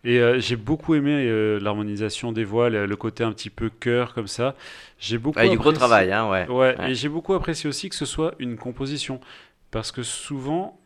Et 0.02 0.18
euh, 0.18 0.40
j'ai 0.40 0.56
beaucoup 0.56 0.96
aimé 0.96 1.12
euh, 1.28 1.60
l'harmonisation 1.60 2.32
des 2.32 2.42
voix, 2.42 2.68
le, 2.68 2.86
le 2.86 2.96
côté 2.96 3.22
un 3.22 3.30
petit 3.30 3.50
peu 3.50 3.70
chœur 3.70 4.12
comme 4.12 4.26
ça. 4.26 4.56
J'ai 4.98 5.18
beaucoup 5.18 5.38
Avec 5.38 5.52
du 5.52 5.58
gros 5.58 5.70
travail, 5.70 6.10
hein, 6.10 6.28
ouais. 6.28 6.48
Ouais, 6.48 6.74
Ouais. 6.76 6.90
et 6.90 6.94
j'ai 6.96 7.08
beaucoup 7.08 7.34
apprécié 7.34 7.68
aussi 7.68 7.88
que 7.88 7.94
ce 7.94 8.04
soit 8.06 8.34
une 8.40 8.56
composition. 8.56 9.20
Parce 9.70 9.92
que 9.92 10.02
souvent, 10.02 10.79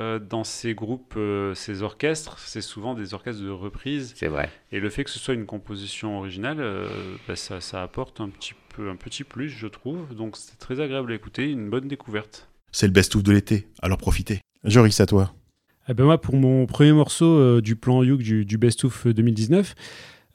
euh, 0.00 0.18
dans 0.18 0.44
ces 0.44 0.74
groupes, 0.74 1.14
euh, 1.16 1.54
ces 1.54 1.82
orchestres, 1.82 2.38
c'est 2.38 2.60
souvent 2.60 2.94
des 2.94 3.14
orchestres 3.14 3.42
de 3.42 3.50
reprise. 3.50 4.14
C'est 4.16 4.28
vrai. 4.28 4.50
Et 4.70 4.78
le 4.80 4.90
fait 4.90 5.04
que 5.04 5.10
ce 5.10 5.18
soit 5.18 5.34
une 5.34 5.46
composition 5.46 6.18
originale, 6.18 6.58
euh, 6.60 6.86
bah, 7.26 7.34
ça, 7.34 7.60
ça 7.60 7.82
apporte 7.82 8.20
un 8.20 8.28
petit 8.28 8.54
peu 8.74 8.90
un 8.90 8.96
petit 8.96 9.24
plus, 9.24 9.48
je 9.48 9.66
trouve. 9.66 10.14
Donc 10.14 10.36
c'est 10.36 10.58
très 10.58 10.80
agréable 10.80 11.10
à 11.10 11.14
écouter, 11.14 11.50
une 11.50 11.68
bonne 11.68 11.88
découverte. 11.88 12.48
C'est 12.70 12.86
le 12.86 12.92
best-of 12.92 13.22
de 13.22 13.32
l'été, 13.32 13.66
alors 13.82 13.98
profitez. 13.98 14.40
Joris, 14.64 15.00
à 15.00 15.06
toi. 15.06 15.34
Eh 15.88 15.94
ben 15.94 16.04
moi, 16.04 16.20
pour 16.20 16.36
mon 16.36 16.66
premier 16.66 16.92
morceau 16.92 17.38
euh, 17.38 17.60
du 17.62 17.74
plan 17.74 18.02
Youk 18.02 18.20
du, 18.20 18.44
du 18.44 18.58
Best 18.58 18.84
of 18.84 19.06
2019, 19.06 19.74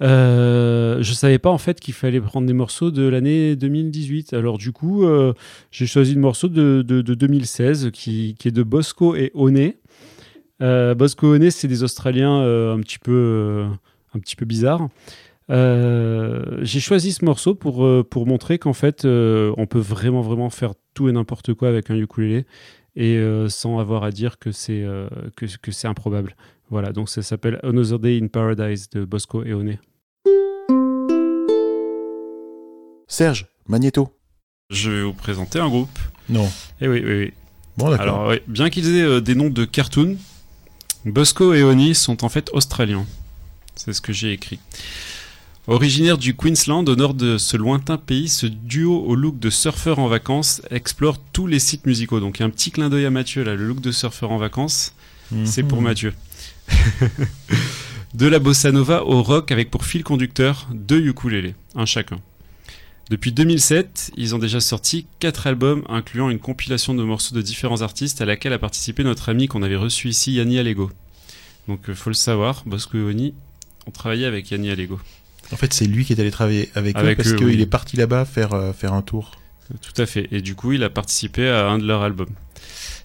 euh, 0.03 1.01
je 1.01 1.13
savais 1.13 1.39
pas 1.39 1.49
en 1.49 1.57
fait 1.57 1.79
qu'il 1.79 1.93
fallait 1.93 2.19
prendre 2.19 2.45
des 2.45 2.53
morceaux 2.53 2.91
de 2.91 3.03
l'année 3.03 3.55
2018. 3.55 4.33
Alors 4.33 4.57
du 4.57 4.71
coup, 4.71 5.05
euh, 5.05 5.33
j'ai 5.71 5.85
choisi 5.85 6.13
le 6.13 6.19
morceau 6.19 6.49
de, 6.49 6.83
de, 6.85 7.01
de 7.01 7.13
2016 7.13 7.91
qui, 7.91 8.35
est 8.43 8.51
de 8.51 8.63
Bosco 8.63 9.15
et 9.15 9.31
One. 9.33 9.73
Euh, 10.61 10.93
Bosco 10.93 11.33
et 11.33 11.39
One, 11.39 11.51
c'est 11.51 11.69
des 11.69 11.83
Australiens 11.83 12.41
euh, 12.41 12.75
un 12.75 12.79
petit 12.81 12.99
peu 12.99 13.65
un 14.13 14.19
petit 14.19 14.35
peu 14.35 14.45
bizarres. 14.45 14.89
J'ai 15.49 16.79
choisi 16.79 17.13
ce 17.13 17.23
morceau 17.23 17.55
pour, 17.55 17.87
pour 18.09 18.27
montrer 18.27 18.59
qu'en 18.59 18.73
fait, 18.73 19.05
on 19.05 19.65
peut 19.67 19.79
vraiment, 19.79 20.21
vraiment 20.21 20.49
faire 20.49 20.73
tout 20.93 21.07
et 21.09 21.11
n'importe 21.11 21.53
quoi 21.53 21.69
avec 21.69 21.89
un 21.89 21.95
ukulélé 21.95 22.45
et 22.95 23.19
sans 23.49 23.79
avoir 23.79 24.03
à 24.03 24.11
dire 24.11 24.37
que 24.37 24.51
c'est 24.51 24.85
que, 25.35 25.45
que 25.45 25.87
improbable. 25.87 26.35
Voilà, 26.69 26.91
donc 26.91 27.09
ça 27.09 27.21
s'appelle 27.21 27.59
Another 27.63 27.99
Day 27.99 28.19
in 28.21 28.27
Paradise 28.27 28.89
de 28.89 29.05
Bosco 29.05 29.43
et 29.43 29.53
One. 29.53 29.77
Serge, 33.07 33.47
Magneto. 33.67 34.09
Je 34.69 34.89
vais 34.91 35.03
vous 35.03 35.13
présenter 35.13 35.59
un 35.59 35.69
groupe. 35.69 35.99
Non. 36.29 36.49
Eh 36.81 36.87
oui, 36.87 37.01
oui, 37.03 37.13
oui. 37.19 37.33
Bon, 37.77 37.89
d'accord. 37.89 38.01
Alors, 38.01 38.27
oui, 38.29 38.37
bien 38.47 38.69
qu'ils 38.69 38.95
aient 38.95 39.01
euh, 39.01 39.21
des 39.21 39.35
noms 39.35 39.49
de 39.49 39.65
cartoon, 39.65 40.17
Bosco 41.05 41.53
et 41.53 41.63
Oni 41.63 41.95
sont 41.95 42.23
en 42.23 42.29
fait 42.29 42.49
australiens. 42.53 43.05
C'est 43.75 43.93
ce 43.93 44.01
que 44.01 44.13
j'ai 44.13 44.31
écrit. 44.31 44.59
Originaire 45.67 46.17
du 46.17 46.35
Queensland, 46.35 46.87
au 46.89 46.95
nord 46.95 47.13
de 47.13 47.37
ce 47.37 47.55
lointain 47.57 47.97
pays, 47.97 48.27
ce 48.29 48.45
duo 48.45 48.99
au 49.05 49.15
look 49.15 49.39
de 49.39 49.49
surfeur 49.49 49.99
en 49.99 50.07
vacances 50.07 50.61
explore 50.71 51.17
tous 51.31 51.47
les 51.47 51.59
sites 51.59 51.85
musicaux. 51.85 52.19
Donc, 52.19 52.37
il 52.37 52.41
y 52.41 52.43
a 52.43 52.45
un 52.45 52.49
petit 52.51 52.71
clin 52.71 52.89
d'œil 52.89 53.05
à 53.05 53.09
Mathieu, 53.11 53.43
là, 53.43 53.55
le 53.55 53.65
look 53.65 53.79
de 53.79 53.91
surfeur 53.91 54.31
en 54.31 54.37
vacances, 54.37 54.93
c'est 55.45 55.63
pour 55.63 55.79
Mhm. 55.79 55.83
Mathieu. 55.85 56.13
de 58.13 58.27
la 58.27 58.39
bossa 58.39 58.71
nova 58.71 59.03
au 59.03 59.23
rock 59.23 59.51
avec 59.51 59.71
pour 59.71 59.85
fil 59.85 60.03
conducteur 60.03 60.67
deux 60.73 61.01
ukulélés, 61.05 61.55
un 61.75 61.85
chacun. 61.85 62.19
Depuis 63.09 63.31
2007, 63.31 64.11
ils 64.15 64.33
ont 64.33 64.39
déjà 64.39 64.61
sorti 64.61 65.05
quatre 65.19 65.45
albums 65.47 65.83
incluant 65.89 66.29
une 66.29 66.39
compilation 66.39 66.93
de 66.93 67.03
morceaux 67.03 67.35
de 67.35 67.41
différents 67.41 67.81
artistes 67.81 68.21
à 68.21 68.25
laquelle 68.25 68.53
a 68.53 68.59
participé 68.59 69.03
notre 69.03 69.29
ami 69.29 69.47
qu'on 69.47 69.61
avait 69.61 69.75
reçu 69.75 70.07
ici, 70.09 70.33
Yanni 70.33 70.57
Allego. 70.57 70.89
Donc 71.67 71.81
il 71.87 71.95
faut 71.95 72.09
le 72.09 72.15
savoir, 72.15 72.63
Bosco 72.65 72.97
et 72.97 73.01
Oni 73.01 73.33
ont 73.87 73.91
travaillé 73.91 74.25
avec 74.25 74.49
Yanni 74.51 74.69
Allego. 74.71 74.99
En 75.51 75.57
fait, 75.57 75.73
c'est 75.73 75.85
lui 75.85 76.05
qui 76.05 76.13
est 76.13 76.19
allé 76.19 76.31
travailler 76.31 76.69
avec, 76.75 76.95
Avec 76.95 77.19
eux 77.19 77.23
parce 77.23 77.35
qu'il 77.35 77.45
oui. 77.45 77.61
est 77.61 77.65
parti 77.65 77.97
là-bas 77.97 78.25
faire, 78.25 78.53
euh, 78.53 78.71
faire 78.73 78.93
un 78.93 79.01
tour. 79.01 79.31
Tout 79.81 80.01
à 80.01 80.05
fait. 80.05 80.27
Et 80.31 80.41
du 80.41 80.55
coup, 80.55 80.71
il 80.71 80.83
a 80.83 80.89
participé 80.89 81.47
à 81.47 81.67
un 81.69 81.79
de 81.79 81.85
leurs 81.85 82.01
albums. 82.01 82.29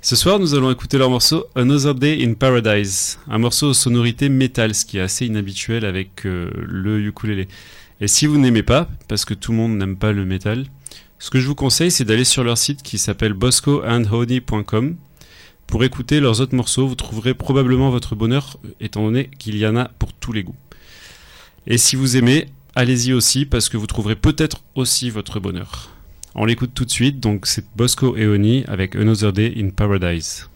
Ce 0.01 0.15
soir, 0.17 0.39
nous 0.39 0.55
allons 0.55 0.71
écouter 0.71 0.97
leur 0.97 1.11
morceau 1.11 1.47
Another 1.57 1.95
Day 1.95 2.25
in 2.25 2.35
Paradise, 2.35 3.19
un 3.29 3.39
morceau 3.39 3.71
aux 3.71 3.75
sonorités 3.75 4.29
métal, 4.29 4.75
ce 4.75 4.85
qui 4.85 4.99
est 4.99 5.01
assez 5.01 5.27
inhabituel 5.27 5.85
avec 5.85 6.25
euh, 6.25 6.51
le 6.55 7.01
ukulélé. 7.01 7.49
Et 8.01 8.09
si 8.09 8.27
vous 8.27 8.39
n'aimez 8.39 8.63
pas, 8.63 8.89
parce 9.09 9.25
que 9.25 9.35
tout 9.35 9.53
le 9.53 9.59
monde 9.59 9.77
n'aime 9.77 9.97
pas 9.97 10.13
le 10.13 10.25
métal, 10.25 10.67
ce 11.19 11.31
que 11.31 11.41
je 11.41 11.49
vous 11.49 11.55
conseille, 11.55 11.91
c'est 11.91 12.05
d'aller 12.05 12.25
sur 12.25 12.45
leur 12.45 12.57
site 12.57 12.83
qui 12.83 12.99
s'appelle 12.99 13.33
boscoandhoney.com. 13.33 14.97
Pour 15.67 15.85
écouter 15.85 16.21
leurs 16.21 16.41
autres 16.41 16.55
morceaux, 16.55 16.87
vous 16.87 16.95
trouverez 16.95 17.35
probablement 17.35 17.91
votre 17.91 18.15
bonheur, 18.15 18.59
étant 18.81 19.03
donné 19.03 19.31
qu'il 19.39 19.57
y 19.57 19.67
en 19.67 19.77
a 19.77 19.87
pour 19.99 20.13
tous 20.13 20.33
les 20.33 20.45
goûts. 20.45 20.57
Et 21.67 21.77
si 21.77 21.97
vous 21.97 22.17
aimez, 22.17 22.47
allez-y 22.75 23.13
aussi, 23.13 23.45
parce 23.45 23.69
que 23.69 23.77
vous 23.77 23.87
trouverez 23.87 24.17
peut-être 24.17 24.63
aussi 24.77 25.11
votre 25.11 25.41
bonheur. 25.41 25.91
On 26.35 26.45
l'écoute 26.45 26.71
tout 26.73 26.85
de 26.85 26.91
suite, 26.91 27.19
donc 27.19 27.47
c'est 27.47 27.65
Bosco 27.77 28.17
et 28.17 28.27
Oni 28.27 28.65
avec 28.69 28.95
Another 28.95 29.33
Day 29.33 29.53
in 29.57 29.71
Paradise. 29.71 30.49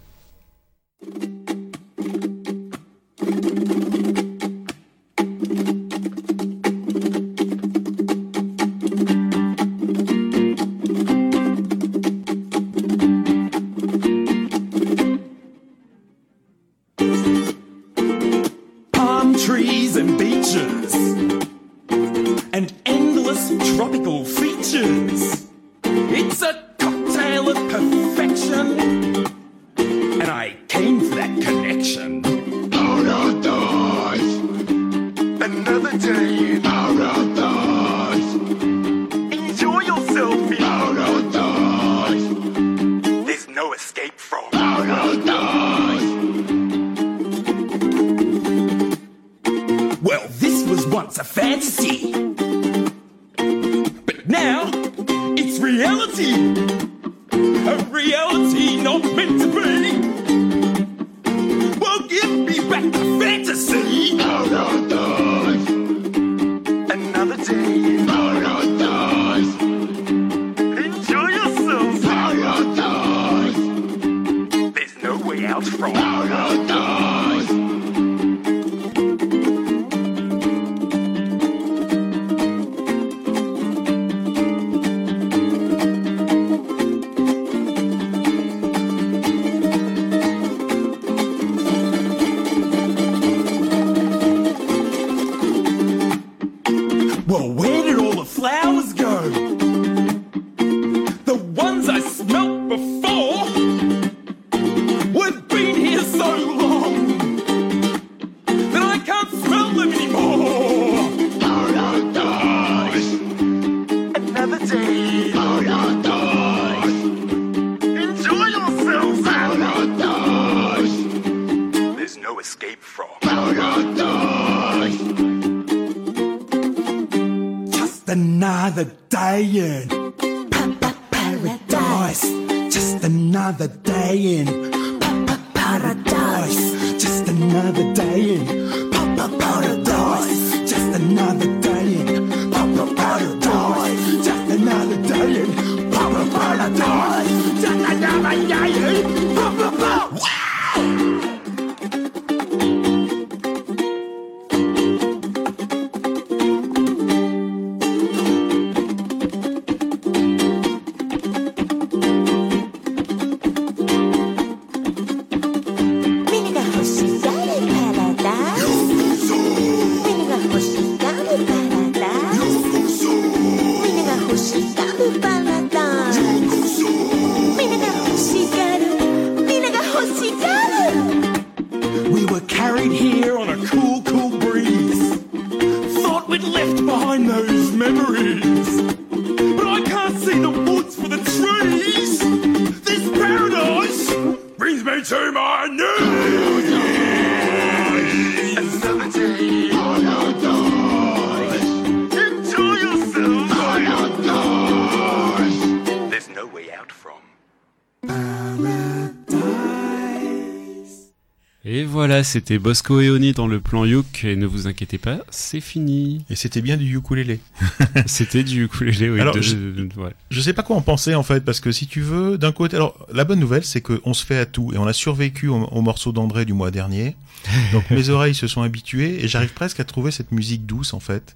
Voilà, 212.22 212.24
c'était 212.24 212.58
Bosco 212.58 213.00
et 213.00 213.10
Oni 213.10 213.32
dans 213.32 213.46
le 213.48 213.58
plan 213.60 213.84
Youk, 213.84 214.24
et 214.24 214.36
ne 214.36 214.46
vous 214.46 214.66
inquiétez 214.68 214.98
pas, 214.98 215.18
c'est 215.30 215.60
fini. 215.60 216.24
Et 216.30 216.36
c'était 216.36 216.60
bien 216.62 216.76
du 216.76 216.96
ukulélé. 216.96 217.40
c'était 218.06 218.44
du 218.44 218.64
ukulélé, 218.64 219.10
oui. 219.10 219.20
Alors, 219.20 219.34
de- 219.34 219.40
je, 219.40 219.56
ouais. 219.56 220.12
je 220.30 220.40
sais 220.40 220.52
pas 220.52 220.62
quoi 220.62 220.76
en 220.76 220.82
penser 220.82 221.14
en 221.14 221.22
fait, 221.22 221.44
parce 221.44 221.58
que 221.60 221.72
si 221.72 221.86
tu 221.86 222.00
veux, 222.00 222.38
d'un 222.38 222.52
côté, 222.52 222.76
alors 222.76 223.06
la 223.12 223.24
bonne 223.24 223.40
nouvelle, 223.40 223.64
c'est 223.64 223.80
qu'on 223.80 224.14
se 224.14 224.24
fait 224.24 224.38
à 224.38 224.46
tout 224.46 224.70
et 224.72 224.78
on 224.78 224.86
a 224.86 224.92
survécu 224.92 225.48
au, 225.48 225.56
au 225.64 225.80
morceau 225.82 226.12
d'André 226.12 226.44
du 226.44 226.52
mois 226.52 226.70
dernier. 226.70 227.16
Donc 227.72 227.90
mes 227.90 228.08
oreilles 228.08 228.36
se 228.36 228.46
sont 228.46 228.62
habituées 228.62 229.24
et 229.24 229.26
j'arrive 229.26 229.52
presque 229.52 229.80
à 229.80 229.84
trouver 229.84 230.12
cette 230.12 230.30
musique 230.30 230.64
douce 230.64 230.94
en 230.94 231.00
fait, 231.00 231.34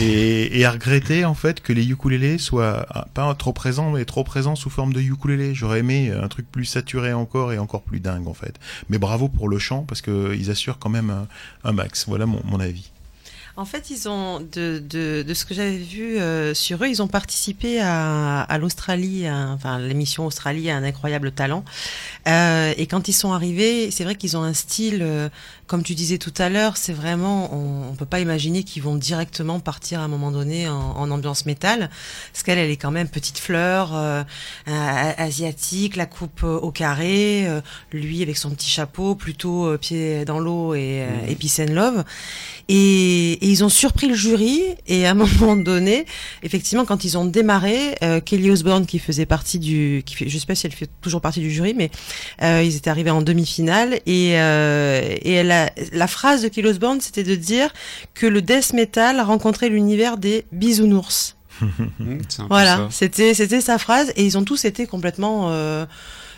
et, 0.00 0.64
à 0.64 0.70
regretter 0.70 1.24
en 1.24 1.34
fait 1.34 1.60
que 1.60 1.72
les 1.72 1.90
ukulélés 1.90 2.38
soient 2.38 2.86
ah, 2.90 3.08
pas 3.14 3.34
trop 3.34 3.52
présents, 3.52 3.90
mais 3.90 4.04
trop 4.04 4.24
présents 4.24 4.54
sous 4.54 4.70
forme 4.70 4.92
de 4.92 5.00
ukulélé. 5.00 5.54
J'aurais 5.54 5.80
aimé 5.80 6.10
un 6.10 6.28
truc 6.28 6.50
plus 6.50 6.64
saturé 6.64 7.12
encore 7.12 7.52
et 7.52 7.58
encore 7.58 7.82
plus 7.82 8.00
dingue 8.00 8.28
en 8.28 8.34
fait. 8.34 8.58
Mais 8.88 8.98
bravo 8.98 9.28
pour 9.28 9.48
le 9.48 9.58
chant 9.58 9.82
parce 9.82 10.00
que 10.00 10.34
ils 10.36 10.50
assurent 10.50 10.78
quand 10.78 10.90
même 10.90 11.26
un, 11.64 11.72
max. 11.72 12.06
Voilà 12.06 12.26
mon 12.26 12.60
avis. 12.60 12.91
En 13.54 13.66
fait, 13.66 13.90
ils 13.90 14.08
ont 14.08 14.40
de, 14.40 14.78
de, 14.78 15.22
de 15.28 15.34
ce 15.34 15.44
que 15.44 15.52
j'avais 15.52 15.76
vu 15.76 16.18
euh, 16.18 16.54
sur 16.54 16.82
eux, 16.82 16.88
ils 16.88 17.02
ont 17.02 17.06
participé 17.06 17.80
à, 17.82 18.40
à 18.40 18.56
l'Australie, 18.58 19.26
enfin 19.30 19.78
l'émission 19.78 20.24
Australie 20.24 20.70
a 20.70 20.76
un 20.76 20.82
incroyable 20.84 21.32
talent. 21.32 21.62
Euh, 22.28 22.72
et 22.78 22.86
quand 22.86 23.08
ils 23.08 23.12
sont 23.12 23.32
arrivés, 23.32 23.90
c'est 23.90 24.04
vrai 24.04 24.14
qu'ils 24.14 24.38
ont 24.38 24.42
un 24.42 24.54
style, 24.54 25.00
euh, 25.02 25.28
comme 25.66 25.82
tu 25.82 25.94
disais 25.94 26.16
tout 26.16 26.32
à 26.38 26.48
l'heure, 26.48 26.78
c'est 26.78 26.94
vraiment, 26.94 27.52
on, 27.54 27.90
on 27.90 27.94
peut 27.94 28.06
pas 28.06 28.20
imaginer 28.20 28.62
qu'ils 28.64 28.82
vont 28.82 28.96
directement 28.96 29.60
partir 29.60 30.00
à 30.00 30.04
un 30.04 30.08
moment 30.08 30.30
donné 30.30 30.66
en, 30.66 30.74
en 30.96 31.10
ambiance 31.10 31.44
métal, 31.44 31.90
parce 32.32 32.42
qu'elle, 32.44 32.56
elle 32.58 32.70
est 32.70 32.78
quand 32.78 32.90
même 32.90 33.08
petite 33.08 33.38
fleur, 33.38 33.90
euh, 33.94 34.22
asiatique, 34.66 35.96
la 35.96 36.06
coupe 36.06 36.42
au 36.42 36.70
carré, 36.70 37.46
euh, 37.46 37.60
lui 37.92 38.22
avec 38.22 38.38
son 38.38 38.48
petit 38.50 38.70
chapeau, 38.70 39.14
plutôt 39.14 39.66
euh, 39.66 39.76
pied 39.76 40.24
dans 40.24 40.38
l'eau 40.40 40.74
et, 40.74 41.02
euh, 41.02 41.08
Mhm. 41.22 41.28
et 41.28 41.34
peace 41.36 41.60
and 41.60 41.72
love. 41.74 42.04
Et, 42.68 43.32
et 43.32 43.46
ils 43.46 43.64
ont 43.64 43.68
surpris 43.68 44.06
le 44.08 44.14
jury. 44.14 44.60
Et 44.86 45.06
à 45.06 45.10
un 45.10 45.14
moment 45.40 45.56
donné, 45.56 46.06
effectivement, 46.42 46.84
quand 46.84 47.04
ils 47.04 47.16
ont 47.18 47.24
démarré, 47.24 47.94
euh, 48.02 48.20
Kelly 48.20 48.50
Osbourne, 48.50 48.86
qui 48.86 48.98
faisait 48.98 49.26
partie 49.26 49.58
du, 49.58 50.02
qui 50.06 50.14
fait, 50.14 50.28
je 50.28 50.38
sais 50.38 50.46
pas 50.46 50.54
si 50.54 50.66
elle 50.66 50.72
fait 50.72 50.88
toujours 51.00 51.20
partie 51.20 51.40
du 51.40 51.50
jury, 51.50 51.74
mais 51.76 51.90
euh, 52.42 52.62
ils 52.64 52.76
étaient 52.76 52.90
arrivés 52.90 53.10
en 53.10 53.22
demi-finale. 53.22 54.00
Et, 54.06 54.38
euh, 54.40 55.16
et 55.22 55.32
elle 55.32 55.50
a- 55.52 55.70
la 55.92 56.06
phrase 56.06 56.42
de 56.42 56.48
Kelly 56.48 56.68
Osbourne, 56.68 57.00
c'était 57.00 57.24
de 57.24 57.34
dire 57.34 57.72
que 58.14 58.26
le 58.26 58.42
death 58.42 58.72
metal 58.72 59.20
rencontrait 59.20 59.68
l'univers 59.68 60.16
des 60.16 60.44
bisounours. 60.52 61.36
Voilà, 62.48 62.76
c'était 62.90 63.34
c'était 63.34 63.60
sa 63.60 63.78
phrase 63.78 64.12
et 64.16 64.24
ils 64.24 64.38
ont 64.38 64.44
tous 64.44 64.64
été 64.64 64.86
complètement. 64.86 65.48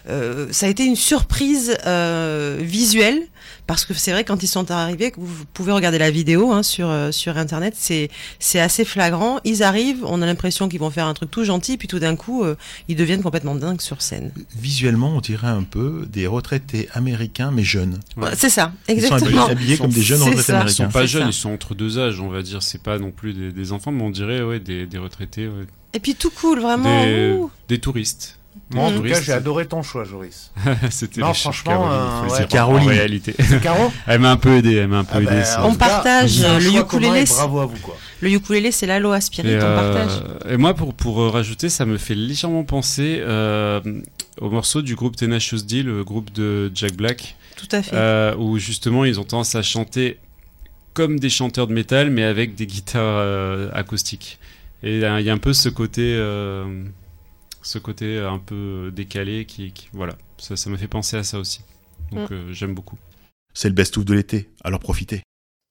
Euh, 0.09 0.49
ça 0.51 0.67
a 0.67 0.69
été 0.69 0.85
une 0.85 0.97
surprise 0.97 1.77
euh, 1.87 2.59
visuelle 2.61 3.23
parce 3.67 3.85
que 3.85 3.95
c'est 3.95 4.13
vrai 4.13 4.25
quand 4.25 4.43
ils 4.43 4.49
sont 4.49 4.71
arrivés, 4.71 5.11
que 5.11 5.21
vous, 5.21 5.45
pouvez 5.53 5.73
regarder 5.73 5.99
la 5.99 6.11
vidéo 6.11 6.53
hein, 6.53 6.63
sur 6.63 6.89
euh, 6.89 7.11
sur 7.13 7.37
internet, 7.39 7.75
c'est 7.77 8.11
c'est 8.39 8.61
assez 8.61 8.85
flagrant. 8.85 9.41
Ils 9.45 9.63
arrivent, 9.63 10.05
on 10.05 10.21
a 10.23 10.27
l'impression 10.27 10.69
qu'ils 10.69 10.81
vont 10.81 10.91
faire 10.91 11.07
un 11.07 11.15
truc 11.15 11.31
tout 11.31 11.45
gentil, 11.45 11.77
puis 11.77 11.89
tout 11.89 11.99
d'un 11.99 12.17
coup, 12.17 12.45
euh, 12.45 12.57
ils 12.89 12.97
deviennent 12.97 13.23
complètement 13.23 13.55
dingues 13.55 13.81
sur 13.81 14.03
scène. 14.03 14.33
Visuellement, 14.57 15.17
on 15.17 15.21
dirait 15.21 15.47
un 15.49 15.63
peu 15.63 16.07
des 16.11 16.27
retraités 16.27 16.89
américains 16.93 17.51
mais 17.53 17.65
jeunes. 17.65 18.01
Ouais, 18.17 18.31
c'est 18.37 18.51
ça, 18.51 18.73
Ils 18.89 19.01
sont 19.01 19.15
exactement. 19.17 19.47
habillés 19.47 19.79
comme 19.79 19.91
des 19.91 20.03
jeunes 20.03 20.23
retraités 20.23 20.43
ça. 20.43 20.53
Ils 20.53 20.57
américains. 20.57 20.85
sont 20.85 20.91
pas 20.91 21.07
jeunes, 21.07 21.23
ça. 21.23 21.29
ils 21.29 21.33
sont 21.33 21.51
entre 21.51 21.75
deux 21.75 21.99
âges, 21.99 22.21
on 22.21 22.29
va 22.29 22.43
dire. 22.43 22.63
C'est 22.63 22.83
pas 22.83 22.99
non 22.99 23.11
plus 23.11 23.33
des, 23.33 23.53
des 23.53 23.73
enfants, 23.73 23.93
mais 23.93 24.03
on 24.03 24.11
dirait 24.11 24.43
ouais, 24.43 24.61
des, 24.61 24.87
des 24.87 24.99
retraités, 24.99 25.47
ouais. 25.47 25.67
Et 25.95 26.01
puis 26.01 26.17
tout 26.17 26.31
cool, 26.31 26.61
vraiment. 26.61 27.51
des 27.69 27.79
touristes. 27.79 28.39
Moi, 28.73 28.85
en 28.85 28.91
Des 28.91 28.97
tout 28.97 29.03
cas, 29.05 29.21
j'ai 29.21 29.33
adoré 29.33 29.67
ton 29.67 29.83
choix, 29.83 30.05
Joris. 30.05 30.51
C'était 30.91 31.21
Non, 31.21 31.35
franchement, 31.35 31.73
Caroline, 31.87 32.43
euh. 32.43 32.47
Caroline. 32.47 32.89
En 32.89 32.91
réalité. 32.93 33.35
C'est 33.39 33.61
Caro 33.61 33.93
Elle 34.07 34.21
m'a 34.21 34.31
un 34.33 34.37
peu 34.37 34.57
aidé, 34.57 34.75
elle 34.75 34.89
m'a 34.89 34.99
un 35.01 35.05
peu 35.05 35.13
Ah 35.17 35.21
aidé. 35.21 35.27
ben, 35.31 35.45
c'est- 35.45 35.57
en 35.59 35.69
On 35.69 35.75
partage 35.75 36.31
c'est 36.31 36.61
le 36.61 36.81
ukulélé. 36.81 37.25
Bravo 37.25 37.61
à 37.61 37.67
vous, 37.67 37.77
quoi. 37.79 37.97
Le 38.21 38.31
ukulélé, 38.31 38.73
c'est 38.73 38.87
l'aloe 38.87 39.13
aspirite, 39.13 39.53
Et, 39.53 39.59
on 39.59 39.61
euh, 39.63 39.93
partage. 39.95 40.23
et 40.51 40.57
moi, 40.57 40.75
pour, 40.75 40.95
pour 40.95 41.21
euh, 41.21 41.29
rajouter, 41.29 41.69
ça 41.69 41.85
me 41.85 41.99
fait 41.99 42.15
légèrement 42.15 42.65
penser 42.65 43.19
euh, 43.21 43.81
au 44.41 44.49
morceau 44.51 44.81
du 44.83 44.95
groupe 44.95 45.15
Tenacious 45.17 45.63
D, 45.63 45.83
le 45.83 46.03
groupe 46.03 46.33
de 46.33 46.73
Jack 46.75 46.95
Black. 46.95 47.37
Tout 47.57 47.69
à 47.71 47.83
fait. 47.83 47.95
euh, 47.95 48.35
où 48.37 48.59
justement, 48.59 49.05
ils 49.05 49.21
ont 49.21 49.25
tendance 49.25 49.55
à 49.55 49.63
chanter 49.63 50.19
comme 50.95 51.21
des 51.21 51.31
chanteurs 51.31 51.67
de 51.67 51.73
métal, 51.75 52.11
mais 52.11 52.25
avec 52.25 52.55
des 52.55 52.67
guitares 52.67 53.03
euh, 53.19 53.69
acoustiques. 53.75 54.39
Et 54.83 54.95
il 54.95 55.01
y 55.01 55.05
a 55.05 55.21
il 55.21 55.27
y 55.27 55.31
a 55.31 55.33
un 55.33 55.39
peu 55.39 55.53
ce 55.53 55.69
côté, 55.69 56.03
euh, 56.17 56.65
ce 57.65 57.79
côté 57.79 58.19
un 58.19 58.39
peu 58.39 58.91
décalé 58.95 59.45
qui, 59.47 59.73
qui- 59.73 59.89
voilà, 59.93 60.15
ça, 60.39 60.57
ça 60.57 60.71
me 60.71 60.77
fait 60.77 60.89
penser 60.89 61.17
à 61.17 61.25
ça 61.25 61.39
aussi. 61.39 61.63
Donc 62.13 62.31
Mm. 62.31 62.35
euh, 62.35 62.53
j'aime 62.53 62.75
beaucoup. 62.75 62.99
C'est 63.55 63.69
le 63.69 63.75
best-of 63.75 64.05
de 64.05 64.15
l'été, 64.15 64.51
alors 64.63 64.81
profitez. 64.81 65.23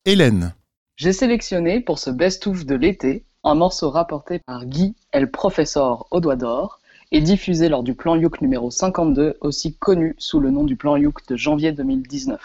Hélène, 0.05 0.53
J'ai 0.97 1.13
sélectionné 1.13 1.81
pour 1.81 1.99
ce 1.99 2.09
best-of 2.09 2.65
de 2.65 2.75
l'été 2.75 3.23
un 3.43 3.55
morceau 3.55 3.89
rapporté 3.89 4.39
par 4.39 4.65
Guy, 4.65 4.95
El 5.11 5.29
Professeur 5.29 6.05
au 6.11 6.19
doigt 6.19 6.35
d'or, 6.35 6.79
et 7.11 7.19
diffusé 7.21 7.67
lors 7.69 7.83
du 7.83 7.93
plan 7.93 8.15
Youk 8.15 8.41
numéro 8.41 8.71
52, 8.71 9.37
aussi 9.41 9.75
connu 9.75 10.15
sous 10.17 10.39
le 10.39 10.49
nom 10.49 10.63
du 10.63 10.75
plan 10.75 10.95
Youk 10.97 11.27
de 11.27 11.35
janvier 11.35 11.71
2019. 11.71 12.41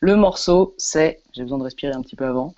Le 0.00 0.16
morceau, 0.16 0.74
c'est, 0.76 1.20
j'ai 1.32 1.42
besoin 1.42 1.58
de 1.58 1.64
respirer 1.64 1.92
un 1.92 2.02
petit 2.02 2.16
peu 2.16 2.26
avant, 2.26 2.54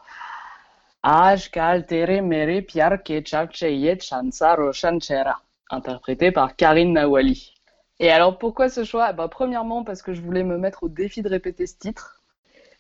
Ajkal 1.03 1.87
tere 1.87 2.21
mere 2.21 2.61
piar 2.63 2.99
ke 3.03 3.23
chalcheye 3.25 3.97
chansa 4.01 4.55
roshanchera, 4.57 5.41
interprété 5.71 6.33
par 6.33 6.57
Karine 6.57 6.93
Nawali. 6.93 7.55
Et 7.99 8.11
alors 8.11 8.39
pourquoi 8.39 8.69
ce 8.69 8.85
choix? 8.85 9.13
Bah, 9.13 9.29
Premièrement 9.29 9.85
parce 9.85 10.03
que 10.03 10.15
je 10.15 10.21
voulais 10.21 10.45
me 10.45 10.59
mettre 10.59 10.85
au 10.85 10.89
défi 10.89 11.23
de 11.23 11.29
répéter 11.29 11.67
ce 11.67 11.75
titre, 11.79 12.21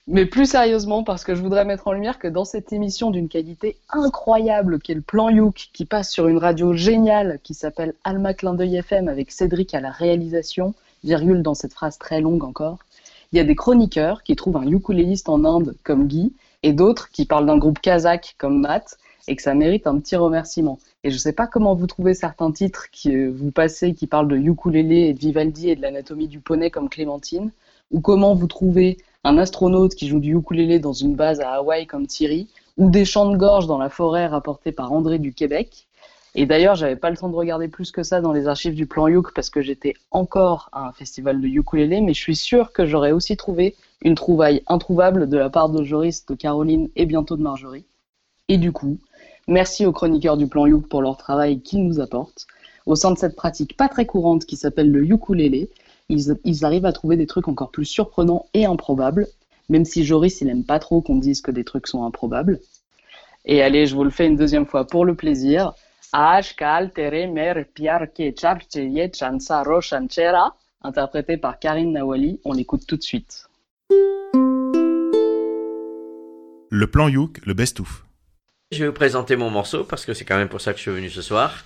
mais 0.06 0.26
plus 0.26 0.46
sérieusement, 0.46 1.04
parce 1.04 1.24
que 1.24 1.34
je 1.34 1.42
voudrais 1.42 1.64
mettre 1.64 1.86
en 1.86 1.92
lumière 1.92 2.18
que 2.18 2.26
dans 2.26 2.44
cette 2.44 2.72
émission 2.72 3.10
d'une 3.10 3.28
qualité 3.28 3.76
incroyable, 3.90 4.80
qui 4.80 4.92
est 4.92 4.96
le 4.96 5.02
plan 5.02 5.28
Youk, 5.28 5.68
qui 5.72 5.84
passe 5.84 6.10
sur 6.10 6.26
une 6.26 6.38
radio 6.38 6.72
géniale 6.72 7.38
qui 7.44 7.54
s'appelle 7.54 7.94
Alma 8.02 8.34
Clin 8.34 8.54
d'œil 8.54 8.76
FM 8.76 9.08
avec 9.08 9.30
Cédric 9.30 9.74
à 9.74 9.80
la 9.80 9.90
réalisation, 9.90 10.74
virgule 11.04 11.42
dans 11.42 11.54
cette 11.54 11.74
phrase 11.74 11.98
très 11.98 12.20
longue 12.20 12.44
encore, 12.44 12.78
il 13.32 13.36
y 13.36 13.40
a 13.40 13.44
des 13.44 13.54
chroniqueurs 13.54 14.24
qui 14.24 14.34
trouvent 14.34 14.56
un 14.56 14.66
ukuléliste 14.66 15.28
en 15.28 15.44
Inde 15.44 15.76
comme 15.84 16.08
Guy 16.08 16.32
et 16.64 16.72
d'autres 16.72 17.10
qui 17.10 17.26
parlent 17.26 17.46
d'un 17.46 17.58
groupe 17.58 17.78
kazakh 17.78 18.34
comme 18.38 18.60
Matt 18.60 18.98
et 19.28 19.36
que 19.36 19.42
ça 19.42 19.54
mérite 19.54 19.86
un 19.86 20.00
petit 20.00 20.16
remerciement. 20.16 20.78
Et 21.02 21.10
je 21.10 21.16
sais 21.16 21.32
pas 21.32 21.46
comment 21.46 21.74
vous 21.74 21.86
trouvez 21.86 22.12
certains 22.12 22.52
titres 22.52 22.90
qui 22.90 23.14
euh, 23.16 23.30
vous 23.34 23.50
passez 23.50 23.94
qui 23.94 24.06
parlent 24.06 24.28
de 24.28 24.36
ukulélé 24.36 24.96
et 25.08 25.14
de 25.14 25.18
Vivaldi 25.18 25.70
et 25.70 25.76
de 25.76 25.80
l'anatomie 25.80 26.28
du 26.28 26.40
poney 26.40 26.70
comme 26.70 26.90
Clémentine, 26.90 27.50
ou 27.90 28.00
comment 28.00 28.34
vous 28.34 28.46
trouvez 28.46 28.98
un 29.24 29.38
astronaute 29.38 29.94
qui 29.94 30.08
joue 30.08 30.20
du 30.20 30.36
ukulélé 30.36 30.78
dans 30.78 30.92
une 30.92 31.14
base 31.14 31.40
à 31.40 31.52
Hawaï 31.52 31.86
comme 31.86 32.06
Thierry, 32.06 32.48
ou 32.76 32.90
des 32.90 33.06
chants 33.06 33.30
de 33.30 33.36
gorge 33.36 33.66
dans 33.66 33.78
la 33.78 33.88
forêt 33.88 34.26
rapportés 34.26 34.72
par 34.72 34.92
André 34.92 35.18
du 35.18 35.32
Québec. 35.32 35.86
Et 36.34 36.46
d'ailleurs, 36.46 36.76
j'avais 36.76 36.96
pas 36.96 37.10
le 37.10 37.16
temps 37.16 37.28
de 37.28 37.34
regarder 37.34 37.68
plus 37.68 37.90
que 37.90 38.02
ça 38.02 38.20
dans 38.20 38.32
les 38.32 38.46
archives 38.46 38.74
du 38.74 38.86
plan 38.86 39.08
Youk 39.08 39.32
parce 39.34 39.50
que 39.50 39.62
j'étais 39.62 39.94
encore 40.10 40.68
à 40.72 40.86
un 40.86 40.92
festival 40.92 41.40
de 41.40 41.48
ukulélé, 41.48 42.02
mais 42.02 42.14
je 42.14 42.20
suis 42.20 42.36
sûr 42.36 42.72
que 42.72 42.86
j'aurais 42.86 43.12
aussi 43.12 43.36
trouvé 43.36 43.74
une 44.02 44.14
trouvaille 44.14 44.62
introuvable 44.66 45.28
de 45.28 45.38
la 45.38 45.50
part 45.50 45.70
de 45.70 45.82
Joris, 45.82 46.26
de 46.26 46.34
Caroline 46.34 46.88
et 46.94 47.06
bientôt 47.06 47.36
de 47.36 47.42
Marjorie. 47.42 47.84
Et 48.48 48.58
du 48.58 48.70
coup, 48.70 48.98
merci 49.50 49.84
aux 49.84 49.92
chroniqueurs 49.92 50.36
du 50.36 50.46
plan 50.46 50.66
Youk 50.66 50.88
pour 50.88 51.02
leur 51.02 51.16
travail 51.16 51.60
qu'ils 51.60 51.86
nous 51.86 52.00
apportent. 52.00 52.46
Au 52.86 52.94
sein 52.96 53.10
de 53.10 53.18
cette 53.18 53.36
pratique 53.36 53.76
pas 53.76 53.88
très 53.88 54.06
courante 54.06 54.46
qui 54.46 54.56
s'appelle 54.56 54.90
le 54.90 55.04
ukulélé, 55.04 55.68
ils, 56.08 56.64
arrivent 56.64 56.86
à 56.86 56.92
trouver 56.92 57.16
des 57.16 57.26
trucs 57.26 57.46
encore 57.46 57.70
plus 57.70 57.84
surprenants 57.84 58.46
et 58.54 58.64
improbables, 58.64 59.28
même 59.68 59.84
si 59.84 60.04
Joris, 60.04 60.40
il 60.40 60.48
aime 60.48 60.64
pas 60.64 60.78
trop 60.78 61.02
qu'on 61.02 61.16
dise 61.16 61.42
que 61.42 61.50
des 61.50 61.62
trucs 61.62 61.86
sont 61.86 62.04
improbables. 62.04 62.58
Et 63.44 63.62
allez, 63.62 63.86
je 63.86 63.94
vous 63.94 64.04
le 64.04 64.10
fais 64.10 64.26
une 64.26 64.36
deuxième 64.36 64.66
fois 64.66 64.86
pour 64.86 65.04
le 65.04 65.14
plaisir. 65.14 65.72
Interprété 70.82 71.36
par 71.36 71.58
Karine 71.58 71.92
Nawali. 71.92 72.40
On 72.44 72.52
l'écoute 72.52 72.86
tout 72.86 72.96
de 72.96 73.02
suite. 73.02 73.50
le 76.70 76.86
plan 76.86 77.08
Youk, 77.08 77.40
le 77.44 77.52
best-of. 77.52 78.06
Je 78.72 78.84
vais 78.84 78.86
vous 78.86 78.92
présenter 78.92 79.34
mon 79.34 79.50
morceau 79.50 79.82
parce 79.82 80.06
que 80.06 80.14
c'est 80.14 80.24
quand 80.24 80.36
même 80.36 80.48
pour 80.48 80.60
ça 80.60 80.70
que 80.72 80.78
je 80.78 80.82
suis 80.82 80.92
venu 80.92 81.10
ce 81.10 81.22
soir. 81.22 81.64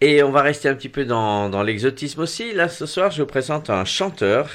Et 0.00 0.22
on 0.22 0.30
va 0.30 0.42
rester 0.42 0.68
un 0.68 0.76
petit 0.76 0.88
peu 0.88 1.04
dans, 1.04 1.62
l'exotisme 1.64 2.20
aussi. 2.20 2.52
Là, 2.52 2.68
ce 2.68 2.86
soir, 2.86 3.10
je 3.10 3.22
vous 3.22 3.26
présente 3.26 3.68
un 3.68 3.84
chanteur 3.84 4.48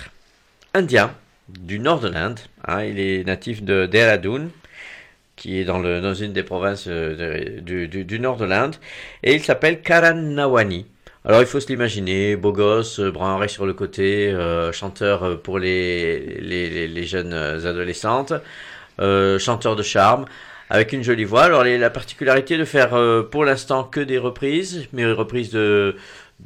indien 0.73 1.13
du 1.49 1.79
nord 1.79 1.99
de 1.99 2.07
l'Inde. 2.07 2.39
hein. 2.65 2.85
il 2.85 2.97
est 2.97 3.25
natif 3.25 3.61
de 3.61 3.87
Dehradun, 3.87 4.47
qui 5.35 5.59
est 5.59 5.65
dans, 5.65 6.13
une 6.13 6.31
des 6.31 6.43
provinces 6.43 6.85
euh, 6.87 7.59
du, 7.59 8.19
nord 8.21 8.37
de 8.37 8.45
l'Inde. 8.45 8.77
Et 9.21 9.35
il 9.35 9.43
s'appelle 9.43 9.81
Karan 9.81 10.13
Nawani. 10.13 10.85
Alors, 11.25 11.41
il 11.41 11.45
faut 11.45 11.59
se 11.59 11.67
l'imaginer, 11.67 12.37
beau 12.37 12.53
gosse, 12.53 13.01
euh, 13.01 13.11
brun 13.11 13.33
oreille 13.35 13.49
sur 13.49 13.65
le 13.65 13.73
côté, 13.73 14.29
euh, 14.29 14.71
chanteur 14.71 15.41
pour 15.41 15.59
les, 15.59 17.05
jeunes 17.05 17.33
adolescentes, 17.33 18.31
chanteur 18.97 19.75
de 19.75 19.83
charme 19.83 20.25
avec 20.71 20.93
une 20.93 21.03
jolie 21.03 21.25
voix. 21.25 21.43
Alors, 21.43 21.65
la 21.65 21.89
particularité 21.89 22.57
de 22.57 22.63
faire 22.63 22.93
euh, 22.93 23.23
pour 23.23 23.43
l'instant 23.43 23.83
que 23.83 23.99
des 23.99 24.17
reprises, 24.17 24.87
mais 24.93 25.05
reprises 25.11 25.51
de, 25.51 25.95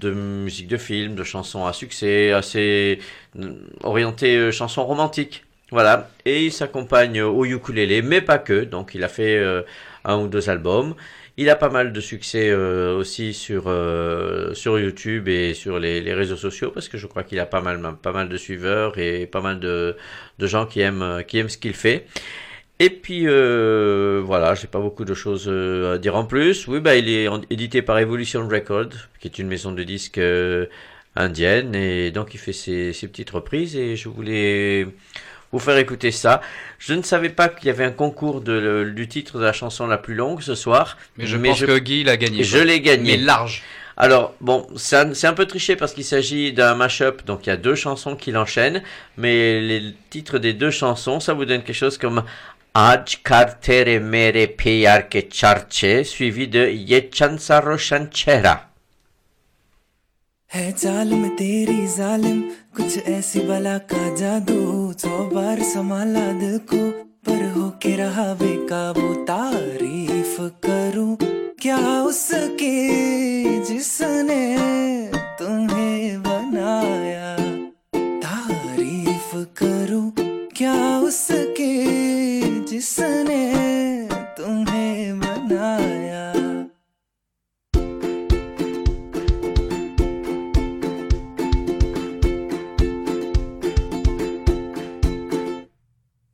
musique 0.04 0.68
de 0.68 0.78
film, 0.78 1.14
de 1.14 1.24
chansons 1.24 1.68
à 1.68 1.74
succès, 1.74 2.32
assez 2.32 3.00
euh, 3.40 3.54
orientées 3.84 4.36
euh, 4.36 4.52
chansons 4.52 4.84
romantiques. 4.84 5.46
Voilà, 5.70 6.10
et 6.26 6.46
il 6.46 6.52
s'accompagne 6.52 7.22
au 7.22 7.46
ukulélé, 7.46 8.02
mais 8.02 8.20
pas 8.20 8.40
que. 8.40 8.64
Donc 8.64 8.96
il 8.96 9.04
a 9.04 9.08
fait 9.08 9.44
un 10.06 10.18
ou 10.20 10.28
deux 10.28 10.50
albums. 10.50 10.94
Il 11.38 11.50
a 11.50 11.56
pas 11.56 11.70
mal 11.70 11.92
de 11.92 12.00
succès 12.00 12.54
aussi 12.54 13.34
sur 13.34 13.64
sur 14.54 14.80
YouTube 14.80 15.28
et 15.28 15.56
sur 15.56 15.80
les, 15.80 16.14
réseaux 16.14 16.38
sociaux 16.38 16.70
parce 16.70 16.88
que 16.88 17.00
je 17.00 17.08
crois 17.08 17.24
qu'il 17.24 17.40
a 17.40 17.48
pas 17.48 17.62
mal 17.62 17.82
pas 18.00 18.12
mal 18.12 18.30
de 18.30 18.38
suiveurs 18.38 19.00
et 19.00 19.26
pas 19.26 19.42
mal 19.42 19.60
de 19.60 19.98
de 20.38 20.48
gens 20.48 20.68
qui 20.68 20.82
aiment 20.82 21.24
qui 21.28 21.40
aiment 21.40 21.50
ce 21.50 21.58
qu'il 21.58 21.74
fait. 21.74 22.06
Et 22.80 22.90
puis 22.90 23.22
euh, 23.26 24.22
voilà, 24.26 24.54
j'ai 24.54 24.68
pas 24.68 24.80
beaucoup 24.80 25.06
de 25.06 25.14
choses 25.14 25.46
euh, 25.48 25.96
à 25.96 25.98
dire 25.98 26.16
en 26.18 26.26
plus. 26.26 26.68
Oui, 26.68 26.82
bah 26.82 26.96
il 26.98 27.08
est 27.08 27.28
édité 27.50 27.82
par 27.82 27.98
Evolution 28.00 28.48
Records, 28.50 29.08
qui 29.20 29.28
est 29.30 29.40
une 29.40 29.48
maison 29.48 29.72
de 29.72 29.82
disques 29.84 30.18
euh, 30.18 30.66
indienne, 31.16 31.74
et 31.74 32.12
donc 32.12 32.34
il 32.34 32.38
fait 32.38 32.52
ses, 32.52 32.92
ses 32.92 33.08
petites 33.08 33.30
reprises. 33.30 33.78
Et 33.78 33.96
je 33.96 34.10
voulais 34.10 34.88
vous 35.54 35.60
faire 35.60 35.78
écouter 35.78 36.12
ça. 36.12 36.42
Je 36.78 36.94
ne 36.96 37.02
savais 37.02 37.30
pas 37.30 37.48
qu'il 37.48 37.68
y 37.68 37.70
avait 37.70 37.86
un 37.86 37.92
concours 37.92 38.42
de, 38.42 38.52
le- 38.52 38.92
du 38.92 39.08
titre 39.08 39.40
de 39.40 39.44
la 39.46 39.54
chanson 39.54 39.88
la 39.88 39.98
plus 39.98 40.16
longue 40.16 40.42
ce 40.42 40.54
soir. 40.54 40.98
Mais 41.18 41.26
je 41.26 41.38
pense 41.38 41.62
que 41.62 41.78
Guy 41.80 42.04
l'a 42.04 42.18
gagné, 42.18 42.44
Je 42.44 42.58
l'ai 42.58 42.82
gagné. 42.82 43.16
Mais 43.16 43.24
large. 43.24 43.64
Alors, 43.98 44.34
bon, 44.42 44.68
c'est 44.76 44.98
un, 44.98 45.12
un 45.24 45.34
peu 45.34 45.46
triché 45.46 45.78
parce 45.78 45.94
qu'il 45.94 46.04
s'agit 46.04 46.52
d'un 46.52 46.76
mash-up, 46.76 47.22
donc 47.26 47.46
il 47.46 47.50
y 47.50 47.54
a 47.54 47.56
deux 47.56 47.76
chansons 47.76 48.18
qu'il 48.18 48.36
enchaîne, 48.36 48.84
mais 49.16 49.62
les 49.62 49.94
titres 50.10 50.38
des 50.38 50.52
deux 50.52 50.72
chansons, 50.72 51.22
ça 51.22 51.32
vous 51.34 51.46
donne 51.46 51.64
quelque 51.64 51.74
chose 51.78 51.98
comme 51.98 52.24
Aj 52.76 53.06
kar 53.24 53.62
tere 53.62 54.00
mere 54.00 54.48
pyar 54.48 55.10
ke 55.10 55.30
charche, 55.32 56.04
suivi 56.04 56.52
de 56.52 56.64
Ye 56.92 57.10
chansaro 57.10 57.78
chanchera. 57.78 58.56
है 60.52 60.72
चाल 60.72 61.14
में 61.14 61.36
तेरी 61.36 61.88
जालिम 61.96 62.42
कुछ 62.76 63.08
ऐसी 63.10 63.40
बला 63.48 63.78
का 63.92 64.04
जादू 64.16 64.60
सौ 65.02 65.18
बार 65.34 65.62
संभाला 65.72 66.26
दिल 66.40 66.58
को 66.72 66.80
पर 67.28 67.42
हो 67.56 67.70
के 67.84 67.96
रहा 67.96 68.28
बेकाबू 68.42 69.14
तारीफ़ 69.30 70.38
करूँ 70.66 71.18
क्या 71.62 71.78
उसके 72.12 72.76
जिसने 73.68 74.44
तुम्हें 75.40 76.22
बनाया 76.24 77.36
तारीफ़ 78.26 79.36
करूँ 79.60 80.06
क्या 80.58 80.78
उसके 81.10 81.74
जिसने 82.76 83.44
तुम्हें 84.38 85.20
बनाया। 85.20 86.24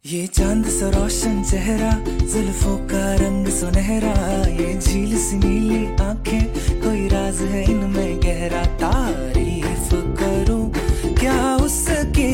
ये 0.05 0.27
चाँद 0.27 0.65
सा 0.65 0.89
रोशन 0.89 1.43
चेहरा, 1.43 1.91
जुल्फों 2.26 2.77
का 2.88 3.13
रंग 3.15 3.47
सुनहरा। 3.47 4.15
ये 4.47 4.73
झील 4.80 5.18
सी 5.18 5.38
नीली 5.38 5.85
आँखें, 6.01 6.43
कोई 6.81 7.07
राज 7.07 7.41
है 7.41 7.63
इनमें 7.63 8.18
गहरा। 8.18 8.65
तारीफ़ 8.65 9.93
करूँ 10.18 10.73
क्या 11.19 11.55
उसके 11.55 12.31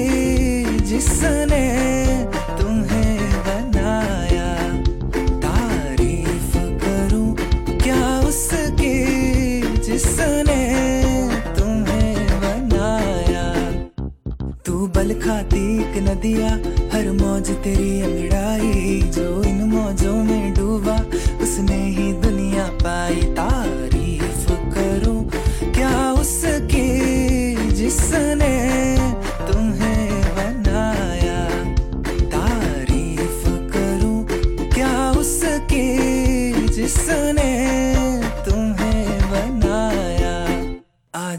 जिसने 0.80 1.97
तू 15.28 15.34
बल 15.34 15.40
खाती 15.40 15.82
एक 15.82 16.10
नदिया, 16.10 16.50
हर 16.94 17.12
मौज 17.12 17.50
तेरी 17.50 18.02
अंगड़ाई 18.02 19.02
जो 19.02 19.44
इन 19.44 19.64
मौजों 19.64 20.24
में 20.24 20.54
डूबा, 20.54 21.06
उसने 21.42 21.86
ही 21.86 22.14
दुनिया 22.14 22.68
पाई 22.68 23.16
तारीफ़ 23.16 24.52
करूँ। 24.52 25.30
क्या 25.74 26.12
उसके 26.12 26.96
जिसने 27.72 28.98
तुम्हें 29.52 30.22
बनाया 30.22 31.50
तारीफ़ 32.20 33.44
करूँ? 33.50 34.28
क्या 34.74 35.12
उसके 35.12 35.98
जिसने 36.68 37.87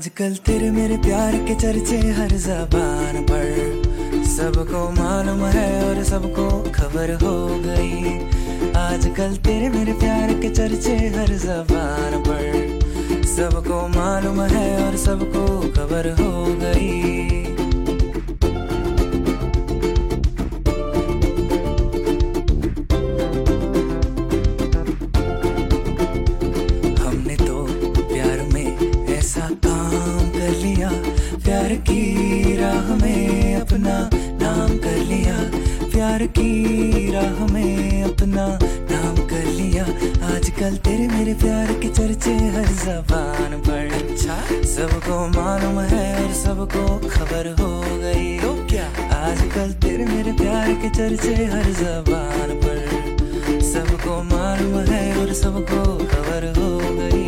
आजकल 0.09 0.35
तेरे 0.36 0.70
मेरे 0.70 0.97
प्यार 0.97 1.35
के 1.39 1.55
चर्चे 1.55 1.97
हर 1.97 2.30
जबान 2.30 3.16
पर। 3.22 4.22
सबको 4.24 4.80
मालूम 4.90 5.40
है 5.47 5.68
और 5.85 6.02
सबको 6.05 6.48
खबर 6.72 7.12
हो 7.14 7.35
गई। 7.60 8.14
आजकल 8.76 9.36
तेरे 9.36 9.68
मेरे 9.68 9.93
प्यार 9.93 10.32
के 10.32 10.48
चर्चे 10.48 10.97
हर 11.16 11.35
जबान 11.36 12.18
पर। 12.20 13.26
सबको 13.26 13.89
मालूम 13.89 14.40
है 14.43 14.86
और 14.86 14.97
सबको 14.97 15.44
खबर 15.76 16.10
हो 16.20 16.32
गई। 16.56 17.48
चर्चे 50.98 51.34
हर 51.53 51.68
जबान 51.77 52.52
पर 52.64 52.77
सबको 53.61 54.14
मालूम 54.30 54.77
है 54.90 55.02
और 55.22 55.34
सबको 55.34 55.81
खबर 56.14 56.48
हो 56.57 56.69
गई 56.98 57.23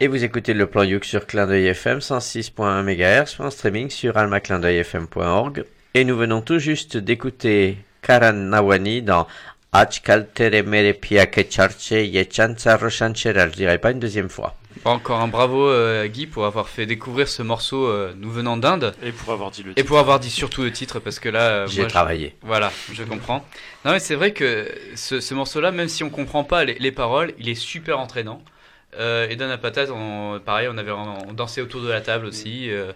Et 0.00 0.08
vous 0.08 0.22
écoutez 0.22 0.52
le 0.52 0.66
plan 0.66 0.82
Youk 0.82 1.04
sur 1.06 1.26
Clin 1.26 1.46
d'œil 1.46 1.68
FM 1.68 2.00
106.1 2.00 2.82
MHz, 2.82 3.40
en 3.40 3.48
streaming 3.48 3.88
sur 3.88 4.18
almaclindeuilfm.org. 4.18 5.64
Et 5.94 6.04
nous 6.04 6.16
venons 6.16 6.42
tout 6.42 6.58
juste 6.58 6.98
d'écouter 6.98 7.78
Karan 8.02 8.34
Nawani 8.34 9.00
dans 9.00 9.26
Ajkal 9.71 10.25
tere 10.33 10.63
mere 10.63 10.93
pia 10.93 11.27
ke 11.27 11.43
charche 11.49 11.91
ye 12.01 12.23
chansa 12.25 12.75
roshanchera. 12.77 13.47
Je 13.49 13.55
dirais 13.55 13.77
pas 13.77 13.91
une 13.91 13.99
deuxième 13.99 14.29
fois. 14.29 14.55
Encore 14.85 15.19
un 15.19 15.27
bravo 15.27 15.67
euh, 15.69 16.07
Guy 16.07 16.25
pour 16.25 16.45
avoir 16.45 16.69
fait 16.69 16.85
découvrir 16.85 17.27
ce 17.27 17.43
morceau 17.43 17.85
euh, 17.87 18.13
nous 18.17 18.31
venant 18.31 18.55
d'Inde. 18.57 18.95
Et 19.03 19.11
pour 19.11 19.33
avoir 19.33 19.51
dit 19.51 19.61
le 19.61 19.71
Et 19.71 19.75
titre. 19.75 19.87
pour 19.87 19.99
avoir 19.99 20.19
dit 20.19 20.29
surtout 20.31 20.63
le 20.63 20.71
titre 20.71 20.99
parce 20.99 21.19
que 21.19 21.27
là... 21.29 21.41
euh, 21.41 21.67
J'ai 21.67 21.83
je- 21.83 21.87
travaillé. 21.87 22.35
Voilà, 22.41 22.71
je 22.93 23.03
comprends. 23.03 23.45
Non 23.85 23.91
mais 23.91 23.99
c'est 23.99 24.15
vrai 24.15 24.31
que 24.31 24.67
ce, 24.95 25.19
ce 25.19 25.33
morceau-là, 25.35 25.71
même 25.71 25.89
si 25.89 26.03
on 26.03 26.09
comprend 26.09 26.43
pas 26.45 26.63
les, 26.63 26.75
les 26.79 26.91
paroles, 26.91 27.33
il 27.37 27.49
est 27.49 27.55
super 27.55 27.99
entraînant. 27.99 28.41
Euh, 28.99 29.27
et 29.29 29.35
dans 29.35 29.47
la 29.47 29.57
patate, 29.59 29.89
on, 29.91 30.39
pareil, 30.43 30.67
on 30.71 30.77
avait 30.77 30.91
on 30.91 31.33
dansait 31.33 31.61
autour 31.61 31.81
de 31.81 31.89
la 31.89 32.01
table 32.01 32.25
aussi. 32.25 32.71
euh, 32.71 32.91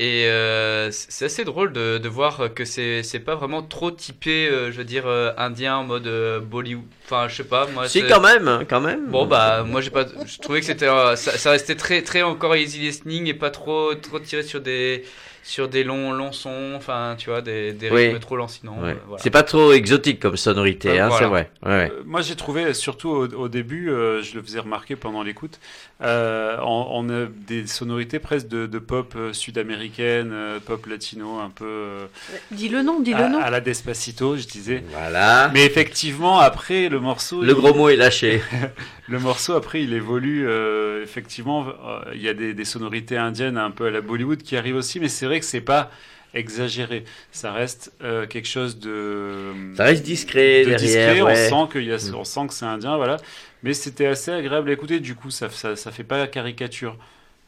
et 0.00 0.26
euh, 0.26 0.90
c'est 0.90 1.26
assez 1.26 1.44
drôle 1.44 1.72
de, 1.72 1.98
de 1.98 2.08
voir 2.08 2.54
que 2.54 2.64
c'est 2.64 3.02
c'est 3.02 3.20
pas 3.20 3.34
vraiment 3.34 3.62
trop 3.62 3.90
typé, 3.90 4.48
euh, 4.48 4.72
je 4.72 4.78
veux 4.78 4.84
dire, 4.84 5.06
euh, 5.06 5.32
indien 5.36 5.76
en 5.76 5.84
mode 5.84 6.06
euh, 6.06 6.40
Bollywood. 6.40 6.84
Enfin, 7.04 7.28
je 7.28 7.36
sais 7.36 7.44
pas. 7.44 7.66
Moi, 7.66 7.86
Si, 7.88 8.00
c'est- 8.00 8.08
quand 8.08 8.20
même, 8.20 8.64
quand 8.68 8.80
même. 8.80 9.06
Bon 9.10 9.26
bah 9.26 9.64
moi 9.64 9.80
j'ai 9.80 9.90
pas, 9.90 10.06
je 10.26 10.38
trouvais 10.38 10.60
que 10.60 10.66
c'était, 10.66 10.86
euh, 10.88 11.16
ça, 11.16 11.36
ça 11.36 11.50
restait 11.50 11.74
très 11.76 12.02
très 12.02 12.22
encore 12.22 12.56
easy 12.56 12.78
listening 12.78 13.26
et 13.26 13.34
pas 13.34 13.50
trop 13.50 13.94
trop 13.94 14.18
tiré 14.20 14.42
sur 14.42 14.60
des 14.60 15.04
sur 15.50 15.68
des 15.68 15.82
longs 15.84 16.12
longs 16.12 16.32
sons. 16.32 16.72
Enfin, 16.76 17.16
tu 17.18 17.28
vois, 17.30 17.42
des, 17.42 17.72
des 17.72 17.90
Oui. 17.90 18.06
rythmes 18.06 18.20
trop 18.20 18.36
lancinants. 18.36 18.78
Ouais. 18.82 18.90
euh, 18.90 18.94
voilà. 19.08 19.22
C'est 19.22 19.30
pas 19.30 19.42
trop 19.42 19.72
exotique 19.72 20.20
comme 20.20 20.36
sonorité, 20.36 20.90
Euh, 20.90 21.04
hein, 21.04 21.08
voilà. 21.08 21.18
c'est 21.18 21.28
vrai. 21.30 21.50
Ouais, 21.64 21.70
ouais. 21.70 21.92
Euh, 21.92 22.02
Moi, 22.06 22.20
j'ai 22.22 22.36
trouvé, 22.36 22.72
surtout 22.74 23.08
au, 23.08 23.26
au 23.26 23.48
début, 23.48 23.90
euh, 23.90 24.22
je 24.22 24.34
le 24.36 24.42
faisais 24.42 24.60
remarquer 24.60 24.94
pendant 24.96 25.22
l'écoute, 25.22 25.58
euh, 26.02 26.56
on, 26.62 26.86
on 26.92 27.10
a 27.10 27.26
des 27.46 27.66
sonorités 27.66 28.18
presque 28.20 28.48
de, 28.48 28.66
de 28.66 28.78
pop 28.78 29.14
sud-américaine, 29.32 30.30
euh, 30.32 30.58
pop 30.64 30.86
latino, 30.86 31.38
un 31.40 31.50
peu. 31.50 31.64
euh, 31.66 32.06
Dis 32.52 32.68
le 32.68 32.82
nom, 32.82 33.00
dis 33.00 33.12
à, 33.14 33.26
le 33.26 33.32
nom. 33.32 33.40
à 33.40 33.50
la 33.50 33.60
Despacito, 33.60 34.36
je 34.36 34.46
disais. 34.46 34.82
Voilà. 34.92 35.50
Mais 35.52 35.64
effectivement, 35.66 36.38
après, 36.38 36.88
le 36.88 37.00
morceau. 37.00 37.42
Le 37.42 37.54
gros 37.54 37.74
mot 37.74 37.88
est 37.88 37.96
lâché. 37.96 38.40
le 39.08 39.18
morceau, 39.18 39.54
après, 39.54 39.82
il 39.82 39.92
évolue. 39.92 40.46
euh, 40.48 41.02
effectivement, 41.02 41.66
euh, 41.66 42.00
il 42.14 42.22
y 42.22 42.28
a 42.28 42.34
des, 42.34 42.54
des 42.54 42.64
sonorités 42.64 43.16
indiennes 43.16 43.58
un 43.58 43.70
peu 43.70 43.86
à 43.86 43.90
la 43.90 44.00
Bollywood 44.00 44.42
qui 44.42 44.56
arrivent 44.56 44.76
aussi, 44.76 45.00
mais 45.00 45.08
c'est 45.08 45.26
vrai 45.26 45.39
que 45.40 45.46
c'est 45.46 45.60
pas 45.60 45.90
exagéré. 46.32 47.04
Ça 47.32 47.52
reste 47.52 47.92
euh, 48.02 48.26
quelque 48.26 48.46
chose 48.48 48.78
de. 48.78 49.52
Ça 49.76 49.84
reste 49.84 50.04
discret 50.04 50.60
de 50.64 50.70
derrière, 50.70 50.78
discret. 50.78 51.22
ouais. 51.22 51.48
On 51.52 51.66
sent 51.66 51.72
qu'il 51.72 51.84
y 51.88 51.92
a, 51.92 51.96
Mm. 51.96 52.14
on 52.14 52.24
sent 52.24 52.46
que 52.48 52.54
c'est 52.54 52.64
indien, 52.66 52.96
voilà. 52.96 53.16
Mais 53.62 53.74
c'était 53.74 54.06
assez 54.06 54.30
agréable 54.30 54.70
à 54.70 54.72
écouter. 54.72 55.00
Du 55.00 55.14
coup, 55.16 55.30
ça, 55.30 55.50
ça, 55.50 55.74
ça 55.76 55.90
fait 55.90 56.04
pas 56.04 56.26
caricature. 56.28 56.96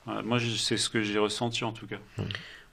Voilà, 0.05 0.23
moi, 0.23 0.39
c'est 0.59 0.77
ce 0.77 0.91
que 0.91 1.01
j'ai 1.01 1.19
ressenti 1.19 1.63
en 1.65 1.71
tout 1.73 1.87
cas. 1.87 1.97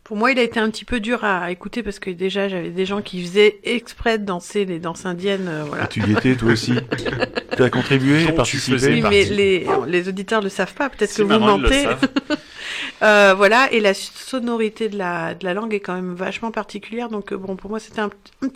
Pour 0.04 0.18
moi, 0.18 0.32
il 0.32 0.40
a 0.40 0.42
été 0.42 0.60
un 0.60 0.72
petit 0.72 0.86
peu 0.86 1.00
dur 1.00 1.24
à 1.24 1.52
écouter 1.52 1.84
parce 1.84 2.00
que 2.00 2.10
déjà, 2.10 2.50
j'avais 2.50 2.72
des 2.72 2.86
gens 2.88 3.04
qui 3.04 3.22
faisaient 3.22 3.60
exprès 3.64 4.18
de 4.18 4.26
danser 4.26 4.66
les 4.66 4.80
danses 4.80 5.06
indiennes. 5.06 5.48
euh, 5.48 5.64
voilà. 5.68 5.84
Ah, 5.84 5.88
tu 5.88 6.02
y 6.02 6.12
étais 6.12 6.36
toi 6.36 6.54
aussi 6.54 6.74
Tu 7.56 7.62
as 7.64 7.70
contribué, 7.70 8.32
participé 8.32 8.78
Oui, 8.88 9.04
mais 9.08 9.26
les, 9.26 9.68
les 9.88 10.10
auditeurs 10.10 10.40
ne 10.40 10.46
le 10.46 10.50
savent 10.50 10.74
pas. 10.74 10.90
Peut-être 10.90 11.12
Si, 11.12 11.18
que 11.18 11.22
vous 11.24 11.38
mentez. 11.38 11.86
Euh, 13.02 13.34
voilà, 13.36 13.72
et 13.72 13.80
la 13.80 13.94
sonorité 13.94 14.90
de 14.90 14.98
la, 14.98 15.34
de 15.34 15.46
la 15.46 15.54
langue 15.54 15.74
est 15.74 15.80
quand 15.80 15.96
même 15.96 16.14
vachement 16.14 16.52
particulière. 16.52 17.10
Donc, 17.10 17.32
euh, 17.32 17.38
bon, 17.38 17.56
pour 17.56 17.70
moi, 17.70 17.80
c'était 17.80 18.02
un, 18.02 18.10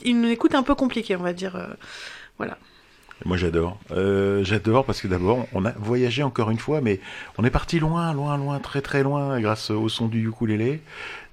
une 0.04 0.26
écoute 0.26 0.54
un 0.56 0.64
peu 0.64 0.76
compliquée, 0.76 1.16
on 1.16 1.24
va 1.24 1.34
dire. 1.34 1.56
euh, 1.56 1.68
voilà. 2.38 2.58
Moi 3.26 3.38
j'adore. 3.38 3.80
Euh, 3.92 4.44
j'adore 4.44 4.84
parce 4.84 5.00
que 5.00 5.08
d'abord 5.08 5.48
on 5.54 5.64
a 5.64 5.72
voyagé 5.78 6.24
encore 6.24 6.50
une 6.50 6.60
fois, 6.60 6.82
mais 6.82 7.00
on 7.38 7.46
est 7.46 7.50
parti 7.50 7.80
loin, 7.80 8.12
loin, 8.12 8.38
loin, 8.38 8.60
très 8.60 8.82
très 8.82 9.02
loin 9.02 9.40
grâce 9.40 9.70
au 9.70 9.88
son 9.88 10.08
du 10.08 10.28
ukulélé. 10.28 10.82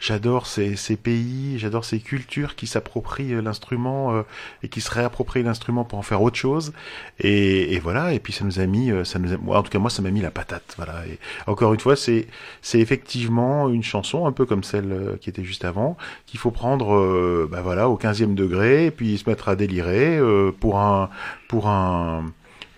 J'adore 0.01 0.47
ces, 0.47 0.77
ces 0.77 0.97
pays, 0.97 1.59
j'adore 1.59 1.85
ces 1.85 2.01
cultures 2.01 2.57
qui 2.57 2.67
s'approprient 2.67 3.35
euh, 3.35 3.43
l'instrument 3.43 4.15
euh, 4.15 4.23
et 4.63 4.69
qui 4.69 4.81
se 4.81 4.91
réapproprient 4.91 5.43
l'instrument 5.43 5.85
pour 5.85 5.99
en 5.99 6.03
faire 6.03 6.23
autre 6.23 6.37
chose. 6.37 6.73
Et, 7.19 7.75
et 7.75 7.79
voilà. 7.79 8.15
Et 8.15 8.19
puis 8.19 8.33
ça 8.33 8.45
nous 8.45 8.61
a 8.61 8.67
mis, 8.67 8.91
euh, 8.91 9.05
ça 9.05 9.19
nous 9.19 9.33
a, 9.33 9.37
en 9.59 9.63
tout 9.63 9.71
cas 9.71 9.79
moi 9.79 9.91
ça 9.91 10.03
m'a 10.03 10.11
mis 10.11 10.23
la 10.23 10.31
patate. 10.31 10.75
Voilà. 10.77 11.07
Et 11.07 11.19
encore 11.47 11.75
une 11.75 11.81
fois 11.81 11.97
c'est 11.97 12.27
c'est 12.63 12.81
effectivement 12.81 13.69
une 13.69 13.83
chanson 13.83 14.27
un 14.27 14.33
peu 14.33 14.47
comme 14.47 14.65
celle 14.65 14.93
euh, 14.93 15.17
qui 15.21 15.29
était 15.31 15.45
juste 15.45 15.65
avant 15.65 15.97
qu'il 16.27 16.41
faut 16.41 16.51
prendre, 16.51 16.95
euh, 16.95 17.49
bah 17.51 17.61
voilà, 17.63 17.89
au 17.89 17.97
15e 17.97 18.35
degré 18.35 18.87
et 18.87 18.91
puis 18.91 19.19
se 19.19 19.29
mettre 19.29 19.49
à 19.49 19.57
délirer 19.57 20.19
euh, 20.19 20.53
pour 20.53 20.79
un 20.79 21.11
pour 21.49 21.69
un 21.69 22.25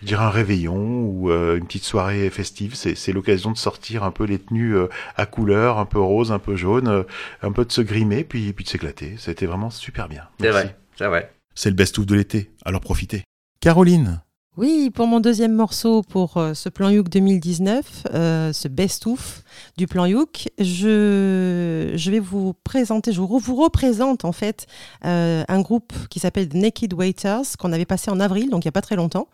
je 0.02 0.06
dirais 0.08 0.24
un 0.24 0.30
réveillon 0.30 1.04
ou 1.04 1.30
euh, 1.30 1.56
une 1.56 1.66
petite 1.66 1.84
soirée 1.84 2.28
festive. 2.28 2.74
C'est, 2.74 2.96
c'est 2.96 3.12
l'occasion 3.12 3.52
de 3.52 3.56
sortir 3.56 4.02
un 4.02 4.10
peu 4.10 4.24
les 4.24 4.38
tenues 4.38 4.76
euh, 4.76 4.88
à 5.16 5.26
couleur, 5.26 5.78
un 5.78 5.86
peu 5.86 6.00
rose, 6.00 6.32
un 6.32 6.40
peu 6.40 6.56
jaune, 6.56 6.88
euh, 6.88 7.02
un 7.42 7.52
peu 7.52 7.64
de 7.64 7.72
se 7.72 7.80
grimer, 7.80 8.24
puis, 8.24 8.52
puis 8.52 8.64
de 8.64 8.68
s'éclater. 8.68 9.14
C'était 9.18 9.46
vraiment 9.46 9.70
super 9.70 10.08
bien. 10.08 10.24
C'est 10.40 10.50
vrai, 10.50 10.76
c'est 10.98 11.06
vrai. 11.06 11.32
C'est 11.54 11.70
le 11.70 11.76
best-of 11.76 12.04
de 12.04 12.14
l'été, 12.16 12.50
alors 12.64 12.80
profitez. 12.80 13.22
Caroline, 13.60 14.20
Oui, 14.56 14.90
pour 14.92 15.06
mon 15.06 15.20
deuxième 15.20 15.52
morceau 15.52 16.02
pour 16.02 16.42
ce 16.54 16.68
plan 16.68 16.88
Youk 16.88 17.08
2019, 17.08 18.06
euh, 18.12 18.52
ce 18.52 18.66
best-of 18.66 19.44
du 19.76 19.86
plan 19.86 20.04
Youk, 20.06 20.48
je, 20.58 21.92
je 21.94 22.10
vais 22.10 22.18
vous 22.18 22.54
présenter, 22.64 23.12
je 23.12 23.20
vous, 23.20 23.38
vous 23.38 23.56
représente 23.56 24.24
en 24.24 24.32
fait 24.32 24.66
euh, 25.04 25.44
un 25.46 25.60
groupe 25.60 25.92
qui 26.10 26.18
s'appelle 26.18 26.48
The 26.48 26.54
Naked 26.54 26.92
Waiters, 26.92 27.56
qu'on 27.58 27.72
avait 27.72 27.84
passé 27.84 28.10
en 28.10 28.18
avril, 28.18 28.50
donc 28.50 28.64
il 28.64 28.66
n'y 28.66 28.70
a 28.70 28.72
pas 28.72 28.82
très 28.82 28.96
longtemps. 28.96 29.28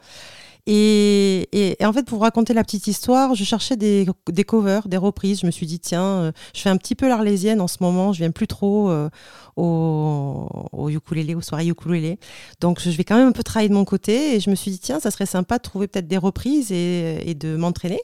Et, 0.66 1.48
et- 1.52 1.84
en 1.84 1.92
fait, 1.92 2.04
pour 2.04 2.18
vous 2.18 2.24
raconter 2.24 2.52
la 2.54 2.64
petite 2.64 2.86
histoire, 2.86 3.34
je 3.34 3.44
cherchais 3.44 3.76
des, 3.76 4.06
des 4.30 4.44
covers, 4.44 4.88
des 4.88 4.96
reprises. 4.96 5.40
Je 5.40 5.46
me 5.46 5.50
suis 5.50 5.66
dit, 5.66 5.78
tiens, 5.80 6.02
euh, 6.02 6.32
je 6.54 6.60
fais 6.60 6.68
un 6.70 6.76
petit 6.76 6.94
peu 6.94 7.08
l'arlésienne 7.08 7.60
en 7.60 7.68
ce 7.68 7.78
moment. 7.80 8.12
Je 8.12 8.18
viens 8.18 8.30
plus 8.30 8.46
trop 8.46 8.90
euh, 8.90 9.08
au, 9.56 10.46
au 10.72 10.88
ukulélé, 10.90 11.34
aux 11.34 11.40
soirées 11.40 11.66
ukulélé. 11.66 12.18
Donc, 12.60 12.80
je 12.82 12.90
vais 12.90 13.04
quand 13.04 13.16
même 13.16 13.28
un 13.28 13.32
peu 13.32 13.42
travailler 13.42 13.68
de 13.70 13.74
mon 13.74 13.84
côté. 13.84 14.36
Et 14.36 14.40
je 14.40 14.50
me 14.50 14.54
suis 14.54 14.70
dit, 14.70 14.78
tiens, 14.78 15.00
ça 15.00 15.10
serait 15.10 15.26
sympa 15.26 15.58
de 15.58 15.62
trouver 15.62 15.86
peut-être 15.88 16.08
des 16.08 16.18
reprises 16.18 16.70
et, 16.72 17.22
et 17.28 17.34
de 17.34 17.56
m'entraîner. 17.56 18.00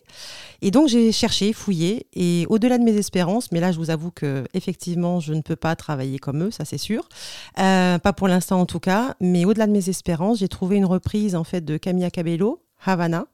Et 0.63 0.71
donc, 0.71 0.89
j'ai 0.89 1.13
cherché, 1.13 1.53
fouillé. 1.53 2.07
Et 2.15 2.47
au-delà 2.49 2.79
de 2.79 2.85
mes 2.85 2.97
espérances, 2.97 3.53
mais 3.53 3.61
là, 3.61 3.73
je 3.73 3.79
vous 3.79 3.91
avoue 3.91 4.11
que 4.11 4.45
effectivement, 4.55 5.21
je 5.21 5.35
ne 5.35 5.43
peux 5.43 5.57
pas 5.57 5.77
travailler 5.77 6.19
comme 6.19 6.45
eux, 6.45 6.51
ça 6.51 6.65
c'est 6.65 6.79
sûr. 6.79 7.07
Euh, 7.59 7.99
pas 7.99 8.13
pour 8.15 8.29
l'instant 8.29 8.61
en 8.61 8.67
tout 8.67 8.81
cas. 8.81 9.15
Mais 9.21 9.45
au-delà 9.45 9.67
de 9.67 9.73
mes 9.73 9.89
espérances, 9.91 10.39
j'ai 10.39 10.49
trouvé 10.49 10.77
une 10.77 10.87
reprise 10.87 11.35
en 11.37 11.45
fait 11.45 11.63
de 11.65 11.77
Camilla 11.77 12.11
Cabello, 12.11 12.54
Havana. 12.85 13.27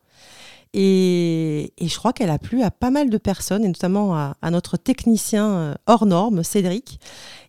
Et, 0.72 1.72
je 1.81 1.97
crois 1.97 2.12
qu'elle 2.12 2.31
a 2.31 2.39
plu 2.39 2.62
à 2.62 2.70
pas 2.70 2.90
mal 2.90 3.10
de 3.10 3.18
personnes, 3.18 3.64
et 3.64 3.68
notamment 3.68 4.14
à, 4.14 4.51
notre 4.51 4.77
technicien 4.77 5.48
euh, 5.48 5.74
hors 5.86 6.06
norme, 6.06 6.44
Cédric. 6.44 7.01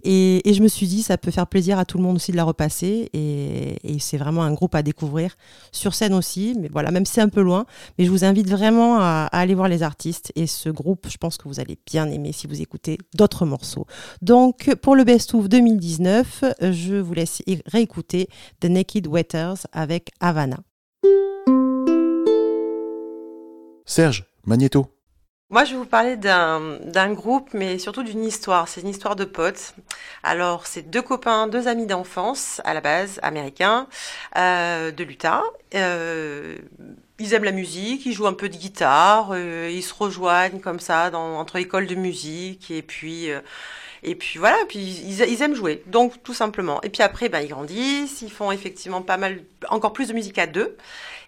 Et, 0.03 0.41
je 0.45 0.61
me 0.61 0.67
suis 0.67 0.87
dit, 0.87 1.03
ça 1.03 1.17
peut 1.17 1.29
faire 1.29 1.45
plaisir 1.45 1.77
à 1.77 1.85
tout 1.85 1.97
le 1.97 2.03
monde 2.03 2.15
aussi 2.15 2.31
de 2.31 2.37
la 2.37 2.43
repasser. 2.43 3.09
Et, 3.13 3.99
c'est 3.99 4.17
vraiment 4.17 4.43
un 4.43 4.53
groupe 4.53 4.73
à 4.73 4.81
découvrir 4.81 5.35
sur 5.71 5.93
scène 5.93 6.13
aussi. 6.13 6.55
Mais 6.59 6.69
voilà, 6.71 6.89
même 6.91 7.05
si 7.05 7.13
c'est 7.13 7.21
un 7.21 7.29
peu 7.29 7.41
loin. 7.41 7.65
Mais 7.97 8.05
je 8.05 8.09
vous 8.09 8.25
invite 8.25 8.49
vraiment 8.49 8.97
à, 8.99 9.29
aller 9.31 9.53
voir 9.53 9.67
les 9.67 9.83
artistes. 9.83 10.31
Et 10.35 10.47
ce 10.47 10.69
groupe, 10.69 11.07
je 11.09 11.17
pense 11.17 11.37
que 11.37 11.47
vous 11.47 11.59
allez 11.59 11.77
bien 11.85 12.09
aimer 12.09 12.31
si 12.31 12.47
vous 12.47 12.61
écoutez 12.61 12.97
d'autres 13.13 13.45
morceaux. 13.45 13.85
Donc, 14.23 14.73
pour 14.81 14.95
le 14.95 15.03
Best 15.03 15.35
of 15.35 15.47
2019, 15.47 16.43
je 16.71 16.95
vous 16.95 17.13
laisse 17.13 17.43
réécouter 17.67 18.27
The 18.61 18.65
Naked 18.65 19.05
Waiters 19.05 19.67
avec 19.71 20.09
Havana. 20.19 20.57
Serge, 23.91 24.23
Magneto. 24.45 24.87
Moi, 25.49 25.65
je 25.65 25.71
vais 25.71 25.77
vous 25.77 25.85
parler 25.85 26.15
d'un 26.15 27.11
groupe, 27.13 27.49
mais 27.53 27.77
surtout 27.77 28.03
d'une 28.03 28.23
histoire. 28.23 28.69
C'est 28.69 28.79
une 28.79 28.87
histoire 28.87 29.17
de 29.17 29.25
potes. 29.25 29.75
Alors, 30.23 30.65
c'est 30.65 30.89
deux 30.89 31.01
copains, 31.01 31.49
deux 31.49 31.67
amis 31.67 31.87
d'enfance, 31.87 32.61
à 32.63 32.73
la 32.73 32.79
base, 32.79 33.19
américains, 33.21 33.87
euh, 34.37 34.91
de 34.91 35.03
l'Utah. 35.03 35.43
Euh, 35.75 36.57
ils 37.19 37.33
aiment 37.33 37.43
la 37.43 37.51
musique, 37.51 38.05
ils 38.05 38.13
jouent 38.13 38.27
un 38.27 38.33
peu 38.33 38.47
de 38.47 38.55
guitare, 38.55 39.31
euh, 39.33 39.69
ils 39.69 39.83
se 39.83 39.93
rejoignent 39.93 40.61
comme 40.61 40.79
ça 40.79 41.11
entre 41.13 41.57
écoles 41.57 41.87
de 41.87 41.95
musique, 41.95 42.71
et 42.71 42.83
puis... 42.83 43.27
et 44.03 44.15
puis 44.15 44.39
voilà, 44.39 44.57
puis 44.67 44.79
ils, 44.79 45.21
ils 45.21 45.41
aiment 45.43 45.53
jouer, 45.53 45.83
donc 45.85 46.23
tout 46.23 46.33
simplement. 46.33 46.81
Et 46.81 46.89
puis 46.89 47.03
après, 47.03 47.29
ben, 47.29 47.41
ils 47.41 47.49
grandissent, 47.49 48.21
ils 48.23 48.31
font 48.31 48.51
effectivement 48.51 49.03
pas 49.03 49.17
mal, 49.17 49.43
encore 49.69 49.93
plus 49.93 50.07
de 50.07 50.13
musique 50.13 50.39
à 50.39 50.47
deux. 50.47 50.75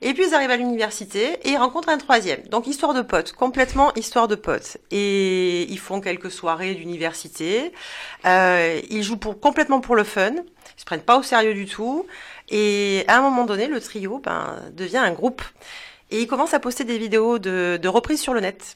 Et 0.02 0.14
puis 0.14 0.26
ils 0.28 0.34
arrivent 0.34 0.52
à 0.52 0.58
l'université 0.58 1.38
et 1.44 1.52
ils 1.52 1.58
rencontrent 1.58 1.90
un 1.90 1.98
troisième. 1.98 2.42
Donc 2.50 2.68
histoire 2.68 2.94
de 2.94 3.02
potes, 3.02 3.32
complètement 3.34 3.94
histoire 3.94 4.28
de 4.28 4.36
potes. 4.36 4.78
Et 4.92 5.64
ils 5.72 5.80
font 5.80 6.02
quelques 6.02 6.32
soirées 6.32 6.74
d'université. 6.74 7.72
Euh, 8.26 8.82
ils 8.90 9.04
jouent 9.04 9.18
pour, 9.18 9.40
complètement 9.40 9.80
pour 9.80 9.96
le 9.96 10.04
fun. 10.04 10.32
Ils 10.32 10.80
se 10.80 10.86
prennent 10.86 11.02
pas 11.02 11.18
au 11.18 11.24
sérieux 11.24 11.54
du 11.54 11.68
tout. 11.68 12.08
Et 12.50 13.06
à 13.08 13.20
un 13.20 13.22
moment 13.22 13.46
donné, 13.46 13.68
le 13.68 13.80
trio 13.80 14.18
ben, 14.18 14.60
devient 14.74 14.98
un 14.98 15.12
groupe. 15.12 15.44
Et 16.12 16.22
ils 16.22 16.28
commencent 16.28 16.54
à 16.54 16.60
poster 16.60 16.84
des 16.84 16.98
vidéos 16.98 17.40
de, 17.40 17.80
de 17.82 17.88
reprises 17.88 18.22
sur 18.22 18.34
le 18.34 18.42
net. 18.42 18.74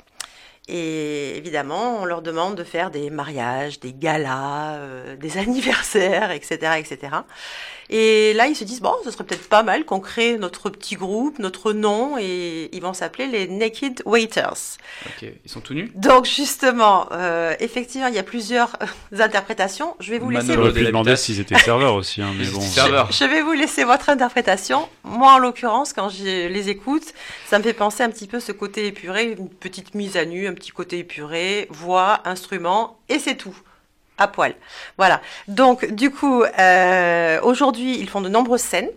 Et 0.68 1.38
évidemment, 1.38 2.02
on 2.02 2.06
leur 2.06 2.22
demande 2.22 2.56
de 2.56 2.64
faire 2.64 2.92
des 2.92 3.10
mariages, 3.10 3.80
des 3.80 3.94
galas, 3.94 4.76
euh, 4.76 5.16
des 5.16 5.38
anniversaires, 5.38 6.32
etc., 6.32 6.74
etc. 6.78 7.18
Et 7.90 8.34
là, 8.34 8.48
ils 8.48 8.56
se 8.56 8.64
disent, 8.64 8.82
bon, 8.82 8.94
ce 9.04 9.12
serait 9.12 9.24
peut-être 9.24 9.48
pas 9.48 9.64
mal 9.64 9.86
qu'on 9.86 10.00
crée 10.00 10.38
notre 10.38 10.70
petit 10.70 10.96
groupe, 10.96 11.40
notre 11.40 11.74
nom, 11.74 12.18
et 12.20 12.70
ils 12.74 12.82
vont 12.82 12.94
s'appeler 12.94 13.28
les 13.28 13.48
Naked 13.48 14.02
Waiters. 14.06 14.78
Ok, 15.06 15.30
ils 15.46 15.50
sont 15.50 15.62
tout 15.62 15.74
nus 15.74 15.92
Donc 15.96 16.26
justement, 16.26 17.08
euh, 17.12 17.56
effectivement, 17.60 18.08
il 18.08 18.16
y 18.16 18.20
a 18.20 18.24
plusieurs 18.24 18.78
euh, 18.82 19.20
interprétations. 19.20 19.96
Je 20.00 20.12
vais 20.12 20.20
vous 20.20 20.30
laisser... 20.30 20.54
J'aurais 20.54 20.74
pu 20.74 20.84
demander 20.84 21.16
s'ils 21.16 21.40
étaient 21.40 21.58
serveurs 21.58 21.96
aussi, 21.96 22.22
hein, 22.22 22.34
mais 22.38 22.46
bon. 22.48 22.60
Je 22.62 23.26
vais 23.26 23.42
vous 23.42 23.54
laisser 23.54 23.84
votre 23.84 24.10
interprétation. 24.10 24.88
Moi, 25.04 25.34
en 25.34 25.40
l'occurrence, 25.40 25.94
quand 25.94 26.10
je 26.10 26.48
les 26.48 26.70
écoute, 26.70 27.14
ça 27.48 27.58
me 27.58 27.64
fait 27.64 27.74
penser 27.74 28.04
un 28.04 28.10
petit 28.10 28.28
peu 28.28 28.40
ce 28.40 28.52
côté 28.52 28.88
épuré, 28.88 29.36
une 29.38 29.50
petite 29.50 29.96
mise 29.96 30.18
à 30.18 30.26
nu, 30.26 30.48
un 30.48 30.54
petit 30.54 30.72
côté 30.72 31.00
épuré, 31.00 31.68
voix, 31.70 32.22
instrument, 32.26 33.00
et 33.10 33.20
c'est 33.20 33.36
tout. 33.36 33.56
À 34.18 34.28
poil. 34.28 34.56
Voilà. 34.98 35.22
Donc, 35.48 35.86
du 35.86 36.12
coup, 36.12 36.44
euh, 36.44 37.40
aujourd'hui, 37.44 37.98
ils 38.00 38.10
font 38.10 38.22
de 38.22 38.30
nombreuses 38.30 38.62
scènes 38.62 38.90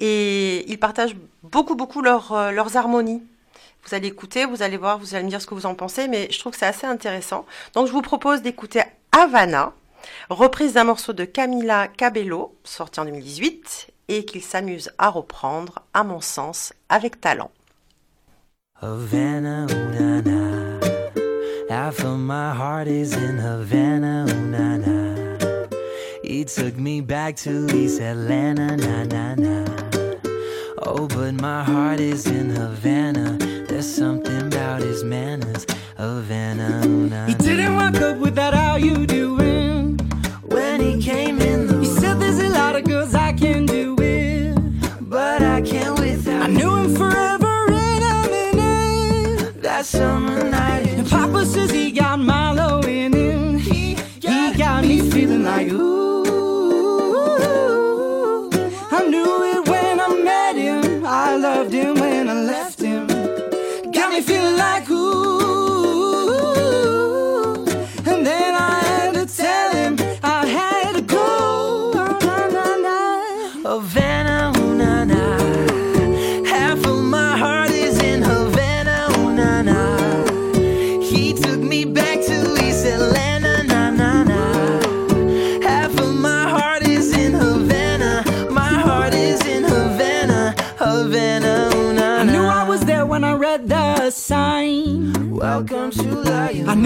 et 0.00 0.70
ils 0.70 0.78
partagent 0.78 1.16
beaucoup, 1.42 1.74
beaucoup 1.74 2.02
euh, 2.04 2.50
leurs 2.50 2.76
harmonies. 2.76 3.22
Vous 3.86 3.94
allez 3.94 4.08
écouter, 4.08 4.44
vous 4.46 4.62
allez 4.62 4.76
voir, 4.76 4.98
vous 4.98 5.14
allez 5.14 5.24
me 5.24 5.30
dire 5.30 5.40
ce 5.40 5.46
que 5.46 5.54
vous 5.54 5.66
en 5.66 5.74
pensez, 5.74 6.08
mais 6.08 6.28
je 6.30 6.38
trouve 6.40 6.52
que 6.52 6.58
c'est 6.58 6.66
assez 6.66 6.86
intéressant. 6.86 7.46
Donc, 7.74 7.86
je 7.86 7.92
vous 7.92 8.02
propose 8.02 8.42
d'écouter 8.42 8.82
Havana, 9.12 9.72
reprise 10.28 10.72
d'un 10.74 10.84
morceau 10.84 11.12
de 11.12 11.24
Camila 11.24 11.86
Cabello, 11.88 12.54
sorti 12.64 13.00
en 13.00 13.04
2018, 13.04 13.88
et 14.08 14.24
qu'ils 14.24 14.42
s'amusent 14.42 14.90
à 14.98 15.08
reprendre, 15.08 15.80
à 15.94 16.02
mon 16.04 16.20
sens, 16.20 16.72
avec 16.88 17.20
talent. 17.20 17.50
Havana. 18.82 19.66
Half 21.76 22.04
of 22.04 22.18
my 22.18 22.54
heart 22.54 22.88
is 22.88 23.12
in 23.12 23.36
Havana, 23.36 24.24
ooh, 24.30 24.46
na, 24.46 24.78
na. 24.78 25.68
He 26.24 26.42
took 26.46 26.78
me 26.78 27.02
back 27.02 27.36
to 27.44 27.68
East 27.76 28.00
Atlanta, 28.00 28.78
na, 28.78 29.04
na, 29.04 29.34
na. 29.34 29.64
Oh, 30.78 31.06
but 31.06 31.34
my 31.34 31.62
heart 31.62 32.00
is 32.00 32.26
in 32.28 32.48
Havana. 32.48 33.36
There's 33.68 33.86
something 33.86 34.46
about 34.46 34.80
his 34.80 35.04
manners, 35.04 35.66
Havana, 35.98 36.80
ooh, 36.86 37.10
na, 37.10 37.26
He 37.26 37.34
didn't 37.34 37.74
walk 37.74 37.96
up 37.96 38.16
with 38.16 38.34
that 38.36 38.54
how 38.54 38.76
you 38.76 39.06
doing 39.06 39.98
When 40.44 40.80
he 40.80 40.98
came 40.98 41.42
in 41.42 41.66
the 41.66 41.80
He 41.80 41.84
said 41.84 42.18
there's 42.18 42.38
a 42.38 42.48
lot 42.48 42.74
of 42.74 42.84
girls 42.84 43.14
I 43.14 43.34
can 43.34 43.66
do 43.66 43.94
it 44.00 44.58
But 45.02 45.42
I 45.42 45.60
can't 45.60 45.98
without 45.98 46.42
I 46.42 46.46
knew 46.46 46.74
him 46.74 46.96
forever 46.96 47.66
That 49.60 49.84
summer 49.84 50.38
And 50.38 50.45
Papa 50.45 50.45
says 50.45 50.45
he 50.45 50.45
got 50.45 50.45
Milo 50.45 50.45
in 50.45 50.45
him 50.45 50.45
He 50.45 50.45
got, 50.45 50.45
you. 55.62 55.95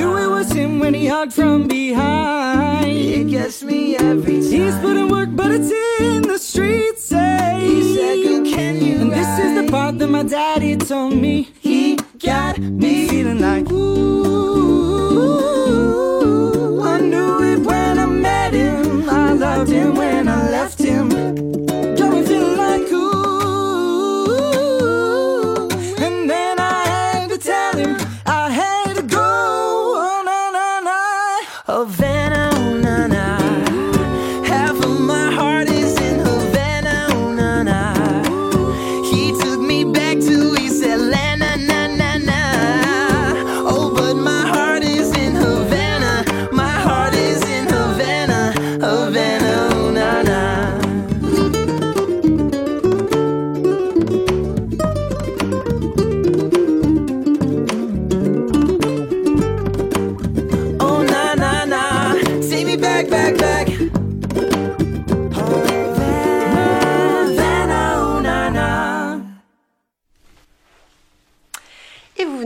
Miss 0.04 0.52
him 0.52 0.78
when 0.78 0.94
he 0.94 1.06
hugged 1.06 1.32
from 1.32 1.66
behind. 1.68 2.90
It 2.90 3.28
gets 3.28 3.62
me 3.62 3.96
every 3.96 4.40
time. 4.40 4.50
He's 4.50 4.76
put 4.78 4.96
in 4.96 5.08
work, 5.08 5.28
but 5.32 5.50
it's 5.52 5.70
in 6.00 6.22
the 6.22 6.38
streets. 6.38 7.04
Say, 7.04 7.58
he 7.60 7.94
said, 7.94 8.22
"Girl, 8.22 8.44
can 8.44 8.76
you?" 8.84 9.00
And 9.00 9.12
this 9.12 9.38
is 9.38 9.54
the 9.60 9.66
part 9.70 9.98
that 9.98 10.08
my 10.08 10.22
daddy 10.22 10.76
told 10.76 11.14
me. 11.14 11.48
He 11.60 11.96
got 12.18 12.58
me 12.58 13.08
feeling 13.08 13.40
like 13.40 13.70
ooh. 13.70 14.00
I 16.82 17.00
knew 17.00 17.42
it 17.52 17.58
when 17.60 17.98
I 17.98 18.06
met 18.06 18.52
him. 18.54 19.08
I 19.08 19.32
loved 19.32 19.70
him 19.70 19.94
when 19.94 20.19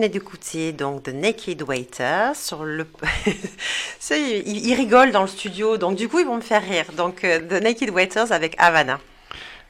venez 0.05 0.13
d'écouter 0.13 0.73
donc 0.73 1.05
The 1.05 1.15
Naked 1.15 1.63
Waiter 1.63 2.33
sur 2.35 2.65
le. 2.65 2.87
Ils, 4.11 4.75
rigolent 4.75 5.13
dans 5.13 5.23
le 5.23 5.29
studio, 5.29 5.79
donc 5.79 5.97
du 5.97 6.09
coup 6.09 6.19
ils 6.19 6.27
vont 6.27 6.37
me 6.37 6.43
faire 6.43 6.63
rire. 6.63 6.85
Donc 6.97 7.25
euh, 7.25 7.41
The 7.41 7.63
Naked 7.63 7.91
Waiters 7.91 8.33
avec 8.33 8.55
Havana. 8.59 9.01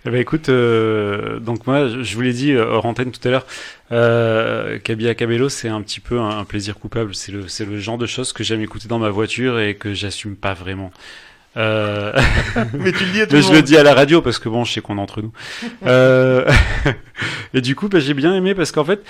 Eh 0.07 0.11
ben 0.11 0.21
écoute, 0.21 0.49
euh, 0.49 1.39
donc 1.39 1.67
moi 1.67 1.89
je 1.89 2.15
vous 2.15 2.21
l'ai 2.21 2.33
dit 2.33 2.53
euh, 2.53 2.67
hors 2.67 2.85
antenne 2.85 3.11
tout 3.11 3.27
à 3.27 3.31
l'heure, 3.31 3.47
euh, 3.93 4.79
Cabia 4.79 5.15
Cabello 5.15 5.49
c'est 5.49 5.69
un 5.69 5.81
petit 5.83 6.01
peu 6.01 6.19
un, 6.19 6.39
un 6.41 6.45
plaisir 6.45 6.79
coupable. 6.79 7.15
C'est 7.15 7.33
le, 7.33 7.47
c'est 7.49 7.65
le 7.65 7.79
genre 7.79 7.99
de 7.99 8.07
choses 8.07 8.33
que 8.33 8.43
j'aime 8.43 8.61
écouter 8.61 8.89
dans 8.89 8.99
ma 8.99 9.11
voiture 9.11 9.61
et 9.61 9.77
que 9.77 9.95
j'assume 9.95 10.37
pas 10.37 10.53
vraiment. 10.53 10.91
Euh... 11.57 12.13
Mais 12.75 12.93
tu 12.93 13.05
le 13.05 13.13
dis 13.13 13.21
à 13.21 13.27
tout 13.27 13.35
Mais 13.35 13.41
le 13.41 13.47
je 13.47 13.53
le 13.53 13.63
dis 13.63 13.77
à 13.77 13.83
la 13.83 13.95
radio 13.95 14.21
parce 14.21 14.39
que 14.39 14.49
bon, 14.49 14.65
je 14.65 14.73
sais 14.73 14.81
qu'on 14.81 14.99
est 14.99 15.01
entre 15.01 15.23
nous. 15.23 15.33
Euh, 15.87 16.51
et 17.55 17.61
du 17.61 17.77
coup, 17.77 17.89
bah, 17.89 18.01
j'ai 18.01 18.15
bien 18.15 18.35
aimé 18.35 18.55
parce 18.55 18.73
qu'en 18.73 18.85
fait, 18.85 19.05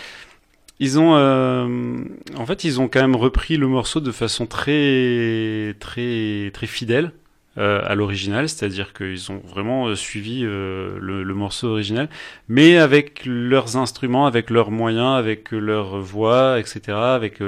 ils 0.84 0.98
ont, 0.98 1.14
euh, 1.16 2.04
en 2.36 2.46
fait, 2.46 2.64
ils 2.64 2.78
ont 2.78 2.88
quand 2.88 3.00
même 3.00 3.16
repris 3.16 3.56
le 3.56 3.66
morceau 3.66 4.00
de 4.00 4.12
façon 4.12 4.46
très, 4.46 5.74
très, 5.80 6.50
très 6.52 6.66
fidèle 6.66 7.12
euh, 7.56 7.80
à 7.84 7.94
l'original, 7.94 8.48
c'est-à-dire 8.50 8.92
qu'ils 8.92 9.32
ont 9.32 9.40
vraiment 9.46 9.86
euh, 9.86 9.94
suivi 9.94 10.42
le, 10.42 11.32
morceau 11.34 11.68
original, 11.68 12.10
mais 12.48 12.76
avec 12.76 13.22
leurs 13.24 13.78
instruments, 13.78 14.26
avec 14.26 14.50
leurs 14.50 14.70
moyens, 14.70 15.16
avec 15.16 15.52
leur 15.52 16.00
voix, 16.00 16.60
etc., 16.60 16.98
avec 16.98 17.40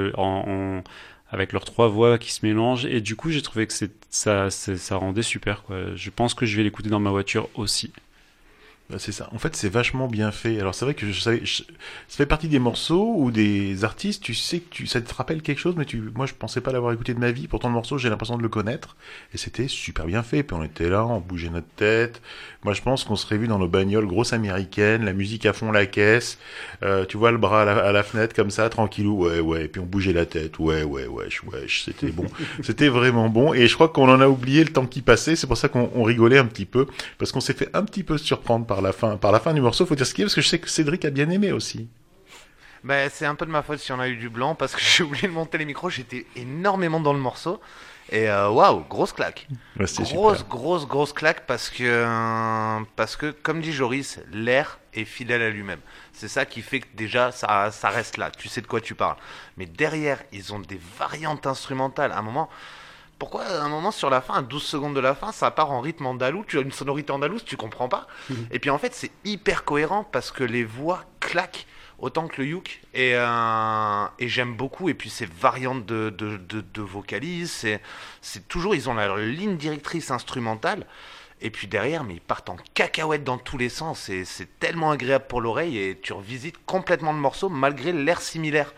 avec 1.29 1.51
leurs 1.51 1.65
trois 1.65 1.89
voix 1.89 2.17
qui 2.17 2.31
se 2.31 2.45
mélangent. 2.45 2.85
Et 2.85 3.01
du 3.01 3.15
coup, 3.15 3.29
j'ai 3.29 3.41
trouvé 3.41 3.67
que 3.67 3.73
ça, 4.09 4.49
rendait 4.91 5.21
super. 5.21 5.63
Je 5.95 6.09
pense 6.09 6.33
que 6.33 6.45
je 6.45 6.57
vais 6.57 6.63
l'écouter 6.63 6.89
dans 6.89 7.01
ma 7.01 7.11
voiture 7.11 7.49
aussi. 7.55 7.91
Bah, 8.89 8.95
c'est 8.99 9.11
ça. 9.11 9.27
En 9.33 9.37
fait, 9.37 9.53
c'est 9.57 9.67
vachement 9.67 10.07
bien 10.07 10.31
fait. 10.31 10.61
Alors, 10.61 10.73
c'est 10.73 10.85
vrai 10.85 10.93
que 10.93 11.11
je 11.11 11.19
savais, 11.19 11.41
je- 11.43 11.63
ça 11.63 12.15
fait 12.15 12.25
partie 12.25 12.47
des 12.47 12.57
morceaux 12.57 13.15
ou 13.17 13.31
des 13.31 13.83
artistes, 13.83 14.23
tu 14.23 14.33
sais 14.33 14.61
que 14.61 14.69
tu, 14.69 14.87
ça 14.87 15.01
te 15.01 15.13
rappelle 15.13 15.41
quelque 15.41 15.59
chose, 15.59 15.75
mais 15.75 15.83
tu, 15.83 15.99
moi, 16.15 16.25
je 16.25 16.33
pensais 16.33 16.61
pas 16.61 16.71
l'avoir 16.71 16.93
écouté 16.93 17.13
de 17.13 17.19
ma 17.19 17.31
vie. 17.31 17.49
Pourtant, 17.49 17.67
le 17.67 17.73
morceau, 17.73 17.97
j'ai 17.97 18.07
l'impression 18.09 18.37
de 18.37 18.43
le 18.43 18.47
connaître. 18.47 18.95
Et 19.33 19.37
c'était 19.37 19.67
super 19.67 20.05
bien 20.05 20.23
fait. 20.23 20.41
Puis 20.41 20.55
on 20.55 20.63
était 20.63 20.87
là, 20.87 21.05
on 21.05 21.19
bougeait 21.19 21.49
notre 21.49 21.67
tête. 21.75 22.21
Moi, 22.63 22.73
je 22.73 22.81
pense 22.81 23.03
qu'on 23.03 23.17
serait 23.17 23.37
vu 23.37 23.49
dans 23.49 23.59
nos 23.59 23.67
bagnoles 23.67 24.07
grosses 24.07 24.31
américaines, 24.31 25.03
la 25.03 25.11
musique 25.13 25.45
à 25.45 25.51
fond 25.51 25.73
la 25.73 25.85
caisse. 25.85 26.37
Euh, 26.83 27.03
tu 27.05 27.17
vois 27.17 27.31
le 27.31 27.37
bras 27.37 27.63
à 27.63 27.65
la, 27.65 27.77
à 27.87 27.91
la 27.91 28.03
fenêtre 28.03 28.33
comme 28.33 28.51
ça, 28.51 28.69
tranquillou. 28.69 29.25
Ouais, 29.25 29.41
ouais. 29.41 29.65
Et 29.65 29.67
puis 29.67 29.81
on 29.81 29.85
bougeait 29.85 30.13
la 30.13 30.25
tête. 30.25 30.59
Ouais, 30.59 30.83
ouais, 30.83 31.07
wesh, 31.07 31.43
wesh. 31.43 31.83
C'était 31.83 32.07
bon. 32.11 32.25
c'était 32.63 32.87
vraiment 32.87 33.27
bon. 33.27 33.53
Et 33.53 33.67
je 33.67 33.73
crois 33.75 33.89
qu'on 33.89 34.07
en 34.09 34.21
a 34.21 34.29
oublié 34.29 34.63
le 34.63 34.71
temps 34.71 34.85
qui 34.85 35.01
passait. 35.01 35.35
C'est 35.35 35.47
pour 35.47 35.57
ça 35.57 35.67
qu'on 35.67 35.91
on 35.93 36.03
rigolait 36.03 36.37
un 36.37 36.45
petit 36.45 36.65
peu. 36.65 36.85
Parce 37.17 37.33
qu'on 37.33 37.41
s'est 37.41 37.53
fait 37.53 37.69
un 37.73 37.83
petit 37.83 38.03
peu 38.03 38.17
surprendre 38.17 38.65
par 38.65 38.76
la 38.81 38.91
fin, 38.91 39.17
par 39.17 39.31
la 39.31 39.39
fin 39.39 39.53
du 39.53 39.61
morceau. 39.61 39.85
Faut 39.85 39.95
dire 39.95 40.05
ce 40.05 40.13
qu'il 40.13 40.21
y 40.21 40.23
a, 40.23 40.27
parce 40.27 40.35
que 40.35 40.41
je 40.41 40.47
sais 40.47 40.59
que 40.59 40.69
Cédric 40.69 41.05
a 41.05 41.09
bien 41.09 41.29
aimé 41.29 41.51
aussi. 41.51 41.87
Ben, 42.83 43.09
c'est 43.11 43.25
un 43.25 43.35
peu 43.35 43.45
de 43.45 43.51
ma 43.51 43.63
faute 43.63 43.79
si 43.79 43.91
on 43.91 43.99
a 43.99 44.07
eu 44.07 44.15
du 44.15 44.29
blanc 44.29 44.55
parce 44.55 44.75
que 44.75 44.81
j'ai 44.83 45.03
oublié 45.03 45.27
de 45.27 45.33
monter 45.33 45.57
les 45.57 45.65
micros. 45.65 45.89
J'étais 45.89 46.25
énormément 46.35 46.99
dans 46.99 47.13
le 47.13 47.19
morceau. 47.19 47.59
Et 48.09 48.29
euh, 48.29 48.49
waouh, 48.49 48.85
grosse 48.89 49.11
claque. 49.11 49.47
Ouais, 49.77 49.85
grosse, 49.85 49.91
super. 49.91 50.47
grosse, 50.47 50.87
grosse 50.87 51.13
claque 51.13 51.45
parce 51.45 51.69
que, 51.69 51.83
euh, 51.83 52.79
parce 52.95 53.17
que, 53.17 53.31
comme 53.31 53.59
dit 53.59 53.73
Joris, 53.73 54.19
l'air 54.31 54.79
est 54.93 55.03
fidèle 55.03 55.41
à 55.41 55.49
lui-même. 55.49 55.81
C'est 56.13 56.29
ça 56.29 56.45
qui 56.45 56.61
fait 56.61 56.79
que 56.79 56.87
déjà 56.95 57.33
ça, 57.33 57.69
ça 57.71 57.89
reste 57.89 58.15
là. 58.15 58.31
Tu 58.31 58.47
sais 58.47 58.61
de 58.61 58.67
quoi 58.67 58.79
tu 58.79 58.95
parles. 58.95 59.17
Mais 59.57 59.65
derrière, 59.65 60.23
ils 60.31 60.53
ont 60.53 60.59
des 60.59 60.79
variantes 60.97 61.45
instrumentales. 61.45 62.13
À 62.13 62.19
un 62.19 62.21
moment, 62.21 62.49
pourquoi 63.19 63.43
à 63.43 63.63
un 63.63 63.69
moment 63.69 63.91
sur 63.91 64.09
la 64.09 64.21
fin, 64.21 64.35
à 64.35 64.41
12 64.41 64.61
secondes 64.63 64.95
de 64.95 64.99
la 64.99 65.15
fin, 65.15 65.31
ça 65.31 65.51
part 65.51 65.71
en 65.71 65.81
rythme 65.81 66.05
andalou, 66.05 66.43
tu 66.47 66.57
as 66.57 66.61
une 66.61 66.71
sonorité 66.71 67.11
andalouse, 67.11 67.43
tu 67.43 67.57
comprends 67.57 67.89
pas. 67.89 68.07
Et 68.51 68.59
puis 68.59 68.69
en 68.69 68.77
fait, 68.77 68.93
c'est 68.93 69.11
hyper 69.25 69.63
cohérent 69.63 70.03
parce 70.03 70.31
que 70.31 70.43
les 70.43 70.63
voix 70.63 71.03
claquent 71.19 71.65
autant 71.99 72.27
que 72.27 72.41
le 72.41 72.47
yuk. 72.47 72.81
Et, 72.93 73.13
euh, 73.15 74.05
et 74.19 74.27
j'aime 74.27 74.55
beaucoup. 74.55 74.89
Et 74.89 74.93
puis 74.93 75.09
ces 75.09 75.25
variantes 75.25 75.85
de, 75.85 76.09
de, 76.09 76.37
de, 76.37 76.61
de 76.61 76.81
vocalises 76.81 77.51
c'est 77.51 77.81
c'est 78.21 78.47
toujours 78.47 78.75
ils 78.75 78.89
ont 78.89 78.93
leur 78.93 79.17
ligne 79.17 79.57
directrice 79.57 80.11
instrumentale. 80.11 80.85
Et 81.41 81.51
puis 81.51 81.67
derrière 81.67 82.03
mais 82.03 82.15
ils 82.15 82.21
partent 82.21 82.49
en 82.49 82.57
cacahuète 82.73 83.23
dans 83.23 83.37
tous 83.37 83.57
les 83.57 83.69
sens. 83.69 84.09
Et 84.09 84.25
c'est 84.25 84.59
tellement 84.59 84.91
agréable 84.91 85.25
pour 85.27 85.41
l'oreille. 85.41 85.77
Et 85.77 85.99
tu 85.99 86.13
revisites 86.13 86.63
complètement 86.65 87.13
le 87.13 87.19
morceau 87.19 87.49
malgré 87.49 87.91
l'air 87.93 88.21
similaire 88.21 88.73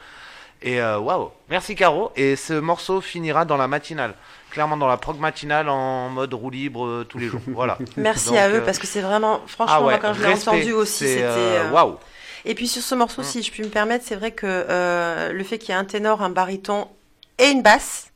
et 0.61 0.81
euh, 0.81 0.99
waouh. 0.99 1.31
Merci 1.49 1.76
Caro. 1.76 2.11
Et 2.15 2.36
ce 2.36 2.53
morceau 2.53 3.02
finira 3.02 3.45
dans 3.45 3.57
la 3.57 3.68
matinale. 3.68 4.14
Clairement 4.52 4.77
dans 4.77 4.88
la 4.88 4.98
prog 4.98 5.19
matinale 5.19 5.69
en 5.69 6.10
mode 6.10 6.34
roue 6.34 6.49
libre 6.49 6.86
euh, 6.86 7.06
tous 7.07 7.19
les 7.19 7.27
jours. 7.27 7.41
Voilà. 7.48 7.77
Merci 7.98 8.30
Donc, 8.30 8.38
à 8.38 8.49
eux 8.49 8.56
euh, 8.56 8.65
parce 8.65 8.80
que 8.80 8.88
c'est 8.88 9.02
vraiment, 9.02 9.41
franchement, 9.45 9.76
ah 9.77 9.81
ouais, 9.81 9.94
moi, 9.94 9.99
quand 9.99 10.14
je 10.14 10.23
l'ai 10.23 10.34
entendu 10.34 10.73
aussi, 10.73 11.07
c'était. 11.07 11.69
waouh. 11.72 11.98
Et 12.45 12.56
puis 12.56 12.68
sur 12.68 12.81
ce 12.81 12.95
morceau, 12.95 13.22
si 13.23 13.44
je 13.44 13.52
puis 13.52 13.64
me 13.64 13.69
permettre, 13.69 14.06
c'est 14.07 14.15
vrai 14.15 14.31
que 14.31 14.45
euh, 14.48 15.31
le 15.31 15.44
fait 15.44 15.57
qu'il 15.57 15.69
y 15.69 15.72
ait 15.73 15.80
un 15.80 15.86
ténor, 15.86 16.22
un 16.22 16.30
baryton 16.30 16.88
et 17.38 17.49
une 17.49 17.61
basse, 17.61 18.09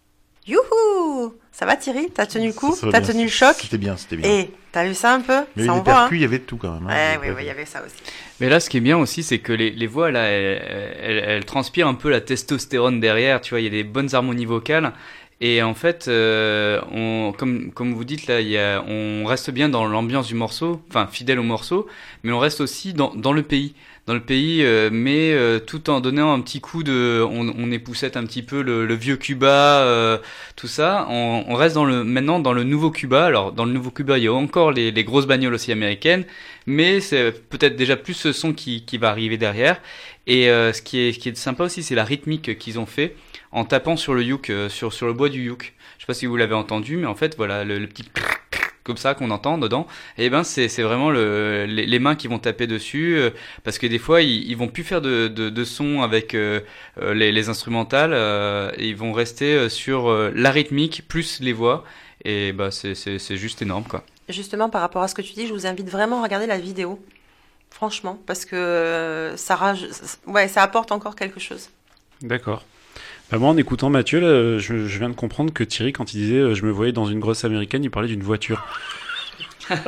youhou 0.48 1.34
Ça 1.52 1.66
va 1.66 1.76
Thierry? 1.76 2.10
T'as 2.14 2.26
tenu 2.26 2.48
le 2.48 2.54
coup 2.54 2.76
T'as 2.92 3.02
tenu 3.02 3.24
le 3.24 3.30
choc 3.30 3.56
C'était 3.60 3.78
bien, 3.78 3.96
c'était 3.98 4.16
bien. 4.18 4.30
Et 4.30 4.50
t'as 4.72 4.86
vu 4.86 4.94
ça 4.94 5.14
un 5.14 5.22
peu? 5.22 5.42
Mais 5.56 5.66
Ça 5.66 5.74
les 5.74 5.80
hein 5.80 5.84
percus, 5.84 6.18
il 6.18 6.22
y 6.22 6.26
avait 6.26 6.40
de 6.40 6.44
tout 6.44 6.58
quand 6.58 6.72
même. 6.72 6.88
hein. 6.88 6.94
Ouais, 6.94 7.14
Les 7.14 7.30
ouais, 7.30 7.36
ouais, 7.36 7.44
il 7.44 7.48
y 7.48 7.50
avait 7.52 7.66
ça 7.66 7.82
aussi. 7.86 7.96
Mais 8.40 8.50
là, 8.50 8.60
ce 8.60 8.70
qui 8.70 8.78
est 8.78 8.82
bien 8.82 8.98
aussi, 8.98 9.24
c'est 9.24 9.40
que 9.40 9.54
les, 9.54 9.70
les 9.70 9.88
voix, 9.88 10.12
là, 10.12 10.24
elles, 10.26 10.98
elles- 11.02 11.24
elles 11.28 11.46
transpirent 11.46 11.88
un 11.88 11.94
peu 11.94 12.10
la 12.10 12.22
testostérone 12.22 13.00
derrière. 13.00 13.42
Tu 13.42 13.52
vois, 13.52 13.62
il 13.62 13.64
y 13.66 13.68
a 13.68 13.72
des 13.72 13.84
bonnes 13.84 14.14
harmonies 14.16 14.46
vocales. 14.46 14.92
Et 15.42 15.62
en 15.62 15.74
fait, 15.74 16.08
euh, 16.08 16.80
on, 16.92 17.34
comme, 17.38 17.72
comme 17.74 17.94
vous 17.94 18.06
dites, 18.06 18.28
là, 18.28 18.40
il 18.40 18.48
y 18.48 18.58
a, 18.58 18.82
on 18.88 19.26
reste 19.26 19.52
bien 19.52 19.68
dans 19.68 19.86
l'ambiance 19.86 20.28
du 20.28 20.36
morceau, 20.36 20.82
enfin, 20.90 21.08
fidèle 21.12 21.38
au 21.40 21.44
morceau, 21.44 21.86
mais 22.24 22.32
on 22.32 22.40
reste 22.40 22.62
aussi 22.62 22.94
dans, 22.94 23.14
dans 23.14 23.34
le 23.34 23.44
pays. 23.44 23.74
Dans 24.06 24.14
le 24.14 24.20
pays, 24.20 24.66
euh, 24.66 24.90
mais 24.92 25.32
euh, 25.32 25.60
tout 25.60 25.90
en 25.90 26.02
donnant 26.02 26.34
un 26.34 26.42
petit 26.42 26.60
coup 26.60 26.84
de. 26.84 27.24
On, 27.26 27.54
on 27.58 27.72
époussette 27.72 28.18
un 28.18 28.26
petit 28.26 28.44
peu 28.44 28.62
le, 28.62 28.86
le 28.86 28.96
vieux 28.96 29.16
Cuba, 29.16 29.80
euh, 29.84 30.18
tout 30.58 30.68
ça. 30.68 31.08
On, 31.10 31.46
on 31.48 31.56
reste 31.56 31.76
dans 31.76 31.86
le, 31.86 32.04
maintenant 32.04 32.40
dans 32.40 32.52
le 32.52 32.66
nouveau 32.66 32.92
Cuba. 32.92 33.24
Alors, 33.24 33.54
dans 33.54 33.64
le 33.64 33.72
nouveau 33.72 33.92
Cuba, 33.92 34.18
il 34.18 34.26
y 34.26 34.28
a 34.28 34.34
encore 34.34 34.74
les, 34.74 34.92
les 34.92 35.04
grosses 35.06 35.26
bagnoles 35.26 35.54
aussi 35.54 35.72
américaines, 35.72 36.26
mais 36.66 37.00
c'est 37.00 37.32
peut-être 37.48 37.78
déjà 37.78 37.96
plus 37.96 38.14
ce 38.14 38.34
son 38.34 38.52
qui, 38.52 38.84
qui 38.84 38.98
va 38.98 39.10
arriver 39.10 39.38
derrière. 39.38 39.80
Et 40.28 40.48
ce, 40.48 40.82
qui 40.82 41.00
est, 41.00 41.14
ce 41.14 41.20
qui 41.20 41.30
est 41.30 41.38
sympa 41.38 41.64
aussi, 41.64 41.82
c'est 41.82 41.96
la 41.96 42.04
rythmique 42.04 42.58
qu'ils 42.58 42.80
ont 42.80 42.86
fait 42.86 43.16
en 43.54 43.64
tapant 43.64 43.96
sur 43.96 44.14
le 44.14 44.24
yuk, 44.24 44.52
sur, 44.68 44.92
sur 44.92 45.08
le 45.08 45.14
bois 45.14 45.30
du 45.30 45.44
yuk. 45.46 45.74
Je 45.98 46.04
sais 46.04 46.08
pas 46.08 46.14
si 46.14 46.26
vous 46.26 46.36
l'avez 46.36 46.56
entendu, 46.56 46.98
mais 46.98 47.08
en 47.08 47.16
fait, 47.16 47.36
voilà, 47.38 47.64
le, 47.64 47.80
le 47.80 47.88
petit 47.88 48.04
comme 48.84 48.98
ça 48.98 49.14
qu'on 49.16 49.32
entend 49.32 49.58
dedans, 49.58 49.88
et 50.18 50.30
ben 50.30 50.44
c'est 50.44 50.68
c'est 50.68 50.84
vraiment 50.84 51.10
le, 51.10 51.66
les, 51.68 51.86
les 51.86 52.00
mains 52.00 52.16
qui 52.16 52.28
vont 52.28 52.40
taper 52.40 52.68
dessus, 52.68 53.16
euh, 53.16 53.30
parce 53.64 53.78
que 53.78 53.88
des 53.88 54.00
fois 54.00 54.22
ils, 54.22 54.50
ils 54.50 54.58
vont 54.58 54.68
plus 54.68 54.84
faire 54.84 55.02
de, 55.02 55.28
de, 55.28 55.50
de 55.50 55.64
son 55.64 56.02
avec 56.02 56.34
euh, 56.34 56.60
euh, 57.02 57.14
les, 57.14 57.32
les 57.32 57.50
instrumentales, 57.50 58.12
euh, 58.14 58.72
et 58.78 58.90
ils 58.90 58.96
vont 58.96 59.14
rester 59.14 59.70
sur 59.70 60.10
euh, 60.10 60.32
la 60.36 60.52
rythmique 60.52 61.08
plus 61.08 61.40
les 61.40 61.54
voix, 61.54 61.84
et 62.26 62.52
bah 62.52 62.72
c'est 62.72 63.38
juste 63.38 63.62
énorme 63.62 63.86
quoi. 63.86 64.04
Justement, 64.30 64.70
par 64.70 64.82
rapport 64.82 65.04
à 65.04 65.10
ce 65.10 65.16
que 65.16 65.22
tu 65.22 65.34
dis, 65.34 65.48
je 65.48 65.54
vous 65.54 65.66
invite 65.66 65.90
vraiment 65.90 66.22
à 66.22 66.24
regarder 66.24 66.48
la 66.48 66.58
vidéo. 66.58 66.98
Franchement, 67.70 68.20
parce 68.26 68.46
que 68.46 69.34
ça, 69.36 69.56
raj... 69.56 69.88
ouais, 70.28 70.48
ça 70.48 70.62
apporte 70.62 70.92
encore 70.92 71.16
quelque 71.16 71.40
chose. 71.40 71.70
D'accord. 72.22 72.64
Bah, 73.34 73.40
moi, 73.40 73.50
en 73.50 73.58
écoutant 73.58 73.90
Mathieu, 73.90 74.20
là, 74.20 74.60
je, 74.60 74.86
je 74.86 75.00
viens 75.00 75.10
de 75.10 75.16
comprendre 75.16 75.52
que 75.52 75.64
Thierry, 75.64 75.92
quand 75.92 76.14
il 76.14 76.18
disait 76.18 76.36
euh, 76.36 76.54
je 76.54 76.64
me 76.68 76.70
voyais 76.70 76.92
dans 76.92 77.06
une 77.08 77.20
grosse 77.20 77.44
américaine, 77.44 77.84
il 77.84 77.90
parlait 77.90 78.08
d'une 78.08 78.22
voiture. 78.22 78.64
Euh, 79.72 79.76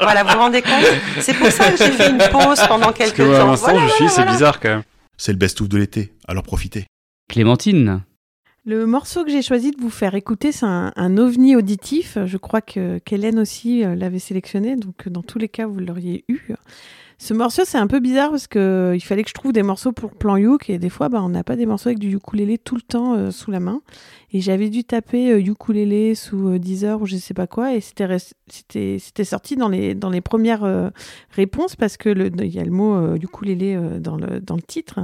Voilà, 0.00 0.22
vous 0.22 0.30
vous 0.30 0.38
rendez 0.38 0.62
compte? 0.62 0.84
C'est 1.18 1.34
pour 1.34 1.48
ça 1.48 1.72
que 1.72 1.76
j'ai 1.78 1.90
fait 1.90 2.08
une 2.10 2.18
pause 2.30 2.60
pendant 2.68 2.92
Parce 2.92 2.98
quelques 2.98 3.16
que 3.16 3.34
à 3.34 3.40
temps. 3.40 3.46
l'instant, 3.48 3.72
Voilà, 3.72 3.80
je 3.80 3.84
me 3.86 3.88
suis 3.88 3.96
voilà, 3.98 4.10
c'est 4.10 4.20
voilà. 4.22 4.32
bizarre 4.32 4.60
quand 4.60 4.68
même. 4.68 4.82
C'est 5.16 5.32
le 5.32 5.38
best-of 5.38 5.68
de 5.68 5.76
l'été, 5.76 6.12
alors 6.28 6.44
profitez. 6.44 6.86
Clémentine. 7.28 8.04
Le 8.64 8.86
morceau 8.86 9.24
que 9.24 9.30
j'ai 9.32 9.42
choisi 9.42 9.72
de 9.72 9.80
vous 9.80 9.90
faire 9.90 10.14
écouter, 10.14 10.52
c'est 10.52 10.66
un, 10.66 10.92
un 10.94 11.16
ovni 11.18 11.56
auditif. 11.56 12.16
Je 12.26 12.36
crois 12.36 12.60
que 12.60 12.98
qu'Hélène 12.98 13.40
aussi 13.40 13.82
euh, 13.84 13.96
l'avait 13.96 14.20
sélectionné, 14.20 14.76
donc 14.76 15.08
dans 15.08 15.22
tous 15.22 15.40
les 15.40 15.48
cas, 15.48 15.66
vous 15.66 15.80
l'auriez 15.80 16.24
eu. 16.28 16.52
Ce 17.18 17.32
morceau, 17.32 17.62
c'est 17.64 17.78
un 17.78 17.86
peu 17.86 17.98
bizarre 17.98 18.30
parce 18.30 18.46
que 18.46 18.92
il 18.94 19.00
fallait 19.00 19.22
que 19.22 19.30
je 19.30 19.34
trouve 19.34 19.52
des 19.52 19.62
morceaux 19.62 19.90
pour 19.90 20.12
plan 20.12 20.36
uk 20.36 20.68
et 20.68 20.78
des 20.78 20.90
fois, 20.90 21.08
bah, 21.08 21.22
on 21.22 21.30
n'a 21.30 21.42
pas 21.44 21.56
des 21.56 21.64
morceaux 21.64 21.88
avec 21.88 21.98
du 21.98 22.14
ukulélé 22.14 22.58
tout 22.58 22.74
le 22.74 22.82
temps 22.82 23.14
euh, 23.14 23.30
sous 23.30 23.50
la 23.50 23.58
main. 23.58 23.80
Et 24.34 24.42
j'avais 24.42 24.68
dû 24.68 24.84
taper 24.84 25.32
euh, 25.32 25.40
ukulélé 25.40 26.14
sous 26.14 26.48
euh, 26.48 26.58
Deezer 26.58 27.00
ou 27.00 27.06
je 27.06 27.16
sais 27.16 27.32
pas 27.32 27.46
quoi, 27.46 27.74
et 27.74 27.80
c'était 27.80 28.06
c'était 28.48 29.24
sorti 29.24 29.56
dans 29.56 29.68
les 29.70 29.94
dans 29.94 30.10
les 30.10 30.20
premières 30.20 30.64
euh, 30.64 30.90
réponses 31.30 31.74
parce 31.74 31.96
que 31.96 32.10
le- 32.10 32.30
il 32.44 32.54
y 32.54 32.58
a 32.60 32.64
le 32.64 32.70
mot 32.70 32.94
euh, 32.96 33.16
ukulélé 33.16 33.78
dans 33.98 34.16
le 34.16 34.40
dans 34.40 34.56
le 34.56 34.62
titre. 34.62 35.00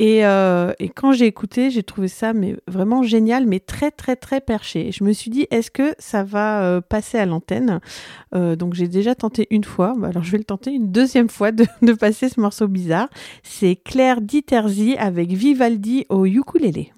Et, 0.00 0.24
euh, 0.24 0.72
et 0.78 0.88
quand 0.88 1.10
j'ai 1.12 1.26
écouté, 1.26 1.70
j'ai 1.70 1.82
trouvé 1.82 2.06
ça 2.06 2.32
vraiment 2.68 3.02
génial, 3.02 3.46
mais 3.46 3.58
très 3.58 3.90
très 3.90 4.14
très 4.14 4.40
perché. 4.40 4.92
Je 4.92 5.02
me 5.02 5.12
suis 5.12 5.30
dit, 5.30 5.46
est-ce 5.50 5.72
que 5.72 5.94
ça 5.98 6.22
va 6.22 6.62
euh, 6.62 6.80
passer 6.80 7.18
à 7.18 7.26
l'antenne? 7.26 7.80
Euh, 8.34 8.54
Donc 8.54 8.74
j'ai 8.74 8.86
déjà 8.86 9.16
tenté 9.16 9.48
une 9.50 9.64
fois, 9.64 9.94
Bah, 9.98 10.08
alors 10.08 10.22
je 10.22 10.30
vais 10.30 10.38
le 10.38 10.44
tenter 10.44 10.70
une 10.72 10.92
deuxième 10.92 11.28
fois 11.28 11.50
de, 11.50 11.66
passer 11.98 12.28
ce 12.28 12.40
morceau 12.40 12.68
bizarre. 12.68 13.08
C'est 13.42 13.74
Claire 13.74 14.20
Diterzi 14.20 14.96
avec 14.96 15.32
Vivaldi 15.32 16.06
au 16.10 16.26
ukulélé. 16.26 16.92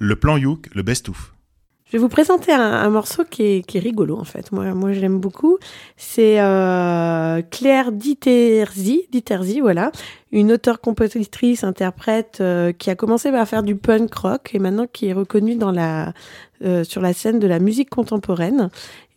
Le 0.00 0.14
plan 0.16 0.36
Youk, 0.36 0.68
le 0.74 0.82
best-of. 0.82 1.34
Je 1.88 1.92
vais 1.92 1.98
vous 1.98 2.10
présenter 2.10 2.52
un, 2.52 2.90
morceau 2.90 3.24
qui 3.24 3.42
est, 3.44 3.66
qui 3.66 3.78
est 3.78 3.80
rigolo 3.80 4.18
en 4.18 4.24
fait. 4.24 4.52
Moi, 4.52 4.74
moi 4.74 4.92
je 4.92 5.00
l'aime 5.00 5.18
beaucoup. 5.18 5.56
C'est 5.96 6.38
euh, 6.38 7.40
Claire 7.50 7.92
Diterzi, 7.92 9.06
Diterzi, 9.10 9.60
voilà, 9.60 9.90
une 10.30 10.52
auteure, 10.52 10.82
compositrice, 10.82 11.64
interprète 11.64 12.38
euh, 12.42 12.72
qui 12.72 12.90
a 12.90 12.94
commencé 12.94 13.30
par 13.30 13.48
faire 13.48 13.62
du 13.62 13.74
punk 13.74 14.14
rock 14.14 14.50
et 14.52 14.58
maintenant 14.58 14.86
qui 14.86 15.06
est 15.06 15.14
reconnue 15.14 15.56
dans 15.56 15.72
la 15.72 16.12
euh, 16.62 16.84
sur 16.84 17.00
la 17.00 17.14
scène 17.14 17.38
de 17.38 17.46
la 17.46 17.58
musique 17.58 17.88
contemporaine. 17.88 18.68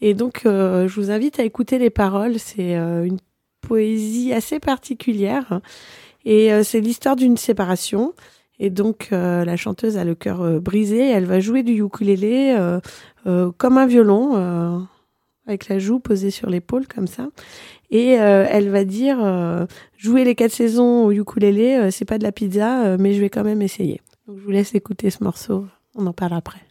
Et 0.01 0.13
donc, 0.13 0.45
euh, 0.45 0.87
je 0.87 0.99
vous 0.99 1.11
invite 1.11 1.39
à 1.39 1.43
écouter 1.43 1.77
les 1.77 1.89
paroles. 1.89 2.39
C'est 2.39 2.75
euh, 2.75 3.03
une 3.03 3.19
poésie 3.61 4.33
assez 4.33 4.59
particulière 4.59 5.61
et 6.25 6.51
euh, 6.51 6.63
c'est 6.63 6.81
l'histoire 6.81 7.15
d'une 7.15 7.37
séparation. 7.37 8.13
Et 8.63 8.69
donc, 8.69 9.09
euh, 9.11 9.43
la 9.43 9.57
chanteuse 9.57 9.97
a 9.97 10.03
le 10.03 10.13
cœur 10.13 10.41
euh, 10.41 10.59
brisé. 10.59 11.09
Elle 11.09 11.25
va 11.25 11.39
jouer 11.39 11.63
du 11.63 11.83
ukulélé 11.83 12.55
euh, 13.25 13.51
comme 13.57 13.79
un 13.79 13.87
violon, 13.87 14.87
avec 15.47 15.67
la 15.67 15.79
joue 15.79 15.99
posée 15.99 16.29
sur 16.29 16.47
l'épaule, 16.47 16.87
comme 16.87 17.07
ça. 17.07 17.29
Et 17.89 18.11
elle 18.11 18.69
va 18.69 18.85
dire 18.85 19.67
jouer 19.97 20.23
les 20.23 20.35
quatre 20.35 20.53
saisons 20.53 21.05
au 21.05 21.11
ukulélé, 21.11 21.89
c'est 21.91 22.05
pas 22.05 22.17
de 22.17 22.23
la 22.23 22.31
pizza, 22.31 22.97
mais 22.97 23.13
je 23.13 23.19
vais 23.19 23.29
quand 23.29 23.43
même 23.43 23.61
essayer. 23.61 23.99
Donc, 24.27 24.37
je 24.37 24.43
vous 24.43 24.51
laisse 24.51 24.73
écouter 24.75 25.09
ce 25.09 25.23
morceau. 25.23 25.65
On 25.95 26.07
en 26.07 26.13
parle 26.13 26.33
après. 26.33 26.61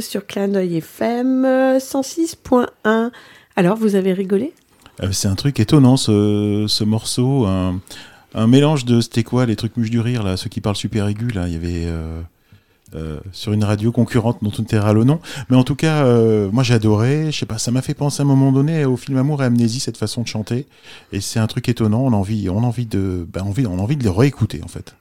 Sur 0.00 0.26
Clin 0.26 0.48
d'œil 0.48 0.78
FM 0.78 1.44
euh, 1.44 1.78
106.1. 1.78 3.10
Alors, 3.56 3.76
vous 3.76 3.94
avez 3.94 4.12
rigolé? 4.12 4.52
Euh, 5.02 5.12
c'est 5.12 5.28
un 5.28 5.34
truc 5.34 5.60
étonnant 5.60 5.96
ce, 5.96 6.66
ce 6.68 6.84
morceau, 6.84 7.46
un, 7.46 7.80
mélange 8.46 8.84
de 8.84 9.00
c'était 9.00 9.24
quoi 9.24 9.46
les 9.46 9.56
trucs 9.56 9.76
mouches 9.76 9.90
du 9.90 10.00
rire 10.00 10.22
là, 10.22 10.36
ceux 10.36 10.48
qui 10.48 10.60
parlent 10.60 10.76
super 10.76 11.08
aigus 11.08 11.34
là, 11.34 11.48
il 11.48 11.54
y 11.54 11.56
avait 11.56 11.86
euh, 11.86 12.20
euh, 12.94 13.18
sur 13.32 13.52
une 13.52 13.64
radio 13.64 13.90
concurrente 13.90 14.38
dont 14.42 14.52
on 14.58 14.62
taira 14.62 14.92
le 14.92 15.04
nom, 15.04 15.18
mais 15.50 15.56
en 15.56 15.64
tout 15.64 15.74
cas 15.74 16.04
moi 16.52 16.62
j'ai 16.62 16.74
adoré, 16.74 17.32
je 17.32 17.38
sais 17.38 17.46
pas, 17.46 17.58
ça 17.58 17.70
m'a 17.70 17.82
fait 17.82 17.94
penser 17.94 18.22
à 18.22 18.24
un 18.24 18.28
moment 18.28 18.52
donné 18.52 18.84
au 18.84 18.96
film 18.96 19.18
Amour 19.18 19.42
et 19.42 19.46
Amnésie 19.46 19.80
cette 19.80 19.96
façon 19.96 20.22
de 20.22 20.28
chanter 20.28 20.66
et 21.12 21.20
c'est 21.20 21.40
un 21.40 21.46
truc 21.46 21.68
étonnant, 21.68 22.02
on 22.02 22.12
a 22.12 22.16
envie, 22.16 22.48
on 22.48 22.62
a 22.62 22.66
envie 22.66 22.86
de, 22.86 23.26
ben, 23.32 23.42
envie, 23.42 23.66
on 23.66 23.78
a 23.78 23.82
envie 23.82 23.96
de 23.96 24.08
réécouter 24.08 24.60
en 24.62 24.68
fait. 24.68 24.94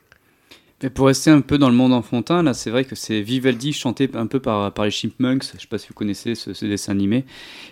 Mais 0.84 0.92
pour 0.92 1.08
rester 1.08 1.32
un 1.32 1.42
peu 1.42 1.58
dans 1.58 1.70
le 1.70 1.76
monde 1.76 1.92
enfantin, 1.92 2.44
là, 2.44 2.54
c'est 2.54 2.70
vrai 2.70 2.86
que 2.86 2.96
c'est 2.96 3.22
Vivaldi 3.22 3.74
chanté 3.74 4.10
un 4.14 4.28
peu 4.28 4.40
par, 4.40 4.72
les 4.84 4.92
Chipmunks. 4.92 5.44
Je 5.56 5.62
sais 5.62 5.68
pas 5.68 5.80
si 5.80 5.88
vous 5.88 5.96
connaissez 5.96 6.36
ce, 6.36 6.66
dessin 6.66 6.92
animé. 6.92 7.26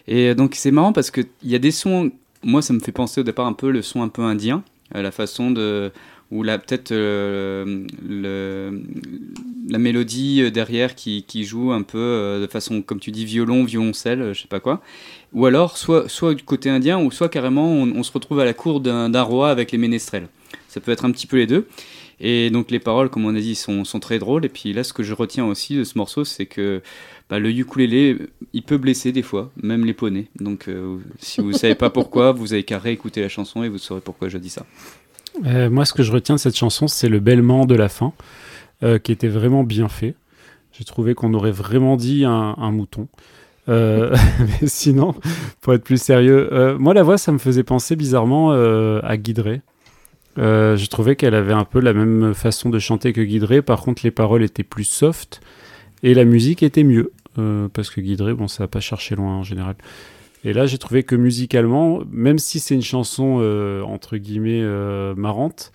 Et 0.08 0.34
donc 0.34 0.56
c'est 0.56 0.72
marrant 0.72 0.92
parce 0.92 1.12
qu'il 1.12 1.28
y 1.44 1.54
a 1.54 1.60
des 1.60 1.72
sons. 1.72 2.12
Moi, 2.44 2.62
ça 2.64 2.74
me 2.74 2.80
fait 2.80 2.92
penser 2.92 3.22
au 3.22 3.24
départ 3.24 3.46
un 3.46 3.54
peu 3.54 3.70
le 3.70 3.82
son 3.84 4.02
un 4.02 4.08
peu 4.08 4.24
indien, 4.24 4.64
la 4.92 5.12
façon 5.12 5.52
de 5.52 5.92
ou 6.32 6.42
là 6.42 6.58
peut-être 6.58 6.92
euh, 6.92 7.86
la 9.70 9.78
mélodie 9.78 10.52
derrière 10.52 10.96
qui, 10.96 11.24
joue 11.44 11.72
un 11.72 11.84
peu 11.84 12.00
euh, 12.00 12.42
de 12.42 12.48
façon 12.48 12.82
comme 12.82 13.00
tu 13.00 13.12
dis 13.12 13.26
violon 13.26 13.64
violoncelle 13.64 14.34
je 14.34 14.42
sais 14.42 14.48
pas 14.48 14.60
quoi 14.60 14.82
ou 15.34 15.46
alors 15.46 15.78
soit 15.78 16.10
soit 16.10 16.34
du 16.34 16.44
côté 16.44 16.72
indien 16.72 17.00
ou 17.00 17.12
soit 17.12 17.30
carrément 17.30 17.68
on, 17.68 17.92
on 17.96 18.02
se 18.02 18.12
retrouve 18.12 18.40
à 18.40 18.46
la 18.46 18.54
cour 18.54 18.82
d'un 18.82 19.22
roi 19.22 19.52
avec 19.52 19.72
les 19.72 19.78
ménestrels 19.78 20.28
Ça 20.68 20.82
peut 20.82 20.92
être 20.92 21.06
un 21.06 21.12
petit 21.12 21.28
peu 21.28 21.38
les 21.38 21.48
deux. 21.48 21.68
Et 22.20 22.50
donc 22.50 22.72
les 22.72 22.80
paroles, 22.80 23.10
comme 23.10 23.26
on 23.26 23.36
a 23.36 23.40
dit, 23.40 23.56
sont, 23.56 23.84
sont 23.84 24.00
très 24.00 24.20
drôles. 24.20 24.46
Et 24.46 24.50
puis 24.50 24.74
là, 24.74 24.84
ce 24.84 24.94
que 24.94 25.04
je 25.04 25.14
retiens 25.14 25.46
aussi 25.46 25.76
de 25.76 25.84
ce 25.84 25.98
morceau, 25.98 26.24
c'est 26.24 26.46
que 26.46 26.82
bah, 27.30 27.40
le 27.40 27.50
ukulélé, 27.50 28.18
il 28.54 28.64
peut 28.64 28.78
blesser 28.78 29.12
des 29.12 29.24
fois, 29.24 29.52
même 29.62 29.86
les 29.86 29.94
poneys. 29.94 30.28
Donc 30.40 30.68
euh, 30.68 30.98
si 31.20 31.42
vous 31.42 31.52
ne 31.52 31.58
savez 31.58 31.76
pas 31.76 31.90
pourquoi, 31.90 32.32
vous 32.32 32.54
avez 32.54 32.64
qu'à 32.64 32.78
réécouter 32.78 33.22
la 33.22 33.30
chanson 33.30 33.64
et 33.64 33.70
vous 33.70 33.80
saurez 33.80 34.02
pourquoi 34.02 34.30
je 34.30 34.38
dis 34.38 34.50
ça. 34.50 34.66
Euh, 35.46 35.70
moi, 35.70 35.86
ce 35.86 35.94
que 35.94 36.04
je 36.04 36.12
retiens 36.12 36.36
de 36.36 36.40
cette 36.40 36.56
chanson, 36.56 36.88
c'est 36.88 37.10
le 37.10 37.20
bêlement 37.20 37.66
de 37.66 37.76
la 37.76 37.90
fin, 37.90 38.14
euh, 38.84 39.00
qui 39.00 39.12
était 39.12 39.28
vraiment 39.28 39.64
bien 39.64 39.90
fait. 39.90 40.16
J'ai 40.72 40.86
trouvé 40.86 41.16
qu'on 41.16 41.34
aurait 41.34 41.52
vraiment 41.52 41.98
dit 41.98 42.26
un, 42.26 42.72
mouton. 42.72 43.08
Mais 43.68 44.68
sinon, 44.68 45.16
pour 45.62 45.74
être 45.74 45.84
plus 45.84 46.00
sérieux, 46.00 46.76
moi, 46.78 46.94
la 46.94 47.02
voix, 47.02 47.18
ça 47.18 47.32
me 47.32 47.38
faisait 47.38 47.64
penser 47.64 47.96
bizarrement 47.96 48.52
à 48.52 49.18
Guidré. 49.18 49.62
Euh, 50.38 50.76
je 50.76 50.88
trouvais 50.88 51.16
qu'elle 51.16 51.36
avait 51.36 51.54
un 51.54 51.66
peu 51.66 51.80
la 51.80 51.94
même 51.94 52.34
façon 52.34 52.70
de 52.70 52.80
chanter 52.80 53.14
que 53.14 53.22
Guidré. 53.22 53.62
Par 53.62 53.82
contre, 53.82 54.02
les 54.04 54.12
paroles 54.12 54.44
étaient 54.44 54.64
plus 54.64 54.84
soft 54.84 55.42
et 56.04 56.14
la 56.14 56.26
musique 56.26 56.64
était 56.64 56.84
mieux. 56.84 57.12
Euh, 57.38 57.68
parce 57.74 57.90
que 57.90 58.02
Guidré, 58.02 58.34
bon, 58.34 58.48
ça 58.48 58.64
n'a 58.64 58.68
pas 58.68 58.80
cherché 58.80 59.16
loin 59.16 59.36
en 59.36 59.44
général. 59.44 59.76
Et 60.44 60.54
là, 60.54 60.66
j'ai 60.66 60.78
trouvé 60.78 61.04
que 61.04 61.16
musicalement, 61.16 62.02
même 62.12 62.38
si 62.38 62.60
c'est 62.60 62.76
une 62.76 62.84
chanson 62.84 63.40
euh, 63.40 63.82
entre 63.82 64.18
guillemets 64.18 64.64
marrante, 65.16 65.72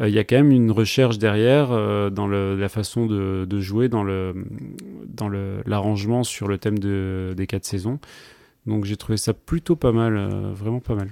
il 0.00 0.10
y 0.10 0.18
a 0.20 0.24
quand 0.24 0.36
même 0.36 0.52
une 0.52 0.70
recherche 0.70 1.18
derrière 1.18 1.68
dans 2.12 2.28
la 2.28 2.68
façon 2.68 3.06
de, 3.06 3.60
jouer, 3.60 3.88
dans 3.88 4.04
le 4.04 4.32
dans 5.08 5.28
l'arrangement 5.66 6.22
sur 6.22 6.46
le 6.46 6.56
thème 6.56 6.78
de, 6.78 7.34
des 7.36 7.48
quatre 7.48 7.64
saisons. 7.64 7.98
Donc 8.66 8.84
j'ai 8.84 8.96
trouvé 8.96 9.16
ça 9.16 9.34
plutôt 9.34 9.74
pas 9.74 9.90
mal, 9.90 10.16
vraiment 10.54 10.78
pas 10.78 10.94
mal. 10.94 11.08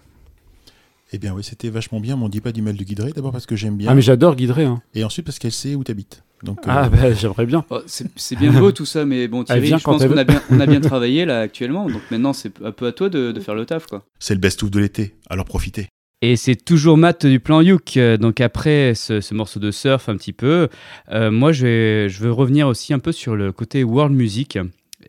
Eh 1.12 1.18
bien 1.18 1.32
oui, 1.34 1.44
c'était 1.44 1.70
vachement 1.70 2.00
bien, 2.00 2.16
mais 2.16 2.24
on 2.24 2.28
dit 2.28 2.40
pas 2.40 2.52
du 2.52 2.62
mal 2.62 2.76
de 2.76 2.82
Guidré, 2.82 3.12
d'abord 3.14 3.30
parce 3.32 3.46
que 3.46 3.54
j'aime 3.56 3.76
bien. 3.76 3.90
Ah 3.90 3.94
mais 3.94 4.02
j'adore 4.02 4.34
Guidré. 4.34 4.64
Hein. 4.64 4.82
Et 4.94 5.04
ensuite 5.04 5.24
parce 5.24 5.38
qu'elle 5.38 5.52
sait 5.52 5.74
où 5.76 5.84
t'habites. 5.84 6.22
Donc, 6.42 6.58
Ah 6.66 6.86
euh, 6.86 6.88
bah 6.88 7.12
j'aimerais 7.14 7.46
bien. 7.46 7.64
Oh, 7.70 7.80
c'est 7.86 8.36
bien 8.38 8.52
beau 8.52 8.70
tout 8.72 8.84
ça, 8.84 9.04
mais 9.06 9.26
bon 9.28 9.40
Elle 9.40 9.44
Thierry, 9.46 9.60
vient 9.68 9.78
je 9.78 9.84
quand 9.84 9.92
pense 9.92 10.02
elle 10.02 10.10
qu'on 10.10 10.16
a 10.18 10.24
bien, 10.24 10.42
on 10.50 10.60
a 10.60 10.66
bien 10.66 10.80
travaillé 10.82 11.24
là 11.24 11.40
actuellement. 11.40 11.88
Donc 11.88 12.02
maintenant, 12.10 12.32
c'est 12.32 12.60
un 12.62 12.72
peu 12.72 12.86
à 12.86 12.92
toi 12.92 13.08
de, 13.08 13.32
de 13.32 13.40
faire 13.40 13.54
le 13.54 13.64
taf, 13.64 13.86
quoi. 13.86 14.04
C'est 14.18 14.34
le 14.34 14.40
best-of 14.40 14.70
de 14.70 14.80
l'été, 14.80 15.14
alors 15.30 15.44
profitez. 15.46 15.86
Et 16.22 16.36
c'est 16.36 16.56
toujours 16.56 16.96
Matt 16.98 17.24
du 17.24 17.40
plan 17.40 17.60
Youk. 17.60 17.98
Donc 18.20 18.40
après 18.40 18.94
ce, 18.94 19.20
ce 19.20 19.32
morceau 19.34 19.60
de 19.60 19.70
surf 19.70 20.08
un 20.08 20.16
petit 20.16 20.32
peu, 20.32 20.68
euh, 21.12 21.30
moi 21.30 21.52
je, 21.52 21.66
vais- 21.66 22.08
je 22.08 22.20
veux 22.22 22.32
revenir 22.32 22.66
aussi 22.68 22.92
un 22.92 22.98
peu 22.98 23.12
sur 23.12 23.36
le 23.36 23.52
côté 23.52 23.84
world 23.84 24.14
music 24.14 24.58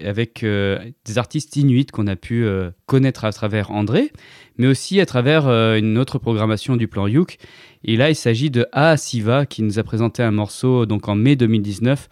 avec 0.04 0.44
euh, 0.44 0.78
des 1.06 1.18
artistes 1.18 1.56
inuits 1.56 1.88
qu'on 1.88 2.08
a 2.08 2.16
pu 2.16 2.46
euh, 2.46 2.70
connaître 2.86 3.26
à 3.26 3.32
travers 3.32 3.72
André, 3.72 4.12
mais 4.58 4.68
aussi 4.68 5.00
à 5.00 5.06
travers 5.06 5.48
euh, 5.48 5.78
une 5.78 5.98
autre 5.98 6.20
programmation 6.20 6.76
du 6.76 6.88
plan 6.88 7.08
Youk. 7.08 7.38
Et 7.84 7.96
là, 7.96 8.10
il 8.10 8.16
s'agit 8.16 8.50
de 8.50 8.68
A 8.72 8.98
Siva 8.98 9.46
qui 9.46 9.64
nous 9.64 9.80
a 9.80 9.84
présenté 9.84 10.24
un 10.24 10.32
morceau 10.32 10.86
donc 10.86 11.08
en 11.08 11.16
mai 11.16 11.36
2019 11.36 12.10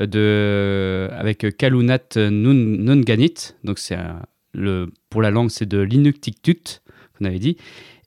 euh, 0.00 0.06
de, 0.06 1.14
avec 1.14 1.56
Kalunat 1.56 2.16
Nun, 2.16 2.54
Nunganit. 2.54 3.54
Donc 3.64 3.78
c'est 3.78 3.98
le, 4.52 4.90
pour 5.10 5.22
la 5.22 5.30
langue, 5.30 5.50
c'est 5.50 5.68
de 5.68 5.78
l'Inuktitut 5.78 6.80
qu'on 7.18 7.24
avait 7.24 7.38
dit. 7.38 7.56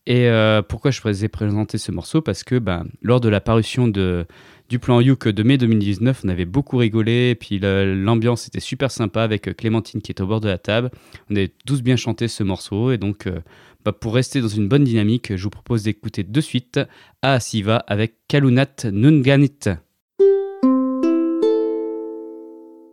Et 0.09 0.27
euh, 0.27 0.63
pourquoi 0.63 0.89
je 0.89 1.01
vous 1.01 1.23
ai 1.23 1.27
présenté 1.27 1.77
ce 1.77 1.91
morceau? 1.91 2.21
Parce 2.21 2.43
que 2.43 2.57
ben, 2.57 2.87
lors 3.03 3.21
de 3.21 3.29
la 3.29 3.41
parution 3.41 3.87
de, 3.87 4.25
du 4.67 4.79
plan 4.79 5.01
Youk 5.01 5.27
de 5.27 5.43
mai 5.43 5.59
2019, 5.59 6.21
on 6.23 6.29
avait 6.29 6.45
beaucoup 6.45 6.77
rigolé, 6.77 7.35
puis 7.35 7.59
l'ambiance 7.59 8.47
était 8.47 8.59
super 8.59 8.89
sympa 8.89 9.21
avec 9.21 9.55
Clémentine 9.55 10.01
qui 10.01 10.11
est 10.11 10.21
au 10.21 10.25
bord 10.25 10.41
de 10.41 10.47
la 10.47 10.57
table. 10.57 10.89
On 11.29 11.35
avait 11.35 11.51
tous 11.65 11.83
bien 11.83 11.95
chanté 11.95 12.27
ce 12.27 12.43
morceau, 12.43 12.91
et 12.91 12.97
donc 12.97 13.27
euh, 13.27 13.39
bah, 13.85 13.93
pour 13.93 14.13
rester 14.13 14.41
dans 14.41 14.47
une 14.47 14.67
bonne 14.67 14.83
dynamique, 14.83 15.35
je 15.35 15.43
vous 15.43 15.49
propose 15.49 15.83
d'écouter 15.83 16.23
de 16.23 16.41
suite 16.41 16.79
A 17.21 17.39
Siva 17.39 17.77
avec 17.87 18.15
Kalunat 18.27 18.85
Nunganit. 18.91 19.69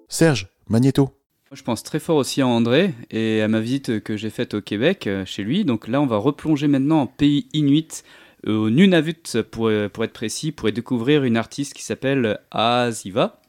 Serge, 0.08 0.48
Magneto. 0.68 1.10
Je 1.52 1.62
pense 1.62 1.82
très 1.82 1.98
fort 1.98 2.16
aussi 2.16 2.40
à 2.40 2.46
André 2.46 2.94
et 3.10 3.42
à 3.42 3.48
ma 3.48 3.60
visite 3.60 4.00
que 4.00 4.16
j'ai 4.16 4.30
faite 4.30 4.54
au 4.54 4.60
Québec 4.60 5.06
euh, 5.06 5.24
chez 5.24 5.42
lui. 5.42 5.64
Donc 5.64 5.88
là, 5.88 6.00
on 6.00 6.06
va 6.06 6.16
replonger 6.16 6.68
maintenant 6.68 7.02
en 7.02 7.06
pays 7.06 7.46
inuit, 7.52 8.02
euh, 8.46 8.56
au 8.56 8.70
Nunavut 8.70 9.42
pour, 9.50 9.68
euh, 9.68 9.88
pour 9.88 10.04
être 10.04 10.12
précis, 10.12 10.52
pour 10.52 10.68
y 10.68 10.72
découvrir 10.72 11.24
une 11.24 11.36
artiste 11.36 11.74
qui 11.74 11.82
s'appelle 11.82 12.38
Aziva. 12.50 13.40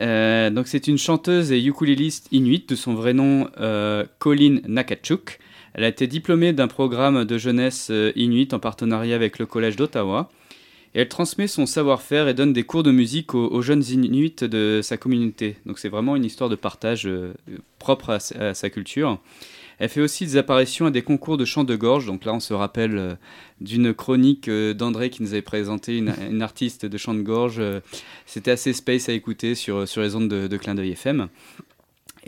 Euh, 0.00 0.50
donc 0.50 0.68
c'est 0.68 0.86
une 0.86 0.98
chanteuse 0.98 1.50
et 1.50 1.62
ukuléliste 1.62 2.28
inuit 2.30 2.68
de 2.68 2.76
son 2.76 2.94
vrai 2.94 3.14
nom 3.14 3.48
euh, 3.58 4.04
Colin 4.18 4.60
Nakachuk. 4.66 5.38
Elle 5.78 5.84
a 5.84 5.88
été 5.88 6.08
diplômée 6.08 6.52
d'un 6.52 6.66
programme 6.66 7.24
de 7.24 7.38
jeunesse 7.38 7.86
euh, 7.92 8.10
inuit 8.16 8.52
en 8.52 8.58
partenariat 8.58 9.14
avec 9.14 9.38
le 9.38 9.46
Collège 9.46 9.76
d'Ottawa. 9.76 10.28
Et 10.96 11.02
elle 11.02 11.08
transmet 11.08 11.46
son 11.46 11.66
savoir-faire 11.66 12.26
et 12.26 12.34
donne 12.34 12.52
des 12.52 12.64
cours 12.64 12.82
de 12.82 12.90
musique 12.90 13.32
aux, 13.32 13.46
aux 13.46 13.62
jeunes 13.62 13.84
Inuits 13.88 14.34
de 14.40 14.80
sa 14.82 14.96
communauté. 14.96 15.54
Donc 15.66 15.78
c'est 15.78 15.88
vraiment 15.88 16.16
une 16.16 16.24
histoire 16.24 16.50
de 16.50 16.56
partage 16.56 17.06
euh, 17.06 17.32
propre 17.78 18.10
à, 18.10 18.18
sa- 18.18 18.48
à 18.48 18.54
sa 18.54 18.70
culture. 18.70 19.20
Elle 19.78 19.88
fait 19.88 20.00
aussi 20.00 20.26
des 20.26 20.36
apparitions 20.36 20.86
à 20.86 20.90
des 20.90 21.02
concours 21.02 21.36
de 21.36 21.44
chant 21.44 21.62
de 21.62 21.76
gorge. 21.76 22.06
Donc 22.06 22.24
là, 22.24 22.32
on 22.34 22.40
se 22.40 22.54
rappelle 22.54 22.98
euh, 22.98 23.14
d'une 23.60 23.94
chronique 23.94 24.48
euh, 24.48 24.74
d'André 24.74 25.10
qui 25.10 25.22
nous 25.22 25.32
avait 25.32 25.42
présenté 25.42 25.96
une, 25.98 26.12
une 26.28 26.42
artiste 26.42 26.86
de 26.86 26.98
chant 26.98 27.14
de 27.14 27.22
gorge. 27.22 27.62
C'était 28.26 28.50
assez 28.50 28.72
space 28.72 29.08
à 29.08 29.12
écouter 29.12 29.54
sur, 29.54 29.86
sur 29.86 30.02
les 30.02 30.16
ondes 30.16 30.28
de, 30.28 30.48
de 30.48 30.56
Clin 30.56 30.74
d'œil 30.74 30.90
FM. 30.90 31.28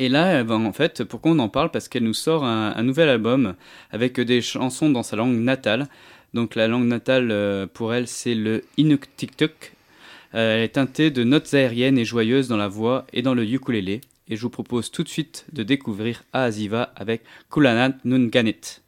Et 0.00 0.08
là, 0.08 0.40
eh 0.40 0.44
ben, 0.44 0.64
en 0.64 0.72
fait, 0.72 1.04
pourquoi 1.04 1.32
on 1.32 1.38
en 1.40 1.50
parle? 1.50 1.70
Parce 1.70 1.86
qu'elle 1.86 2.04
nous 2.04 2.14
sort 2.14 2.42
un, 2.42 2.82
nouvel 2.82 3.10
album 3.10 3.54
avec 3.90 4.18
des 4.18 4.40
chansons 4.40 4.88
dans 4.88 5.02
sa 5.02 5.14
langue 5.14 5.36
natale. 5.36 5.88
Donc 6.32 6.54
la 6.54 6.68
langue 6.68 6.86
natale 6.86 7.30
euh, 7.30 7.66
pour 7.66 7.92
elle, 7.92 8.08
c'est 8.08 8.34
le 8.34 8.64
Inuktitut. 8.78 9.74
Euh, 10.34 10.56
elle 10.56 10.62
est 10.62 10.68
teintée 10.68 11.10
de 11.10 11.22
notes 11.22 11.52
aériennes 11.52 11.98
et 11.98 12.06
joyeuses 12.06 12.48
dans 12.48 12.56
la 12.56 12.66
voix 12.66 13.06
et 13.12 13.20
dans 13.20 13.34
le 13.34 13.44
ukulélé. 13.44 14.00
Et 14.28 14.36
je 14.36 14.40
vous 14.40 14.48
propose 14.48 14.90
tout 14.90 15.02
de 15.02 15.08
suite 15.10 15.44
de 15.52 15.62
découvrir 15.62 16.22
Aziva 16.32 16.94
avec 16.96 17.20
Kulanat 17.50 17.92
Nunganit. 18.06 18.80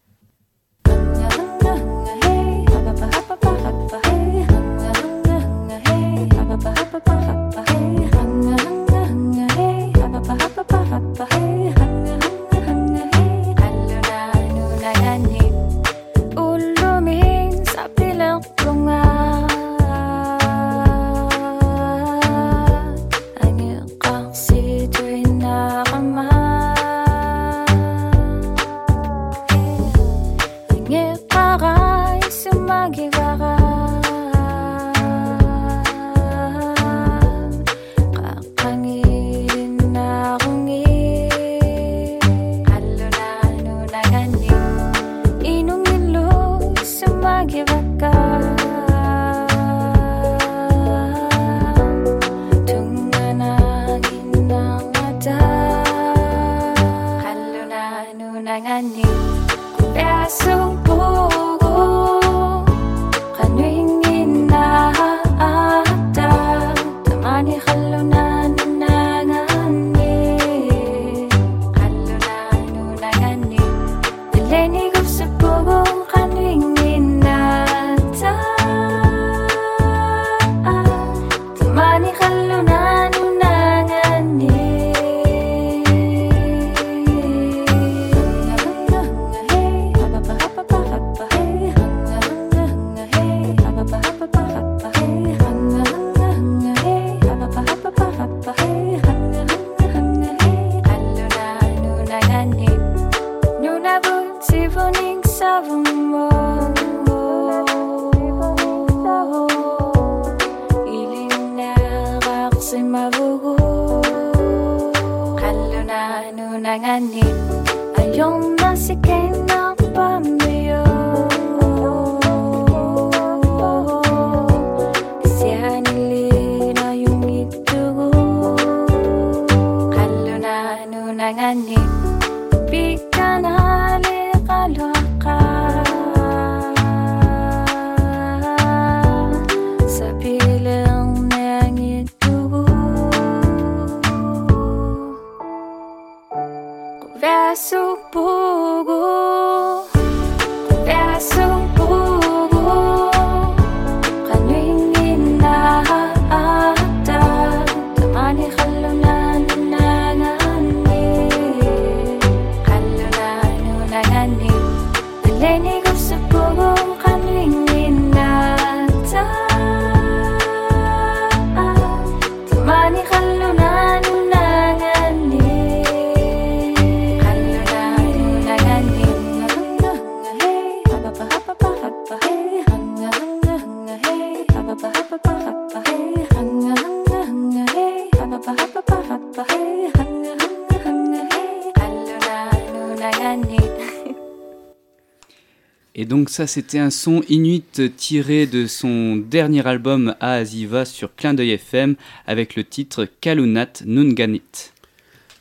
Ça, 196.32 196.46
c'était 196.46 196.78
un 196.78 196.90
son 196.90 197.22
inuit 197.28 197.80
tiré 197.96 198.46
de 198.46 198.66
son 198.66 199.16
dernier 199.16 199.66
album 199.66 200.14
à 200.20 200.32
Aziva 200.32 200.84
sur 200.84 201.14
Clin 201.14 201.34
d'œil 201.34 201.50
FM 201.52 201.94
avec 202.26 202.56
le 202.56 202.64
titre 202.64 203.06
Kalunat 203.20 203.68
Nunganit. 203.84 204.70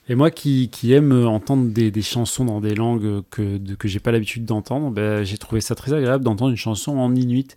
Et 0.10 0.16
moi 0.16 0.30
qui, 0.32 0.70
aime 0.92 1.26
entendre 1.26 1.70
des, 1.72 1.90
des 1.92 2.02
chansons 2.02 2.44
dans 2.44 2.60
des 2.60 2.76
langues 2.76 3.22
que, 3.32 3.58
de- 3.58 3.76
que 3.76 3.88
j'ai 3.88 4.00
pas 4.00 4.12
l'habitude 4.12 4.44
d'entendre, 4.46 4.92
ben, 4.92 5.24
j'ai 5.24 5.38
trouvé 5.38 5.62
ça 5.62 5.74
très 5.76 5.94
agréable 5.94 6.24
d'entendre 6.26 6.52
une 6.52 6.58
chanson 6.58 6.98
en 6.98 7.16
inuit. 7.16 7.56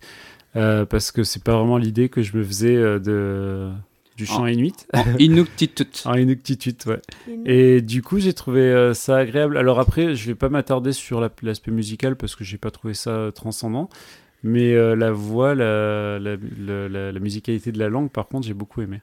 euh, 0.55 0.85
parce 0.85 1.11
que 1.11 1.23
c'est 1.25 1.43
pas 1.43 1.57
vraiment 1.57 1.77
l'idée 1.77 2.07
que 2.07 2.21
je 2.21 2.37
me 2.37 2.43
faisais 2.43 2.75
euh, 2.77 2.97
de, 2.99 3.69
du 4.15 4.25
chant 4.25 4.43
En- 4.43 4.47
inuit. 4.47 4.87
en 4.93 5.03
inuktitut. 5.19 6.01
en 6.05 6.15
inuktitut, 6.15 6.75
ouais. 6.87 7.01
Et 7.45 7.81
du 7.81 8.01
coup, 8.01 8.19
j'ai 8.19 8.33
trouvé 8.33 8.61
euh, 8.61 8.93
ça 8.93 9.17
agréable. 9.17 9.57
Alors 9.57 9.79
après, 9.79 10.15
je 10.15 10.27
vais 10.27 10.35
pas 10.35 10.49
m'attarder 10.49 10.93
sur 10.93 11.19
la- 11.19 11.29
l'aspect 11.43 11.71
musical 11.71 12.15
parce 12.15 12.35
que 12.35 12.43
j'ai 12.43 12.57
pas 12.57 12.71
trouvé 12.71 12.93
ça 12.93 13.09
euh, 13.11 13.31
transcendant. 13.31 13.89
Mais 14.43 14.73
euh, 14.73 14.95
la 14.95 15.11
voix, 15.11 15.55
la, 15.55 16.19
la, 16.19 16.35
la- 16.59 16.87
la- 16.87 17.11
la 17.11 17.19
musicalité 17.19 17.71
de 17.71 17.79
la 17.79 17.89
langue, 17.89 18.09
par 18.11 18.27
contre, 18.27 18.47
j'ai 18.47 18.53
beaucoup 18.53 18.81
aimé. 18.81 19.01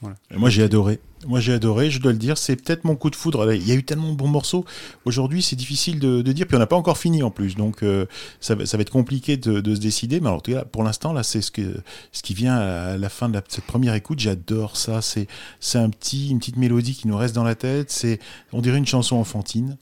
Voilà. 0.00 0.16
Et 0.30 0.36
Moi 0.36 0.48
j'ai 0.50 0.62
adoré. 0.62 0.98
Moi 1.26 1.38
j'ai 1.38 1.52
adoré, 1.52 1.90
je 1.90 2.00
dois 2.00 2.12
le 2.12 2.18
dire, 2.18 2.38
c'est 2.38 2.56
peut-être 2.56 2.84
mon 2.84 2.96
coup 2.96 3.10
de 3.10 3.16
foudre. 3.16 3.52
Il 3.52 3.66
y 3.68 3.72
a 3.72 3.74
eu 3.74 3.82
tellement 3.82 4.10
de 4.10 4.16
bons 4.16 4.28
morceaux. 4.28 4.64
Aujourd'hui 5.04 5.42
c'est 5.42 5.56
difficile 5.56 5.98
de, 5.98 6.22
dire, 6.22 6.46
puis 6.46 6.56
on 6.56 6.58
n'a 6.58 6.66
pas 6.66 6.76
encore 6.76 6.96
fini 6.96 7.22
en 7.22 7.30
plus, 7.30 7.56
donc 7.56 7.82
euh, 7.82 8.06
ça, 8.40 8.54
va- 8.54 8.64
être 8.64 8.90
compliqué 8.90 9.36
de, 9.36 9.74
se 9.74 9.80
décider. 9.80 10.20
Mais 10.20 10.28
alors, 10.28 10.42
pour 10.72 10.82
l'instant 10.82 11.12
là, 11.12 11.22
c'est 11.22 11.42
ce 11.42 11.50
qui 11.50 12.34
vient 12.34 12.56
à 12.56 12.96
la 12.96 13.08
fin 13.10 13.28
de 13.28 13.40
cette 13.48 13.64
première 13.64 13.94
écoute. 13.94 14.18
J'adore 14.18 14.78
ça. 14.78 15.02
C'est 15.02 15.26
c'est 15.60 15.78
un 15.78 15.90
petit 15.90 16.30
une 16.30 16.38
petite 16.38 16.56
mélodie 16.56 16.94
qui 16.94 17.06
nous 17.06 17.16
reste 17.16 17.34
dans 17.34 17.44
la 17.44 17.54
tête. 17.54 17.90
C'est 17.90 18.18
on 18.52 18.62
dirait 18.62 18.78
une 18.78 18.86
chanson 18.86 19.16
enfantine. 19.16 19.76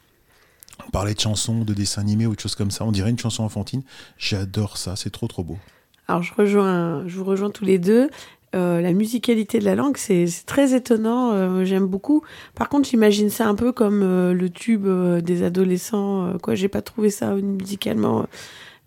On 0.87 0.91
parlait 0.91 1.15
de 1.15 1.21
chansons, 1.21 1.65
de 1.65 1.75
dessins 1.75 2.01
animés 2.01 2.27
ou 2.27 2.35
de 2.35 2.41
choses 2.41 2.55
comme 2.55 2.71
ça. 2.71 2.85
On 2.85 2.93
dirait 2.93 3.11
une 3.11 3.19
chanson 3.19 3.45
enfantine. 3.45 3.83
J'adore 4.17 4.77
ça. 4.77 4.97
C'est 4.97 5.11
trop 5.11 5.29
trop 5.29 5.45
beau. 5.45 5.59
Alors 6.09 6.23
je 6.23 6.33
rejoins, 6.35 7.07
je 7.07 7.17
vous 7.17 7.25
rejoins 7.25 7.51
tous 7.51 7.65
les 7.65 7.79
deux. 7.79 8.09
Euh, 8.55 8.81
la 8.81 8.93
musicalité 8.93 9.59
de 9.59 9.65
la 9.67 9.75
langue, 9.75 9.97
c'est 9.99 10.25
très 10.47 10.75
étonnant. 10.75 11.33
euh, 11.33 11.65
J'aime 11.65 11.87
beaucoup. 11.87 12.23
Par 12.55 12.69
contre, 12.69 12.89
j'imagine 12.89 13.29
ça 13.29 13.47
un 13.47 13.55
peu 13.55 13.73
comme 13.73 14.03
euh, 14.03 14.33
le 14.33 14.49
tube 14.49 14.87
euh, 14.87 15.21
des 15.21 15.43
adolescents. 15.43 16.27
euh, 16.29 16.39
quoi, 16.39 16.55
j'ai 16.55 16.69
pas 16.69 16.81
trouvé 16.81 17.11
ça 17.11 17.35
musicalement 17.35 18.27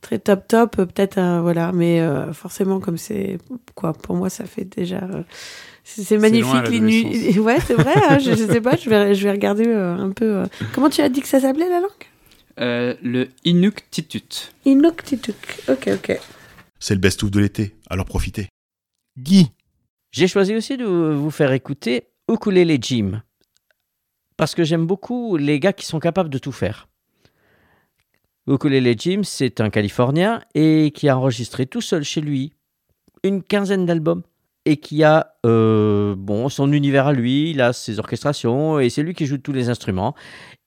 très 0.02 0.18
top 0.18 0.48
top. 0.48 0.76
Peut-être 0.78 1.20
euh, 1.20 1.42
voilà, 1.42 1.72
mais 1.74 2.02
euh, 2.02 2.34
forcément 2.34 2.80
comme 2.80 2.98
c'est 2.98 3.38
quoi, 3.76 3.94
pour 3.94 4.16
moi, 4.16 4.30
ça 4.32 4.46
fait 4.46 4.66
déjà. 4.66 4.98
euh, 5.04 5.22
c'est 5.84 6.18
magnifique 6.18 6.70
les 6.70 6.80
nuits. 6.80 7.40
Ouais, 7.40 7.58
c'est 7.66 7.76
vrai. 7.76 7.94
hein, 8.10 8.18
je, 8.20 8.32
je 8.32 8.46
sais 8.52 8.62
pas. 8.62 8.76
Je 8.78 8.90
vais, 8.90 9.14
je 9.14 9.24
vais 9.24 9.32
regarder 9.32 9.68
euh, 9.68 9.96
un 9.96 10.10
peu. 10.10 10.26
euh, 10.38 10.46
Comment 10.74 10.90
tu 10.90 11.02
as 11.02 11.10
dit 11.10 11.22
que 11.22 11.28
ça 11.28 11.40
s'appelait 11.40 11.70
la 11.70 11.82
langue? 11.82 11.90
Euh, 12.60 12.96
le 13.04 13.28
inuktitut. 13.46 14.52
Inuktitut. 14.66 15.34
Ok, 15.70 15.88
ok. 15.94 16.20
C'est 16.80 16.96
le 16.96 17.00
best-of 17.00 17.30
de 17.30 17.40
l'été. 17.40 17.76
Alors 17.90 18.06
profitez. 18.06 18.48
J'ai 20.12 20.28
choisi 20.28 20.56
aussi 20.56 20.78
de 20.78 20.86
vous 20.86 21.32
faire 21.32 21.52
écouter 21.52 22.10
Ukulele 22.30 22.78
Jim. 22.82 23.22
Parce 24.38 24.56
que 24.56 24.64
j'aime 24.64 24.86
beaucoup 24.86 25.38
les 25.38 25.60
gars 25.60 25.74
qui 25.74 25.86
sont 25.86 26.00
capables 26.00 26.30
de 26.30 26.38
tout 26.38 26.52
faire. 26.52 26.88
Ukulele 28.48 28.96
Jim, 28.98 29.22
c'est 29.24 29.62
un 29.62 29.70
Californien 29.70 30.42
et 30.56 30.92
qui 30.94 31.08
a 31.10 31.18
enregistré 31.18 31.66
tout 31.66 31.82
seul 31.82 32.04
chez 32.04 32.22
lui 32.22 32.54
une 33.24 33.44
quinzaine 33.44 33.86
d'albums 33.86 34.24
et 34.66 34.78
qui 34.78 35.04
a 35.04 35.36
euh, 35.46 36.16
bon 36.18 36.50
son 36.50 36.72
univers 36.72 37.08
à 37.08 37.14
lui, 37.14 37.52
il 37.52 37.62
a 37.62 37.74
ses 37.74 38.00
orchestrations 38.00 38.80
et 38.80 38.90
c'est 38.90 39.04
lui 39.04 39.14
qui 39.14 39.26
joue 39.26 39.38
tous 39.38 39.54
les 39.54 39.70
instruments. 39.70 40.16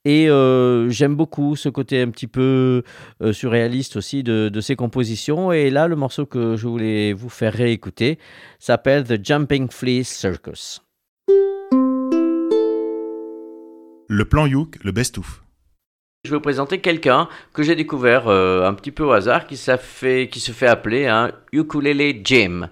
Et 0.05 0.29
euh, 0.29 0.91
j'aime 0.91 1.15
beaucoup 1.15 1.57
ce 1.57 1.71
côté 1.71 2.03
un 2.03 2.11
petit 2.11 2.27
peu 2.27 2.83
euh, 3.23 3.33
surréaliste 3.33 3.97
aussi 3.97 4.23
de, 4.23 4.51
de 4.51 4.61
ses 4.61 4.77
compositions. 4.77 5.51
Et 5.51 5.71
là, 5.71 5.89
le 5.89 5.97
morceau 5.97 6.27
que 6.27 6.57
je 6.57 6.69
voulais 6.69 7.13
vous 7.15 7.31
faire 7.31 7.55
réécouter 7.55 8.19
s'appelle 8.59 9.05
The 9.05 9.25
Jumping 9.25 9.71
Flea 9.71 10.05
Circus. 10.05 10.83
Le 14.09 14.25
plan 14.27 14.45
Youk, 14.47 14.77
le 14.85 14.93
best-of. 14.93 15.43
Je 16.25 16.31
vais 16.31 16.37
vous 16.37 16.43
présenter 16.43 16.81
quelqu'un 16.81 17.29
que 17.53 17.63
j'ai 17.63 17.75
découvert 17.75 18.29
euh, 18.29 18.67
un 18.67 18.75
petit 18.75 18.91
peu 18.91 19.05
au 19.05 19.13
hasard 19.13 19.47
qui, 19.47 19.57
ça 19.57 19.79
fait, 19.79 20.29
qui 20.31 20.41
se 20.41 20.53
fait 20.53 20.67
appeler 20.67 21.07
un 21.07 21.33
ukulele 21.53 22.21
Jim. 22.25 22.69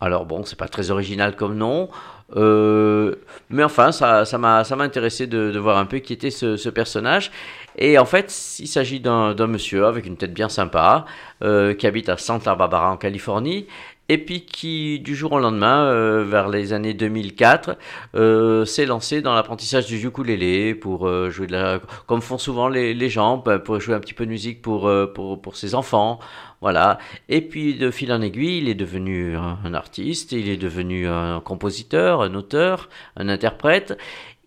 Alors 0.00 0.26
bon, 0.26 0.44
c'est 0.44 0.58
pas 0.58 0.68
très 0.68 0.90
original 0.90 1.36
comme 1.36 1.56
nom, 1.56 1.88
mais 2.34 3.64
enfin, 3.64 3.92
ça, 3.92 4.38
m'a, 4.38 4.62
intéressé 4.80 5.26
de, 5.26 5.58
voir 5.58 5.78
un 5.78 5.86
peu 5.86 5.98
qui 5.98 6.12
était 6.12 6.30
ce, 6.30 6.68
personnage. 6.68 7.30
Et 7.78 7.98
en 7.98 8.06
fait, 8.06 8.56
il 8.58 8.68
s'agit 8.68 9.00
d'un, 9.00 9.34
monsieur 9.46 9.86
avec 9.86 10.06
une 10.06 10.16
tête 10.16 10.32
bien 10.32 10.48
sympa, 10.48 11.04
euh, 11.42 11.74
qui 11.74 11.86
habite 11.86 12.08
à 12.08 12.16
Santa 12.16 12.54
Barbara 12.54 12.90
en 12.90 12.96
Californie, 12.96 13.66
et 14.08 14.18
puis 14.18 14.42
qui, 14.42 15.00
du 15.00 15.16
jour 15.16 15.32
au 15.32 15.40
lendemain, 15.40 15.84
euh, 15.86 16.24
vers 16.24 16.48
les 16.48 16.72
années 16.72 16.94
2004, 16.94 17.76
euh, 18.14 18.64
s'est 18.64 18.86
lancé 18.86 19.20
dans 19.20 19.34
l'apprentissage 19.34 19.86
du 19.86 20.04
ukulélé 20.06 20.74
pour 20.74 21.08
euh, 21.08 21.28
jouer 21.30 21.48
de 21.48 21.52
la, 21.52 21.80
comme 22.06 22.22
font 22.22 22.38
souvent 22.38 22.68
les, 22.68 23.08
gens, 23.10 23.38
bah, 23.38 23.58
pour 23.58 23.80
jouer 23.80 23.94
un 23.94 24.00
petit 24.00 24.14
peu 24.14 24.24
de 24.24 24.30
musique 24.30 24.66
euh, 24.68 25.06
pour 25.06 25.56
ses 25.56 25.74
enfants. 25.74 26.20
Voilà. 26.60 26.98
Et 27.28 27.42
puis 27.42 27.74
de 27.74 27.90
fil 27.90 28.12
en 28.12 28.20
aiguille, 28.20 28.58
il 28.58 28.68
est 28.68 28.74
devenu 28.74 29.36
un, 29.36 29.74
artiste, 29.74 30.32
il 30.32 30.48
est 30.48 30.56
devenu 30.56 31.06
un 31.08 31.40
compositeur, 31.40 32.22
un 32.22 32.34
auteur, 32.34 32.88
un 33.16 33.28
interprète 33.28 33.98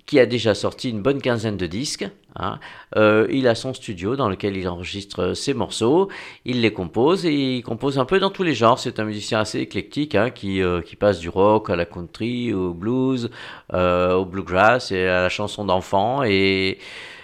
qui 0.09 0.19
a 0.19 0.25
déjà 0.25 0.55
sorti 0.55 0.89
une 0.89 1.03
bonne 1.03 1.21
quinzaine 1.21 1.55
de 1.55 1.67
disques. 1.67 2.09
hein. 2.35 2.59
Euh, 2.97 3.27
il 3.29 3.47
a 3.47 3.53
son 3.53 3.75
studio 3.75 4.15
dans 4.15 4.27
lequel 4.27 4.57
il 4.57 4.67
enregistre 4.67 5.35
ses 5.35 5.53
morceaux, 5.53 6.09
il 6.45 6.61
les 6.61 6.73
compose 6.73 7.27
et 7.27 7.57
il 7.57 7.61
compose 7.61 7.99
un 7.99 8.05
peu 8.05 8.19
dans 8.19 8.31
tous 8.31 8.41
les 8.41 8.55
genres. 8.55 8.79
C'est 8.79 8.99
un 8.99 9.03
musicien 9.03 9.39
assez 9.39 9.59
éclectique 9.59 10.15
hein, 10.15 10.31
qui, 10.31 10.63
euh, 10.63 10.81
qui 10.81 10.95
passe 10.95 11.19
du 11.19 11.29
rock 11.29 11.69
à 11.69 11.75
la 11.75 11.85
country, 11.85 12.51
au 12.53 12.73
blues, 12.73 13.29
euh, 13.73 14.15
au 14.15 14.25
bluegrass 14.25 14.91
et 14.91 15.03
à 15.07 15.21
la 15.21 15.29
chanson 15.29 15.63
d'enfant 15.63 16.23
et 16.23 16.79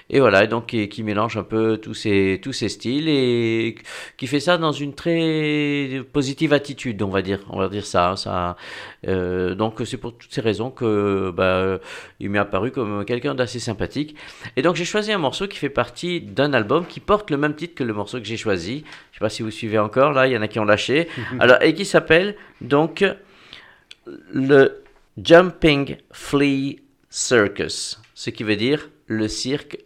et 0.08 0.20
voilà, 0.20 0.44
et 0.44 0.48
donc 0.48 0.68
qui, 0.68 0.88
qui 0.88 1.02
mélange 1.02 1.36
un 1.36 1.44
peu 1.44 1.78
tous 1.78 1.96
ces, 1.96 2.40
tous 2.42 2.54
ces 2.54 2.70
styles 2.70 3.10
et 3.10 3.76
qui 4.18 4.28
fait 4.28 4.40
ça 4.40 4.60
dans 4.60 4.72
une 4.72 4.94
très 4.94 6.04
positive 6.14 6.54
attitude, 6.54 7.02
on 7.02 7.10
va 7.10 7.24
dire, 7.24 7.40
on 7.50 7.58
va 7.58 7.70
dire 7.70 7.88
ça. 7.88 8.16
ça 8.16 8.56
euh, 9.08 9.56
donc 9.56 9.82
c'est 9.84 9.98
pour 9.98 10.16
toutes 10.16 10.32
ces 10.32 10.42
raisons 10.42 10.70
que 10.70 11.32
bah, 11.32 11.80
il 12.20 12.30
m'est 12.30 12.38
apparu 12.38 12.72
comme 12.72 13.04
quelqu'un 13.04 13.34
d'assez 13.34 13.60
sympathique. 13.60 14.16
Et 14.56 14.62
donc 14.62 14.76
j'ai 14.76 14.86
choisi 14.86 15.12
un 15.12 15.18
morceau 15.18 15.48
qui 15.48 15.58
fait 15.58 15.70
partie 15.70 16.22
d'un 16.22 16.54
album 16.54 16.86
qui 16.86 17.00
porte 17.00 17.32
le 17.32 17.38
même 17.38 17.56
titre 17.56 17.74
que 17.74 17.84
le 17.84 17.94
morceau 17.94 18.20
que 18.20 18.26
j'ai 18.26 18.38
choisi. 18.38 18.84
Je 19.12 19.18
sais 19.18 19.22
pas 19.22 19.30
si 19.30 19.42
vous 19.42 19.50
suivez 19.52 19.80
encore, 19.80 20.12
là, 20.12 20.28
il 20.28 20.34
y 20.34 20.38
en 20.38 20.42
a 20.44 20.48
qui 20.48 20.60
ont 20.60 20.66
lâché. 20.66 21.08
Alors, 21.40 21.58
et 21.62 21.74
qui 21.74 21.86
s'appelle 21.86 22.36
donc 22.62 23.04
le 24.32 24.84
Jumping 25.18 25.98
Flea 26.12 26.76
Circus, 27.10 28.00
ce 28.14 28.30
qui 28.30 28.44
veut 28.44 28.56
dire 28.56 28.90
le 29.08 29.28
cirque 29.28 29.78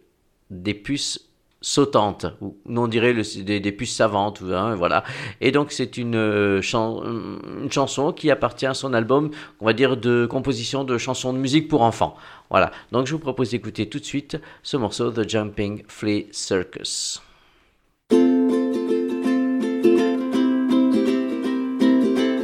des 0.50 0.74
puces 0.74 1.30
sautantes, 1.62 2.26
ou 2.40 2.56
on 2.66 2.88
dirait 2.88 3.12
le- 3.12 3.42
des, 3.42 3.72
puces 3.72 3.94
savantes, 3.94 4.42
hein, 4.50 4.74
voilà. 4.74 5.04
Et 5.40 5.52
donc 5.52 5.72
c'est 5.72 5.96
une, 5.98 6.14
euh, 6.16 6.62
une 6.62 7.70
chanson 7.70 8.12
qui 8.12 8.30
appartient 8.30 8.66
à 8.66 8.74
son 8.74 8.94
album, 8.94 9.30
on 9.60 9.66
va 9.66 9.72
dire, 9.74 9.96
de 9.96 10.26
composition 10.26 10.84
de 10.84 10.96
chansons 10.96 11.32
de 11.32 11.38
musique 11.38 11.68
pour 11.68 11.82
enfants. 11.82 12.16
Voilà, 12.50 12.70
donc 12.92 13.06
je 13.06 13.12
vous 13.12 13.18
propose 13.18 13.50
d'écouter 13.50 13.88
tout 13.88 13.98
de 13.98 14.04
suite 14.04 14.38
ce 14.62 14.76
morceau, 14.76 15.10
The 15.10 15.28
Jumping 15.28 15.82
Flea 15.86 16.28
Circus. 16.32 17.20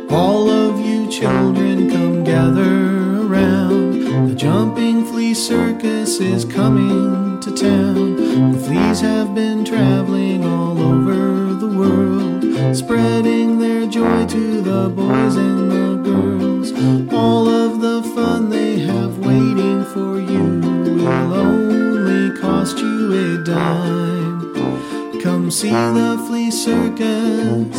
All 0.08 0.48
of 0.48 0.80
you 0.80 1.10
children 1.10 1.90
come 1.90 2.22
gather 2.24 3.22
around. 3.26 4.30
The 4.30 4.34
jumping 4.34 5.04
flea 5.04 5.34
circus 5.34 6.20
is 6.20 6.44
coming 6.44 7.25
town. 7.56 8.52
The 8.52 8.58
fleas 8.58 9.00
have 9.00 9.34
been 9.34 9.64
traveling 9.64 10.44
all 10.44 10.78
over 10.78 11.54
the 11.54 11.68
world, 11.68 12.76
spreading 12.76 13.58
their 13.58 13.86
joy 13.86 14.26
to 14.26 14.60
the 14.60 14.90
boys 14.90 15.36
and 15.36 15.70
the 15.70 16.10
girls. 16.10 16.72
All 17.12 17.48
of 17.48 17.80
the 17.80 18.02
fun 18.14 18.50
they 18.50 18.78
have 18.80 19.18
waiting 19.18 19.84
for 19.86 20.20
you 20.20 20.60
will 20.96 21.34
only 21.34 22.38
cost 22.38 22.78
you 22.78 23.12
a 23.12 23.42
dime. 23.42 25.20
Come 25.22 25.50
see 25.50 25.70
the 25.70 26.22
flea 26.26 26.50
circus 26.50 27.78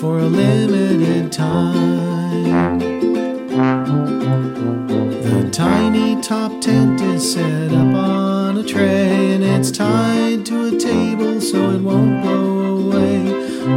for 0.00 0.20
a 0.20 0.26
limited 0.26 1.30
time. 1.30 2.82
Tiny 5.52 6.18
top 6.22 6.62
tent 6.62 6.98
is 7.02 7.34
set 7.34 7.72
up 7.72 7.94
on 7.94 8.56
a 8.56 8.64
tray 8.64 9.34
and 9.34 9.44
it's 9.44 9.70
tied 9.70 10.46
to 10.46 10.74
a 10.74 10.78
table 10.78 11.42
so 11.42 11.72
it 11.72 11.82
won't 11.82 12.22
blow 12.22 12.86
away. 12.86 13.24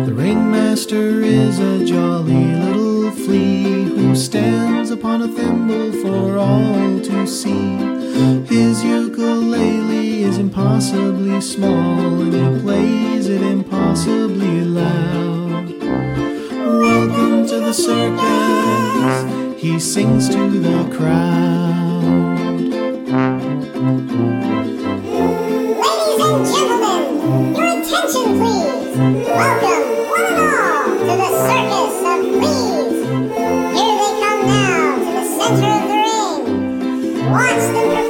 The 0.06 0.14
ringmaster 0.14 1.22
is 1.22 1.60
a 1.60 1.84
jolly 1.86 2.56
little 2.56 3.12
flea 3.12 3.84
who 3.84 4.16
stands 4.16 4.90
upon 4.90 5.24
a 5.24 5.28
thimble 5.28 5.92
for 6.02 6.38
all 6.38 7.02
to 7.02 7.28
see. 7.28 7.76
His 8.46 8.82
ukulele 8.82 10.24
is 10.24 10.38
impossibly 10.38 11.42
small 11.42 12.22
and 12.22 12.34
he 12.34 12.62
plays 12.62 13.28
it 13.28 13.42
impossibly 13.42 14.62
loud. 14.62 15.74
Welcome 15.82 17.46
to 17.48 17.60
the 17.60 17.74
circus, 17.74 19.45
he 19.58 19.80
sings 19.80 20.30
to 20.30 20.50
the 20.60 20.84
crowd. 20.96 22.04
Ladies 25.82 26.20
and 26.22 26.46
gentlemen, 26.46 27.02
your 27.56 27.70
attention 27.80 28.28
please. 28.40 28.96
Welcome, 29.26 29.84
one 30.10 30.26
and 30.26 30.40
all, 30.42 30.86
to 31.00 31.14
the 31.22 31.30
circus 31.46 31.96
of 32.12 32.20
fleas. 32.36 32.98
Here 33.76 33.96
they 34.02 34.14
come 34.22 34.42
now 34.46 34.84
to 34.98 35.10
the 35.12 35.26
center 35.38 35.72
of 35.72 35.84
the 35.90 35.98
ring. 36.06 37.32
Watch 37.32 37.66
them 37.74 38.05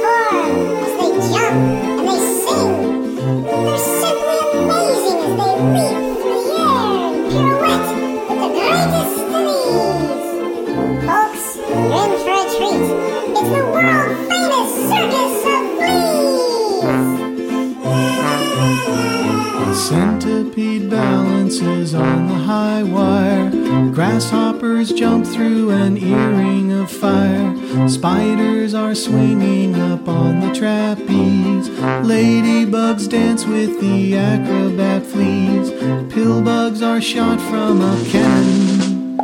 centipede 20.46 20.90
balances 20.90 21.94
on 21.94 22.28
the 22.28 22.34
high 22.34 22.82
wire. 22.82 23.50
Grasshoppers 23.92 24.92
jump 24.92 25.26
through 25.26 25.70
an 25.70 25.96
earring 25.96 26.72
of 26.72 26.90
fire. 26.90 27.88
Spiders 27.88 28.74
are 28.74 28.94
swinging 28.94 29.74
up 29.74 30.08
on 30.08 30.40
the 30.40 30.54
trapeze. 30.54 31.68
Ladybugs 32.04 33.08
dance 33.08 33.44
with 33.44 33.80
the 33.80 34.16
acrobat 34.16 35.04
fleas. 35.04 35.70
Pillbugs 36.12 36.82
are 36.82 37.00
shot 37.00 37.40
from 37.40 37.80
a 37.80 38.04
cannon. 38.08 39.16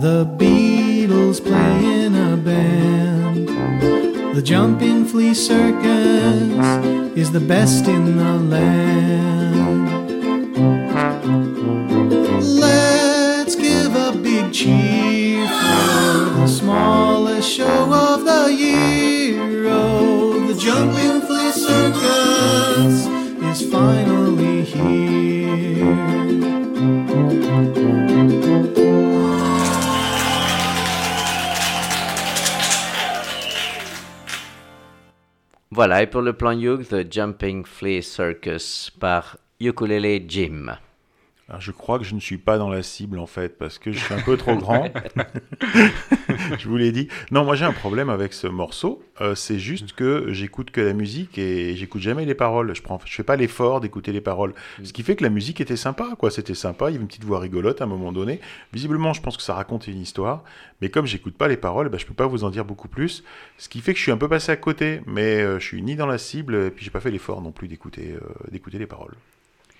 The 0.00 0.26
Beatles 0.38 1.42
play 1.42 2.04
in 2.04 2.14
a 2.14 2.36
band. 2.36 3.48
The 4.36 4.42
jumping 4.42 5.04
flea 5.04 5.34
circus 5.34 7.16
is 7.16 7.32
the 7.32 7.40
best 7.40 7.86
in 7.88 8.16
the 8.16 8.34
land. 8.34 9.57
Voilà, 35.78 36.02
et 36.02 36.08
pour 36.08 36.22
le 36.22 36.32
plan 36.32 36.50
Youg, 36.50 36.88
The 36.88 37.06
Jumping 37.08 37.64
Flea 37.64 38.02
Circus 38.02 38.90
par 38.98 39.36
Ukulele 39.60 40.24
Jim. 40.26 40.76
Alors, 41.48 41.62
je 41.62 41.70
crois 41.70 41.98
que 41.98 42.04
je 42.04 42.14
ne 42.14 42.20
suis 42.20 42.36
pas 42.36 42.58
dans 42.58 42.68
la 42.68 42.82
cible 42.82 43.18
en 43.18 43.26
fait 43.26 43.56
parce 43.56 43.78
que 43.78 43.90
je 43.90 43.98
suis 43.98 44.12
un 44.12 44.20
peu 44.20 44.36
trop 44.36 44.54
grand. 44.56 44.90
je 46.58 46.68
vous 46.68 46.76
l'ai 46.76 46.92
dit. 46.92 47.08
Non, 47.30 47.44
moi 47.44 47.56
j'ai 47.56 47.64
un 47.64 47.72
problème 47.72 48.10
avec 48.10 48.34
ce 48.34 48.46
morceau. 48.46 49.02
Euh, 49.20 49.34
c'est 49.34 49.58
juste 49.58 49.92
que 49.92 50.26
j'écoute 50.32 50.70
que 50.70 50.80
la 50.80 50.92
musique 50.92 51.38
et 51.38 51.74
j'écoute 51.74 52.02
jamais 52.02 52.26
les 52.26 52.34
paroles. 52.34 52.74
Je 52.74 52.82
prends, 52.82 53.00
je 53.04 53.14
fais 53.14 53.22
pas 53.22 53.36
l'effort 53.36 53.80
d'écouter 53.80 54.12
les 54.12 54.20
paroles. 54.20 54.54
Ce 54.82 54.92
qui 54.92 55.02
fait 55.02 55.16
que 55.16 55.24
la 55.24 55.30
musique 55.30 55.60
était 55.60 55.76
sympa, 55.76 56.14
quoi. 56.18 56.30
C'était 56.30 56.54
sympa. 56.54 56.90
Il 56.90 56.92
y 56.92 56.96
avait 56.96 57.02
une 57.02 57.08
petite 57.08 57.24
voix 57.24 57.40
rigolote 57.40 57.80
à 57.80 57.84
un 57.84 57.88
moment 57.88 58.12
donné. 58.12 58.40
Visiblement, 58.74 59.14
je 59.14 59.22
pense 59.22 59.36
que 59.36 59.42
ça 59.42 59.54
raconte 59.54 59.86
une 59.86 60.00
histoire. 60.00 60.44
Mais 60.82 60.90
comme 60.90 61.06
j'écoute 61.06 61.36
pas 61.36 61.48
les 61.48 61.56
paroles, 61.56 61.88
bah, 61.88 61.98
je 61.98 62.04
peux 62.04 62.14
pas 62.14 62.26
vous 62.26 62.44
en 62.44 62.50
dire 62.50 62.66
beaucoup 62.66 62.88
plus. 62.88 63.24
Ce 63.56 63.70
qui 63.70 63.80
fait 63.80 63.92
que 63.92 63.98
je 63.98 64.02
suis 64.02 64.12
un 64.12 64.18
peu 64.18 64.28
passé 64.28 64.52
à 64.52 64.56
côté. 64.56 65.00
Mais 65.06 65.40
euh, 65.40 65.58
je 65.58 65.64
suis 65.64 65.82
ni 65.82 65.96
dans 65.96 66.06
la 66.06 66.18
cible 66.18 66.54
et 66.56 66.70
puis 66.70 66.84
j'ai 66.84 66.90
pas 66.90 67.00
fait 67.00 67.10
l'effort 67.10 67.40
non 67.40 67.52
plus 67.52 67.68
d'écouter, 67.68 68.14
euh, 68.14 68.50
d'écouter 68.50 68.78
les 68.78 68.86
paroles. 68.86 69.14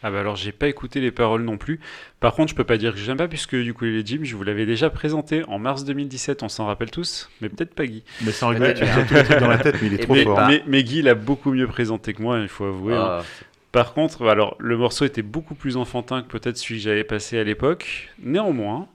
Ah 0.03 0.11
bah 0.11 0.20
alors 0.20 0.37
j'ai 0.37 0.53
pas 0.53 0.69
écouté 0.69 1.01
les 1.01 1.11
paroles 1.11 1.43
non 1.43 1.57
plus. 1.57 1.81
Par 2.20 2.35
contre, 2.35 2.51
je 2.51 2.55
peux 2.55 2.65
pas 2.65 2.77
dire 2.77 2.93
que 2.93 2.99
j'aime 2.99 3.16
pas 3.16 3.27
puisque 3.27 3.55
Ukulele 3.55 4.07
Jim, 4.07 4.20
je 4.23 4.37
vous 4.37 4.45
l'avais 4.45 4.65
déjà 4.65 4.91
présenté 4.91 5.43
en 5.49 5.59
mars 5.59 5.85
2017, 5.85 6.43
on 6.43 6.49
s'en 6.49 6.66
rappelle 6.66 6.91
tous, 6.91 7.31
mais 7.41 7.49
peut-être 7.49 7.75
pas 7.75 7.87
Guy. 7.87 8.05
Mais 8.25 8.33
sans 8.33 8.49
rigoler, 8.49 8.75
tu 8.75 8.85
as 8.85 9.05
tous 9.05 9.15
les 9.15 9.25
trucs 9.25 9.41
dans 9.41 9.49
la 9.49 9.59
tête, 9.59 9.77
mais 9.81 9.89
il 9.89 9.95
est 9.95 9.99
trop 9.99 10.15
mais, 10.15 10.25
fort. 10.25 10.47
Mais, 10.47 10.62
mais 10.66 10.85
Guy 10.85 11.03
l'a 11.03 11.15
beaucoup 11.15 11.53
mieux 11.53 11.66
présenté 11.66 12.15
que 12.15 12.23
moi, 12.23 12.39
il 12.39 12.49
faut 12.49 12.66
avouer. 12.66 12.95
Ah, 12.97 13.20
hein. 13.20 13.25
Par 13.73 13.93
contre, 13.93 14.27
alors 14.27 14.57
le 14.59 14.77
morceau 14.77 15.05
était 15.05 15.23
beaucoup 15.23 15.55
plus 15.55 15.77
enfantin 15.77 16.23
que 16.23 16.29
peut-être 16.29 16.57
celui 16.57 16.77
que 16.77 16.85
j'avais 16.85 17.05
passé 17.05 17.39
à 17.39 17.45
l'époque. 17.45 18.09
Néanmoins, 18.23 18.89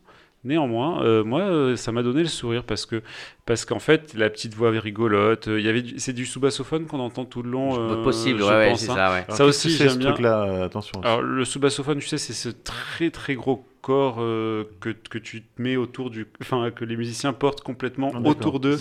néanmoins, 0.43 1.03
euh, 1.03 1.23
moi, 1.23 1.41
euh, 1.41 1.75
ça 1.75 1.91
m'a 1.91 2.03
donné 2.03 2.21
le 2.21 2.27
sourire 2.27 2.63
parce 2.63 2.85
que 2.85 3.01
parce 3.45 3.65
qu'en 3.65 3.79
fait, 3.79 4.13
la 4.15 4.29
petite 4.29 4.53
voix 4.55 4.71
rigolote, 4.71 5.47
euh, 5.47 5.59
il 5.59 5.65
y 5.65 5.69
avait, 5.69 5.81
du- 5.81 5.99
c'est 5.99 6.13
du 6.13 6.25
sous-bassophone 6.25 6.85
qu'on 6.85 6.99
entend 6.99 7.25
tout 7.25 7.43
le 7.43 7.49
long. 7.49 7.77
euh, 7.77 8.03
Possible, 8.03 8.39
je 8.39 8.45
ouais, 8.45 8.73
c'est 8.75 8.89
hein. 8.91 8.95
ça, 8.95 9.11
ouais. 9.13 9.25
Ça 9.29 9.45
aussi, 9.45 9.69
j'aime 9.69 9.89
ce 9.89 9.97
bien. 9.97 10.11
truc-là 10.11 10.63
Attention. 10.63 11.01
Alors 11.03 11.21
le 11.21 11.43
sous-bassophone, 11.45 11.99
tu 11.99 12.07
sais, 12.07 12.17
c'est 12.17 12.33
ce 12.33 12.49
très 12.49 13.09
très 13.09 13.35
gros 13.35 13.65
corps 13.81 14.17
euh, 14.21 14.63
que, 14.79 14.89
que 15.09 15.17
tu 15.17 15.41
te 15.41 15.61
mets 15.61 15.75
autour 15.75 16.09
du, 16.09 16.25
enfin 16.41 16.71
que 16.71 16.85
les 16.85 16.95
musiciens 16.95 17.33
portent 17.33 17.61
complètement 17.61 18.11
Ah, 18.15 18.19
autour 18.23 18.61
d'eux 18.61 18.77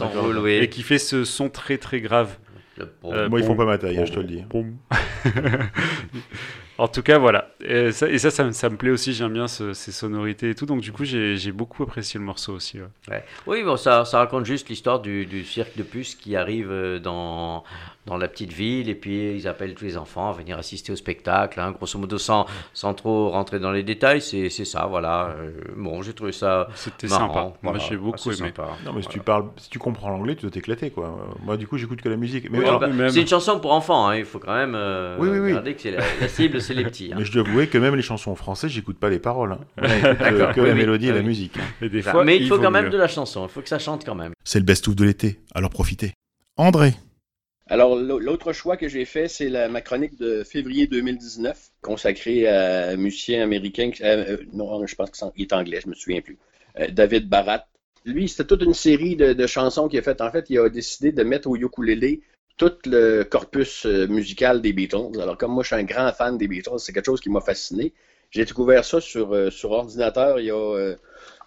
et 0.46 0.68
qui 0.68 0.82
fait 0.82 0.98
ce 0.98 1.24
son 1.24 1.48
très 1.48 1.78
très 1.78 2.00
grave. 2.00 2.36
Euh, 3.04 3.28
Moi, 3.28 3.40
ils 3.40 3.46
font 3.46 3.54
pas 3.56 3.66
ma 3.66 3.78
taille, 3.78 3.98
hein, 3.98 4.04
je 4.06 4.12
te 4.12 4.20
le 4.20 4.26
dis. 4.26 4.44
en 6.78 6.88
tout 6.88 7.02
cas, 7.02 7.18
voilà. 7.18 7.48
Et 7.60 7.92
ça, 7.92 8.06
ça, 8.30 8.44
me- 8.44 8.76
plaît 8.76 8.90
aussi. 8.90 9.12
J'aime 9.12 9.32
bien 9.32 9.48
ce- 9.48 9.72
ces 9.72 9.92
sonorités 9.92 10.50
et 10.50 10.54
tout. 10.54 10.66
Donc, 10.66 10.80
du 10.80 10.92
coup, 10.92 11.04
j'ai 11.04 11.52
beaucoup 11.52 11.82
apprécié 11.82 12.18
le 12.18 12.24
morceau 12.26 12.54
aussi. 12.54 12.78
ouais. 13.08 13.24
Oui, 13.46 13.62
bon, 13.62 13.76
ça, 13.76 14.04
ça 14.04 14.18
raconte 14.18 14.44
juste 14.46 14.68
l'histoire 14.68 15.00
du, 15.00 15.26
du 15.26 15.44
cirque 15.44 15.76
de 15.76 15.82
puces 15.82 16.14
qui 16.14 16.36
arrive 16.36 16.70
euh, 16.70 16.98
dans, 16.98 17.64
dans 18.06 18.16
la 18.16 18.26
petite 18.26 18.52
ville 18.52 18.88
et 18.88 18.94
puis 18.96 19.36
ils 19.36 19.46
appellent 19.46 19.74
tous 19.74 19.84
les 19.84 19.96
enfants 19.96 20.30
à 20.30 20.32
venir 20.32 20.58
assister 20.58 20.90
au 20.92 20.96
spectacle. 20.96 21.60
hein. 21.60 21.70
Grosso 21.70 21.98
modo, 21.98 22.18
sans, 22.18 22.46
sans 22.74 22.94
trop 22.94 23.30
rentrer 23.30 23.60
dans 23.60 23.70
les 23.70 23.84
détails, 23.84 24.20
c'est 24.20 24.50
c'est 24.50 24.64
ça, 24.64 24.86
voilà. 24.86 25.36
Euh, 25.38 25.50
bon, 25.76 26.02
j'ai 26.02 26.12
trouvé 26.12 26.32
ça 26.32 26.66
C'était 26.74 27.06
sympa. 27.08 27.24
Moi, 27.42 27.52
voilà, 27.62 27.78
j'ai 27.78 27.96
beaucoup 27.96 28.28
aimé. 28.30 28.36
sympa. 28.36 28.70
Non, 28.84 28.92
mais 28.92 29.02
si 29.02 29.06
Voilà. 29.06 29.08
tu 29.08 29.20
parles, 29.20 29.44
si 29.56 29.70
tu 29.70 29.78
comprends 29.78 30.10
l'anglais, 30.10 30.34
tu 30.34 30.42
dois 30.42 30.50
t'éclater, 30.50 30.90
quoi. 30.90 31.16
Moi, 31.44 31.56
du 31.56 31.66
coup, 31.68 31.78
j'écoute 31.78 32.00
que 32.02 32.08
la 32.08 32.16
musique. 32.16 32.50
Mais 32.50 32.58
Oui, 32.58 32.64
alors- 32.66 32.80
bah, 32.80 32.88
c'est 33.10 33.20
une 33.20 33.28
chanson 33.28 33.60
pour 33.60 33.72
enfants, 33.72 34.08
hein, 34.08 34.16
il 34.16 34.24
faut 34.24 34.38
quand 34.40 34.54
même 34.54 34.74
euh, 34.74 35.16
Oui, 35.20 35.28
oui, 35.28 35.38
oui. 35.38 35.48
regarder 35.50 35.74
que 35.74 35.80
c'est 35.82 35.92
la, 35.92 36.02
la 36.20 36.28
cible, 36.28 36.60
c'est 36.60 36.74
les 36.74 36.84
petits. 36.84 37.10
hein. 37.12 37.16
Mais 37.18 37.24
je 37.24 37.30
dois 37.32 37.46
avouer 37.46 37.68
que 37.68 37.78
même 37.78 37.94
les 37.94 38.02
chansons 38.02 38.32
en 38.32 38.34
français, 38.36 38.68
j'écoute 38.68 38.98
pas 38.98 39.10
les 39.10 39.20
paroles. 39.20 39.52
hein. 39.52 39.58
Moi, 39.80 39.88
que 40.52 40.60
oui, 40.60 40.66
la 40.66 40.72
oui. 40.72 40.78
mélodie 40.78 41.06
et 41.06 41.10
Ah 41.10 41.14
la 41.14 41.20
oui. 41.20 41.26
musique. 41.26 41.56
hein. 41.56 41.62
Et 41.82 41.88
des 41.88 42.02
Ça, 42.02 42.10
fois, 42.10 42.24
mais 42.24 42.36
il 42.36 42.48
faut 42.48 42.58
quand 42.58 42.70
même 42.72 42.90
de 42.90 42.98
la 42.98 43.06
chanson, 43.08 43.44
il 43.46 43.48
faut 43.48 43.60
que 43.60 43.68
ça 43.68 43.78
chante 43.78 44.04
quand 44.04 44.14
même. 44.16 44.32
C'est 44.44 44.58
le 44.58 44.64
best-of 44.64 44.96
de 44.96 45.04
l'été, 45.04 45.40
alors 45.54 45.70
profitez. 45.70 46.12
André. 46.56 46.94
Alors, 47.68 47.96
l'au- 47.96 48.18
l'autre 48.18 48.52
choix 48.52 48.76
que 48.76 48.88
j'ai 48.88 49.04
fait, 49.04 49.28
c'est 49.28 49.48
ma 49.68 49.80
chronique 49.80 50.16
de 50.18 50.42
février 50.44 50.86
2019, 50.86 51.70
consacrée 51.80 52.46
à 52.46 52.88
un 52.90 52.96
musicien 52.96 53.42
américain, 53.42 53.90
euh, 54.02 54.36
euh, 54.36 54.36
non, 54.52 54.84
je 54.86 54.94
pense 54.94 55.10
qu'il 55.10 55.42
est 55.42 55.52
anglais, 55.52 55.80
je 55.82 55.88
me 55.88 55.94
souviens 55.94 56.20
plus, 56.20 56.38
euh, 56.78 56.88
David 56.88 57.28
Barat. 57.28 57.66
Lui, 58.04 58.28
c'était 58.28 58.44
toute 58.46 58.62
une 58.62 58.74
série 58.74 59.14
de, 59.16 59.46
chansons 59.46 59.88
qu'il 59.88 59.98
a 60.00 60.02
faites. 60.02 60.20
En 60.20 60.30
fait, 60.32 60.46
il 60.50 60.58
a 60.58 60.68
décidé 60.68 61.12
de 61.12 61.22
mettre 61.22 61.48
au 61.48 61.56
ukulélé 61.56 62.20
tout 62.56 62.72
le 62.86 63.22
corpus 63.22 63.86
musical 63.86 64.60
des 64.60 64.72
Beatles. 64.72 65.20
Alors, 65.20 65.38
comme 65.38 65.52
moi, 65.52 65.62
je 65.62 65.68
suis 65.68 65.76
un 65.76 65.84
grand 65.84 66.12
fan 66.12 66.36
des 66.36 66.48
Beatles, 66.48 66.78
c'est 66.80 66.92
quelque 66.92 67.06
chose 67.06 67.20
qui 67.20 67.30
m'a 67.30 67.40
fasciné. 67.40 67.92
J'ai 68.30 68.44
découvert 68.44 68.84
ça 68.84 69.00
sur, 69.00 69.30
ordinateur 69.64 70.40
il 70.40 70.46
y 70.46 70.50
a 70.50 70.54
euh, 70.56 70.96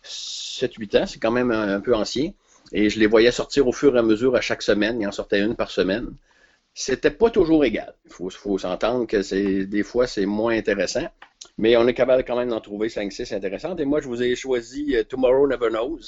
7-8 0.01 0.95
ans, 0.95 1.05
c'est 1.05 1.19
quand 1.19 1.31
même 1.31 1.51
un 1.51 1.81
peu 1.81 1.93
ancien. 1.93 2.31
Et 2.71 2.89
je 2.89 2.99
les 2.99 3.07
voyais 3.07 3.31
sortir 3.31 3.67
au 3.67 3.71
fur 3.71 3.95
et 3.95 3.99
à 3.99 4.03
mesure 4.03 4.35
à 4.35 4.41
chaque 4.41 4.61
semaine. 4.61 4.99
Il 5.01 5.07
en 5.07 5.11
sortait 5.11 5.41
une 5.41 5.55
par 5.55 5.69
semaine. 5.69 6.13
C'était 6.73 7.11
pas 7.11 7.29
toujours 7.29 7.63
égal. 7.63 7.95
Il 8.05 8.11
faut, 8.11 8.57
s'entendre 8.57 9.07
que 9.07 9.63
des 9.63 9.83
fois 9.83 10.07
c'est 10.07 10.25
moins 10.25 10.57
intéressant. 10.57 11.07
Mais 11.57 11.77
on 11.77 11.87
est 11.87 11.93
capable 11.93 12.23
quand 12.25 12.35
même 12.35 12.49
d'en 12.49 12.59
trouver 12.59 12.89
5-6 12.89 13.33
intéressantes. 13.33 13.79
Et 13.79 13.85
moi, 13.85 14.01
je 14.01 14.07
vous 14.07 14.21
ai 14.21 14.35
choisi 14.35 14.95
euh, 14.95 15.03
Tomorrow 15.03 15.47
Never 15.47 15.69
Knows. 15.69 15.99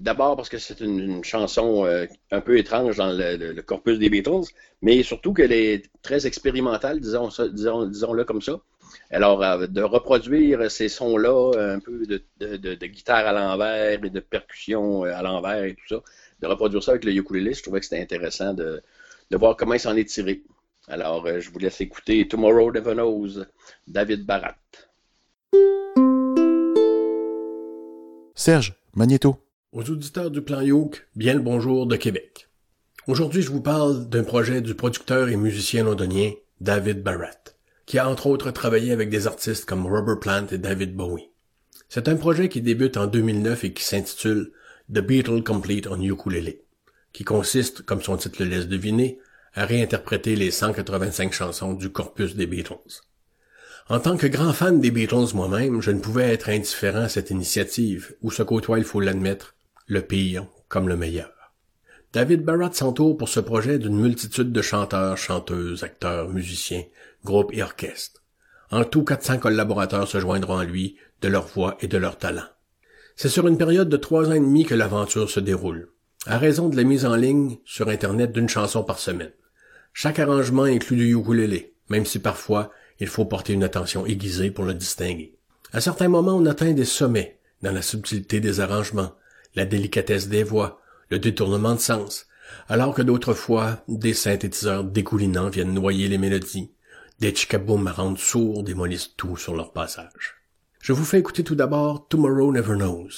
D'abord 0.00 0.36
parce 0.36 0.48
que 0.48 0.58
c'est 0.58 0.80
une, 0.80 1.22
chanson 1.22 1.86
euh, 1.86 2.06
un 2.30 2.40
peu 2.40 2.58
étrange 2.58 2.96
dans 2.96 3.12
le, 3.12 3.60
corpus 3.62 3.98
des 3.98 4.10
Beatles, 4.10 4.46
mais 4.82 5.02
surtout 5.02 5.32
qu'elle 5.32 5.52
est 5.52 5.84
très 6.02 6.26
expérimentale, 6.26 7.00
disons-le 7.00 8.24
comme 8.24 8.42
ça. 8.42 8.60
Alors, 9.10 9.42
euh, 9.42 9.66
de 9.66 9.82
reproduire 9.82 10.70
ces 10.70 10.88
sons-là, 10.88 11.52
un 11.74 11.78
peu 11.78 12.06
de, 12.06 12.22
de- 12.40 12.56
de- 12.56 12.74
de 12.74 12.86
guitare 12.86 13.26
à 13.26 13.32
l'envers 13.32 14.04
et 14.04 14.10
de 14.10 14.20
percussion 14.20 15.04
euh, 15.04 15.14
à 15.14 15.22
l'envers 15.22 15.64
et 15.64 15.74
tout 15.74 15.88
ça, 15.96 16.02
de 16.40 16.46
reproduire 16.46 16.82
ça 16.82 16.92
avec 16.92 17.04
le 17.04 17.12
ukulélé, 17.12 17.54
je 17.54 17.62
trouvais 17.62 17.80
que 17.80 17.86
c'était 17.86 18.00
intéressant 18.02 18.52
de, 18.54 18.82
de 19.30 19.36
voir 19.36 19.56
comment 19.56 19.74
il 19.74 19.80
s'en 19.80 19.96
est 19.96 20.08
tiré. 20.08 20.42
Alors, 20.88 21.26
euh, 21.26 21.40
je 21.40 21.50
vous 21.50 21.58
laisse 21.58 21.80
écouter 21.80 22.26
Tomorrow 22.26 22.72
Never 22.72 22.94
Knows, 22.94 23.44
David 23.86 24.26
Barat. 24.26 24.56
Serge, 28.34 28.74
Magnéto. 28.94 29.36
Aux 29.72 29.88
auditeurs 29.88 30.30
du 30.30 30.42
Plan 30.42 30.60
Yoke, 30.60 31.06
bien 31.14 31.34
le 31.34 31.40
bonjour 31.40 31.86
de 31.86 31.96
Québec. 31.96 32.48
Aujourd'hui, 33.06 33.42
je 33.42 33.50
vous 33.50 33.62
parle 33.62 34.08
d'un 34.08 34.24
projet 34.24 34.60
du 34.60 34.74
producteur 34.74 35.28
et 35.28 35.36
musicien 35.36 35.84
londonien 35.84 36.32
David 36.60 37.02
Barrett, 37.02 37.51
qui 37.92 37.98
a 37.98 38.08
entre 38.08 38.26
autres 38.26 38.50
travaillé 38.52 38.90
avec 38.90 39.10
des 39.10 39.26
artistes 39.26 39.66
comme 39.66 39.86
Robert 39.86 40.18
Plant 40.18 40.46
et 40.50 40.56
David 40.56 40.96
Bowie. 40.96 41.28
C'est 41.90 42.08
un 42.08 42.16
projet 42.16 42.48
qui 42.48 42.62
débute 42.62 42.96
en 42.96 43.06
2009 43.06 43.64
et 43.64 43.74
qui 43.74 43.84
s'intitule 43.84 44.50
The 44.90 45.00
Beatle 45.00 45.44
Complete 45.44 45.88
on 45.88 46.00
Ukulele, 46.00 46.54
qui 47.12 47.22
consiste, 47.22 47.82
comme 47.82 48.00
son 48.00 48.16
titre 48.16 48.42
le 48.42 48.48
laisse 48.48 48.66
deviner, 48.66 49.18
à 49.52 49.66
réinterpréter 49.66 50.36
les 50.36 50.50
185 50.50 51.34
chansons 51.34 51.74
du 51.74 51.90
corpus 51.90 52.34
des 52.34 52.46
Beatles. 52.46 53.02
En 53.90 54.00
tant 54.00 54.16
que 54.16 54.26
grand 54.26 54.54
fan 54.54 54.80
des 54.80 54.90
Beatles 54.90 55.34
moi-même, 55.34 55.82
je 55.82 55.90
ne 55.90 56.00
pouvais 56.00 56.32
être 56.32 56.48
indifférent 56.48 57.02
à 57.02 57.08
cette 57.10 57.28
initiative, 57.28 58.16
où 58.22 58.30
se 58.30 58.42
côtoie, 58.42 58.78
il 58.78 58.84
faut 58.84 59.00
l'admettre, 59.00 59.54
le 59.86 60.00
pire 60.00 60.46
comme 60.68 60.88
le 60.88 60.96
meilleur. 60.96 61.52
David 62.14 62.42
Barrett 62.42 62.74
s'entoure 62.74 63.18
pour 63.18 63.28
ce 63.28 63.40
projet 63.40 63.78
d'une 63.78 64.00
multitude 64.00 64.50
de 64.50 64.62
chanteurs, 64.62 65.18
chanteuses, 65.18 65.84
acteurs, 65.84 66.30
musiciens, 66.30 66.84
groupes 67.24 67.52
et 67.52 67.62
orchestres. 67.62 68.22
En 68.70 68.84
tout, 68.84 69.04
400 69.04 69.38
collaborateurs 69.38 70.08
se 70.08 70.18
joindront 70.18 70.58
à 70.58 70.64
lui, 70.64 70.96
de 71.20 71.28
leur 71.28 71.46
voix 71.46 71.76
et 71.80 71.88
de 71.88 71.98
leur 71.98 72.18
talent. 72.18 72.46
C'est 73.16 73.28
sur 73.28 73.46
une 73.46 73.58
période 73.58 73.88
de 73.88 73.96
trois 73.96 74.28
ans 74.28 74.32
et 74.32 74.40
demi 74.40 74.64
que 74.64 74.74
l'aventure 74.74 75.30
se 75.30 75.40
déroule, 75.40 75.90
à 76.26 76.38
raison 76.38 76.68
de 76.68 76.76
la 76.76 76.84
mise 76.84 77.04
en 77.04 77.14
ligne 77.14 77.58
sur 77.64 77.88
Internet 77.88 78.32
d'une 78.32 78.48
chanson 78.48 78.82
par 78.82 78.98
semaine. 78.98 79.32
Chaque 79.92 80.18
arrangement 80.18 80.62
inclut 80.62 80.96
du 80.96 81.14
ukulélé, 81.14 81.74
même 81.90 82.06
si 82.06 82.18
parfois 82.18 82.70
il 82.98 83.06
faut 83.06 83.26
porter 83.26 83.52
une 83.52 83.64
attention 83.64 84.06
aiguisée 84.06 84.50
pour 84.50 84.64
le 84.64 84.74
distinguer. 84.74 85.36
À 85.72 85.80
certains 85.80 86.08
moments, 86.08 86.36
on 86.36 86.46
atteint 86.46 86.72
des 86.72 86.84
sommets 86.84 87.38
dans 87.62 87.72
la 87.72 87.82
subtilité 87.82 88.40
des 88.40 88.60
arrangements, 88.60 89.12
la 89.54 89.64
délicatesse 89.64 90.28
des 90.28 90.42
voix, 90.42 90.80
le 91.10 91.18
détournement 91.18 91.74
de 91.74 91.80
sens, 91.80 92.26
alors 92.68 92.94
que 92.94 93.02
d'autres 93.02 93.34
fois, 93.34 93.84
des 93.88 94.14
synthétiseurs 94.14 94.84
dégoulinants 94.84 95.50
viennent 95.50 95.74
noyer 95.74 96.08
les 96.08 96.18
mélodies, 96.18 96.72
des 97.20 97.34
chicaboums 97.34 97.88
rendre 97.88 98.18
sourds 98.18 98.62
démolissent 98.62 99.16
tout 99.16 99.36
sur 99.36 99.54
leur 99.54 99.72
passage. 99.72 100.36
Je 100.80 100.92
vous 100.92 101.04
fais 101.04 101.20
écouter 101.20 101.44
tout 101.44 101.54
d'abord 101.54 102.08
Tomorrow 102.08 102.52
Never 102.52 102.74
Knows. 102.74 103.10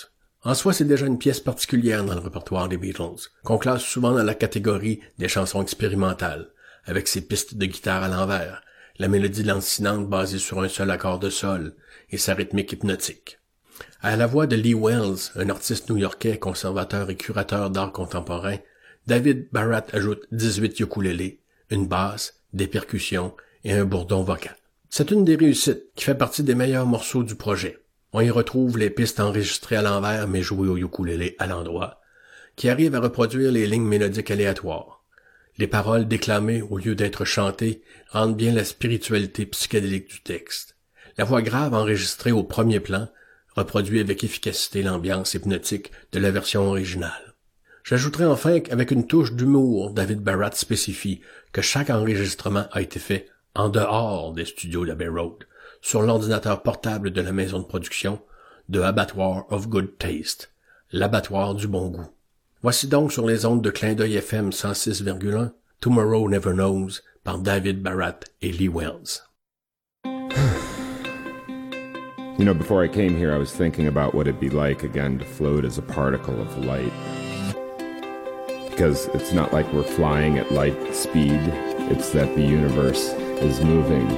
En 0.43 0.55
soi, 0.55 0.75
c'est 0.75 0.85
déjà 0.85 1.07
une 1.07 1.19
pièce 1.19 1.41
particulière 1.41 2.05
dans 2.05 2.15
le 2.15 2.21
répertoire 2.21 2.69
des 2.69 2.77
Beatles, 2.77 3.31
qu'on 3.43 3.57
classe 3.57 3.83
souvent 3.83 4.13
dans 4.13 4.23
la 4.23 4.35
catégorie 4.35 5.01
des 5.19 5.29
chansons 5.29 5.63
expérimentales, 5.63 6.51
avec 6.85 7.09
ses 7.09 7.23
pistes 7.23 7.55
de 7.55 7.65
guitare 7.65 8.03
à 8.03 8.09
l'envers, 8.09 8.63
la 8.99 9.09
mélodie 9.09 9.43
lancinante 9.43 10.09
basée 10.09 10.39
sur 10.39 10.61
un 10.61 10.69
seul 10.69 10.91
accord 10.91 11.19
de 11.19 11.31
sol 11.31 11.75
et 12.11 12.19
sa 12.19 12.35
rythmique 12.35 12.73
hypnotique. 12.73 13.39
À 14.03 14.17
la 14.17 14.27
voix 14.27 14.47
de 14.47 14.57
Lee 14.57 14.75
Wells, 14.75 15.31
un 15.35 15.49
artiste 15.49 15.89
new-yorkais, 15.89 16.39
conservateur 16.39 17.09
et 17.09 17.17
curateur 17.17 17.71
d'art 17.71 17.93
contemporain, 17.93 18.59
David 19.07 19.49
Barrett 19.53 19.95
ajoute 19.95 20.27
18 20.33 20.79
ukulélés, 20.81 21.41
une 21.71 21.87
basse, 21.87 22.41
des 22.53 22.67
percussions 22.67 23.35
et 23.65 23.73
un 23.73 23.85
bourdon 23.85 24.23
vocal. 24.23 24.57
C'est 24.91 25.11
une 25.11 25.25
des 25.25 25.37
réussites 25.37 25.87
qui 25.97 26.05
fait 26.05 26.15
partie 26.15 26.43
des 26.43 26.55
meilleurs 26.55 26.87
morceaux 26.87 27.25
du 27.25 27.35
projet. 27.35 27.79
On 28.13 28.21
y 28.21 28.31
retrouve 28.31 28.79
les 28.79 28.91
pistes 28.91 29.19
enregistrées 29.19 29.77
à 29.77 29.83
l'envers 29.83 30.29
mais 30.29 30.43
jouées 30.43 30.69
au 30.69 30.77
ukulélé 30.77 31.35
à 31.39 31.47
l'endroit, 31.47 32.01
qui 32.55 32.69
arrivent 32.69 32.95
à 32.95 33.01
reproduire 33.01 33.51
les 33.51 33.67
lignes 33.67 33.89
mélodiques 33.89 34.31
aléatoires. 34.31 35.03
Les 35.59 35.67
paroles 35.67 36.07
déclamées 36.07 36.63
au 36.63 36.79
lieu 36.79 36.95
d'être 36.95 37.25
chantées 37.25 37.83
rendent 38.11 38.37
bien 38.37 38.53
la 38.53 38.65
spiritualité 38.65 39.47
psychédélique 39.47 40.09
du 40.09 40.21
texte. 40.21 40.77
La 41.17 41.25
voix 41.25 41.43
grave 41.43 41.75
enregistrée 41.75 42.33
au 42.33 42.43
premier 42.43 42.81
plan 42.81 43.09
reproduit 43.57 44.01
avec 44.01 44.25
efficacité 44.25 44.83
l'ambiance 44.83 45.35
hypnotique 45.35 45.93
de 46.13 46.19
la 46.19 46.31
version 46.31 46.69
originale. 46.69 47.35
J'ajouterai 47.85 48.25
enfin 48.25 48.61
qu'avec 48.61 48.91
une 48.91 49.07
touche 49.07 49.33
d'humour, 49.33 49.91
David 49.91 50.21
Barrett 50.21 50.55
spécifie 50.55 51.21
que 51.53 51.63
chaque 51.63 51.91
enregistrement 51.91 52.67
a 52.73 52.81
été 52.81 52.99
fait 52.99 53.29
en 53.55 53.69
dehors 53.69 54.33
des 54.33 54.45
studios 54.45 54.85
d'Abbey 54.85 55.09
Road, 55.09 55.45
sur 55.81 56.03
l'ordinateur 56.03 56.63
portable 56.63 57.11
de 57.11 57.21
la 57.21 57.33
maison 57.33 57.59
de 57.59 57.67
production 57.67 58.21
de 58.69 58.81
Abattoir 58.81 59.45
of 59.51 59.69
Good 59.69 59.99
Taste, 59.99 60.51
l'abattoir 60.93 61.55
du 61.55 61.69
bon 61.69 61.91
goût. 61.91 62.09
Voici 62.63 62.89
donc 62.89 63.13
sur 63.13 63.27
les 63.27 63.45
ondes 63.45 63.63
de 63.63 63.71
clin 63.71 63.95
d'œil 63.95 64.17
FM 64.17 64.51
106,1 64.51 65.53
Tomorrow 65.81 66.29
Never 66.29 66.55
Knows 66.55 67.03
par 67.23 67.39
David 67.39 67.83
Barrett 67.83 68.25
et 68.41 68.53
Lee 68.53 68.69
Wells. 68.69 69.23
You 72.37 72.45
know, 72.45 72.53
before 72.53 72.83
I 72.83 72.89
came 72.89 73.17
here, 73.17 73.33
I 73.33 73.39
was 73.39 73.53
thinking 73.53 73.87
about 73.87 74.13
what 74.13 74.27
it'd 74.27 74.41
be 74.41 74.51
like 74.51 74.83
again 74.83 75.21
to 75.21 75.25
float 75.25 75.65
as 75.65 75.79
a 75.79 75.83
particle 75.83 76.35
of 76.41 76.65
light. 76.65 76.93
Because 78.71 79.07
it's 79.15 79.33
not 79.33 79.53
like 79.53 79.73
we're 79.73 79.85
flying 79.85 80.39
at 80.39 80.51
light 80.51 80.75
speed, 80.93 81.41
it's 81.93 82.11
that 82.11 82.35
the 82.35 82.43
universe 82.43 83.15
is 83.45 83.61
moving 83.63 84.11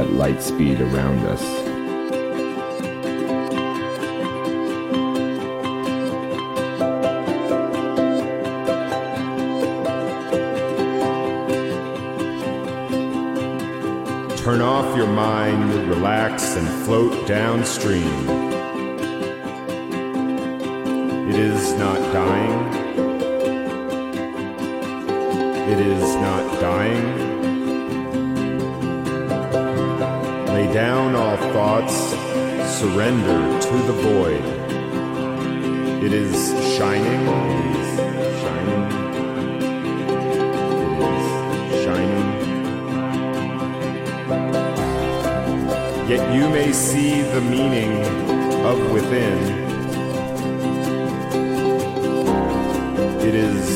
at 0.00 0.10
light 0.12 0.42
speed 0.42 0.80
around 0.80 1.18
us. 1.26 1.42
Turn 14.42 14.62
off 14.62 14.96
your 14.96 15.08
mind, 15.08 15.74
relax, 15.86 16.56
and 16.56 16.66
float 16.86 17.26
downstream. 17.28 18.02
It 21.28 21.34
is 21.34 21.74
not 21.74 21.98
dying. 22.14 22.74
It 25.68 25.80
is 25.80 26.14
not 26.14 26.60
dying. 26.60 27.25
Down 30.76 31.14
all 31.14 31.38
thoughts, 31.54 31.96
surrender 32.78 33.58
to 33.62 33.76
the 33.88 33.94
void. 33.94 34.44
It 36.04 36.12
is 36.12 36.36
shining. 36.76 37.26
It 37.56 37.76
is 37.80 37.90
shining. 38.42 38.82
Shining. 41.86 42.28
Yet 46.10 46.34
you 46.36 46.46
may 46.50 46.70
see 46.72 47.22
the 47.22 47.40
meaning 47.40 48.04
of 48.66 48.78
within. 48.92 49.38
It 53.26 53.34
is 53.34 53.75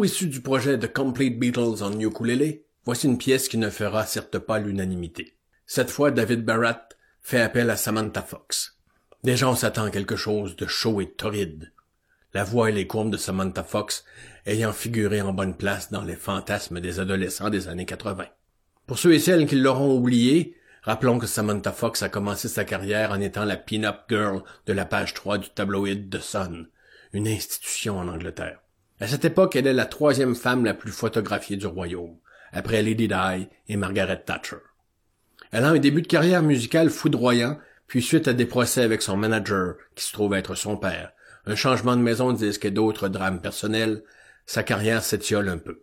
Toujours 0.00 0.14
issu 0.14 0.28
du 0.28 0.40
projet 0.40 0.78
The 0.78 0.90
Complete 0.90 1.38
Beatles 1.38 1.82
en 1.82 2.00
ukulélé, 2.00 2.64
voici 2.86 3.06
une 3.06 3.18
pièce 3.18 3.50
qui 3.50 3.58
ne 3.58 3.68
fera 3.68 4.06
certes 4.06 4.38
pas 4.38 4.58
l'unanimité. 4.58 5.36
Cette 5.66 5.90
fois, 5.90 6.10
David 6.10 6.42
Barrett 6.42 6.96
fait 7.20 7.42
appel 7.42 7.68
à 7.68 7.76
Samantha 7.76 8.22
Fox. 8.22 8.78
Déjà, 9.24 9.46
on 9.50 9.54
s'attend 9.54 9.84
à 9.84 9.90
quelque 9.90 10.16
chose 10.16 10.56
de 10.56 10.66
chaud 10.66 11.02
et 11.02 11.10
torride. 11.10 11.74
La 12.32 12.44
voix 12.44 12.70
et 12.70 12.72
les 12.72 12.86
courbes 12.86 13.10
de 13.10 13.18
Samantha 13.18 13.62
Fox 13.62 14.02
ayant 14.46 14.72
figuré 14.72 15.20
en 15.20 15.34
bonne 15.34 15.54
place 15.54 15.90
dans 15.90 16.00
les 16.00 16.16
fantasmes 16.16 16.80
des 16.80 16.98
adolescents 16.98 17.50
des 17.50 17.68
années 17.68 17.84
80. 17.84 18.24
Pour 18.86 18.98
ceux 18.98 19.12
et 19.12 19.18
celles 19.18 19.46
qui 19.46 19.56
l'auront 19.56 19.94
oublié, 19.94 20.56
rappelons 20.82 21.18
que 21.18 21.26
Samantha 21.26 21.72
Fox 21.72 22.02
a 22.02 22.08
commencé 22.08 22.48
sa 22.48 22.64
carrière 22.64 23.10
en 23.10 23.20
étant 23.20 23.44
la 23.44 23.58
pin-up 23.58 24.04
girl 24.08 24.44
de 24.64 24.72
la 24.72 24.86
page 24.86 25.12
3 25.12 25.36
du 25.36 25.50
tabloïd 25.50 26.08
The 26.08 26.22
Sun, 26.22 26.68
une 27.12 27.28
institution 27.28 27.98
en 27.98 28.08
Angleterre. 28.08 28.60
À 29.00 29.06
cette 29.06 29.24
époque, 29.24 29.56
elle 29.56 29.66
est 29.66 29.72
la 29.72 29.86
troisième 29.86 30.34
femme 30.34 30.62
la 30.62 30.74
plus 30.74 30.92
photographiée 30.92 31.56
du 31.56 31.66
royaume, 31.66 32.18
après 32.52 32.82
Lady 32.82 33.08
Di 33.08 33.48
et 33.68 33.76
Margaret 33.76 34.22
Thatcher. 34.26 34.58
Elle 35.52 35.64
a 35.64 35.70
un 35.70 35.78
début 35.78 36.02
de 36.02 36.06
carrière 36.06 36.42
musicale 36.42 36.90
foudroyant, 36.90 37.58
puis 37.86 38.02
suite 38.02 38.28
à 38.28 38.34
des 38.34 38.44
procès 38.44 38.82
avec 38.82 39.00
son 39.00 39.16
manager, 39.16 39.76
qui 39.94 40.04
se 40.04 40.12
trouve 40.12 40.34
être 40.34 40.54
son 40.54 40.76
père, 40.76 41.12
un 41.46 41.56
changement 41.56 41.96
de 41.96 42.02
maison 42.02 42.32
de 42.32 42.38
disque 42.38 42.66
et 42.66 42.70
d'autres 42.70 43.08
drames 43.08 43.40
personnels, 43.40 44.04
sa 44.44 44.62
carrière 44.62 45.02
s'étiole 45.02 45.48
un 45.48 45.58
peu. 45.58 45.82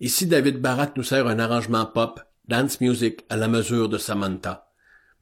Ici, 0.00 0.26
David 0.26 0.58
Barat 0.60 0.92
nous 0.96 1.02
sert 1.02 1.26
un 1.26 1.38
arrangement 1.38 1.84
pop, 1.84 2.20
dance 2.46 2.80
music 2.80 3.26
à 3.28 3.36
la 3.36 3.48
mesure 3.48 3.90
de 3.90 3.98
Samantha, 3.98 4.67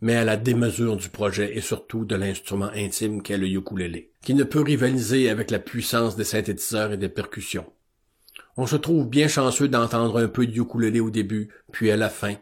mais 0.01 0.15
à 0.15 0.25
la 0.25 0.37
démesure 0.37 0.97
du 0.97 1.09
projet 1.09 1.57
et 1.57 1.61
surtout 1.61 2.05
de 2.05 2.17
l'instrument 2.17 2.71
intime 2.75 3.23
qu'est 3.23 3.39
le 3.39 3.49
ukulélé, 3.49 4.11
qui 4.23 4.35
ne 4.35 4.45
peut 4.45 4.63
rivaliser 4.63 5.31
avec 5.31 5.51
la 5.51 5.59
puissance 5.59 6.17
des 6.17 6.25
synthétiseurs 6.25 6.93
et 6.93 6.99
des 6.99 7.09
percussions. 7.09 7.73
On 8.57 8.67
se 8.67 8.77
trouve 8.77 9.09
bien 9.09 9.29
chanceux 9.29 9.69
d'entendre 9.69 10.19
un 10.23 10.29
peu 10.29 10.47
de 10.47 10.53
ukulélé 10.53 11.01
au 11.01 11.11
début, 11.11 11.49
puis 11.73 11.91
à 11.91 11.97
la 11.97 12.09
fin, 12.09 12.35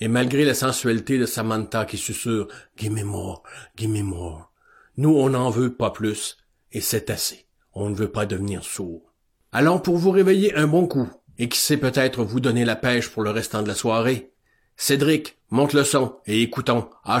et 0.00 0.08
malgré 0.08 0.44
la 0.44 0.54
sensualité 0.54 1.18
de 1.18 1.26
Samantha 1.26 1.84
qui 1.84 1.96
susurre 1.96 2.48
«Give 2.76 2.92
me 2.92 3.04
more, 3.04 3.42
give 3.76 4.02
more», 4.02 4.50
nous 4.96 5.14
on 5.16 5.30
n'en 5.30 5.50
veut 5.50 5.74
pas 5.74 5.90
plus, 5.90 6.36
et 6.72 6.80
c'est 6.80 7.10
assez. 7.10 7.46
On 7.72 7.90
ne 7.90 7.94
veut 7.94 8.10
pas 8.10 8.26
devenir 8.26 8.64
sourd. 8.64 9.12
Allons 9.52 9.78
pour 9.78 9.96
vous 9.96 10.10
réveiller 10.10 10.54
un 10.54 10.66
bon 10.66 10.86
coup, 10.86 11.08
et 11.38 11.48
qui 11.48 11.58
sait 11.58 11.76
peut-être 11.76 12.24
vous 12.24 12.40
donner 12.40 12.64
la 12.64 12.76
pêche 12.76 13.08
pour 13.08 13.22
le 13.22 13.30
restant 13.30 13.62
de 13.62 13.68
la 13.68 13.74
soirée. 13.74 14.32
Cédric, 14.76 15.38
monte 15.50 15.72
le 15.72 15.84
son 15.84 16.16
et 16.26 16.42
écoutons 16.42 16.90
I 17.06 17.20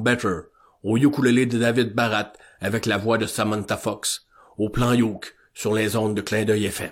Better 0.00 0.36
au 0.82 0.96
ukulélé 0.96 1.46
de 1.46 1.58
David 1.58 1.94
Barat 1.94 2.32
avec 2.60 2.86
la 2.86 2.96
voix 2.96 3.18
de 3.18 3.26
Samantha 3.26 3.76
Fox 3.76 4.26
au 4.56 4.70
plan 4.70 4.92
Youk 4.92 5.34
sur 5.52 5.74
les 5.74 5.96
ondes 5.96 6.14
de 6.14 6.22
clin 6.22 6.44
d'œil 6.44 6.66
FM. 6.66 6.90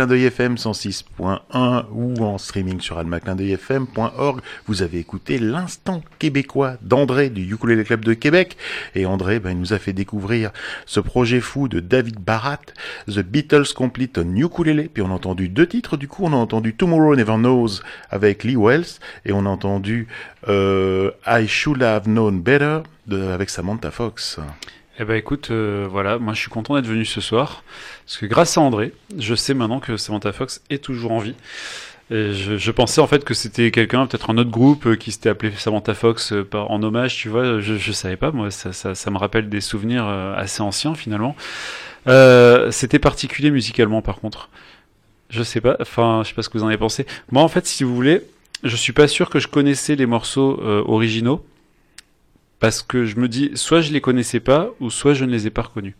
Clin 0.00 0.06
d'œil 0.06 0.24
FM 0.24 0.54
106.1 0.54 1.84
ou 1.92 2.24
en 2.24 2.38
streaming 2.38 2.80
sur 2.80 2.96
almaclindeuilfm.org. 2.96 4.40
Vous 4.66 4.80
avez 4.80 4.98
écouté 4.98 5.38
l'instant 5.38 6.02
québécois 6.18 6.76
d'André 6.80 7.28
du 7.28 7.42
Ukulele 7.52 7.84
Club 7.84 8.02
de 8.06 8.14
Québec. 8.14 8.56
Et 8.94 9.04
André, 9.04 9.40
ben, 9.40 9.58
nous 9.58 9.74
a 9.74 9.78
fait 9.78 9.92
découvrir 9.92 10.52
ce 10.86 11.00
projet 11.00 11.40
fou 11.40 11.68
de 11.68 11.80
David 11.80 12.18
Barat, 12.18 12.60
The 13.08 13.18
Beatles 13.18 13.74
Complete 13.76 14.16
on 14.16 14.36
Ukulele. 14.36 14.88
Puis 14.88 15.02
on 15.02 15.10
a 15.10 15.14
entendu 15.14 15.50
deux 15.50 15.66
titres, 15.66 15.98
du 15.98 16.08
coup, 16.08 16.24
on 16.24 16.32
a 16.32 16.36
entendu 16.36 16.72
Tomorrow 16.74 17.14
Never 17.14 17.36
Knows 17.36 17.82
avec 18.08 18.42
Lee 18.42 18.56
Wells 18.56 19.00
et 19.26 19.32
on 19.32 19.44
a 19.44 19.50
entendu 19.50 20.08
euh, 20.48 21.10
I 21.26 21.46
Should 21.46 21.82
Have 21.82 22.04
Known 22.04 22.40
Better 22.40 22.78
avec 23.12 23.50
Samantha 23.50 23.90
Fox. 23.90 24.38
Eh 25.02 25.06
ben 25.06 25.14
écoute, 25.14 25.50
euh, 25.50 25.88
voilà, 25.90 26.18
moi 26.18 26.34
je 26.34 26.40
suis 26.40 26.50
content 26.50 26.74
d'être 26.74 26.86
venu 26.86 27.06
ce 27.06 27.22
soir, 27.22 27.64
parce 28.04 28.18
que 28.18 28.26
grâce 28.26 28.58
à 28.58 28.60
André, 28.60 28.92
je 29.18 29.34
sais 29.34 29.54
maintenant 29.54 29.80
que 29.80 29.96
Samantha 29.96 30.30
Fox 30.30 30.60
est 30.68 30.84
toujours 30.84 31.12
en 31.12 31.20
vie. 31.20 31.34
Je, 32.10 32.58
je 32.58 32.70
pensais 32.70 33.00
en 33.00 33.06
fait 33.06 33.24
que 33.24 33.32
c'était 33.32 33.70
quelqu'un, 33.70 34.06
peut-être 34.06 34.28
un 34.28 34.36
autre 34.36 34.50
groupe 34.50 34.84
euh, 34.86 34.96
qui 34.96 35.10
s'était 35.12 35.30
appelé 35.30 35.52
Samantha 35.56 35.94
Fox 35.94 36.32
euh, 36.32 36.46
en 36.52 36.82
hommage, 36.82 37.16
tu 37.16 37.30
vois, 37.30 37.60
je, 37.60 37.76
je 37.76 37.92
savais 37.92 38.16
pas, 38.16 38.30
moi 38.30 38.50
ça, 38.50 38.74
ça, 38.74 38.94
ça 38.94 39.10
me 39.10 39.16
rappelle 39.16 39.48
des 39.48 39.62
souvenirs 39.62 40.04
euh, 40.06 40.34
assez 40.36 40.60
anciens 40.60 40.94
finalement. 40.94 41.34
Euh, 42.06 42.70
c'était 42.70 42.98
particulier 42.98 43.50
musicalement 43.50 44.02
par 44.02 44.16
contre. 44.16 44.50
Je 45.30 45.42
sais 45.42 45.62
pas, 45.62 45.76
enfin 45.80 46.20
je 46.24 46.28
sais 46.28 46.34
pas 46.34 46.42
ce 46.42 46.50
que 46.50 46.58
vous 46.58 46.64
en 46.64 46.68
avez 46.68 46.76
pensé. 46.76 47.06
Moi 47.30 47.42
en 47.42 47.48
fait, 47.48 47.64
si 47.66 47.84
vous 47.84 47.94
voulez, 47.94 48.20
je 48.64 48.76
suis 48.76 48.92
pas 48.92 49.08
sûr 49.08 49.30
que 49.30 49.38
je 49.38 49.48
connaissais 49.48 49.96
les 49.96 50.06
morceaux 50.06 50.60
originaux 50.60 51.42
parce 52.60 52.82
que 52.82 53.04
je 53.04 53.16
me 53.16 53.26
dis 53.28 53.50
soit 53.54 53.80
je 53.80 53.92
les 53.92 54.00
connaissais 54.00 54.40
pas 54.40 54.70
ou 54.80 54.90
soit 54.90 55.14
je 55.14 55.24
ne 55.24 55.32
les 55.32 55.46
ai 55.46 55.50
pas 55.50 55.62
reconnus. 55.62 55.94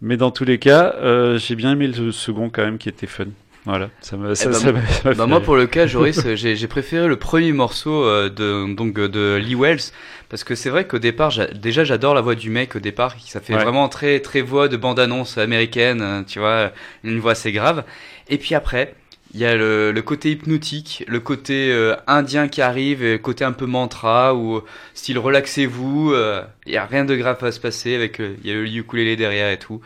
Mais 0.00 0.16
dans 0.16 0.30
tous 0.30 0.44
les 0.44 0.58
cas, 0.58 0.94
euh, 1.00 1.38
j'ai 1.38 1.54
bien 1.56 1.72
aimé 1.72 1.88
le 1.88 2.12
second 2.12 2.50
quand 2.50 2.62
même 2.62 2.78
qui 2.78 2.88
était 2.88 3.06
fun. 3.06 3.24
Voilà, 3.64 3.90
ça 4.00 4.16
m'a 4.16 4.30
Eh 4.30 4.34
ça, 4.34 4.48
ben, 4.72 4.80
bah, 5.04 5.14
fait 5.14 5.26
moi 5.26 5.40
pour 5.40 5.54
le 5.56 5.66
cas 5.66 5.86
Joris 5.86 6.22
j'ai 6.36 6.56
j'ai 6.56 6.68
préféré 6.68 7.06
le 7.06 7.16
premier 7.16 7.52
morceau 7.52 8.02
euh, 8.04 8.30
de 8.30 8.72
donc 8.74 8.98
euh, 8.98 9.08
de 9.08 9.36
Lee 9.36 9.56
Wells 9.56 9.92
parce 10.30 10.42
que 10.42 10.54
c'est 10.54 10.70
vrai 10.70 10.86
qu'au 10.86 10.98
départ 11.00 11.32
déjà 11.54 11.84
j'adore 11.84 12.14
la 12.14 12.22
voix 12.22 12.34
du 12.34 12.48
mec 12.48 12.76
au 12.76 12.78
départ 12.78 13.14
ça 13.26 13.40
fait 13.40 13.54
Ouais. 13.54 13.62
vraiment 13.62 13.88
très 13.90 14.20
très 14.20 14.40
voix 14.40 14.68
de 14.68 14.76
bande 14.78 14.98
annonce 15.00 15.36
américaine 15.36 16.00
euh, 16.00 16.22
tu 16.22 16.38
vois 16.38 16.72
une 17.04 17.18
voix 17.18 17.32
assez 17.32 17.52
grave 17.52 17.84
et 18.30 18.38
puis 18.38 18.54
après 18.54 18.94
il 19.34 19.40
y 19.40 19.44
a 19.44 19.54
le, 19.56 19.92
le 19.92 20.02
côté 20.02 20.30
hypnotique, 20.32 21.04
le 21.06 21.20
côté 21.20 21.70
euh, 21.70 21.94
indien 22.06 22.48
qui 22.48 22.62
arrive, 22.62 23.02
et 23.02 23.12
le 23.12 23.18
côté 23.18 23.44
un 23.44 23.52
peu 23.52 23.66
mantra 23.66 24.34
ou 24.34 24.62
style 24.94 25.18
relaxez-vous, 25.18 26.12
euh, 26.12 26.42
il 26.66 26.72
y 26.72 26.76
a 26.78 26.86
rien 26.86 27.04
de 27.04 27.14
grave 27.14 27.42
à 27.44 27.52
se 27.52 27.60
passer 27.60 27.94
avec 27.94 28.20
euh, 28.20 28.36
il 28.42 28.48
y 28.48 28.52
a 28.52 28.54
le 28.54 28.66
ukulélé 28.66 29.16
derrière 29.16 29.50
et 29.50 29.58
tout. 29.58 29.80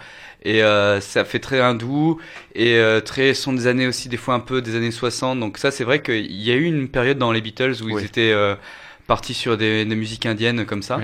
Et 0.45 0.63
euh, 0.63 1.01
ça 1.01 1.25
fait 1.25 1.39
très 1.39 1.61
hindou 1.61 2.21
et 2.55 2.77
euh, 2.77 3.01
très 3.01 3.33
son 3.35 3.53
des 3.53 3.67
années 3.69 3.87
aussi 3.87 4.09
des 4.09 4.17
fois 4.17 4.35
un 4.35 4.41
peu 4.41 4.61
des 4.61 4.75
années 4.77 4.91
60. 4.91 5.39
Donc 5.39 5.59
ça 5.59 5.71
c'est 5.71 5.85
vrai 5.85 6.03
qu'il 6.03 6.33
y 6.33 6.51
a 6.51 6.55
eu 6.55 6.65
une 6.65 6.89
période 6.89 7.19
dans 7.19 7.33
les 7.33 7.41
Beatles 7.41 7.77
où 7.83 7.89
ils 7.91 8.05
étaient 8.05 8.33
euh, 8.33 8.57
partis 9.07 9.35
sur 9.35 9.57
des, 9.57 9.85
des 9.85 9.95
musiques 9.97 10.27
indiennes 10.27 10.67
comme 10.67 10.83
ça. 10.83 11.01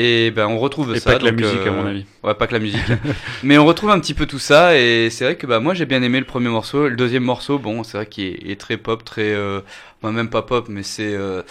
Et 0.00 0.30
ben 0.30 0.46
on 0.46 0.58
retrouve 0.58 0.94
Et 0.94 1.00
ça. 1.00 1.12
pas 1.12 1.18
que 1.18 1.24
la 1.24 1.32
musique, 1.32 1.66
à 1.66 1.70
euh, 1.70 1.72
mon 1.72 1.86
avis. 1.86 2.06
Ouais, 2.22 2.34
pas 2.34 2.46
que 2.46 2.52
la 2.52 2.60
musique. 2.60 2.84
Mais 3.42 3.58
on 3.58 3.66
retrouve 3.66 3.90
un 3.90 3.98
petit 3.98 4.14
peu 4.14 4.26
tout 4.26 4.38
ça 4.38 4.76
et 4.78 5.08
c'est 5.10 5.24
vrai 5.24 5.36
que 5.36 5.46
bah 5.46 5.58
moi 5.58 5.74
j'ai 5.74 5.86
bien 5.86 6.02
aimé 6.02 6.20
le 6.20 6.24
premier 6.26 6.48
morceau. 6.50 6.88
Le 6.88 6.94
deuxième 6.96 7.24
morceau, 7.24 7.58
bon, 7.58 7.82
c'est 7.82 7.96
vrai 7.96 8.06
qu'il 8.06 8.24
est, 8.26 8.52
est 8.52 8.60
très 8.60 8.76
pop, 8.76 9.02
très, 9.04 9.32
euh, 9.34 9.60
même 10.04 10.30
pas 10.30 10.42
pop, 10.42 10.66
mais 10.68 10.82
c'est 10.84 11.14
euh, 11.14 11.42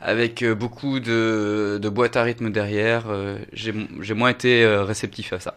avec 0.00 0.42
euh, 0.42 0.54
beaucoup 0.54 0.98
de, 1.00 1.78
de 1.80 1.88
boîtes 1.88 2.16
à 2.16 2.22
rythme 2.24 2.50
derrière. 2.50 3.04
euh, 3.08 3.38
j'ai 3.52 3.72
j'ai 4.00 4.14
moins 4.14 4.30
été 4.30 4.64
euh, 4.64 4.82
réceptif 4.84 5.32
à 5.32 5.38
ça. 5.40 5.54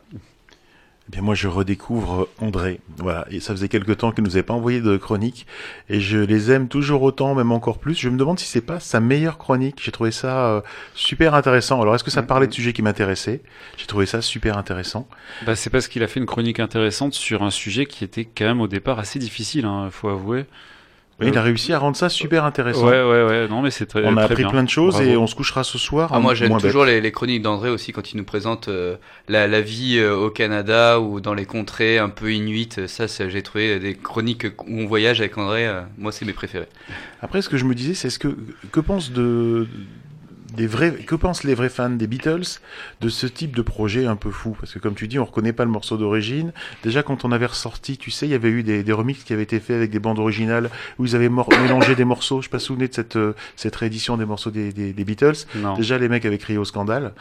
Eh 1.08 1.12
bien, 1.12 1.22
moi, 1.22 1.36
je 1.36 1.48
redécouvre 1.48 2.28
André. 2.40 2.80
Voilà. 2.98 3.28
Et 3.30 3.40
ça 3.40 3.54
faisait 3.54 3.68
quelque 3.68 3.92
temps 3.92 4.12
qu'il 4.12 4.24
nous 4.24 4.36
avait 4.36 4.44
pas 4.44 4.56
envoyé 4.56 4.82
de 4.82 4.98
chronique. 4.98 5.46
Et 5.88 6.00
je 6.00 6.18
les 6.18 6.52
aime 6.52 6.68
toujours 6.68 7.04
autant, 7.04 7.36
même 7.36 7.52
encore 7.52 7.78
plus. 7.78 7.94
Je 7.94 8.10
me 8.10 8.18
demande 8.18 8.40
si 8.40 8.48
c'est 8.48 8.62
pas 8.62 8.80
sa 8.80 9.00
meilleure 9.00 9.38
chronique. 9.38 9.80
J'ai 9.84 9.92
trouvé 9.92 10.10
ça 10.10 10.48
euh, 10.48 10.62
super 10.96 11.36
intéressant. 11.36 11.80
Alors, 11.80 11.94
est-ce 11.94 12.04
que 12.04 12.10
ça 12.10 12.24
parlait 12.24 12.48
de 12.48 12.54
sujets 12.54 12.74
qui 12.74 12.82
m'intéressaient? 12.82 13.42
J'ai 13.78 13.86
trouvé 13.86 14.08
ça 14.08 14.22
super 14.24 14.58
intéressant. 14.58 15.08
Bah, 15.46 15.56
c'est 15.56 15.70
parce 15.70 15.88
qu'il 15.88 16.02
a 16.02 16.08
fait 16.08 16.20
une 16.20 16.26
chronique 16.26 16.60
intéressante 16.60 17.14
sur 17.14 17.44
un 17.44 17.52
sujet 17.52 17.86
qui 17.86 18.04
était 18.04 18.26
quand 18.26 18.46
même 18.46 18.62
au 18.62 18.68
départ 18.68 18.98
assez 18.98 19.20
difficile, 19.20 19.66
hein, 19.66 19.90
faut 19.92 20.10
avouer. 20.10 20.46
Oui, 21.22 21.28
il 21.30 21.38
a 21.38 21.42
réussi 21.42 21.72
à 21.72 21.80
rendre 21.80 21.96
ça 21.96 22.10
super 22.10 22.44
intéressant. 22.44 22.86
Ouais, 22.86 23.02
ouais, 23.02 23.24
ouais. 23.24 23.48
Non, 23.48 23.62
mais 23.62 23.72
c'est 23.72 23.86
très. 23.86 24.04
On 24.06 24.18
a 24.18 24.24
très 24.26 24.34
appris 24.34 24.44
bien. 24.44 24.50
plein 24.52 24.64
de 24.64 24.70
choses 24.70 24.96
Bravo. 24.96 25.10
et 25.10 25.16
on 25.16 25.28
se 25.28 25.36
couchera 25.36 25.64
ce 25.64 25.78
soir. 25.78 26.10
Ah, 26.14 26.20
moi 26.20 26.34
j'aime 26.34 26.58
toujours 26.58 26.84
les, 26.84 27.00
les 27.00 27.12
chroniques 27.14 27.42
d'André 27.42 27.70
aussi 27.70 27.94
quand 27.94 28.12
il 28.12 28.18
nous 28.18 28.26
présente 28.26 28.68
euh, 28.68 28.98
la, 29.30 29.48
la 29.48 29.62
vie 29.62 29.98
euh, 29.98 30.14
au 30.14 30.30
Canada 30.30 31.00
ou 31.00 31.22
dans 31.22 31.34
les 31.34 31.46
contrées 31.46 32.00
un 32.00 32.10
peu 32.10 32.34
inuites. 32.34 32.88
Ça, 32.88 33.06
j'ai 33.08 33.42
trouvé 33.44 33.80
des 33.80 33.96
chroniques 33.96 34.46
où 34.68 34.80
on 34.82 34.86
voyage 34.88 35.22
avec 35.22 35.38
André. 35.38 35.66
euh, 35.66 35.84
moi, 35.98 36.12
c'est 36.12 36.26
mes 36.26 36.34
préférés. 36.34 36.68
Après, 37.22 37.42
ce 37.42 37.48
que 37.48 37.56
je 37.56 37.64
me 37.64 37.76
disais, 37.76 37.94
c'est 37.94 38.10
ce 38.10 38.20
que 38.20 38.36
que 38.74 38.82
pensent 38.82 39.12
de 39.12 39.68
des 40.56 40.68
vrais 40.68 40.92
que 40.92 41.16
pensent 41.16 41.44
les 41.44 41.54
vrais 41.54 41.70
fans 41.70 41.90
des 41.90 42.08
Beatles 42.08 42.60
de 43.02 43.10
ce 43.10 43.28
type 43.28 43.56
de 43.56 43.62
projet 43.62 44.06
un 44.06 44.16
peu 44.16 44.32
fou? 44.32 44.56
Parce 44.60 44.74
que 44.74 44.80
comme 44.80 44.96
tu 44.96 45.08
dis 45.08 45.20
on 45.20 45.26
reconnaît 45.26 45.54
pas 45.54 45.66
le 45.66 45.72
morceau 45.72 45.98
d'origine. 45.98 46.52
Déjà 46.84 47.04
quand 47.04 47.26
on 47.26 47.32
avait 47.32 47.46
ressorti 47.46 47.98
tu 47.98 48.12
sais 48.12 48.28
il 48.28 48.32
y 48.32 48.36
avait 48.36 48.50
eu 48.50 48.64
des, 48.64 48.84
des 48.84 48.92
remixes 48.94 49.24
qui 49.24 49.34
avaient 49.34 49.44
été 49.44 49.60
faits 49.60 49.76
avec 49.76 49.92
des 49.92 50.00
bandes 50.00 50.20
originales 50.20 50.70
où 51.00 51.06
ils 51.06 51.16
avaient 51.16 51.30
mélangé 51.30 51.96
des 51.96 52.06
morceaux. 52.06 52.42
Je 52.42 52.46
sais 52.46 52.50
pas 52.50 52.60
si 52.60 52.70
vous 52.70 52.76
vous 52.76 52.80
souvenez 52.80 52.88
de 52.88 52.94
cette 52.94 53.16
euh, 53.16 53.34
cette 53.56 53.76
réédition 53.76 54.18
des 54.18 54.26
morceaux 54.26 54.52
des, 54.52 54.72
des, 54.72 54.94
des 54.94 55.04
Beatles. 55.04 55.46
Non. 55.56 55.76
déjà 55.76 55.98
les 55.98 56.10
mecs 56.10 56.26
avaient 56.26 56.38
crié 56.38 56.58
au 56.58 56.66
scandale. 56.66 57.14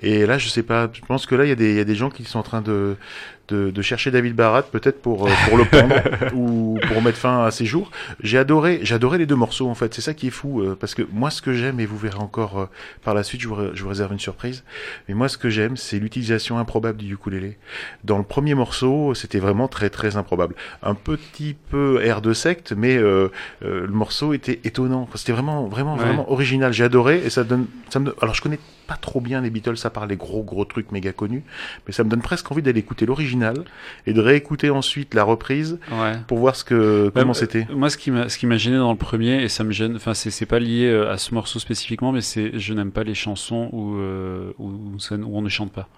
Et 0.00 0.26
là 0.26 0.38
je 0.38 0.48
sais 0.48 0.62
pas 0.62 0.88
je 0.92 1.00
pense 1.00 1.26
que 1.26 1.34
là 1.34 1.44
il 1.44 1.48
y 1.48 1.74
y 1.74 1.80
a 1.80 1.84
des 1.84 1.94
gens 1.94 2.10
qui 2.10 2.24
sont 2.24 2.38
en 2.38 2.42
train 2.42 2.62
de 2.62 2.96
de, 3.52 3.70
de 3.70 3.82
chercher 3.82 4.10
David 4.10 4.34
Barat 4.34 4.62
peut-être 4.62 5.00
pour 5.02 5.26
euh, 5.26 5.30
pour 5.48 5.58
le 5.58 5.64
prendre 5.64 5.94
ou 6.34 6.78
pour 6.88 7.02
mettre 7.02 7.18
fin 7.18 7.44
à 7.44 7.50
ses 7.50 7.66
jours. 7.66 7.90
J'ai 8.22 8.38
adoré 8.38 8.80
j'ai 8.82 8.94
adoré 8.94 9.18
les 9.18 9.26
deux 9.26 9.36
morceaux 9.36 9.68
en 9.68 9.74
fait. 9.74 9.92
C'est 9.94 10.00
ça 10.00 10.14
qui 10.14 10.28
est 10.28 10.30
fou 10.30 10.60
euh, 10.62 10.76
parce 10.78 10.94
que 10.94 11.02
moi 11.12 11.30
ce 11.30 11.42
que 11.42 11.52
j'aime 11.52 11.78
et 11.80 11.86
vous 11.86 11.98
verrez 11.98 12.18
encore 12.18 12.58
euh, 12.58 12.66
par 13.04 13.14
la 13.14 13.22
suite, 13.22 13.40
je 13.42 13.48
vous, 13.48 13.56
je 13.74 13.82
vous 13.82 13.88
réserve 13.88 14.12
une 14.12 14.18
surprise. 14.18 14.64
Mais 15.08 15.14
moi 15.14 15.28
ce 15.28 15.38
que 15.38 15.50
j'aime 15.50 15.76
c'est 15.76 15.98
l'utilisation 15.98 16.58
improbable 16.58 16.98
du 16.98 17.12
ukulélé. 17.14 17.58
Dans 18.04 18.18
le 18.18 18.24
premier 18.24 18.54
morceau, 18.54 19.14
c'était 19.14 19.38
vraiment 19.38 19.68
très 19.68 19.90
très 19.90 20.16
improbable. 20.16 20.54
Un 20.82 20.94
petit 20.94 21.54
peu 21.70 22.00
air 22.02 22.20
de 22.22 22.32
secte, 22.32 22.72
mais 22.76 22.96
euh, 22.96 23.28
euh, 23.64 23.86
le 23.86 23.92
morceau 23.92 24.32
était 24.32 24.60
étonnant. 24.64 25.08
C'était 25.14 25.32
vraiment 25.32 25.66
vraiment 25.68 25.92
Ouais. 25.96 26.04
vraiment 26.04 26.30
original. 26.32 26.72
J'ai 26.72 26.84
adoré 26.84 27.20
et 27.24 27.28
ça 27.30 27.44
donne 27.44 27.66
ça 27.90 27.98
me 28.00 28.14
alors 28.22 28.34
je 28.34 28.40
connais 28.40 28.58
pas 28.92 28.98
trop 29.00 29.20
bien 29.20 29.40
les 29.40 29.50
Beatles 29.50 29.76
à 29.84 29.90
part 29.90 30.06
les 30.06 30.16
gros 30.16 30.42
gros 30.42 30.64
trucs 30.64 30.92
méga 30.92 31.12
connus, 31.12 31.42
mais 31.86 31.92
ça 31.92 32.04
me 32.04 32.10
donne 32.10 32.20
presque 32.22 32.50
envie 32.52 32.62
d'aller 32.62 32.80
écouter 32.80 33.06
l'original 33.06 33.56
et 34.06 34.12
de 34.12 34.20
réécouter 34.20 34.70
ensuite 34.70 35.14
la 35.14 35.24
reprise 35.24 35.78
Ouais. 35.90 36.12
pour 36.26 36.38
voir 36.38 36.56
ce 36.56 36.64
que 36.64 37.10
comment 37.14 37.32
c'était. 37.34 37.66
euh, 37.70 37.74
Moi, 37.76 37.88
ce 37.90 37.96
qui 37.96 38.10
m'a, 38.10 38.28
ce 38.28 38.36
qui 38.38 38.46
m'a 38.46 38.56
gêné 38.56 38.76
dans 38.76 38.90
le 38.92 38.98
premier, 38.98 39.42
et 39.42 39.48
ça 39.48 39.64
me 39.64 39.72
gêne, 39.72 39.96
enfin, 39.96 40.14
c'est, 40.14 40.30
c'est 40.30 40.46
pas 40.46 40.58
lié 40.58 40.86
euh, 40.86 41.10
à 41.12 41.16
ce 41.18 41.34
morceau 41.34 41.58
spécifiquement, 41.58 42.12
mais 42.12 42.20
c'est, 42.20 42.58
je 42.58 42.74
n'aime 42.74 42.90
pas 42.92 43.02
les 43.04 43.14
chansons 43.14 43.68
où, 43.72 43.96
euh, 43.96 44.52
où, 44.58 44.70
on 45.10 45.40
ne 45.42 45.48
chante 45.48 45.72
pas. 45.72 45.88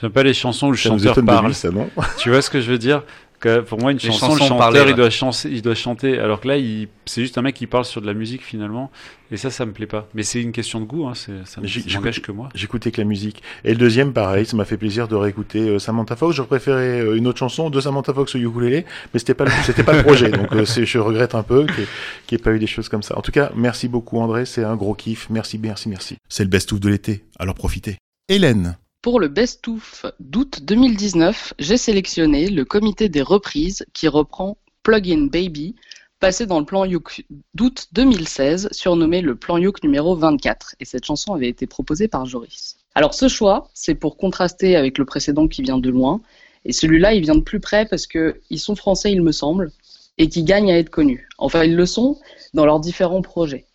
J'aime 0.00 0.10
pas 0.12 0.22
les 0.22 0.32
chansons 0.34 0.68
où 0.68 0.70
le 0.70 0.76
Ça 0.76 0.88
chanteur 0.88 1.14
parle. 1.24 1.46
lui, 1.48 1.54
ça, 1.54 1.70
non? 1.70 1.88
Tu 2.18 2.30
vois 2.30 2.40
ce 2.42 2.48
que 2.50 2.60
je 2.60 2.70
veux 2.70 2.78
dire? 2.78 3.02
Que 3.42 3.58
pour 3.58 3.80
moi, 3.80 3.90
une 3.90 3.98
Les 3.98 4.04
chanson, 4.04 4.28
chansons 4.36 4.54
le 4.54 4.60
chanteur, 4.60 4.88
il 4.88 4.94
doit 4.94 5.10
chanter, 5.10 5.50
il 5.50 5.62
doit 5.62 5.74
chanter. 5.74 6.16
Alors 6.20 6.40
que 6.40 6.46
là, 6.46 6.56
il, 6.58 6.86
c'est 7.06 7.22
juste 7.22 7.36
un 7.38 7.42
mec 7.42 7.56
qui 7.56 7.66
parle 7.66 7.84
sur 7.84 8.00
de 8.00 8.06
la 8.06 8.14
musique 8.14 8.42
finalement. 8.42 8.88
Et 9.32 9.36
ça, 9.36 9.50
ça 9.50 9.66
me 9.66 9.72
plaît 9.72 9.88
pas. 9.88 10.06
Mais 10.14 10.22
c'est 10.22 10.40
une 10.40 10.52
question 10.52 10.78
de 10.78 10.84
goût, 10.84 11.08
hein. 11.08 11.14
C'est, 11.14 11.44
ça 11.44 11.60
n'engage 11.60 12.22
que 12.22 12.30
moi. 12.30 12.50
J'écoutais 12.54 12.92
que 12.92 13.00
la 13.00 13.04
musique. 13.04 13.42
Et 13.64 13.70
le 13.70 13.78
deuxième, 13.78 14.12
pareil, 14.12 14.46
ça 14.46 14.56
m'a 14.56 14.64
fait 14.64 14.76
plaisir 14.76 15.08
de 15.08 15.16
réécouter 15.16 15.68
euh, 15.68 15.78
Samantha 15.80 16.14
Fox. 16.14 16.36
J'aurais 16.36 16.48
préféré 16.48 17.00
euh, 17.00 17.16
une 17.16 17.26
autre 17.26 17.38
chanson 17.38 17.68
de 17.68 17.80
Samantha 17.80 18.14
Fox 18.14 18.36
au 18.36 18.38
ukulélé, 18.38 18.86
mais 19.12 19.18
c'était 19.18 19.34
pas 19.34 19.46
le, 19.46 19.50
c'était 19.64 19.82
pas 19.82 19.94
le 19.94 20.04
projet. 20.04 20.30
Donc 20.30 20.54
euh, 20.54 20.64
c'est, 20.64 20.86
je 20.86 20.98
regrette 20.98 21.34
un 21.34 21.42
peu 21.42 21.66
qu'il 21.66 21.86
n'y 22.30 22.34
ait 22.36 22.38
pas 22.38 22.52
eu 22.52 22.60
des 22.60 22.68
choses 22.68 22.88
comme 22.88 23.02
ça. 23.02 23.18
En 23.18 23.22
tout 23.22 23.32
cas, 23.32 23.50
merci 23.56 23.88
beaucoup 23.88 24.20
André, 24.20 24.46
c'est 24.46 24.62
un 24.62 24.76
gros 24.76 24.94
kiff. 24.94 25.28
Merci, 25.30 25.58
merci, 25.58 25.88
merci. 25.88 26.16
C'est 26.28 26.44
le 26.44 26.50
best-of 26.50 26.78
de 26.78 26.90
l'été, 26.90 27.24
alors 27.40 27.56
profitez. 27.56 27.96
Hélène. 28.28 28.76
Pour 29.02 29.18
le 29.18 29.26
best-of 29.26 30.06
d'août 30.20 30.60
2019, 30.62 31.54
j'ai 31.58 31.76
sélectionné 31.76 32.48
le 32.48 32.64
comité 32.64 33.08
des 33.08 33.20
reprises 33.20 33.84
qui 33.92 34.06
reprend 34.06 34.56
Plug-in 34.84 35.26
Baby, 35.26 35.74
passé 36.20 36.46
dans 36.46 36.60
le 36.60 36.64
plan 36.64 36.84
Youk 36.84 37.24
d'août 37.54 37.88
2016, 37.94 38.68
surnommé 38.70 39.20
le 39.20 39.34
plan 39.34 39.58
Youk 39.58 39.82
numéro 39.82 40.14
24. 40.14 40.76
Et 40.78 40.84
cette 40.84 41.04
chanson 41.04 41.34
avait 41.34 41.48
été 41.48 41.66
proposée 41.66 42.06
par 42.06 42.26
Joris. 42.26 42.76
Alors 42.94 43.12
ce 43.14 43.26
choix, 43.26 43.68
c'est 43.74 43.96
pour 43.96 44.16
contraster 44.16 44.76
avec 44.76 44.98
le 44.98 45.04
précédent 45.04 45.48
qui 45.48 45.62
vient 45.62 45.78
de 45.78 45.90
loin. 45.90 46.20
Et 46.64 46.72
celui-là, 46.72 47.12
il 47.14 47.22
vient 47.22 47.34
de 47.34 47.40
plus 47.40 47.58
près 47.58 47.86
parce 47.86 48.06
que 48.06 48.40
ils 48.50 48.60
sont 48.60 48.76
français, 48.76 49.10
il 49.10 49.22
me 49.22 49.32
semble, 49.32 49.72
et 50.18 50.28
qui 50.28 50.44
gagnent 50.44 50.70
à 50.70 50.78
être 50.78 50.90
connus. 50.90 51.28
Enfin, 51.38 51.64
ils 51.64 51.74
le 51.74 51.86
sont 51.86 52.20
dans 52.54 52.66
leurs 52.66 52.78
différents 52.78 53.22
projets. 53.22 53.66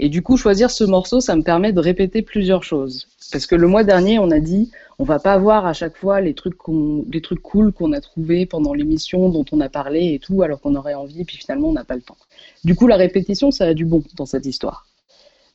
Et 0.00 0.08
du 0.08 0.22
coup, 0.22 0.36
choisir 0.36 0.70
ce 0.70 0.82
morceau, 0.82 1.20
ça 1.20 1.36
me 1.36 1.42
permet 1.42 1.72
de 1.72 1.78
répéter 1.78 2.22
plusieurs 2.22 2.64
choses. 2.64 3.06
Parce 3.30 3.46
que 3.46 3.54
le 3.54 3.68
mois 3.68 3.84
dernier, 3.84 4.18
on 4.18 4.30
a 4.30 4.40
dit, 4.40 4.70
on 4.98 5.04
va 5.04 5.20
pas 5.20 5.34
avoir 5.34 5.66
à 5.66 5.72
chaque 5.72 5.96
fois 5.96 6.20
les 6.20 6.34
trucs, 6.34 6.58
les 7.12 7.20
trucs 7.20 7.40
cool 7.40 7.72
qu'on 7.72 7.92
a 7.92 8.00
trouvés 8.00 8.44
pendant 8.44 8.74
l'émission, 8.74 9.28
dont 9.28 9.44
on 9.52 9.60
a 9.60 9.68
parlé 9.68 10.14
et 10.14 10.18
tout, 10.18 10.42
alors 10.42 10.60
qu'on 10.60 10.74
aurait 10.74 10.94
envie, 10.94 11.24
puis 11.24 11.36
finalement, 11.36 11.68
on 11.68 11.72
n'a 11.72 11.84
pas 11.84 11.94
le 11.94 12.02
temps. 12.02 12.16
Du 12.64 12.74
coup, 12.74 12.88
la 12.88 12.96
répétition, 12.96 13.52
ça 13.52 13.66
a 13.66 13.74
du 13.74 13.84
bon 13.84 14.02
dans 14.16 14.26
cette 14.26 14.46
histoire. 14.46 14.86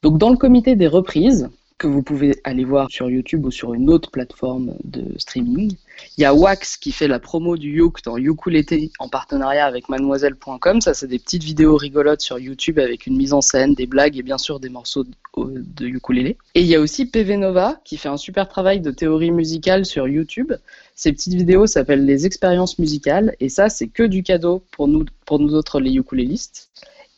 Donc, 0.03 0.17
dans 0.17 0.29
le 0.29 0.37
comité 0.37 0.77
des 0.77 0.87
reprises, 0.87 1.49
que 1.79 1.87
vous 1.87 2.03
pouvez 2.03 2.39
aller 2.43 2.65
voir 2.65 2.91
sur 2.91 3.09
YouTube 3.09 3.45
ou 3.45 3.51
sur 3.51 3.73
une 3.73 3.89
autre 3.89 4.11
plateforme 4.11 4.75
de 4.83 5.17
streaming. 5.17 5.73
Il 6.17 6.21
y 6.21 6.25
a 6.25 6.35
Wax 6.35 6.75
qui 6.77 6.91
fait 6.91 7.07
la 7.07 7.19
promo 7.19 7.55
du 7.55 7.77
Youk 7.77 8.03
dans 8.03 8.17
Ukulele 8.17 8.89
en 8.99 9.07
partenariat 9.07 9.65
avec 9.65 9.87
mademoiselle.com. 9.87 10.81
Ça, 10.81 10.93
c'est 10.93 11.07
des 11.07 11.19
petites 11.19 11.43
vidéos 11.43 11.77
rigolotes 11.77 12.19
sur 12.19 12.37
YouTube 12.37 12.79
avec 12.79 13.07
une 13.07 13.15
mise 13.15 13.31
en 13.31 13.39
scène, 13.39 13.73
des 13.73 13.87
blagues 13.87 14.17
et 14.17 14.23
bien 14.23 14.37
sûr 14.37 14.59
des 14.59 14.67
morceaux 14.67 15.05
de, 15.05 15.11
de 15.37 15.87
ukulélé. 15.87 16.37
Et 16.53 16.61
il 16.61 16.67
y 16.67 16.75
a 16.75 16.81
aussi 16.81 17.05
PV 17.05 17.37
Nova 17.37 17.79
qui 17.85 17.95
fait 17.95 18.09
un 18.09 18.17
super 18.17 18.49
travail 18.49 18.81
de 18.81 18.91
théorie 18.91 19.31
musicale 19.31 19.85
sur 19.85 20.05
YouTube. 20.07 20.51
Ces 20.95 21.13
petites 21.13 21.33
vidéos 21.33 21.65
s'appellent 21.65 22.05
les 22.05 22.25
expériences 22.25 22.77
musicales 22.77 23.35
et 23.39 23.47
ça, 23.47 23.69
c'est 23.69 23.87
que 23.87 24.03
du 24.03 24.21
cadeau 24.21 24.61
pour 24.71 24.89
nous, 24.89 25.05
pour 25.25 25.39
nous 25.39 25.55
autres 25.55 25.79
les 25.79 25.93
ukulélistes. 25.93 26.69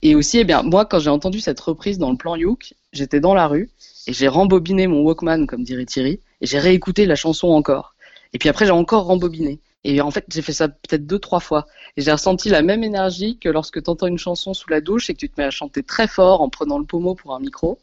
Et 0.03 0.15
aussi, 0.15 0.37
eh 0.37 0.43
bien, 0.43 0.61
moi, 0.61 0.85
quand 0.85 0.99
j'ai 0.99 1.09
entendu 1.09 1.39
cette 1.39 1.59
reprise 1.59 1.97
dans 1.97 2.11
le 2.11 2.17
plan 2.17 2.35
Youk, 2.35 2.75
j'étais 2.93 3.19
dans 3.19 3.33
la 3.33 3.47
rue 3.47 3.69
et 4.07 4.13
j'ai 4.13 4.27
rembobiné 4.27 4.87
mon 4.87 5.01
Walkman, 5.01 5.45
comme 5.45 5.63
dirait 5.63 5.85
Thierry, 5.85 6.19
et 6.41 6.45
j'ai 6.45 6.59
réécouté 6.59 7.05
la 7.05 7.15
chanson 7.15 7.49
encore. 7.49 7.95
Et 8.33 8.37
puis 8.37 8.49
après, 8.49 8.65
j'ai 8.65 8.71
encore 8.71 9.05
rembobiné. 9.05 9.59
Et 9.83 9.99
en 10.01 10.11
fait, 10.11 10.25
j'ai 10.29 10.41
fait 10.41 10.53
ça 10.53 10.67
peut-être 10.67 11.05
deux, 11.05 11.19
trois 11.19 11.39
fois. 11.39 11.65
Et 11.97 12.01
j'ai 12.01 12.11
ressenti 12.11 12.49
la 12.49 12.61
même 12.61 12.83
énergie 12.83 13.37
que 13.39 13.49
lorsque 13.49 13.81
tu 13.81 13.89
entends 13.89 14.07
une 14.07 14.17
chanson 14.17 14.53
sous 14.53 14.69
la 14.69 14.79
douche 14.79 15.09
et 15.09 15.13
que 15.13 15.19
tu 15.19 15.29
te 15.29 15.39
mets 15.39 15.47
à 15.47 15.51
chanter 15.51 15.83
très 15.83 16.07
fort 16.07 16.41
en 16.41 16.49
prenant 16.49 16.77
le 16.77 16.85
pommeau 16.85 17.15
pour 17.15 17.35
un 17.35 17.39
micro. 17.39 17.79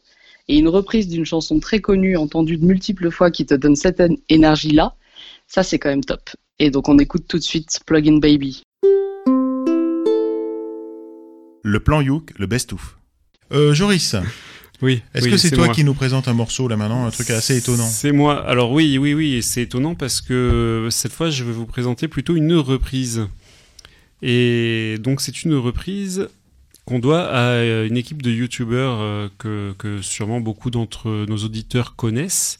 Et 0.47 0.57
une 0.57 0.69
reprise 0.69 1.07
d'une 1.07 1.25
chanson 1.25 1.59
très 1.59 1.79
connue, 1.79 2.17
entendue 2.17 2.57
de 2.57 2.65
multiples 2.65 3.11
fois, 3.11 3.31
qui 3.31 3.45
te 3.45 3.53
donne 3.53 3.75
cette 3.75 4.01
énergie-là, 4.29 4.95
ça, 5.47 5.63
c'est 5.63 5.77
quand 5.77 5.89
même 5.89 6.03
top. 6.03 6.29
Et 6.57 6.71
donc, 6.71 6.89
on 6.89 6.97
écoute 6.97 7.25
tout 7.27 7.37
de 7.37 7.43
suite 7.43 7.79
Plug 7.85 8.07
in 8.07 8.17
Baby. 8.17 8.63
Le 11.63 11.79
plan 11.79 12.01
Youk, 12.01 12.31
le 12.37 12.47
best-of. 12.47 12.97
Euh, 13.51 13.73
Joris. 13.73 14.15
Oui. 14.81 15.01
Est-ce 15.13 15.25
oui, 15.25 15.31
que 15.31 15.37
c'est 15.37 15.51
toi 15.51 15.65
moi. 15.65 15.75
qui 15.75 15.83
nous 15.83 15.93
présente 15.93 16.27
un 16.27 16.33
morceau 16.33 16.67
là 16.67 16.77
maintenant, 16.77 17.05
un 17.05 17.11
truc 17.11 17.29
assez 17.31 17.57
étonnant 17.57 17.85
C'est 17.85 18.11
moi. 18.11 18.45
Alors 18.47 18.71
oui, 18.71 18.97
oui, 18.97 19.13
oui, 19.13 19.43
c'est 19.43 19.63
étonnant 19.63 19.95
parce 19.95 20.21
que 20.21 20.87
cette 20.89 21.11
fois, 21.11 21.29
je 21.29 21.43
vais 21.43 21.51
vous 21.51 21.65
présenter 21.65 22.07
plutôt 22.07 22.35
une 22.35 22.53
reprise. 22.53 23.27
Et 24.21 24.97
donc 24.99 25.21
c'est 25.21 25.43
une 25.43 25.55
reprise 25.55 26.29
qu'on 26.85 26.99
doit 26.99 27.27
à 27.27 27.85
une 27.85 27.97
équipe 27.97 28.21
de 28.21 28.31
youtubeurs 28.31 28.99
euh, 28.99 29.29
que, 29.37 29.73
que 29.77 30.01
sûrement 30.01 30.41
beaucoup 30.41 30.71
d'entre 30.71 31.25
nos 31.27 31.37
auditeurs 31.37 31.95
connaissent. 31.95 32.57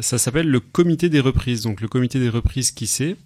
Ça 0.00 0.18
s'appelle 0.18 0.48
le 0.48 0.60
comité 0.60 1.08
des 1.08 1.20
reprises. 1.20 1.62
Donc 1.62 1.80
le 1.80 1.88
comité 1.88 2.18
des 2.18 2.28
reprises, 2.28 2.72
qui 2.72 2.86
c'est? 2.86 3.16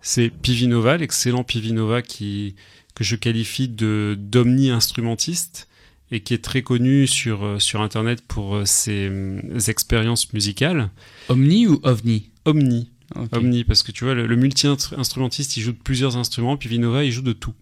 C'est 0.00 0.30
Pivinova, 0.30 0.96
l'excellent 0.96 1.42
Pivinova 1.42 2.02
qui 2.02 2.54
que 2.94 3.04
je 3.04 3.16
qualifie 3.16 3.68
de 3.68 4.16
d'omni-instrumentiste 4.18 5.68
et 6.10 6.20
qui 6.20 6.34
est 6.34 6.42
très 6.42 6.62
connu 6.62 7.06
sur, 7.06 7.44
euh, 7.44 7.58
sur 7.58 7.80
Internet 7.80 8.22
pour 8.26 8.56
euh, 8.56 8.64
ses 8.64 9.08
euh, 9.10 9.40
expériences 9.68 10.32
musicales. 10.32 10.90
Omni 11.28 11.66
ou 11.66 11.80
OVNI? 11.82 12.30
Omni. 12.44 12.90
Omni, 13.32 13.64
parce 13.64 13.82
que 13.82 13.92
tu 13.92 14.04
vois, 14.04 14.14
le, 14.14 14.26
le 14.26 14.36
multi-instrumentiste, 14.36 15.56
il 15.56 15.62
joue 15.62 15.72
de 15.72 15.78
plusieurs 15.78 16.16
instruments, 16.16 16.56
puis 16.56 16.68
Vinova, 16.68 17.04
il 17.04 17.12
joue 17.12 17.22
de 17.22 17.32
tout. 17.32 17.54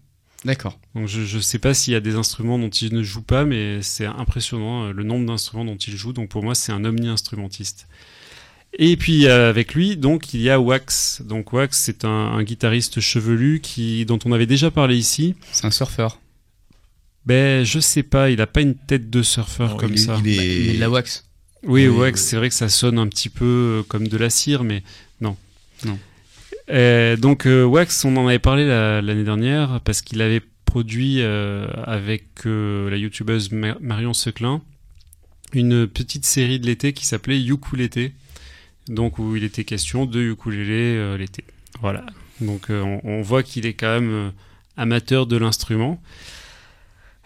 D'accord. 0.45 0.79
Donc 0.93 1.07
je, 1.07 1.23
je 1.23 1.39
sais 1.39 1.59
pas 1.59 1.73
s'il 1.73 1.93
y 1.93 1.95
a 1.95 1.99
des 1.99 2.15
instruments 2.15 2.59
dont 2.59 2.69
il 2.69 2.93
ne 2.93 3.01
joue 3.01 3.21
pas, 3.21 3.45
mais 3.45 3.81
c'est 3.81 4.05
impressionnant 4.05 4.91
le 4.91 5.03
nombre 5.03 5.25
d'instruments 5.25 5.65
dont 5.65 5.77
il 5.77 5.95
joue. 5.95 6.13
Donc 6.13 6.29
pour 6.29 6.43
moi, 6.43 6.53
c'est 6.53 6.71
un 6.71 6.85
omni-instrumentiste. 6.85 7.87
Et 8.77 8.95
puis 8.97 9.25
euh, 9.25 9.49
avec 9.49 9.73
lui, 9.73 9.97
donc 9.97 10.33
il 10.33 10.41
y 10.41 10.49
a 10.49 10.59
Wax. 10.59 11.21
Donc 11.25 11.53
Wax, 11.53 11.77
c'est 11.77 12.05
un, 12.05 12.09
un 12.09 12.43
guitariste 12.43 12.99
chevelu 12.99 13.59
qui, 13.61 14.05
dont 14.05 14.19
on 14.25 14.31
avait 14.31 14.45
déjà 14.45 14.69
parlé 14.69 14.97
ici. 14.97 15.35
C'est 15.51 15.65
un 15.65 15.71
surfeur. 15.71 16.19
Ben 17.27 17.65
je 17.65 17.79
sais 17.79 18.03
pas, 18.03 18.29
il 18.29 18.39
a 18.41 18.47
pas 18.47 18.61
une 18.61 18.75
tête 18.75 19.09
de 19.09 19.21
surfeur 19.21 19.71
Non, 19.71 19.77
comme 19.77 19.91
il 19.91 19.99
est- 19.99 20.05
ça. 20.05 20.17
il 20.23 20.27
est- 20.29 20.37
Bah, 20.37 20.43
il 20.43 20.69
est 20.69 20.73
de 20.75 20.79
la 20.79 20.89
Wax. 20.89 21.25
Oui, 21.63 21.87
Oui, 21.87 21.97
Wax, 21.97 22.21
oui. 22.21 22.27
c'est 22.29 22.35
vrai 22.37 22.47
que 22.49 22.55
ça 22.55 22.69
sonne 22.69 22.97
un 22.99 23.07
petit 23.07 23.29
peu 23.29 23.45
euh, 23.45 23.83
comme 23.83 24.07
de 24.07 24.15
la 24.17 24.29
cire, 24.29 24.63
mais 24.63 24.81
non. 25.19 25.35
Non. 25.85 25.99
Euh, 26.69 27.17
donc 27.17 27.45
euh, 27.45 27.63
Wax, 27.65 28.05
on 28.05 28.15
en 28.15 28.27
avait 28.27 28.39
parlé 28.39 28.65
la- 28.65 29.01
l'année 29.01 29.23
dernière 29.25 29.81
parce 29.83 30.01
qu'il 30.01 30.21
avait 30.21 30.41
produit 30.65 31.17
euh, 31.21 31.65
avec 31.85 32.25
euh, 32.45 32.89
la 32.89 32.97
youtubeuse 32.97 33.51
Ma- 33.51 33.77
Marion 33.81 34.13
Seclin 34.13 34.61
une 35.53 35.87
petite 35.87 36.25
série 36.25 36.59
de 36.59 36.65
l'été 36.65 36.91
qui 36.93 37.05
s'appelait 37.05 37.41
Ukulélé, 37.41 38.13
donc 38.89 39.17
où 39.17 39.35
il 39.37 39.43
était 39.45 39.63
question 39.63 40.05
de 40.05 40.21
ukulélé 40.21 40.95
euh, 40.97 41.17
l'été. 41.17 41.43
Voilà. 41.81 42.05
Donc 42.41 42.69
euh, 42.69 42.81
on, 42.81 42.99
on 43.03 43.21
voit 43.21 43.43
qu'il 43.43 43.65
est 43.65 43.73
quand 43.73 43.99
même 43.99 44.09
euh, 44.11 44.29
amateur 44.77 45.25
de 45.25 45.37
l'instrument. 45.37 46.01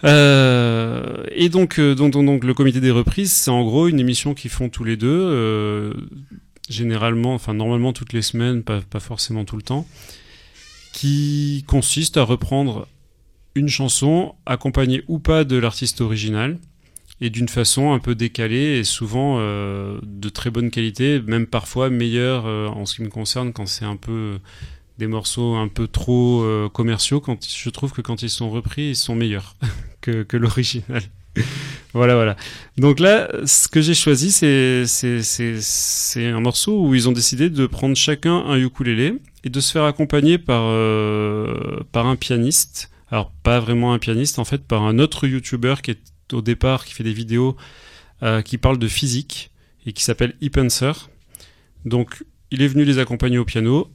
Euh, 0.04 1.24
et 1.32 1.50
donc, 1.50 1.80
euh, 1.80 1.96
donc, 1.96 2.12
donc, 2.12 2.26
donc, 2.26 2.44
le 2.44 2.54
comité 2.54 2.80
des 2.80 2.92
reprises, 2.92 3.32
c'est 3.32 3.52
en 3.52 3.64
gros 3.64 3.88
une 3.88 4.00
émission 4.00 4.34
qu'ils 4.34 4.52
font 4.52 4.70
tous 4.70 4.84
les 4.84 4.98
deux, 4.98 5.08
euh, 5.10 5.94
généralement, 6.70 7.34
enfin 7.34 7.54
normalement 7.54 7.94
toutes 7.94 8.14
les 8.14 8.22
semaines, 8.22 8.64
pas, 8.64 8.82
forcément 9.00 9.46
tout 9.46 9.58
le 9.58 9.62
temps, 9.62 9.88
qui 10.94 11.64
consiste 11.68 12.18
à 12.18 12.24
reprendre 12.24 12.88
une 13.56 13.68
chanson 13.68 14.36
accompagnée 14.46 15.04
ou 15.08 15.20
pas 15.20 15.44
de 15.44 15.58
l'artiste 15.58 16.02
original 16.02 16.58
et 17.20 17.30
d'une 17.30 17.50
façon 17.50 17.94
un 17.94 18.00
peu 18.00 18.16
décalée 18.16 18.80
et 18.80 18.84
souvent 18.84 19.40
de 19.40 20.30
très 20.30 20.50
bonne 20.50 20.72
qualité, 20.72 21.22
même 21.22 21.46
parfois 21.46 21.90
meilleure 21.90 22.46
en 22.46 22.86
ce 22.86 22.96
qui 22.96 23.04
me 23.04 23.10
concerne 23.10 23.54
quand 23.54 23.68
c'est 23.68 23.86
un 23.86 23.98
peu 23.98 24.40
des 25.02 25.08
morceaux 25.08 25.56
un 25.56 25.68
peu 25.68 25.88
trop 25.88 26.44
euh, 26.44 26.70
commerciaux. 26.70 27.20
Quand 27.20 27.44
je 27.44 27.70
trouve 27.72 27.92
que 27.92 28.02
quand 28.02 28.22
ils 28.22 28.30
sont 28.30 28.52
repris, 28.52 28.90
ils 28.90 28.96
sont 28.96 29.16
meilleurs 29.16 29.56
que, 30.02 30.38
l'original. 30.38 31.02
voilà, 31.94 32.14
voilà. 32.14 32.36
Donc 32.78 33.00
là, 33.00 33.28
ce 33.46 33.68
que 33.68 33.82
j'ai 33.82 33.96
choisi, 33.96 34.32
c'est 34.32 34.86
un 36.28 36.40
morceau 36.40 36.86
où 36.86 36.94
ils 36.94 37.10
ont 37.10 37.14
décidé 37.14 37.50
de 37.50 37.66
prendre 37.66 37.96
chacun 37.96 38.46
un 38.46 38.58
ukulélé 38.58 39.16
et 39.44 39.50
de 39.50 39.60
se 39.60 39.72
faire 39.72 39.86
accompagner 39.86 40.38
par 40.38 40.66
euh, 40.66 41.80
par 41.92 42.06
un 42.06 42.16
pianiste. 42.16 42.92
Alors 43.10 43.32
pas 43.44 43.60
vraiment 43.60 43.94
un 43.94 44.00
pianiste, 44.00 44.38
en 44.38 44.46
fait, 44.46 44.64
par 44.64 44.84
un 44.84 45.00
autre 45.00 45.28
YouTuber 45.28 45.76
qui 45.82 45.92
est 45.92 46.34
au 46.34 46.42
départ 46.42 46.86
qui 46.86 46.94
fait 46.94 47.04
des 47.04 47.12
vidéos 47.12 47.58
euh, 48.22 48.44
qui 48.44 48.60
parle 48.60 48.78
de 48.78 48.88
physique 48.88 49.50
et 49.88 49.94
qui 49.94 50.04
s'appelle 50.04 50.36
Ipenser. 50.42 50.94
Donc 51.86 52.24
il 52.52 52.62
est 52.62 52.68
venu 52.68 52.84
les 52.84 53.00
accompagner 53.00 53.40
au 53.40 53.46
piano. 53.46 53.90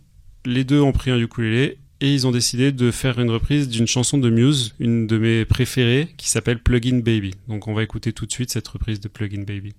Les 0.47 0.63
deux 0.63 0.81
ont 0.81 0.93
pris 0.93 1.11
un 1.11 1.19
ukulélé 1.19 1.79
et 2.01 2.15
ils 2.15 2.25
ont 2.25 2.31
décidé 2.31 2.71
de 2.71 2.93
faire 2.93 3.19
une 3.19 3.31
reprise 3.31 3.69
d'une 3.69 3.89
chanson 3.89 4.17
de 4.17 4.31
Muse, 4.31 4.77
une 4.79 5.09
de 5.09 5.19
mes 5.19 5.45
préférées, 5.45 6.15
qui 6.17 6.29
s'appelle 6.29 6.63
Plugin 6.63 7.01
Baby. 7.01 7.35
Donc 7.49 7.67
on 7.67 7.75
va 7.75 7.83
écouter 7.83 8.13
tout 8.13 8.27
de 8.27 8.31
suite 8.31 8.51
cette 8.51 8.69
reprise 8.69 9.01
de 9.01 9.09
Plugin 9.09 9.43
Baby. 9.43 9.75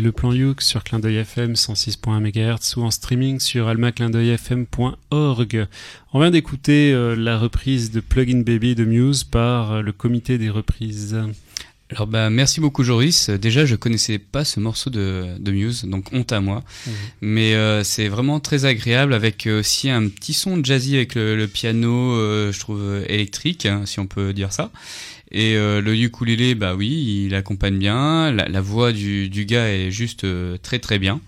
Le 0.00 0.10
plan 0.10 0.32
Youk 0.32 0.62
sur 0.62 0.82
Clin 0.84 1.00
d'œil 1.00 1.16
FM 1.16 1.52
106.1 1.52 2.20
MHz 2.20 2.78
ou 2.78 2.82
en 2.82 2.90
streaming 2.90 3.38
sur 3.40 3.68
almaclindeuilfm.org. 3.68 5.66
On 6.14 6.20
vient 6.20 6.30
d'écouter 6.30 6.94
euh, 6.94 7.14
la 7.14 7.38
reprise 7.38 7.90
de 7.90 8.00
Plugin 8.00 8.40
Baby 8.40 8.74
de 8.74 8.86
Muse 8.86 9.24
par 9.24 9.72
euh, 9.72 9.82
le 9.82 9.92
comité 9.92 10.38
des 10.38 10.48
reprises. 10.48 11.22
Alors 11.90 12.06
bah 12.06 12.30
merci 12.30 12.60
beaucoup 12.60 12.84
Joris. 12.84 13.28
Déjà 13.28 13.66
je 13.66 13.76
connaissais 13.76 14.18
pas 14.18 14.46
ce 14.46 14.60
morceau 14.60 14.88
de, 14.88 15.36
de 15.38 15.52
Muse, 15.52 15.84
donc 15.84 16.10
honte 16.12 16.32
à 16.32 16.40
moi. 16.40 16.64
Mhm. 16.86 16.92
Mais 17.20 17.54
euh, 17.54 17.84
c'est 17.84 18.08
vraiment 18.08 18.40
très 18.40 18.64
agréable 18.64 19.12
avec 19.12 19.46
aussi 19.46 19.90
un 19.90 20.08
petit 20.08 20.32
son 20.32 20.64
jazzy 20.64 20.96
avec 20.96 21.14
le, 21.14 21.36
le 21.36 21.46
piano, 21.48 22.12
euh, 22.14 22.50
je 22.50 22.58
trouve 22.58 23.04
électrique, 23.08 23.66
hein, 23.66 23.82
si 23.84 24.00
on 24.00 24.06
peut 24.06 24.32
dire 24.32 24.54
ça. 24.54 24.70
Et 25.32 25.56
euh, 25.56 25.80
le 25.80 25.96
ukulélé, 25.96 26.54
bah 26.54 26.74
oui, 26.74 27.24
il 27.26 27.34
accompagne 27.34 27.78
bien. 27.78 28.30
La, 28.32 28.60
voix 28.60 28.92
du, 28.92 29.30
du 29.30 29.46
gars 29.46 29.68
est 29.68 29.90
juste 29.90 30.24
euh, 30.24 30.58
très 30.58 30.78
très 30.78 30.98
bien. 30.98 31.20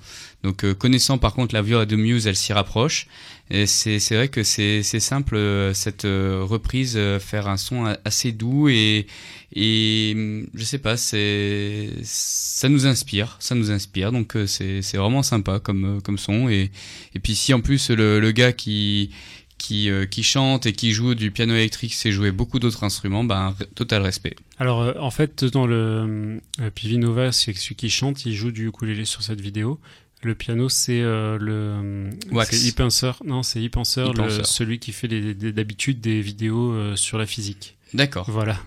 Donc 0.42 0.62
euh, 0.62 0.74
connaissant 0.74 1.16
par 1.16 1.32
contre 1.32 1.54
la 1.54 1.62
voix 1.62 1.86
de 1.86 1.96
Muse, 1.96 2.26
elle 2.26 2.36
s'y 2.36 2.52
rapproche. 2.52 3.06
Et 3.50 3.66
c'est 3.66 3.98
vrai 4.14 4.28
que 4.28 4.42
c'est 4.42 4.82
simple 4.82 5.38
cette 5.74 6.04
reprise, 6.04 6.98
faire 7.20 7.46
un 7.48 7.58
son 7.58 7.94
assez 8.04 8.32
doux 8.32 8.68
et 8.68 9.06
et 9.54 10.12
hum, 10.14 10.46
je 10.54 10.64
sais 10.64 10.78
pas, 10.78 10.96
c'est 10.96 11.90
ça 12.02 12.70
nous 12.70 12.86
inspire, 12.86 13.36
ça 13.40 13.54
nous 13.54 13.70
inspire. 13.70 14.12
Donc 14.12 14.36
c'est 14.46 14.80
vraiment 14.94 15.22
sympa 15.22 15.60
comme 15.60 16.00
comme 16.02 16.18
son 16.18 16.48
et 16.48 16.70
et 17.14 17.18
puis 17.20 17.34
si 17.34 17.52
en 17.52 17.60
plus 17.60 17.90
le 17.90 18.18
le 18.18 18.32
gars 18.32 18.52
qui 18.52 19.10
qui, 19.58 19.88
euh, 19.90 20.04
qui 20.06 20.22
chante 20.22 20.66
et 20.66 20.72
qui 20.72 20.92
joue 20.92 21.14
du 21.14 21.30
piano 21.30 21.54
électrique 21.54 21.94
sait 21.94 22.12
jouer 22.12 22.32
beaucoup 22.32 22.58
d'autres 22.58 22.84
instruments, 22.84 23.24
ben 23.24 23.54
total 23.74 24.02
respect. 24.02 24.36
Alors 24.58 24.82
euh, 24.82 24.92
en 25.00 25.10
fait 25.10 25.44
dans 25.44 25.66
le 25.66 26.40
euh, 26.60 26.70
Pivi 26.74 26.98
Nova, 26.98 27.32
c'est 27.32 27.52
celui 27.54 27.74
qui 27.74 27.88
chante, 27.90 28.26
il 28.26 28.34
joue 28.34 28.50
du 28.50 28.68
ukulélé 28.68 29.04
sur 29.04 29.22
cette 29.22 29.40
vidéo. 29.40 29.80
Le 30.22 30.34
piano 30.34 30.68
c'est 30.68 31.00
euh, 31.02 31.38
le 31.38 32.10
c'est 32.44 32.66
Epenser. 32.68 33.12
Non, 33.24 33.42
c'est 33.42 33.58
le- 33.60 33.66
Epenser. 33.66 34.04
celui 34.44 34.78
qui 34.78 34.92
fait 34.92 35.08
d'habitude 35.08 36.00
des 36.00 36.20
vidéos 36.20 36.96
sur 36.96 37.18
la 37.18 37.26
physique. 37.26 37.76
D'accord. 37.94 38.28
Voilà. 38.30 38.58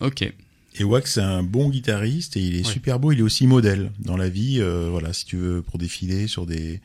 Ok. 0.00 0.30
Et 0.78 0.84
Wax, 0.84 1.14
c'est 1.14 1.20
un 1.22 1.42
bon 1.42 1.70
guitariste 1.70 2.36
et 2.36 2.40
il 2.40 2.56
est 2.56 2.66
Ouais. 2.66 2.72
super 2.72 2.98
beau. 3.00 3.12
Il 3.12 3.20
est 3.20 3.22
aussi 3.22 3.46
modèle 3.46 3.90
dans 3.98 4.16
la 4.16 4.28
vie. 4.28 4.58
euh, 4.60 4.88
voilà, 4.90 5.12
si 5.12 5.24
tu 5.24 5.36
veux 5.36 5.62
pour 5.62 5.78
défiler 5.78 6.26
sur 6.28 6.44
des 6.46 6.80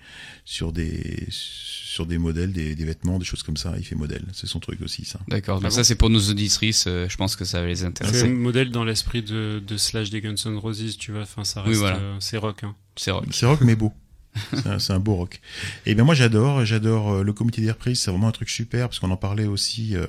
sur 0.45 0.71
des 0.71 1.27
sur 1.29 2.05
des 2.05 2.17
modèles, 2.17 2.53
des, 2.53 2.73
des 2.73 2.85
vêtements, 2.85 3.19
des 3.19 3.25
choses 3.25 3.43
comme 3.43 3.57
ça, 3.57 3.73
il 3.77 3.83
fait 3.85 3.95
modèle. 3.95 4.23
C'est 4.33 4.47
son 4.47 4.59
truc 4.61 4.81
aussi, 4.81 5.03
ça. 5.03 5.19
D'accord, 5.27 5.57
Ah 5.59 5.63
bon 5.65 5.69
ça 5.69 5.83
c'est 5.83 5.95
pour 5.95 6.09
nos 6.09 6.21
auditrices, 6.29 6.85
euh, 6.87 7.07
je 7.09 7.17
pense 7.17 7.35
que 7.35 7.43
ça 7.43 7.59
va 7.61 7.67
les 7.67 7.75
C'est 7.77 7.85
intéresser. 7.85 8.23
un 8.23 8.29
modèle 8.29 8.71
dans 8.71 8.85
l'esprit 8.85 9.21
de, 9.23 9.61
de 9.65 9.77
Slash 9.77 10.09
des 10.09 10.21
Guns 10.21 10.35
N' 10.45 10.57
Roses, 10.57 10.97
tu 10.97 11.11
vois. 11.11 11.23
Enfin, 11.23 11.43
ça 11.43 11.61
Oui, 11.63 11.69
reste, 11.69 11.79
voilà. 11.81 11.97
euh, 11.97 12.15
c'est 12.21 12.37
rock. 12.37 12.63
Hein. 12.63 12.75
C'est 12.95 13.11
rock. 13.11 13.25
C'est 13.31 13.45
rock 13.45 13.59
mais 13.61 13.75
beau. 13.75 13.91
C'est 14.79 14.93
un, 14.93 14.99
beau 14.99 15.15
rock. 15.15 15.41
Et 15.85 15.95
bien 15.95 16.03
moi 16.03 16.15
j'adore, 16.15 16.65
j'adore 16.65 17.13
euh, 17.13 17.23
le 17.23 17.33
comité 17.33 17.61
des 17.61 17.71
reprises, 17.71 17.99
c'est 17.99 18.11
vraiment 18.11 18.27
un 18.27 18.31
truc 18.31 18.49
super 18.49 18.87
parce 18.87 18.99
qu'on 18.99 19.11
en 19.11 19.17
parlait 19.17 19.45
aussi. 19.45 19.95
euh, 19.95 20.05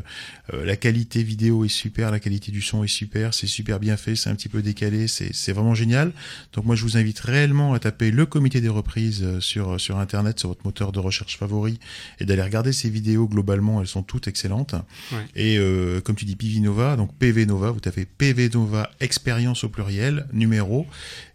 euh, 0.52 0.64
la 0.64 0.76
qualité 0.76 1.22
vidéo 1.22 1.64
est 1.64 1.68
super, 1.68 2.10
la 2.10 2.20
qualité 2.20 2.52
du 2.52 2.62
son 2.62 2.84
est 2.84 2.88
super, 2.88 3.34
c'est 3.34 3.46
super 3.46 3.80
bien 3.80 3.96
fait, 3.96 4.16
c'est 4.16 4.30
un 4.30 4.34
petit 4.34 4.48
peu 4.48 4.62
décalé, 4.62 5.08
c'est 5.08 5.52
vraiment 5.52 5.74
génial. 5.74 6.12
Donc 6.52 6.64
moi 6.64 6.76
je 6.76 6.82
vous 6.82 6.96
invite 6.96 7.20
réellement 7.20 7.74
à 7.74 7.78
taper 7.78 8.10
le 8.10 8.26
comité 8.26 8.60
des 8.60 8.68
reprises 8.68 9.38
sur 9.40 9.80
sur 9.80 9.98
internet, 9.98 10.38
sur 10.38 10.48
votre 10.48 10.64
moteur 10.64 10.92
de 10.92 10.98
recherche 10.98 11.38
favori 11.38 11.78
et 12.20 12.24
d'aller 12.24 12.42
regarder 12.42 12.72
ces 12.72 12.90
vidéos. 12.90 13.26
Globalement, 13.26 13.80
elles 13.80 13.86
sont 13.86 14.02
toutes 14.02 14.28
excellentes. 14.28 14.74
Ouais. 15.12 15.26
Et 15.34 15.58
euh, 15.58 16.00
comme 16.00 16.16
tu 16.16 16.24
dis 16.24 16.36
PV 16.36 16.60
Nova, 16.60 16.96
donc 16.96 17.14
PV 17.18 17.46
Nova, 17.46 17.70
vous 17.70 17.80
tapez 17.80 18.04
PV 18.04 18.50
Nova 18.50 18.90
expérience 19.00 19.64
au 19.64 19.68
pluriel 19.68 20.26
numéro. 20.32 20.86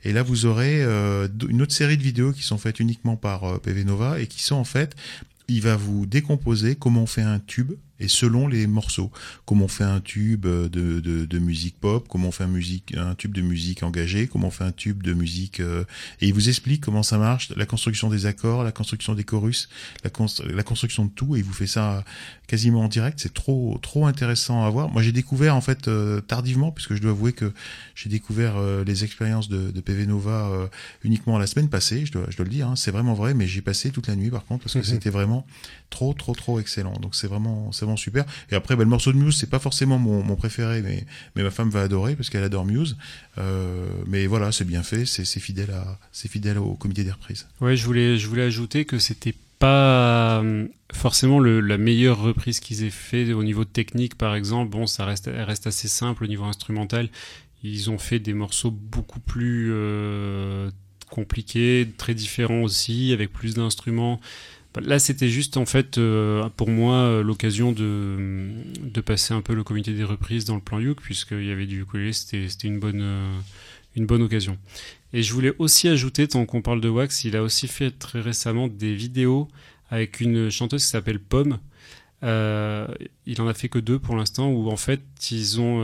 Et 0.08 0.14
là, 0.14 0.24
vous 0.24 0.46
aurez 0.46 0.82
euh, 0.82 1.28
une 1.50 1.62
autre 1.62 1.74
série 1.74 1.98
de 1.98 2.02
vidéos 2.02 2.32
qui 2.32 2.42
sont 2.42 2.58
faites 2.58 2.80
uniquement 2.80 3.18
par 3.18 3.44
euh, 3.44 3.58
PV 3.58 3.84
Nova 3.84 4.22
et 4.22 4.28
qui 4.28 4.42
sont 4.42 4.56
en 4.56 4.64
fait, 4.64 4.96
il 5.50 5.62
va 5.62 5.76
vous 5.76 6.06
décomposer 6.06 6.76
comment 6.76 7.04
on 7.04 7.08
fait 7.08 7.22
un 7.22 7.40
tube 7.40 7.74
et 8.00 8.08
selon 8.08 8.48
les 8.48 8.68
morceaux, 8.68 9.12
comment 9.46 9.66
on 9.66 9.68
fait 9.68 9.84
un 9.84 10.00
tube 10.00 10.46
euh, 10.46 10.70
de, 10.70 11.00
de, 11.00 11.26
de 11.26 11.40
musique 11.40 11.80
pop, 11.80 12.08
comment 12.08 12.30
on 12.30 12.32
fait 12.32 12.44
un, 12.44 12.48
musique, 12.48 12.96
un 12.98 13.16
tube 13.16 13.34
de 13.34 13.42
musique 13.42 13.84
engagée, 13.84 14.28
comment 14.28 14.48
on 14.48 14.52
fait 14.52 14.64
un 14.64 14.72
tube 14.72 15.04
de 15.04 15.14
musique... 15.14 15.60
euh, 15.60 15.84
et 16.22 16.28
il 16.28 16.34
vous 16.34 16.50
explique 16.50 16.82
comment 16.84 17.04
ça 17.04 17.18
marche, 17.18 17.52
la 17.56 17.66
construction 17.66 18.10
des 18.10 18.26
accords, 18.26 18.64
la 18.64 18.72
construction 18.72 19.14
des 19.16 19.24
chorus, 19.24 19.70
la, 20.04 20.10
cons- 20.10 20.26
la 20.46 20.64
construction 20.64 21.06
de 21.06 21.12
tout, 21.12 21.36
et 21.36 21.40
il 21.40 21.46
vous 21.46 21.54
fait 21.54 21.68
ça 21.68 22.04
quasiment 22.48 22.82
en 22.84 22.88
direct. 22.88 23.20
C'est 23.20 23.34
trop 23.34 23.78
trop 23.82 24.06
intéressant 24.08 24.64
à 24.66 24.70
voir. 24.70 24.90
Moi, 24.90 25.02
j'ai 25.02 25.12
découvert 25.12 25.56
en 25.56 25.62
fait 25.62 25.88
euh, 25.88 26.22
tardivement, 26.22 26.72
puisque 26.72 26.96
je 26.96 27.02
dois 27.02 27.12
avouer 27.12 27.34
que 27.34 27.52
j'ai 27.96 28.10
découvert 28.10 28.58
euh, 28.58 28.84
les 28.84 29.04
expériences 29.04 29.50
de, 29.50 29.72
de 29.72 29.82
PV 29.82 30.06
Nova 30.06 30.50
euh, 30.50 30.68
uniquement 31.04 31.38
la 31.38 31.48
semaine 31.48 31.70
passée. 31.70 32.06
Je 32.06 32.12
dois, 32.12 32.26
je 32.30 32.38
dois 32.38 32.46
le 32.46 32.52
dire, 32.52 32.68
hein, 32.70 32.76
c'est 32.76 32.92
vraiment 32.92 33.14
vrai. 33.14 33.34
Mais 33.34 33.48
j'ai 33.48 33.62
passé 33.62 33.92
toute 33.92 34.08
la 34.08 34.16
nuit 34.16 34.30
par 34.30 34.46
contre 34.46 34.64
parce 34.64 34.74
que 34.76 34.84
c'était 34.84 35.10
vraiment 35.10 35.46
trop 35.90 36.14
trop 36.14 36.34
trop 36.34 36.60
excellent. 36.60 36.94
Donc 37.02 37.16
c'est 37.16 37.28
vraiment 37.28 37.72
c'est 37.72 37.86
vraiment 37.86 37.98
super. 37.98 38.26
Et 38.52 38.56
après, 38.56 38.76
ben, 38.76 38.84
le 38.84 38.90
morceau 38.90 39.12
de 39.12 39.18
Muse, 39.18 39.38
c'est 39.38 39.50
pas 39.50 39.60
forcément 39.60 39.98
mon, 39.98 40.36
préféré, 40.36 40.82
mais 40.82 41.44
ma 41.44 41.52
femme 41.52 41.70
va 41.70 41.82
adorer 41.82 42.16
parce 42.16 42.30
qu'elle 42.30 42.44
adore 42.44 42.66
Muse. 42.66 42.98
Euh, 43.38 43.88
mais 44.06 44.28
voilà, 44.28 44.52
c'est 44.52 44.66
bien 44.66 44.84
fait, 44.84 45.06
c'est 45.06 45.26
fidèle 45.40 45.72
à 45.72 46.00
c'est 46.12 46.30
fidèle 46.30 46.58
au 46.58 46.74
comité 46.74 47.04
des 47.04 47.12
reprises. 47.12 47.48
Ouais, 47.62 47.76
je 47.76 47.86
voulais, 47.86 48.18
je 48.18 48.28
voulais 48.28 48.44
ajouter 48.44 48.86
que 48.86 49.00
c'était 49.00 49.36
pas 49.60 50.40
euh, 50.42 50.68
forcément 50.94 51.40
le, 51.40 51.62
la 51.62 51.78
meilleure 51.78 52.20
reprise 52.20 52.60
qu'ils 52.60 52.84
aient 52.84 52.90
fait 52.90 53.34
au 53.34 53.44
niveau 53.44 53.66
technique, 53.66 54.16
par 54.16 54.36
exemple. 54.36 54.72
Bon, 54.72 54.88
ça 54.88 55.06
reste, 55.06 55.30
reste 55.34 55.68
assez 55.68 55.88
simple 55.88 56.24
au 56.24 56.28
niveau 56.28 56.46
instrumental. 56.46 57.10
Ils 57.64 57.90
ont 57.90 57.98
fait 57.98 58.20
des 58.20 58.34
morceaux 58.34 58.72
beaucoup 58.72 59.20
plus 59.20 59.70
euh, 59.72 60.70
compliqués, 61.10 61.88
très 61.98 62.14
différents 62.14 62.62
aussi, 62.62 63.14
avec 63.14 63.32
plus 63.34 63.56
d'instruments. 63.56 64.20
Là, 64.82 65.00
c'était 65.00 65.30
juste 65.30 65.58
en 65.58 65.66
fait 65.66 65.98
euh, 65.98 66.48
pour 66.56 66.70
moi 66.70 66.96
euh, 66.96 67.24
l'occasion 67.24 67.72
de, 67.72 68.50
de 68.82 69.02
passer 69.02 69.34
un 69.34 69.42
peu 69.42 69.54
le 69.54 69.64
comité 69.64 69.94
des 69.94 70.04
reprises 70.04 70.46
dans 70.46 70.56
le 70.56 70.62
plan 70.62 70.80
Youk, 70.80 71.02
puisqu'il 71.02 71.46
y 71.46 71.52
avait 71.52 71.66
du 71.66 71.82
ukulélé, 71.82 72.14
c'était 72.14 72.48
une 72.64 72.80
bonne, 72.80 73.02
euh, 73.02 73.40
une 73.96 74.06
bonne 74.06 74.22
occasion. 74.22 74.58
Et 75.14 75.24
je 75.24 75.34
voulais 75.34 75.54
aussi 75.60 75.88
ajouter, 75.88 76.28
tant 76.28 76.46
qu'on 76.46 76.62
parle 76.62 76.82
de 76.82 76.90
Wax, 76.90 77.24
il 77.24 77.36
a 77.36 77.44
aussi 77.44 77.68
fait 77.68 77.92
très 77.92 78.20
récemment 78.20 78.68
des 78.68 78.94
vidéos 78.94 79.48
avec 79.90 80.20
une 80.20 80.50
chanteuse 80.50 80.84
qui 80.84 80.90
s'appelle 80.90 81.20
Pomme. 81.20 81.60
Il 82.24 83.42
en 83.42 83.48
a 83.48 83.54
fait 83.54 83.70
que 83.70 83.80
deux 83.80 84.00
pour 84.00 84.16
l'instant, 84.16 84.50
où 84.50 84.70
en 84.70 84.76
fait 84.76 85.02
ils 85.32 85.62
ont, 85.62 85.80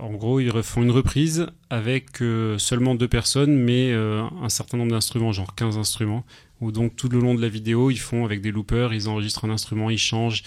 en 0.00 0.12
gros, 0.14 0.40
ils 0.40 0.50
refont 0.50 0.82
une 0.82 0.90
reprise 0.90 1.46
avec 1.70 2.18
seulement 2.58 2.96
deux 2.96 3.06
personnes, 3.06 3.54
mais 3.56 3.92
un 3.92 4.48
certain 4.48 4.76
nombre 4.76 4.90
d'instruments, 4.90 5.30
genre 5.30 5.54
15 5.54 5.78
instruments, 5.78 6.24
où 6.60 6.72
donc 6.72 6.96
tout 6.96 7.08
le 7.08 7.20
long 7.20 7.34
de 7.34 7.42
la 7.42 7.48
vidéo, 7.48 7.90
ils 7.90 7.98
font 7.98 8.24
avec 8.24 8.40
des 8.40 8.50
loopers, 8.50 8.92
ils 8.94 9.08
enregistrent 9.08 9.44
un 9.44 9.50
instrument, 9.50 9.90
ils 9.90 9.98
changent. 9.98 10.42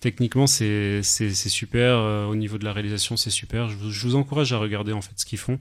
Techniquement, 0.00 0.46
c'est 0.46 1.02
super. 1.02 1.96
euh, 1.96 2.26
au 2.26 2.36
niveau 2.36 2.58
de 2.58 2.64
la 2.64 2.72
réalisation, 2.72 3.16
c'est 3.16 3.30
super. 3.30 3.68
Je 3.70 3.76
vous, 3.76 4.14
encourage 4.14 4.52
à 4.52 4.58
regarder 4.58 4.92
en 4.92 5.00
fait 5.00 5.12
ce 5.16 5.24
qu'ils 5.24 5.38
font. 5.38 5.58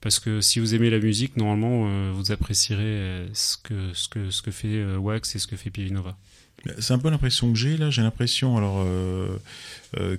Parce 0.00 0.20
que 0.20 0.40
si 0.40 0.60
vous 0.60 0.74
aimez 0.74 0.90
la 0.90 0.98
musique, 0.98 1.36
normalement, 1.36 1.86
euh, 1.88 2.12
vous 2.14 2.30
apprécierez 2.30 2.82
euh, 2.82 3.26
ce 3.32 3.56
que, 3.56 3.92
ce 3.94 4.08
que, 4.08 4.30
ce 4.30 4.42
que 4.42 4.50
fait 4.50 4.96
Wax 4.96 5.34
et 5.34 5.38
ce 5.38 5.46
que 5.46 5.56
fait 5.56 5.70
Pilinova. 5.70 6.16
C'est 6.78 6.94
un 6.94 6.98
peu 6.98 7.10
l'impression 7.10 7.52
que 7.52 7.58
j'ai 7.58 7.76
là. 7.76 7.90
J'ai 7.90 8.02
l'impression 8.02 8.56
alors 8.56 8.86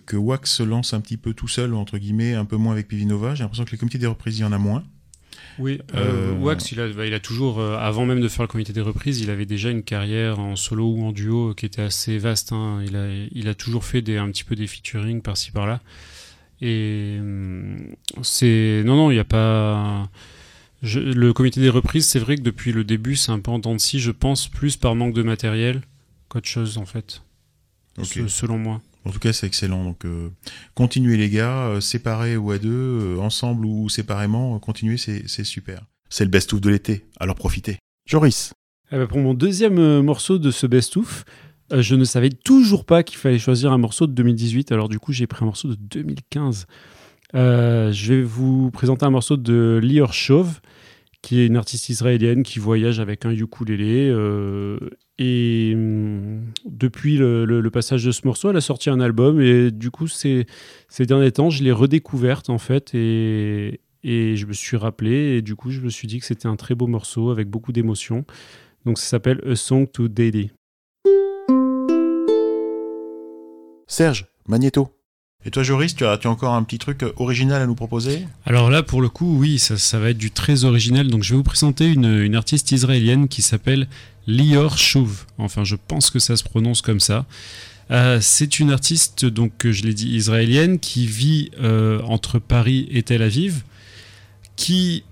que 0.06 0.16
Wax 0.16 0.52
se 0.52 0.64
lance 0.64 0.94
un 0.94 1.02
petit 1.02 1.18
peu 1.18 1.34
tout 1.34 1.48
seul 1.48 1.74
entre 1.74 1.98
guillemets, 1.98 2.36
un 2.36 2.46
peu 2.46 2.58
moins 2.58 2.74
avec 2.74 2.88
Pivinova. 2.88 3.34
J'ai 3.34 3.44
l'impression 3.44 3.66
que 3.66 3.72
les 3.72 3.78
comités 3.78 3.98
des 3.98 4.06
reprises 4.06 4.38
il 4.38 4.42
y 4.42 4.46
en 4.46 4.52
a 4.52 4.60
moins. 4.60 4.84
Oui, 5.58 5.80
euh, 5.94 6.34
Wax, 6.34 6.72
il 6.74 6.80
a, 6.82 6.88
bah, 6.90 7.06
il 7.06 7.14
a 7.14 7.20
toujours, 7.20 7.60
euh, 7.60 7.78
avant 7.78 8.06
même 8.06 8.20
de 8.20 8.28
faire 8.28 8.44
le 8.44 8.48
comité 8.48 8.74
des 8.74 8.82
reprises, 8.82 9.22
il 9.22 9.30
avait 9.30 9.46
déjà 9.46 9.70
une 9.70 9.84
carrière 9.84 10.40
en 10.40 10.56
solo 10.56 10.86
ou 10.92 11.06
en 11.06 11.12
duo 11.12 11.52
euh, 11.52 11.54
qui 11.54 11.66
était 11.66 11.82
assez 11.82 12.18
vaste. 12.18 12.52
hein. 12.52 12.82
Il, 12.86 12.96
a, 12.96 13.08
il 13.32 13.48
a 13.48 13.54
toujours 13.56 13.86
fait 13.86 14.02
des, 14.02 14.18
un 14.18 14.30
petit 14.32 14.44
peu 14.44 14.56
des 14.56 14.68
featuring 14.68 15.22
par-ci 15.22 15.52
par-là. 15.52 15.82
Et 16.62 17.18
hum, 17.20 17.78
c'est. 18.22 18.84
Non, 18.86 18.96
non, 18.96 19.12
il 19.12 19.16
n'y 19.16 19.20
a 19.20 19.24
pas. 19.26 20.10
Je- 20.84 21.00
le 21.00 21.34
comité 21.34 21.62
des 21.62 21.70
reprises, 21.70 22.08
c'est 22.08 22.20
vrai 22.20 22.36
que 22.36 22.42
depuis 22.42 22.72
le 22.72 22.84
début, 22.84 23.16
c'est 23.16 23.32
un 23.32 23.40
peu 23.40 23.52
en 23.52 23.60
dents 23.60 23.74
de 23.74 23.80
scie, 23.80 24.00
je 24.00 24.12
pense, 24.12 24.48
plus 24.48 24.76
par 24.78 24.96
manque 24.96 25.14
de 25.14 25.24
matériel 25.24 25.82
qu'autre 26.30 26.48
chose, 26.48 26.78
en 26.78 26.86
fait. 26.86 27.22
Selon 28.28 28.58
moi. 28.58 28.82
En 29.06 29.12
tout 29.12 29.20
cas, 29.20 29.34
c'est 29.34 29.48
excellent. 29.48 29.84
Donc, 29.84 30.06
euh, 30.06 30.30
continuez 30.74 31.18
les 31.18 31.30
gars, 31.30 31.68
euh, 31.68 31.82
séparés 31.82 32.38
ou 32.38 32.52
à 32.52 32.58
deux, 32.58 32.70
euh, 32.72 33.20
ensemble 33.20 33.66
ou 33.66 33.88
séparément, 33.90 34.58
continuez, 34.60 34.98
c'est 34.98 35.44
super. 35.44 35.86
C'est 36.10 36.26
le 36.26 36.32
best-of 36.32 36.60
de 36.60 36.70
l'été, 36.70 37.06
alors 37.20 37.36
profitez. 37.36 37.78
Joris. 38.08 38.54
Eh 38.92 38.98
ben, 38.98 39.08
pour 39.08 39.20
mon 39.20 39.34
deuxième 39.34 40.02
morceau 40.02 40.38
de 40.38 40.52
ce 40.52 40.68
best-of, 40.68 41.26
je 41.72 41.96
ne 41.96 42.04
savais 42.04 42.30
toujours 42.30 42.86
pas 42.86 43.04
qu'il 43.04 43.18
fallait 43.18 43.40
choisir 43.40 43.72
un 43.72 43.78
morceau 43.78 44.06
de 44.06 44.14
2018. 44.14 44.72
Alors 44.72 44.90
du 44.90 45.00
coup, 45.00 45.12
j'ai 45.12 45.26
pris 45.26 45.44
un 45.44 45.48
morceau 45.48 45.70
de 45.70 45.76
2015. 45.76 46.68
Euh, 47.34 47.92
je 47.92 48.14
vais 48.14 48.22
vous 48.22 48.72
présenter 48.72 49.06
un 49.06 49.10
morceau 49.10 49.36
de 49.38 49.80
Lior 49.82 50.14
Shove, 50.14 50.60
qui 51.26 51.40
est 51.40 51.48
une 51.48 51.58
artiste 51.58 51.90
israélienne 51.90 52.44
qui 52.44 52.60
voyage 52.60 53.00
avec 53.00 53.26
un 53.26 53.32
ukulélé. 53.32 54.10
euh, 54.12 54.78
et 55.18 55.72
hum, 55.74 56.44
depuis 56.66 57.18
le, 57.18 57.68
passage 57.72 58.06
de 58.06 58.12
ce 58.12 58.22
morceau, 58.26 58.52
elle 58.52 58.58
a 58.58 58.62
sorti 58.62 58.92
un 58.92 59.00
album. 59.00 59.42
Et 59.42 59.72
du 59.72 59.90
coup, 59.90 60.08
ces, 60.08 60.46
derniers 61.00 61.32
temps, 61.32 61.50
je 61.50 61.64
l'ai 61.64 61.72
redécouverte 61.72 62.52
en 62.52 62.60
fait. 62.60 62.94
Et, 62.94 63.80
je 64.04 64.46
me 64.46 64.54
suis 64.54 64.78
rappelé, 64.78 65.38
et 65.38 65.42
du 65.42 65.56
coup, 65.56 65.72
je 65.72 65.82
me 65.82 65.90
suis 65.90 66.08
dit 66.08 66.20
que 66.20 66.28
c'était 66.28 66.48
un 66.48 66.58
très 66.58 66.76
beau 66.76 66.86
morceau 66.86 67.32
avec 67.32 67.50
beaucoup 67.50 67.72
d'émotion. 67.72 68.24
Donc 68.86 69.00
ça 69.00 69.08
s'appelle 69.08 69.42
A 69.50 69.56
Song 69.56 69.90
to 69.92 70.08
Daddy. 70.08 70.52
Serge, 73.88 74.28
Magneto. 74.48 74.96
Et 75.48 75.52
toi, 75.52 75.62
Joris, 75.62 75.96
tu 75.96 76.04
as, 76.06 76.18
tu 76.18 76.28
as 76.28 76.32
encore 76.32 76.56
un 76.56 76.64
petit 76.64 76.80
truc 76.80 77.04
euh, 77.04 77.14
original 77.18 77.62
à 77.62 77.68
nous 77.68 77.76
proposer? 77.76 78.26
Alors 78.46 78.72
là, 78.72 78.82
pour 78.82 79.00
le 79.00 79.10
coup, 79.10 79.38
oui, 79.38 79.60
ça, 79.60 80.00
va 80.00 80.10
être 80.10 80.18
du 80.18 80.32
très 80.32 80.64
original. 80.64 81.08
Donc 81.08 81.22
je 81.22 81.34
vais 81.34 81.38
vous 81.38 81.44
présenter 81.44 81.88
une, 81.88 82.22
une 82.22 82.36
artiste 82.36 82.72
israélienne 82.72 83.28
qui 83.28 83.44
s'appelle 83.44 83.88
Lior 84.26 84.80
Shuv. 84.80 85.26
Enfin, 85.38 85.64
je 85.64 85.76
pense 85.76 86.10
que 86.10 86.18
ça 86.18 86.36
se 86.36 86.44
prononce 86.44 86.82
comme 86.82 87.00
ça. 87.00 87.28
Euh, 87.92 88.18
c'est 88.20 88.60
une 88.60 88.72
artiste, 88.72 89.26
donc 89.26 89.70
je 89.70 89.84
l'ai 89.84 89.94
dit, 89.94 90.10
israélienne, 90.16 90.80
qui 90.80 91.06
vit 91.06 91.52
euh, 91.62 92.02
entre 92.02 92.40
Paris 92.40 92.88
et 92.90 93.04
Tel 93.04 93.22
Aviv, 93.22 93.64
qui 94.56 95.04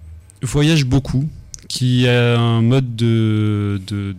voyage 0.42 0.86
beaucoup, 0.86 1.30
qui 1.68 2.08
a 2.08 2.40
un 2.40 2.64
mode 2.64 2.96
de, 2.96 3.80
de, 3.86 4.16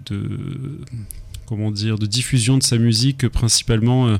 comment 1.46 1.72
dire, 1.72 1.98
de 1.98 2.06
diffusion 2.06 2.56
de 2.56 2.62
sa 2.62 2.78
musique 2.78 3.28
principalement 3.28 4.16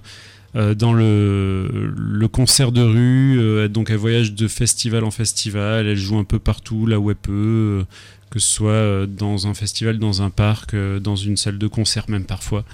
dans 0.54 0.92
le, 0.92 1.92
le 1.96 2.28
concert 2.28 2.70
de 2.72 2.82
rue. 2.82 3.38
euh, 3.40 3.68
donc 3.68 3.90
elle 3.90 3.96
voyage 3.96 4.34
de 4.34 4.48
festival 4.48 5.02
en 5.04 5.10
festival, 5.10 5.86
elle 5.86 5.96
joue 5.96 6.16
un 6.18 6.24
peu 6.24 6.38
partout 6.38 6.86
là 6.86 6.98
où 7.00 7.10
elle 7.10 7.16
peut, 7.16 7.32
euh, 7.32 7.84
que 8.30 8.38
ce 8.38 8.48
soit 8.48 8.70
euh, 8.70 9.06
dans 9.06 9.46
un 9.46 9.54
festival, 9.54 9.98
dans 9.98 10.22
un 10.22 10.30
parc, 10.30 10.74
euh, 10.74 11.00
dans 11.00 11.16
une 11.16 11.36
salle 11.36 11.58
de 11.58 11.66
concert 11.66 12.04
même 12.08 12.24
parfois. 12.24 12.64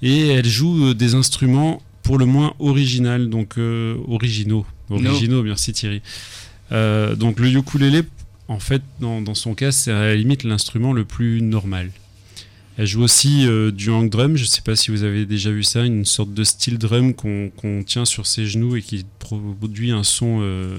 Et 0.00 0.28
elle 0.28 0.46
joue 0.46 0.86
euh, 0.86 0.94
des 0.94 1.14
instruments 1.14 1.82
pour 2.04 2.18
le 2.18 2.24
moins 2.26 2.54
originaux, 2.60 3.26
donc 3.26 3.58
euh, 3.58 3.96
originaux. 4.06 4.64
Originaux, 4.90 5.42
merci 5.42 5.72
Thierry. 5.72 6.00
Euh, 6.72 7.14
donc 7.16 7.40
le 7.40 7.48
ukulélé, 7.50 8.02
en 8.46 8.60
fait, 8.60 8.80
dans, 9.00 9.20
dans 9.20 9.34
son 9.34 9.54
cas, 9.54 9.72
c'est 9.72 9.90
à 9.92 10.00
la 10.00 10.14
limite 10.14 10.44
l'instrument 10.44 10.92
le 10.92 11.04
plus 11.04 11.42
normal. 11.42 11.90
Elle 12.78 12.86
joue 12.86 13.02
aussi 13.02 13.44
euh, 13.44 13.72
du 13.72 13.90
hang 13.90 14.08
drum, 14.08 14.36
je 14.36 14.44
ne 14.44 14.46
sais 14.46 14.60
pas 14.60 14.76
si 14.76 14.92
vous 14.92 15.02
avez 15.02 15.26
déjà 15.26 15.50
vu 15.50 15.64
ça, 15.64 15.84
une 15.84 16.04
sorte 16.04 16.32
de 16.32 16.44
steel 16.44 16.78
drum 16.78 17.12
qu'on 17.12 17.82
tient 17.84 18.04
sur 18.04 18.24
ses 18.24 18.46
genoux 18.46 18.76
et 18.76 18.82
qui 18.82 19.04
produit 19.18 19.90
un 19.90 20.04
son, 20.04 20.38
euh, 20.42 20.78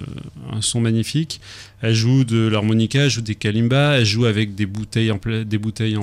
un 0.49 0.61
son 0.61 0.79
magnifique. 0.79 1.41
Elle 1.81 1.93
joue 1.93 2.23
de 2.23 2.47
l'harmonica, 2.47 3.03
elle 3.03 3.09
joue 3.09 3.19
des 3.19 3.35
kalimbas, 3.35 3.97
elle 3.97 4.05
joue 4.05 4.23
avec 4.23 4.55
des 4.55 4.65
bouteilles, 4.65 5.11
en 5.11 5.17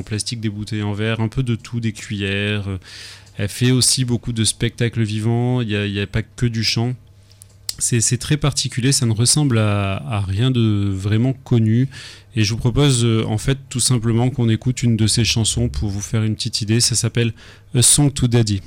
plastique, 0.02 0.40
des 0.40 0.50
bouteilles 0.50 0.82
en 0.82 0.92
verre, 0.92 1.20
un 1.20 1.28
peu 1.28 1.42
de 1.42 1.54
tout, 1.54 1.80
des 1.80 1.92
cuillères. 1.92 2.66
Elle 3.38 3.48
fait 3.48 3.70
aussi 3.70 4.04
beaucoup 4.04 4.34
de 4.34 4.44
spectacles 4.44 5.02
vivants, 5.02 5.62
il 5.62 5.68
n'y 5.90 6.00
a, 6.00 6.06
pas 6.06 6.22
que 6.22 6.44
du 6.44 6.62
chant. 6.62 6.94
C'est 7.78 8.18
très 8.18 8.36
particulier, 8.36 8.92
ça 8.92 9.06
ne 9.06 9.12
ressemble 9.12 9.58
à 9.58 10.24
rien 10.28 10.50
de 10.50 10.90
vraiment 10.90 11.32
connu. 11.32 11.88
Et 12.36 12.44
je 12.44 12.52
vous 12.52 12.58
propose 12.58 13.04
euh, 13.04 13.24
en 13.26 13.38
fait 13.38 13.58
tout 13.70 13.80
simplement 13.80 14.28
qu'on 14.28 14.50
écoute 14.50 14.82
une 14.82 14.96
de 14.96 15.06
ses 15.06 15.24
chansons 15.24 15.68
pour 15.70 15.88
vous 15.88 16.02
faire 16.02 16.22
une 16.22 16.34
petite 16.34 16.60
idée. 16.60 16.80
Ça 16.80 16.94
s'appelle 16.94 17.32
A 17.74 17.80
Song 17.80 18.12
to 18.12 18.28
Daddy. 18.28 18.60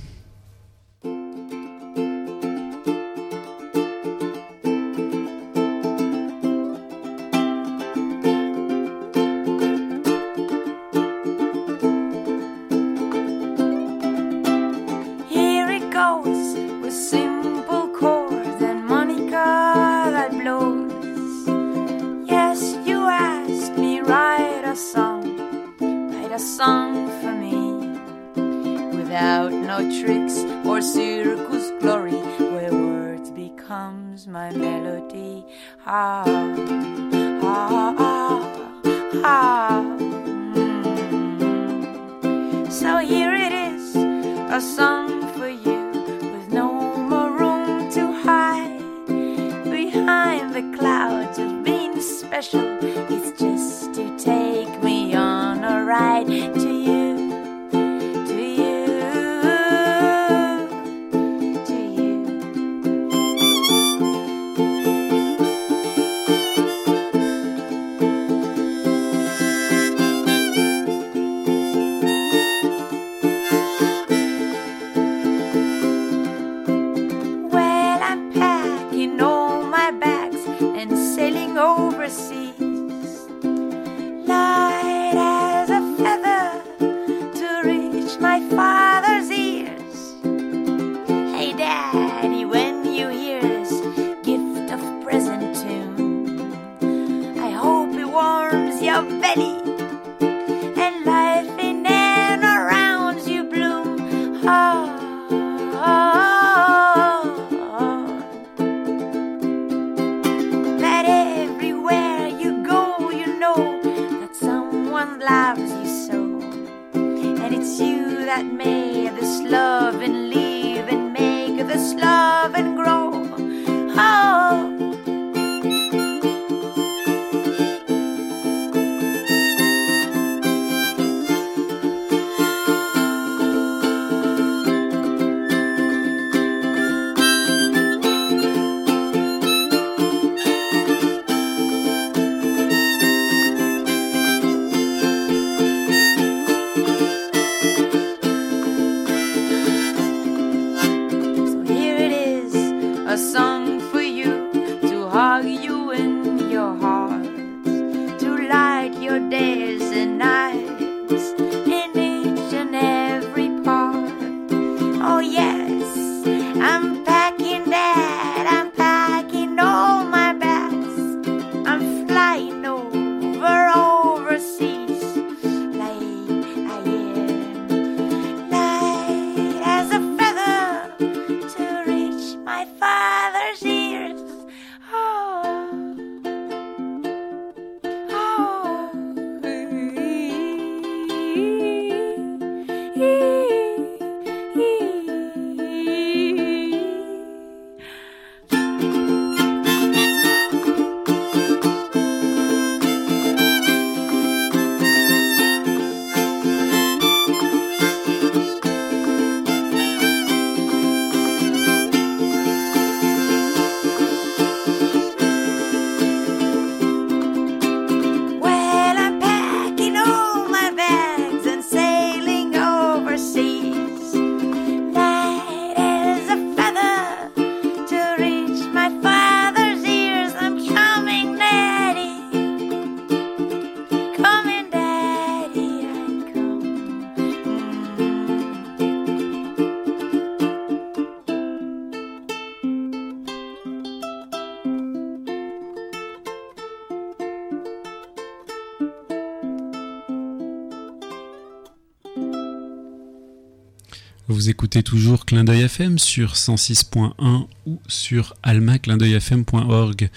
Écoutez 254.49 254.81
toujours 254.81 255.27
Clin 255.27 255.43
d'œil 255.43 255.61
FM 255.61 255.99
sur 255.99 256.33
106.1 256.33 257.45
ou 257.67 257.79
sur 257.87 258.33
almaclindeuilfm.org. 258.41 260.09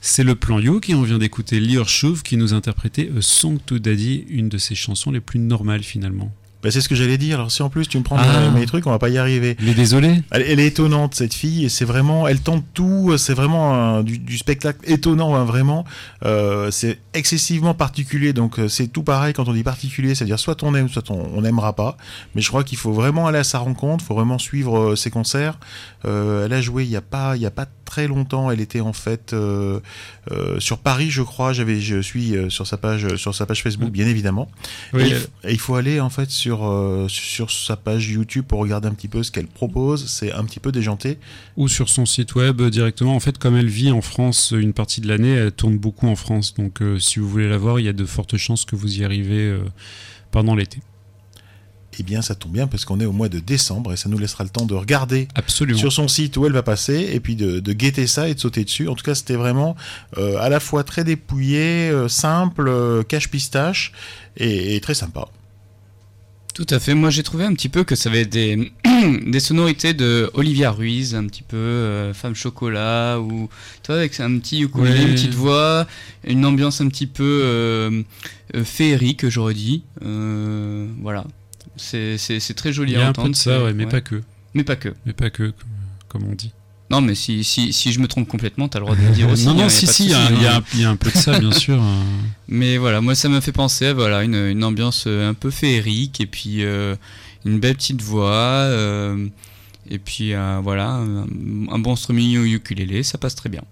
C'est 0.00 0.24
le 0.24 0.34
plan 0.34 0.58
Youk 0.58 0.88
et 0.88 0.94
on 0.94 1.02
vient 1.02 1.18
d'écouter 1.18 1.60
Lior 1.60 1.86
Chauve 1.86 2.22
qui 2.22 2.38
nous 2.38 2.54
interprétait 2.54 3.10
A 3.14 3.20
Song 3.20 3.58
to 3.66 3.78
Daddy, 3.78 4.24
une 4.30 4.48
de 4.48 4.56
ses 4.56 4.74
chansons 4.74 5.10
les 5.10 5.20
plus 5.20 5.38
normales 5.38 5.82
finalement. 5.82 6.32
Bah, 6.62 6.70
c'est 6.70 6.80
ce 6.80 6.88
que 6.88 6.94
j'allais 6.94 7.18
dire. 7.18 7.36
Alors 7.38 7.50
si 7.52 7.62
en 7.62 7.68
plus 7.68 7.86
tu 7.86 7.96
me 7.98 8.02
prends 8.02 8.16
Ah. 8.18 8.50
mes, 8.50 8.60
mes 8.60 8.66
trucs, 8.66 8.86
on 8.86 8.90
va 8.90 8.98
pas 8.98 9.08
y 9.08 9.18
arriver. 9.18 9.50
Est 9.64 9.74
désolé. 9.74 10.22
Elle, 10.30 10.42
elle 10.42 10.58
est 10.58 10.66
étonnante 10.66 11.14
cette 11.14 11.34
fille 11.34 11.64
et 11.64 11.68
c'est 11.68 11.84
vraiment, 11.84 12.26
elle 12.26 12.40
tente 12.40 12.64
tout. 12.74 13.14
C'est 13.18 13.34
vraiment 13.34 13.74
un- 13.74 14.02
du, 14.02 14.18
du 14.18 14.36
spectacle 14.38 14.78
étonnant, 14.84 15.34
hein, 15.36 15.44
vraiment. 15.44 15.84
Euh, 16.24 16.70
c'est 16.70 16.98
excessivement 17.14 17.74
particulier. 17.74 18.32
Donc 18.32 18.58
euh, 18.58 18.68
c'est 18.68 18.88
tout 18.88 19.02
pareil 19.02 19.32
quand 19.32 19.48
on 19.48 19.52
dit 19.52 19.62
particulier, 19.62 20.14
c'est-à-dire 20.14 20.38
soit 20.40 20.62
on 20.62 20.74
aime, 20.74 20.88
soit 20.88 21.10
on 21.10 21.26
on 21.34 21.42
n'aimera 21.42 21.74
pas. 21.74 21.96
Mais 22.34 22.40
je 22.42 22.48
crois 22.48 22.64
qu'il 22.64 22.78
faut 22.78 22.92
vraiment 22.92 23.26
aller 23.26 23.38
à 23.38 23.44
sa 23.44 23.58
rencontre, 23.58 24.04
faut 24.04 24.14
vraiment 24.14 24.38
suivre 24.38 24.78
euh, 24.78 24.96
ses 24.96 25.10
concerts. 25.10 25.58
Euh, 26.06 26.46
elle 26.46 26.52
a 26.52 26.60
joué 26.60 26.84
il 26.84 26.90
y 26.90 26.96
a 26.96 27.00
pas, 27.02 27.36
il 27.36 27.42
y 27.42 27.46
a 27.46 27.50
pas 27.50 27.66
très 27.84 28.06
longtemps. 28.08 28.50
Elle 28.50 28.60
était 28.60 28.80
en 28.80 28.92
fait 28.92 29.34
euh, 30.30 30.56
euh, 30.56 30.60
sur 30.60 30.78
Paris, 30.78 31.10
je 31.10 31.22
crois. 31.22 31.52
J'avais, 31.52 31.80
je 31.80 32.00
suis 32.00 32.36
euh, 32.36 32.50
sur 32.50 32.66
sa 32.66 32.76
page, 32.76 33.16
sur 33.16 33.34
sa 33.34 33.46
page 33.46 33.62
Facebook, 33.62 33.90
bien 33.90 34.06
évidemment. 34.06 34.48
Oui, 34.92 35.02
et, 35.02 35.06
il 35.06 35.12
elle- 35.12 35.18
f- 35.18 35.26
et 35.44 35.52
il 35.52 35.58
faut 35.60 35.74
aller 35.76 36.00
en 36.00 36.10
fait 36.10 36.30
sur 36.30 36.66
euh, 36.66 37.06
sur 37.08 37.50
sa 37.50 37.76
page 37.76 38.08
YouTube 38.08 38.44
pour 38.46 38.58
regarder 38.60 38.88
un 38.88 38.94
petit 38.94 39.08
peu 39.08 39.22
ce 39.22 39.30
qu'elle 39.30 39.46
propose. 39.46 40.06
C'est 40.06 40.32
un 40.32 40.44
petit 40.44 40.60
peu 40.60 40.72
déjanté. 40.72 41.18
Ou 41.56 41.68
sur 41.68 41.88
son 41.88 42.06
site 42.06 42.34
web 42.34 42.60
euh, 42.60 42.70
directement. 42.70 43.14
En 43.16 43.20
fait, 43.20 43.38
comme 43.38 43.56
elle 43.56 43.68
vit 43.68 43.90
en 43.90 44.02
France 44.02 44.52
une 44.56 44.72
partie 44.72 45.00
de 45.00 45.08
l'année, 45.08 45.32
elle 45.32 45.52
tourne 45.52 45.78
beaucoup 45.78 46.06
en 46.08 46.16
France. 46.16 46.54
Donc 46.54 46.82
euh, 46.82 46.98
si 46.98 47.18
vous 47.18 47.28
voulez 47.28 47.48
la 47.48 47.58
voir, 47.58 47.80
il 47.80 47.86
y 47.86 47.88
a 47.88 47.92
de 47.92 48.04
fortes 48.04 48.36
chances 48.36 48.64
que 48.64 48.76
vous 48.76 48.98
y 49.00 49.04
arrivez 49.04 49.40
euh, 49.42 49.60
pendant 50.30 50.54
l'été. 50.54 50.78
Eh 51.98 52.02
bien, 52.02 52.22
ça 52.22 52.34
tombe 52.34 52.52
bien 52.52 52.66
parce 52.66 52.84
qu'on 52.84 53.00
est 53.00 53.06
au 53.06 53.12
mois 53.12 53.28
de 53.28 53.38
décembre 53.38 53.92
et 53.92 53.96
ça 53.96 54.08
nous 54.08 54.18
laissera 54.18 54.44
le 54.44 54.50
temps 54.50 54.66
de 54.66 54.74
regarder 54.74 55.28
Absolument. 55.34 55.78
sur 55.78 55.92
son 55.92 56.08
site 56.08 56.36
où 56.36 56.46
elle 56.46 56.52
va 56.52 56.62
passer 56.62 57.10
et 57.12 57.20
puis 57.20 57.36
de, 57.36 57.60
de 57.60 57.72
guetter 57.72 58.06
ça 58.06 58.28
et 58.28 58.34
de 58.34 58.40
sauter 58.40 58.64
dessus. 58.64 58.88
En 58.88 58.94
tout 58.94 59.04
cas, 59.04 59.14
c'était 59.14 59.36
vraiment 59.36 59.76
euh, 60.18 60.38
à 60.38 60.48
la 60.48 60.60
fois 60.60 60.84
très 60.84 61.04
dépouillé, 61.04 61.88
euh, 61.90 62.08
simple, 62.08 62.68
euh, 62.68 63.02
cache 63.02 63.30
pistache 63.30 63.92
et, 64.36 64.76
et 64.76 64.80
très 64.80 64.94
sympa. 64.94 65.28
Tout 66.56 66.66
à 66.70 66.80
fait. 66.80 66.94
Moi, 66.94 67.10
j'ai 67.10 67.22
trouvé 67.22 67.44
un 67.44 67.52
petit 67.52 67.68
peu 67.68 67.84
que 67.84 67.94
ça 67.94 68.08
avait 68.08 68.24
des, 68.24 68.72
des 69.26 69.40
sonorités 69.40 69.92
de 69.92 70.30
Olivia 70.32 70.70
Ruiz, 70.70 71.14
un 71.14 71.26
petit 71.26 71.42
peu 71.42 71.54
euh, 71.58 72.14
Femme 72.14 72.34
Chocolat, 72.34 73.20
ou 73.20 73.50
tu 73.82 73.88
vois, 73.88 73.96
avec 73.96 74.18
un 74.20 74.38
petit 74.38 74.62
ukulélé, 74.62 75.02
une 75.02 75.12
petite 75.12 75.34
voix, 75.34 75.86
une 76.24 76.46
ambiance 76.46 76.80
un 76.80 76.88
petit 76.88 77.06
peu 77.06 77.42
euh, 77.44 78.02
euh, 78.54 78.64
féerique, 78.64 79.28
j'aurais 79.28 79.52
dit. 79.52 79.82
Euh, 80.02 80.86
voilà. 81.02 81.26
C'est 81.76 82.54
très 82.56 82.72
joli 82.72 82.92
Il 82.92 82.98
y 82.98 83.00
a 83.00 83.02
à 83.04 83.06
un 83.06 83.10
entendre. 83.10 83.28
peu 83.28 83.32
de 83.32 83.36
ça, 83.36 83.62
ouais, 83.64 83.72
mais 83.72 83.86
pas 83.86 84.00
que. 84.00 84.22
Mais 84.54 84.64
pas 84.64 84.76
que. 84.76 84.94
Mais 85.04 85.12
pas 85.12 85.30
que, 85.30 85.52
comme 86.08 86.24
on 86.24 86.34
dit. 86.34 86.52
Non, 86.88 87.00
mais 87.00 87.16
si, 87.16 87.42
si, 87.42 87.72
si 87.72 87.92
je 87.92 87.98
me 87.98 88.06
trompe 88.06 88.28
complètement, 88.28 88.68
t'as 88.68 88.78
le 88.78 88.84
droit 88.84 88.96
de 88.96 89.02
le 89.02 89.10
dire 89.10 89.28
aussi. 89.32 89.44
non, 89.46 89.54
non, 89.54 89.64
hein, 89.64 89.68
si, 89.68 89.86
si, 89.88 90.04
il 90.04 90.10
y, 90.10 90.14
a- 90.14 90.56
hein. 90.56 90.62
un- 90.90 90.96
peu 90.96 91.10
de 91.10 91.16
ça, 91.16 91.38
bien 91.38 91.50
sûr. 91.64 91.82
euh. 91.82 92.02
Mais 92.48 92.76
voilà, 92.78 93.00
moi 93.00 93.14
ça 93.16 93.28
m'a 93.28 93.40
fait 93.40 93.50
penser 93.52 93.86
à 93.86 93.92
voilà, 93.94 94.22
une, 94.22 94.36
une 94.36 94.62
ambiance 94.62 95.04
euh, 95.08 95.28
un 95.28 95.34
peu 95.34 95.50
féerique 95.50 96.20
et 96.20 96.26
puis 96.26 96.64
euh, 96.64 96.94
une 97.44 97.58
belle 97.58 97.74
petite 97.74 98.02
voix 98.02 98.30
euh, 98.32 99.26
et 99.90 99.98
puis 99.98 100.32
euh, 100.32 100.60
voilà, 100.62 100.90
un, 100.92 101.24
un 101.70 101.78
bon 101.80 101.96
strumming 101.96 102.38
au 102.38 102.44
ukulélé, 102.44 103.02
ça 103.02 103.18
passe 103.18 103.34
très 103.34 103.48
bien. 103.48 103.62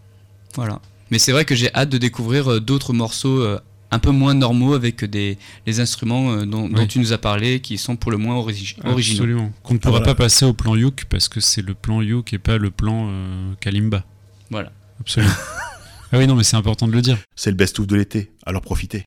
Voilà. 0.57 0.81
Mais 1.12 1.18
c'est 1.20 1.31
vrai 1.33 1.44
que 1.44 1.55
j'ai 1.55 1.73
hâte 1.73 1.91
de 1.91 1.99
découvrir 1.99 2.60
d'autres 2.60 2.92
morceaux 2.92 3.47
un 3.94 3.98
peu 3.98 4.10
moins 4.10 4.34
normaux 4.34 4.74
avec 4.74 5.05
des 5.05 5.39
les 5.66 5.81
instruments 5.81 6.32
euh, 6.32 6.44
dont, 6.44 6.68
tu 6.86 6.98
nous 6.98 7.12
as 7.12 7.18
parlé 7.18 7.60
qui 7.60 7.78
sont 7.78 7.97
pour 7.97 8.10
le 8.10 8.18
moins 8.18 8.36
origi- 8.36 8.76
originaux. 8.84 9.23
Absolument. 9.23 9.52
Qu'on 9.62 9.74
ne 9.74 9.78
pourra 9.78 9.98
voilà. 9.98 10.06
pas 10.06 10.14
passer 10.14 10.44
au 10.44 10.52
plan 10.52 10.74
Youk 10.74 11.05
parce 11.08 11.28
que 11.28 11.40
c'est 11.40 11.62
le 11.62 11.74
plan 11.74 12.02
Youk 12.02 12.32
et 12.32 12.39
pas 12.39 12.58
le 12.58 12.70
plan 12.70 13.08
euh, 13.10 13.52
Kalimba. 13.60 14.05
Voilà. 14.50 14.73
Absolument. 15.00 15.32
ah 16.12 16.18
oui, 16.18 16.26
non, 16.26 16.34
mais 16.34 16.44
c'est 16.44 16.56
important 16.56 16.86
de 16.89 16.92
le 16.92 17.02
dire. 17.02 17.18
C'est 17.36 17.50
le 17.50 17.56
best-of 17.56 17.86
de 17.86 17.97
l'été, 17.97 18.32
alors 18.44 18.62
profitez. 18.62 19.05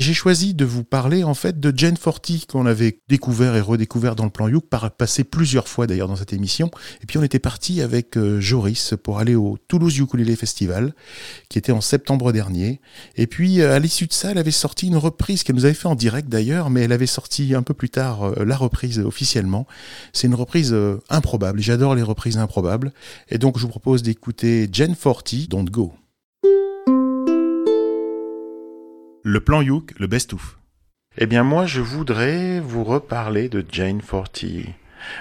J'ai 0.00 0.14
choisi 0.14 0.54
de 0.54 0.64
vous 0.64 0.82
parler 0.82 1.24
en 1.24 1.34
fait 1.34 1.60
de 1.60 1.76
Jane 1.76 1.98
Forty 1.98 2.46
qu'on 2.46 2.64
avait 2.64 3.00
découvert 3.10 3.54
et 3.54 3.60
redécouvert 3.60 4.16
dans 4.16 4.24
le 4.24 4.30
plan 4.30 4.48
Youk, 4.48 4.64
par 4.64 4.90
passé 4.92 5.24
plusieurs 5.24 5.68
fois 5.68 5.86
d'ailleurs 5.86 6.08
dans 6.08 6.16
cette 6.16 6.32
émission. 6.32 6.70
Et 7.02 7.06
puis 7.06 7.18
on 7.18 7.22
était 7.22 7.38
parti 7.38 7.82
avec 7.82 8.16
euh, 8.16 8.40
Joris 8.40 8.94
pour 9.02 9.18
aller 9.18 9.34
au 9.34 9.58
Toulouse 9.68 9.98
Ukulele 9.98 10.34
Festival, 10.36 10.94
qui 11.50 11.58
était 11.58 11.72
en 11.72 11.82
septembre 11.82 12.32
dernier. 12.32 12.80
Et 13.16 13.26
puis 13.26 13.60
euh, 13.60 13.76
à 13.76 13.78
l'issue 13.78 14.06
de 14.06 14.14
ça, 14.14 14.30
elle 14.30 14.38
avait 14.38 14.50
sorti 14.52 14.86
une 14.86 14.96
reprise 14.96 15.42
qu'elle 15.42 15.56
nous 15.56 15.66
avait 15.66 15.74
fait 15.74 15.88
en 15.88 15.96
direct 15.96 16.30
d'ailleurs, 16.30 16.70
mais 16.70 16.80
elle 16.80 16.92
avait 16.92 17.04
sorti 17.04 17.54
un 17.54 17.62
peu 17.62 17.74
plus 17.74 17.90
tard 17.90 18.22
euh, 18.22 18.44
la 18.46 18.56
reprise 18.56 19.00
officiellement. 19.00 19.66
C'est 20.14 20.28
une 20.28 20.34
reprise 20.34 20.74
improbable. 21.10 21.60
J'adore 21.60 21.94
les 21.94 22.02
reprises 22.02 22.38
improbables. 22.38 22.94
Et 23.28 23.36
donc 23.36 23.58
je 23.58 23.64
vous 23.64 23.68
propose 23.68 24.02
d'écouter 24.02 24.66
Jane 24.72 24.94
Forty, 24.94 25.46
Don't 25.46 25.66
Go. 25.66 25.92
Le 29.22 29.40
plan 29.40 29.60
Youk, 29.60 29.92
le 29.98 30.06
best-of. 30.06 30.58
Eh 31.18 31.26
bien, 31.26 31.44
moi, 31.44 31.66
je 31.66 31.82
voudrais 31.82 32.58
vous 32.58 32.84
reparler 32.84 33.50
de 33.50 33.62
Jane 33.70 34.00
Forty. 34.00 34.70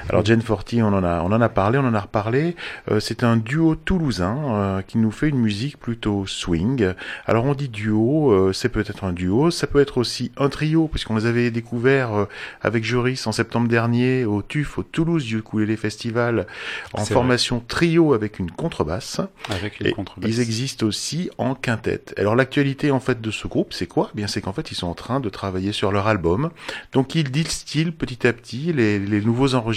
Alors, 0.09 0.25
Jane 0.25 0.41
Forty, 0.41 0.81
on 0.81 0.87
en 0.87 1.03
a, 1.03 1.21
on 1.21 1.31
en 1.31 1.41
a 1.41 1.49
parlé, 1.49 1.77
on 1.77 1.85
en 1.85 1.93
a 1.93 1.99
reparlé. 1.99 2.55
Euh, 2.91 2.99
c'est 2.99 3.23
un 3.23 3.37
duo 3.37 3.75
toulousain 3.75 4.37
euh, 4.49 4.81
qui 4.81 4.97
nous 4.97 5.11
fait 5.11 5.29
une 5.29 5.39
musique 5.39 5.77
plutôt 5.77 6.25
swing. 6.25 6.93
Alors, 7.25 7.45
on 7.45 7.53
dit 7.53 7.69
duo, 7.69 8.31
euh, 8.31 8.53
c'est 8.53 8.69
peut-être 8.69 9.03
un 9.03 9.13
duo, 9.13 9.51
ça 9.51 9.67
peut 9.67 9.79
être 9.79 9.97
aussi 9.97 10.31
un 10.37 10.49
trio, 10.49 10.87
puisqu'on 10.87 11.15
les 11.15 11.25
avait 11.25 11.51
découverts 11.51 12.13
euh, 12.13 12.25
avec 12.61 12.83
Joris 12.83 13.25
en 13.27 13.31
septembre 13.31 13.67
dernier 13.67 14.25
au 14.25 14.41
TUF, 14.41 14.77
au 14.77 14.83
Toulouse 14.83 15.31
Ukulele 15.31 15.77
Festival, 15.77 16.47
en 16.93 17.05
formation 17.05 17.63
trio 17.67 18.13
avec 18.13 18.39
une 18.39 18.51
contrebasse. 18.51 19.21
Avec 19.49 19.79
une 19.79 19.87
Et 19.87 19.91
contrebasse. 19.91 20.29
Ils 20.29 20.39
existent 20.39 20.85
aussi 20.85 21.29
en 21.37 21.55
quintette. 21.55 22.13
Alors 22.17 22.35
l'actualité 22.35 22.91
en 22.91 22.99
fait 22.99 23.21
de 23.21 23.31
ce 23.31 23.47
groupe, 23.47 23.73
c'est 23.73 23.87
quoi? 23.87 24.09
Eh 24.13 24.17
Bien, 24.17 24.27
c'est 24.27 24.41
qu'en 24.41 24.53
fait 24.53 24.71
ils 24.71 24.75
sont 24.75 24.87
en 24.87 24.93
train 24.93 25.19
de 25.19 25.29
travailler 25.29 25.71
sur 25.71 25.91
leur 25.91 26.07
album. 26.07 26.51
Donc 26.93 27.15
ils 27.15 27.31
distillent 27.31 27.91
petit 27.91 28.27
à 28.27 28.33
petit 28.33 28.73
les, 28.73 28.99
les 28.99 29.21
nouveaux 29.21 29.55
enregistrements 29.55 29.68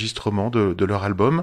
de, 0.50 0.74
de 0.74 0.84
leur 0.84 1.04
album. 1.04 1.42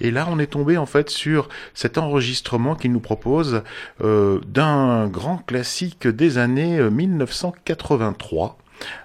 Et 0.00 0.10
là, 0.10 0.26
on 0.30 0.38
est 0.38 0.46
tombé 0.46 0.76
en 0.76 0.86
fait 0.86 1.10
sur 1.10 1.48
cet 1.74 1.98
enregistrement 1.98 2.74
qu'ils 2.74 2.92
nous 2.92 3.00
proposent 3.00 3.62
euh, 4.02 4.40
d'un 4.46 5.08
grand 5.08 5.38
classique 5.38 6.06
des 6.06 6.38
années 6.38 6.78
euh, 6.78 6.90
1983 6.90 8.58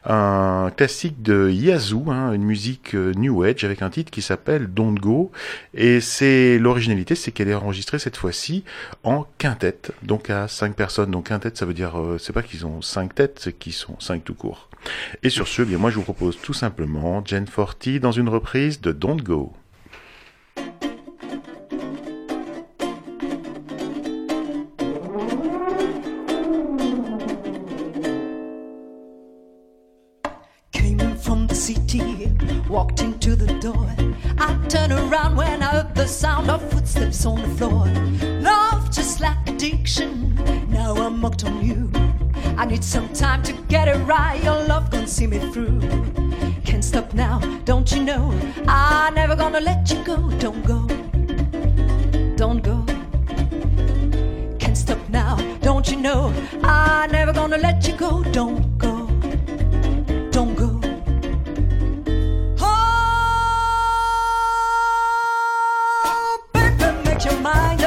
un 0.06 0.72
classique 0.76 1.22
de 1.22 1.50
Yazoo, 1.50 2.06
hein, 2.10 2.34
une 2.34 2.44
musique 2.44 2.96
euh, 2.96 3.14
New 3.16 3.44
Age 3.44 3.64
avec 3.64 3.82
un 3.82 3.90
titre 3.90 4.12
qui 4.12 4.22
s'appelle 4.22 4.68
Don't 4.68 4.96
Go. 4.96 5.32
Et 5.74 6.02
c'est 6.02 6.58
l'originalité, 6.60 7.16
c'est 7.16 7.32
qu'elle 7.32 7.50
est 7.50 7.56
enregistrée 7.56 8.00
cette 8.00 8.18
fois-ci 8.18 8.64
en 9.04 9.26
quintette, 9.38 9.92
donc 10.04 10.30
à 10.30 10.48
cinq 10.48 10.76
personnes. 10.76 11.12
Donc 11.12 11.28
quintette, 11.28 11.58
ça 11.58 11.66
veut 11.66 11.74
dire, 11.74 12.00
euh, 12.00 12.18
c'est 12.18 12.34
pas 12.34 12.44
qu'ils 12.44 12.66
ont 12.66 12.82
cinq 12.82 13.16
têtes, 13.16 13.40
c'est 13.42 13.54
qu'ils 13.54 13.74
sont 13.74 14.00
cinq 14.00 14.24
tout 14.24 14.36
court. 14.36 14.70
Et 15.24 15.30
sur 15.30 15.48
ce, 15.48 15.64
bien 15.64 15.78
moi 15.78 15.90
je 15.90 15.96
vous 15.96 16.04
propose 16.04 16.38
tout 16.40 16.54
simplement 16.54 17.24
Jen 17.26 17.48
Forty 17.48 18.00
dans 18.00 18.12
une 18.12 18.30
reprise 18.30 18.82
de 18.82 18.92
Don't 18.92 19.22
Go. 19.22 19.54
Walked 32.76 33.02
into 33.02 33.38
the 33.38 33.54
door. 33.62 33.88
I 34.38 34.54
turned 34.68 34.92
around 34.92 35.38
when 35.38 35.64
I 35.64 35.68
heard 35.76 35.96
the 35.96 36.06
sound 36.06 36.50
of 36.50 36.62
footsteps 36.70 37.26
on 37.26 37.42
the 37.42 37.48
floor. 37.58 37.86
Love 38.42 38.92
just 38.92 39.22
like 39.22 39.38
addiction, 39.48 40.36
now 40.68 40.94
I'm 40.94 41.22
hooked 41.22 41.46
on 41.46 41.66
you. 41.66 41.90
I 42.58 42.66
need 42.66 42.84
some 42.84 43.08
time 43.14 43.44
to 43.44 43.54
get 43.70 43.88
it 43.88 43.98
right, 44.00 44.44
your 44.44 44.62
love 44.68 44.92
gonna 44.92 45.08
see 45.08 45.26
me 45.26 45.40
through. 45.54 45.80
Can't 46.66 46.84
stop 46.84 47.14
now, 47.14 47.40
don't 47.64 47.90
you 47.94 48.04
know? 48.04 48.24
I'm 48.68 49.14
never 49.14 49.38
gonna 49.38 49.62
let 49.62 49.90
you 49.90 50.04
go, 50.04 50.18
don't 50.32 50.64
go. 50.66 50.80
Don't 52.36 52.62
go. 52.62 52.78
Can't 54.60 54.78
stop 54.78 55.00
now, 55.08 55.38
don't 55.62 55.90
you 55.90 55.96
know? 55.96 56.34
I'm 56.62 57.10
never 57.10 57.32
gonna 57.32 57.58
let 57.58 57.88
you 57.88 57.96
go, 57.96 58.22
don't 58.34 58.78
go. 58.78 58.95
Your 67.26 67.40
mind 67.40 67.85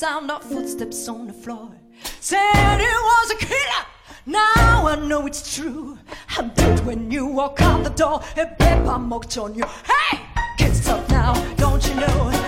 sound 0.00 0.30
of 0.30 0.42
footsteps 0.42 1.08
on 1.08 1.26
the 1.26 1.32
floor. 1.32 1.68
Said 2.20 2.80
it 2.80 3.00
was 3.10 3.32
a 3.32 3.36
killer. 3.36 3.84
Now 4.24 4.86
I 4.86 4.96
know 4.96 5.26
it's 5.26 5.54
true. 5.54 5.98
I'm 6.38 6.48
dead 6.54 6.86
when 6.86 7.10
you 7.10 7.26
walk 7.26 7.60
out 7.60 7.84
the 7.84 7.90
door, 7.90 8.22
a 8.38 8.46
paper 8.46 8.98
marked 8.98 9.36
on 9.36 9.54
you. 9.54 9.64
Hey, 9.84 10.18
can't 10.56 10.74
stop 10.74 11.06
now, 11.10 11.34
don't 11.56 11.86
you 11.86 11.96
know? 11.96 12.39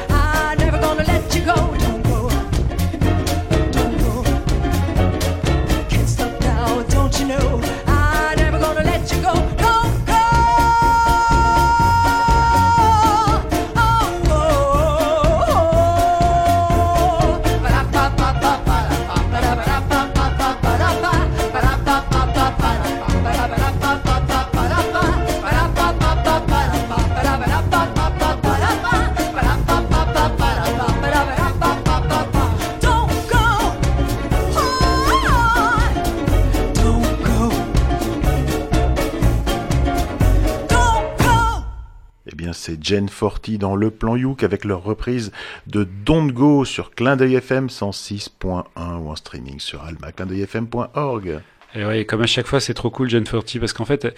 Jen 42.83 43.09
Forty 43.09 43.59
dans 43.59 43.77
Le 43.77 43.91
Plan 43.91 44.17
Youk 44.17 44.43
avec 44.43 44.65
leur 44.65 44.83
reprise 44.83 45.33
de 45.67 45.85
Don't 46.05 46.33
Go 46.33 46.65
sur 46.65 46.91
Clin 46.95 47.17
d'œil 47.17 47.37
FM 47.37 47.69
106.1 47.69 48.65
ou 48.77 49.11
en 49.11 49.17
streaming 49.17 49.61
sur 49.61 49.83
almaclindeuilfm.org. 49.83 51.41
Et 51.75 51.85
ouais, 51.85 52.05
comme 52.05 52.23
à 52.23 52.27
chaque 52.27 52.47
fois, 52.47 52.61
c'est 52.61 52.75
trop 52.75 52.91
cool, 52.91 53.09
Gen 53.09 53.25
40, 53.25 53.59
parce 53.59 53.73
qu'en 53.73 53.87
fait, 53.87 54.15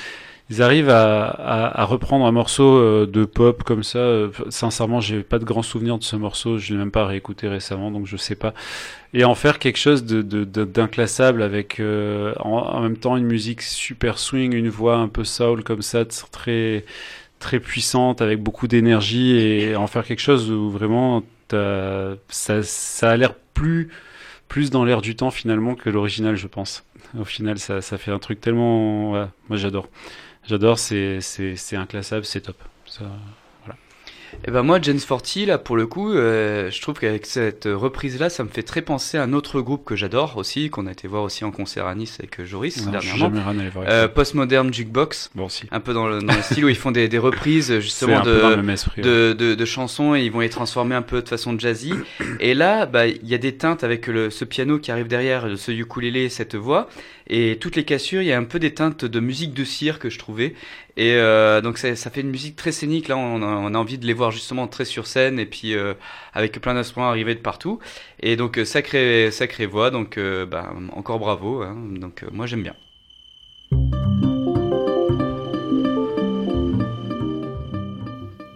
ils 0.51 0.61
arrivent 0.61 0.91
à, 0.91 1.85
reprendre 1.85 2.27
un 2.27 2.33
morceau 2.33 2.77
euh, 2.77 3.07
de 3.07 3.25
pop 3.25 3.63
comme 3.63 3.83
ça. 3.83 3.99
Euh, 3.99 4.31
Sincèrement, 4.51 5.01
j'ai 5.01 5.23
pas 5.23 5.39
de 5.39 5.45
grands 5.45 5.63
souvenirs 5.63 5.99
de 5.99 6.05
ce 6.05 6.17
morceau. 6.17 6.59
Je 6.59 6.73
l'ai 6.73 6.79
même 6.79 6.91
pas 6.91 7.07
réécouté 7.07 7.49
récemment, 7.49 7.91
donc 7.91 8.07
je 8.07 8.17
sais 8.17 8.35
pas. 8.35 8.53
Et 9.15 9.25
en 9.25 9.35
faire 9.35 9.59
quelque 9.61 9.79
chose 9.79 10.05
de, 10.05 10.21
de, 10.23 10.45
d'inclassable 10.65 11.43
avec 11.43 11.79
euh, 11.79 12.35
en, 12.41 12.59
en 12.59 12.81
même 12.83 12.97
temps 12.97 13.17
une 13.17 13.27
musique 13.27 13.63
super 13.63 14.19
swing, 14.19 14.53
une 14.53 14.69
voix 14.69 14.97
un 14.97 15.09
peu 15.09 15.25
soul 15.25 15.63
comme 15.63 15.83
ça, 15.83 16.05
très 16.05 16.85
très 17.39 17.61
puissante 17.61 18.23
avec 18.23 18.41
beaucoup 18.41 18.69
d'énergie 18.69 19.37
et 19.37 19.77
en 19.77 19.87
faire 19.87 20.05
quelque 20.05 20.21
chose 20.21 20.51
où 20.51 20.71
vraiment 20.71 21.23
ça, 22.29 22.63
ça 22.63 23.11
a 23.11 23.17
l'air 23.17 23.35
plus 23.35 23.91
plus 24.49 24.71
dans 24.71 24.85
l'air 24.85 25.01
du 25.01 25.17
temps 25.17 25.31
finalement 25.31 25.75
que 25.75 25.91
l'original, 25.91 26.37
je 26.37 26.47
pense. 26.47 26.85
Au 27.19 27.25
final, 27.25 27.59
ça, 27.59 27.81
ça 27.81 27.99
fait 27.99 28.11
un 28.13 28.19
truc 28.19 28.41
tellement. 28.41 29.11
moi, 29.49 29.57
j'adore. 29.57 29.89
J'adore, 30.47 30.79
c'est, 30.79 31.19
inclassable, 31.73 32.25
c'est 32.25 32.43
top. 32.43 32.57
Et 34.47 34.51
ben 34.51 34.63
moi, 34.63 34.79
James 34.83 34.99
Forty, 34.99 35.47
là, 35.47 35.59
pour 35.59 35.77
le 35.77 35.87
coup, 35.87 36.13
euh, 36.13 36.71
je 36.71 36.81
trouve 36.83 36.99
qu'avec 36.99 37.27
cette 37.27 37.67
reprise-là, 37.71 38.29
ça 38.29 38.45
me 38.45 38.49
fait 38.49 38.63
très 38.63 38.83
penser 38.83 39.17
à 39.17 39.23
un 39.23 39.33
autre 39.33 39.61
groupe 39.61 39.85
que 39.85 39.97
j'adore 39.97 40.37
aussi, 40.37 40.71
qu'on 40.71 40.87
a 40.87 40.93
été 40.93 41.09
voir 41.09 41.23
aussi 41.23 41.45
en 41.45 41.51
concert 41.51 41.87
à 41.87 41.95
Nice 41.95 42.17
avec 42.19 42.45
Joris 42.45 42.85
Non, 42.85 42.93
dernièrement. 42.93 43.31
voir. 43.73 43.87
Euh, 43.89 44.09
Postmodern 44.09 44.73
Jukebox. 44.73 45.31
Bon, 45.35 45.49
si. 45.49 45.65
Un 45.71 45.81
peu 45.81 45.95
dans 45.95 46.07
le, 46.09 46.21
dans 46.21 46.35
le 46.35 46.43
style 46.43 46.65
où 46.65 46.69
ils 46.69 46.77
font 46.77 46.91
des, 46.91 47.09
des 47.09 47.19
reprises 47.19 47.79
justement 47.81 48.23
de, 48.23 48.57
de, 49.03 49.33
de, 49.33 49.55
de 49.55 49.65
chansons 49.65 50.15
et 50.15 50.23
ils 50.23 50.31
vont 50.31 50.41
les 50.41 50.49
transformer 50.51 50.95
un 50.95 51.03
peu 51.03 51.23
de 51.23 51.29
façon 51.29 51.59
jazzy. 51.59 51.95
Et 52.41 52.55
là, 52.55 52.87
bah, 52.87 53.07
il 53.07 53.27
y 53.27 53.35
a 53.35 53.39
des 53.39 53.57
teintes 53.57 53.85
avec 53.85 54.07
le, 54.07 54.31
ce 54.31 54.45
piano 54.45 54.79
qui 54.79 54.91
arrive 54.91 55.09
derrière, 55.09 55.49
ce 55.57 55.73
ukulélé, 55.73 56.29
cette 56.29 56.55
voix. 56.55 56.89
Et 57.27 57.57
toutes 57.59 57.77
les 57.77 57.85
cassures, 57.85 58.21
il 58.21 58.29
y 58.29 58.33
a 58.33 58.39
un 58.39 58.45
peu 58.45 58.59
des 58.59 58.75
teintes 58.75 59.05
de 59.07 59.21
musique 59.21 59.55
de 59.55 59.65
cire 59.65 59.99
que 59.99 60.11
je 60.11 60.19
trouvais. 60.19 60.55
Et 60.97 61.15
euh, 61.15 61.61
donc 61.61 61.79
ça, 61.79 61.97
ça 61.97 62.11
fait 62.11 62.21
une 62.21 62.31
musique 62.31 62.57
très 62.57 62.73
scénique. 62.73 63.09
Là, 63.09 63.17
on 63.17 63.43
a, 63.43 63.47
on 63.47 63.75
a 63.75 63.79
envie 63.79 63.99
de 63.99 64.07
les 64.07 64.13
voir 64.13 64.31
justement 64.31 64.69
très 64.69 64.85
sur 64.85 65.07
scène 65.07 65.39
et 65.39 65.47
puis 65.47 65.75
euh, 65.75 65.95
avec 66.33 66.61
plein 66.61 66.75
d'instruments 66.75 67.09
arrivés 67.09 67.35
de 67.35 67.41
partout. 67.41 67.81
Et 68.21 68.37
donc 68.37 68.59
euh, 68.59 68.65
sacrée 68.65 69.31
sacrée 69.31 69.67
voix. 69.67 69.91
Donc 69.91 70.19
euh, 70.19 70.47
bah, 70.47 70.73
encore 70.93 71.19
bravo. 71.19 71.63
hein. 71.63 71.77
Donc 71.97 72.23
euh, 72.23 72.29
moi 72.33 72.47
j'aime 72.47 72.63
bien. 72.63 72.75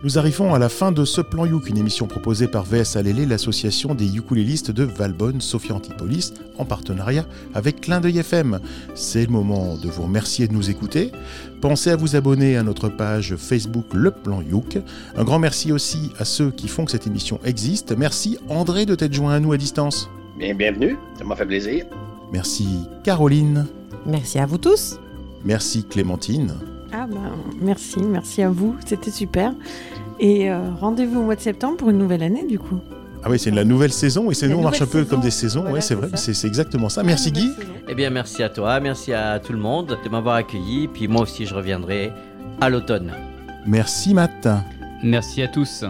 Nous 0.08 0.16
arrivons 0.16 0.54
à 0.54 0.58
la 0.58 0.70
fin 0.70 0.90
de 0.90 1.04
ce 1.04 1.20
plan 1.20 1.44
Youk, 1.44 1.68
une 1.68 1.76
émission 1.76 2.06
proposée 2.06 2.48
par 2.48 2.64
VS 2.64 2.96
Alélé, 2.96 3.26
l'association 3.26 3.94
des 3.94 4.16
ukulélistes 4.16 4.70
de 4.70 4.84
Valbonne, 4.84 5.42
Sophie 5.42 5.72
Antipolis, 5.72 6.32
en 6.56 6.64
partenariat 6.64 7.26
avec 7.52 7.82
Clin 7.82 8.00
d'œil 8.00 8.16
FM. 8.16 8.58
C'est 8.94 9.26
le 9.26 9.30
moment 9.30 9.76
de 9.76 9.86
vous 9.86 10.04
remercier 10.04 10.48
de 10.48 10.54
nous 10.54 10.70
écouter. 10.70 11.12
Pensez 11.60 11.90
à 11.90 11.96
vous 11.96 12.16
abonner 12.16 12.56
à 12.56 12.62
notre 12.62 12.88
page 12.88 13.36
Facebook 13.36 13.84
Le 13.92 14.10
Plan 14.10 14.40
Youk. 14.40 14.78
Un 15.14 15.24
grand 15.24 15.38
merci 15.38 15.72
aussi 15.72 16.10
à 16.18 16.24
ceux 16.24 16.52
qui 16.52 16.68
font 16.68 16.86
que 16.86 16.90
cette 16.90 17.06
émission 17.06 17.38
existe. 17.44 17.94
Merci 17.94 18.38
André 18.48 18.86
de 18.86 18.94
t'être 18.94 19.12
joint 19.12 19.34
à 19.34 19.40
nous 19.40 19.52
à 19.52 19.58
distance. 19.58 20.08
Bien, 20.38 20.54
bienvenue, 20.54 20.96
ça 21.18 21.24
m'a 21.24 21.36
fait 21.36 21.44
plaisir. 21.44 21.84
Merci 22.32 22.66
Caroline. 23.04 23.66
Merci 24.06 24.38
à 24.38 24.46
vous 24.46 24.56
tous. 24.56 24.98
Merci 25.44 25.84
Clémentine. 25.84 26.54
Ah 26.92 27.06
ben, 27.06 27.32
merci, 27.60 28.00
merci 28.00 28.42
à 28.42 28.50
vous, 28.50 28.76
c'était 28.84 29.10
super. 29.10 29.52
Et 30.20 30.50
euh, 30.50 30.70
rendez-vous 30.80 31.20
au 31.20 31.24
mois 31.24 31.36
de 31.36 31.40
septembre 31.40 31.76
pour 31.76 31.90
une 31.90 31.98
nouvelle 31.98 32.22
année 32.22 32.44
du 32.46 32.58
coup. 32.58 32.80
Ah 33.22 33.30
oui, 33.30 33.38
c'est 33.38 33.50
la 33.50 33.64
nouvelle 33.64 33.92
saison 33.92 34.30
et 34.30 34.34
c'est 34.34 34.48
nous 34.48 34.58
on 34.58 34.62
marche 34.62 34.80
un 34.80 34.86
peu 34.86 35.04
comme 35.04 35.20
des 35.20 35.30
saisons. 35.30 35.60
Voilà, 35.60 35.74
ouais, 35.74 35.80
c'est 35.80 35.94
vrai, 35.94 36.08
c'est 36.14 36.34
c'est 36.34 36.46
exactement 36.46 36.88
ça. 36.88 37.02
Merci 37.02 37.32
Guy. 37.32 37.50
Eh 37.88 37.94
bien, 37.94 38.10
merci 38.10 38.42
à 38.42 38.48
toi, 38.48 38.80
merci 38.80 39.12
à 39.12 39.38
tout 39.38 39.52
le 39.52 39.58
monde 39.58 39.98
de 40.02 40.08
m'avoir 40.08 40.36
accueilli. 40.36 40.88
Puis 40.88 41.08
moi 41.08 41.22
aussi, 41.22 41.44
je 41.44 41.54
reviendrai 41.54 42.12
à 42.60 42.68
l'automne. 42.70 43.12
Merci 43.66 44.14
Matt. 44.14 44.48
Merci 45.02 45.42
à 45.42 45.48
tous. 45.48 45.84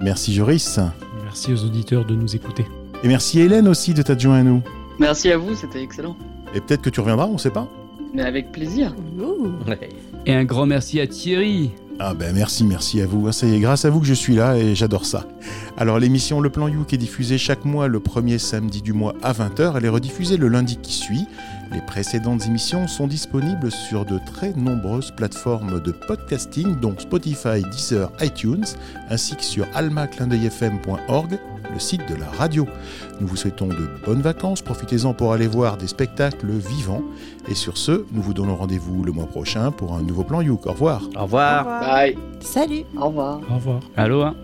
Merci 0.00 0.34
Joris. 0.34 0.80
Merci 1.24 1.52
aux 1.52 1.64
auditeurs 1.64 2.04
de 2.04 2.14
nous 2.14 2.34
écouter. 2.34 2.66
Et 3.04 3.08
merci 3.08 3.40
Hélène 3.40 3.68
aussi 3.68 3.94
de 3.94 4.02
t'être 4.02 4.20
joint 4.20 4.38
à 4.38 4.42
nous. 4.42 4.62
Merci 4.98 5.30
à 5.30 5.38
vous, 5.38 5.54
c'était 5.54 5.82
excellent. 5.82 6.16
Et 6.54 6.60
peut-être 6.60 6.82
que 6.82 6.90
tu 6.90 7.00
reviendras, 7.00 7.26
on 7.26 7.38
sait 7.38 7.50
pas. 7.50 7.68
Mais 8.14 8.22
avec 8.22 8.52
plaisir. 8.52 8.94
Et 10.24 10.34
un 10.34 10.44
grand 10.44 10.66
merci 10.66 11.00
à 11.00 11.06
Thierry. 11.06 11.72
Ah 11.98 12.14
ben 12.14 12.34
merci, 12.34 12.64
merci 12.64 13.00
à 13.00 13.06
vous. 13.06 13.30
C'est 13.32 13.58
grâce 13.60 13.84
à 13.84 13.90
vous 13.90 14.00
que 14.00 14.06
je 14.06 14.14
suis 14.14 14.34
là 14.34 14.56
et 14.56 14.74
j'adore 14.74 15.04
ça. 15.04 15.26
Alors 15.76 15.98
l'émission 15.98 16.40
Le 16.40 16.50
Plan 16.50 16.68
Youk 16.68 16.92
est 16.92 16.98
diffusée 16.98 17.38
chaque 17.38 17.64
mois 17.64 17.86
le 17.86 18.00
premier 18.00 18.38
samedi 18.38 18.82
du 18.82 18.92
mois 18.92 19.14
à 19.22 19.32
20h. 19.32 19.74
Elle 19.76 19.84
est 19.84 19.88
rediffusée 19.88 20.36
le 20.36 20.48
lundi 20.48 20.78
qui 20.78 20.92
suit. 20.92 21.26
Les 21.72 21.80
précédentes 21.80 22.46
émissions 22.46 22.88
sont 22.88 23.06
disponibles 23.06 23.70
sur 23.70 24.04
de 24.04 24.18
très 24.26 24.52
nombreuses 24.52 25.10
plateformes 25.10 25.80
de 25.80 25.92
podcasting, 25.92 26.78
dont 26.80 26.94
Spotify, 26.98 27.62
Deezer, 27.70 28.10
iTunes, 28.20 28.64
ainsi 29.08 29.36
que 29.36 29.44
sur 29.44 29.66
almaclindeuilfm.org, 29.74 31.38
le 31.72 31.78
site 31.78 32.08
de 32.08 32.14
la 32.14 32.26
radio. 32.26 32.66
Nous 33.20 33.26
vous 33.26 33.36
souhaitons 33.36 33.68
de 33.68 33.88
bonnes 34.04 34.22
vacances, 34.22 34.62
profitez-en 34.62 35.14
pour 35.14 35.32
aller 35.32 35.46
voir 35.46 35.76
des 35.76 35.86
spectacles 35.86 36.50
vivants. 36.50 37.02
Et 37.48 37.54
sur 37.54 37.78
ce, 37.78 38.04
nous 38.12 38.22
vous 38.22 38.34
donnons 38.34 38.56
rendez-vous 38.56 39.02
le 39.04 39.12
mois 39.12 39.26
prochain 39.26 39.70
pour 39.70 39.94
un 39.94 40.02
nouveau 40.02 40.24
Plan 40.24 40.40
Youk. 40.40 40.66
Au 40.66 40.72
revoir. 40.72 41.02
Au 41.16 41.22
revoir. 41.22 41.64
Bye. 41.64 42.16
Salut. 42.40 42.84
Au 42.96 43.06
revoir. 43.06 43.40
Au 43.50 43.54
revoir. 43.54 43.80
Allô, 43.96 44.22
hein 44.22 44.34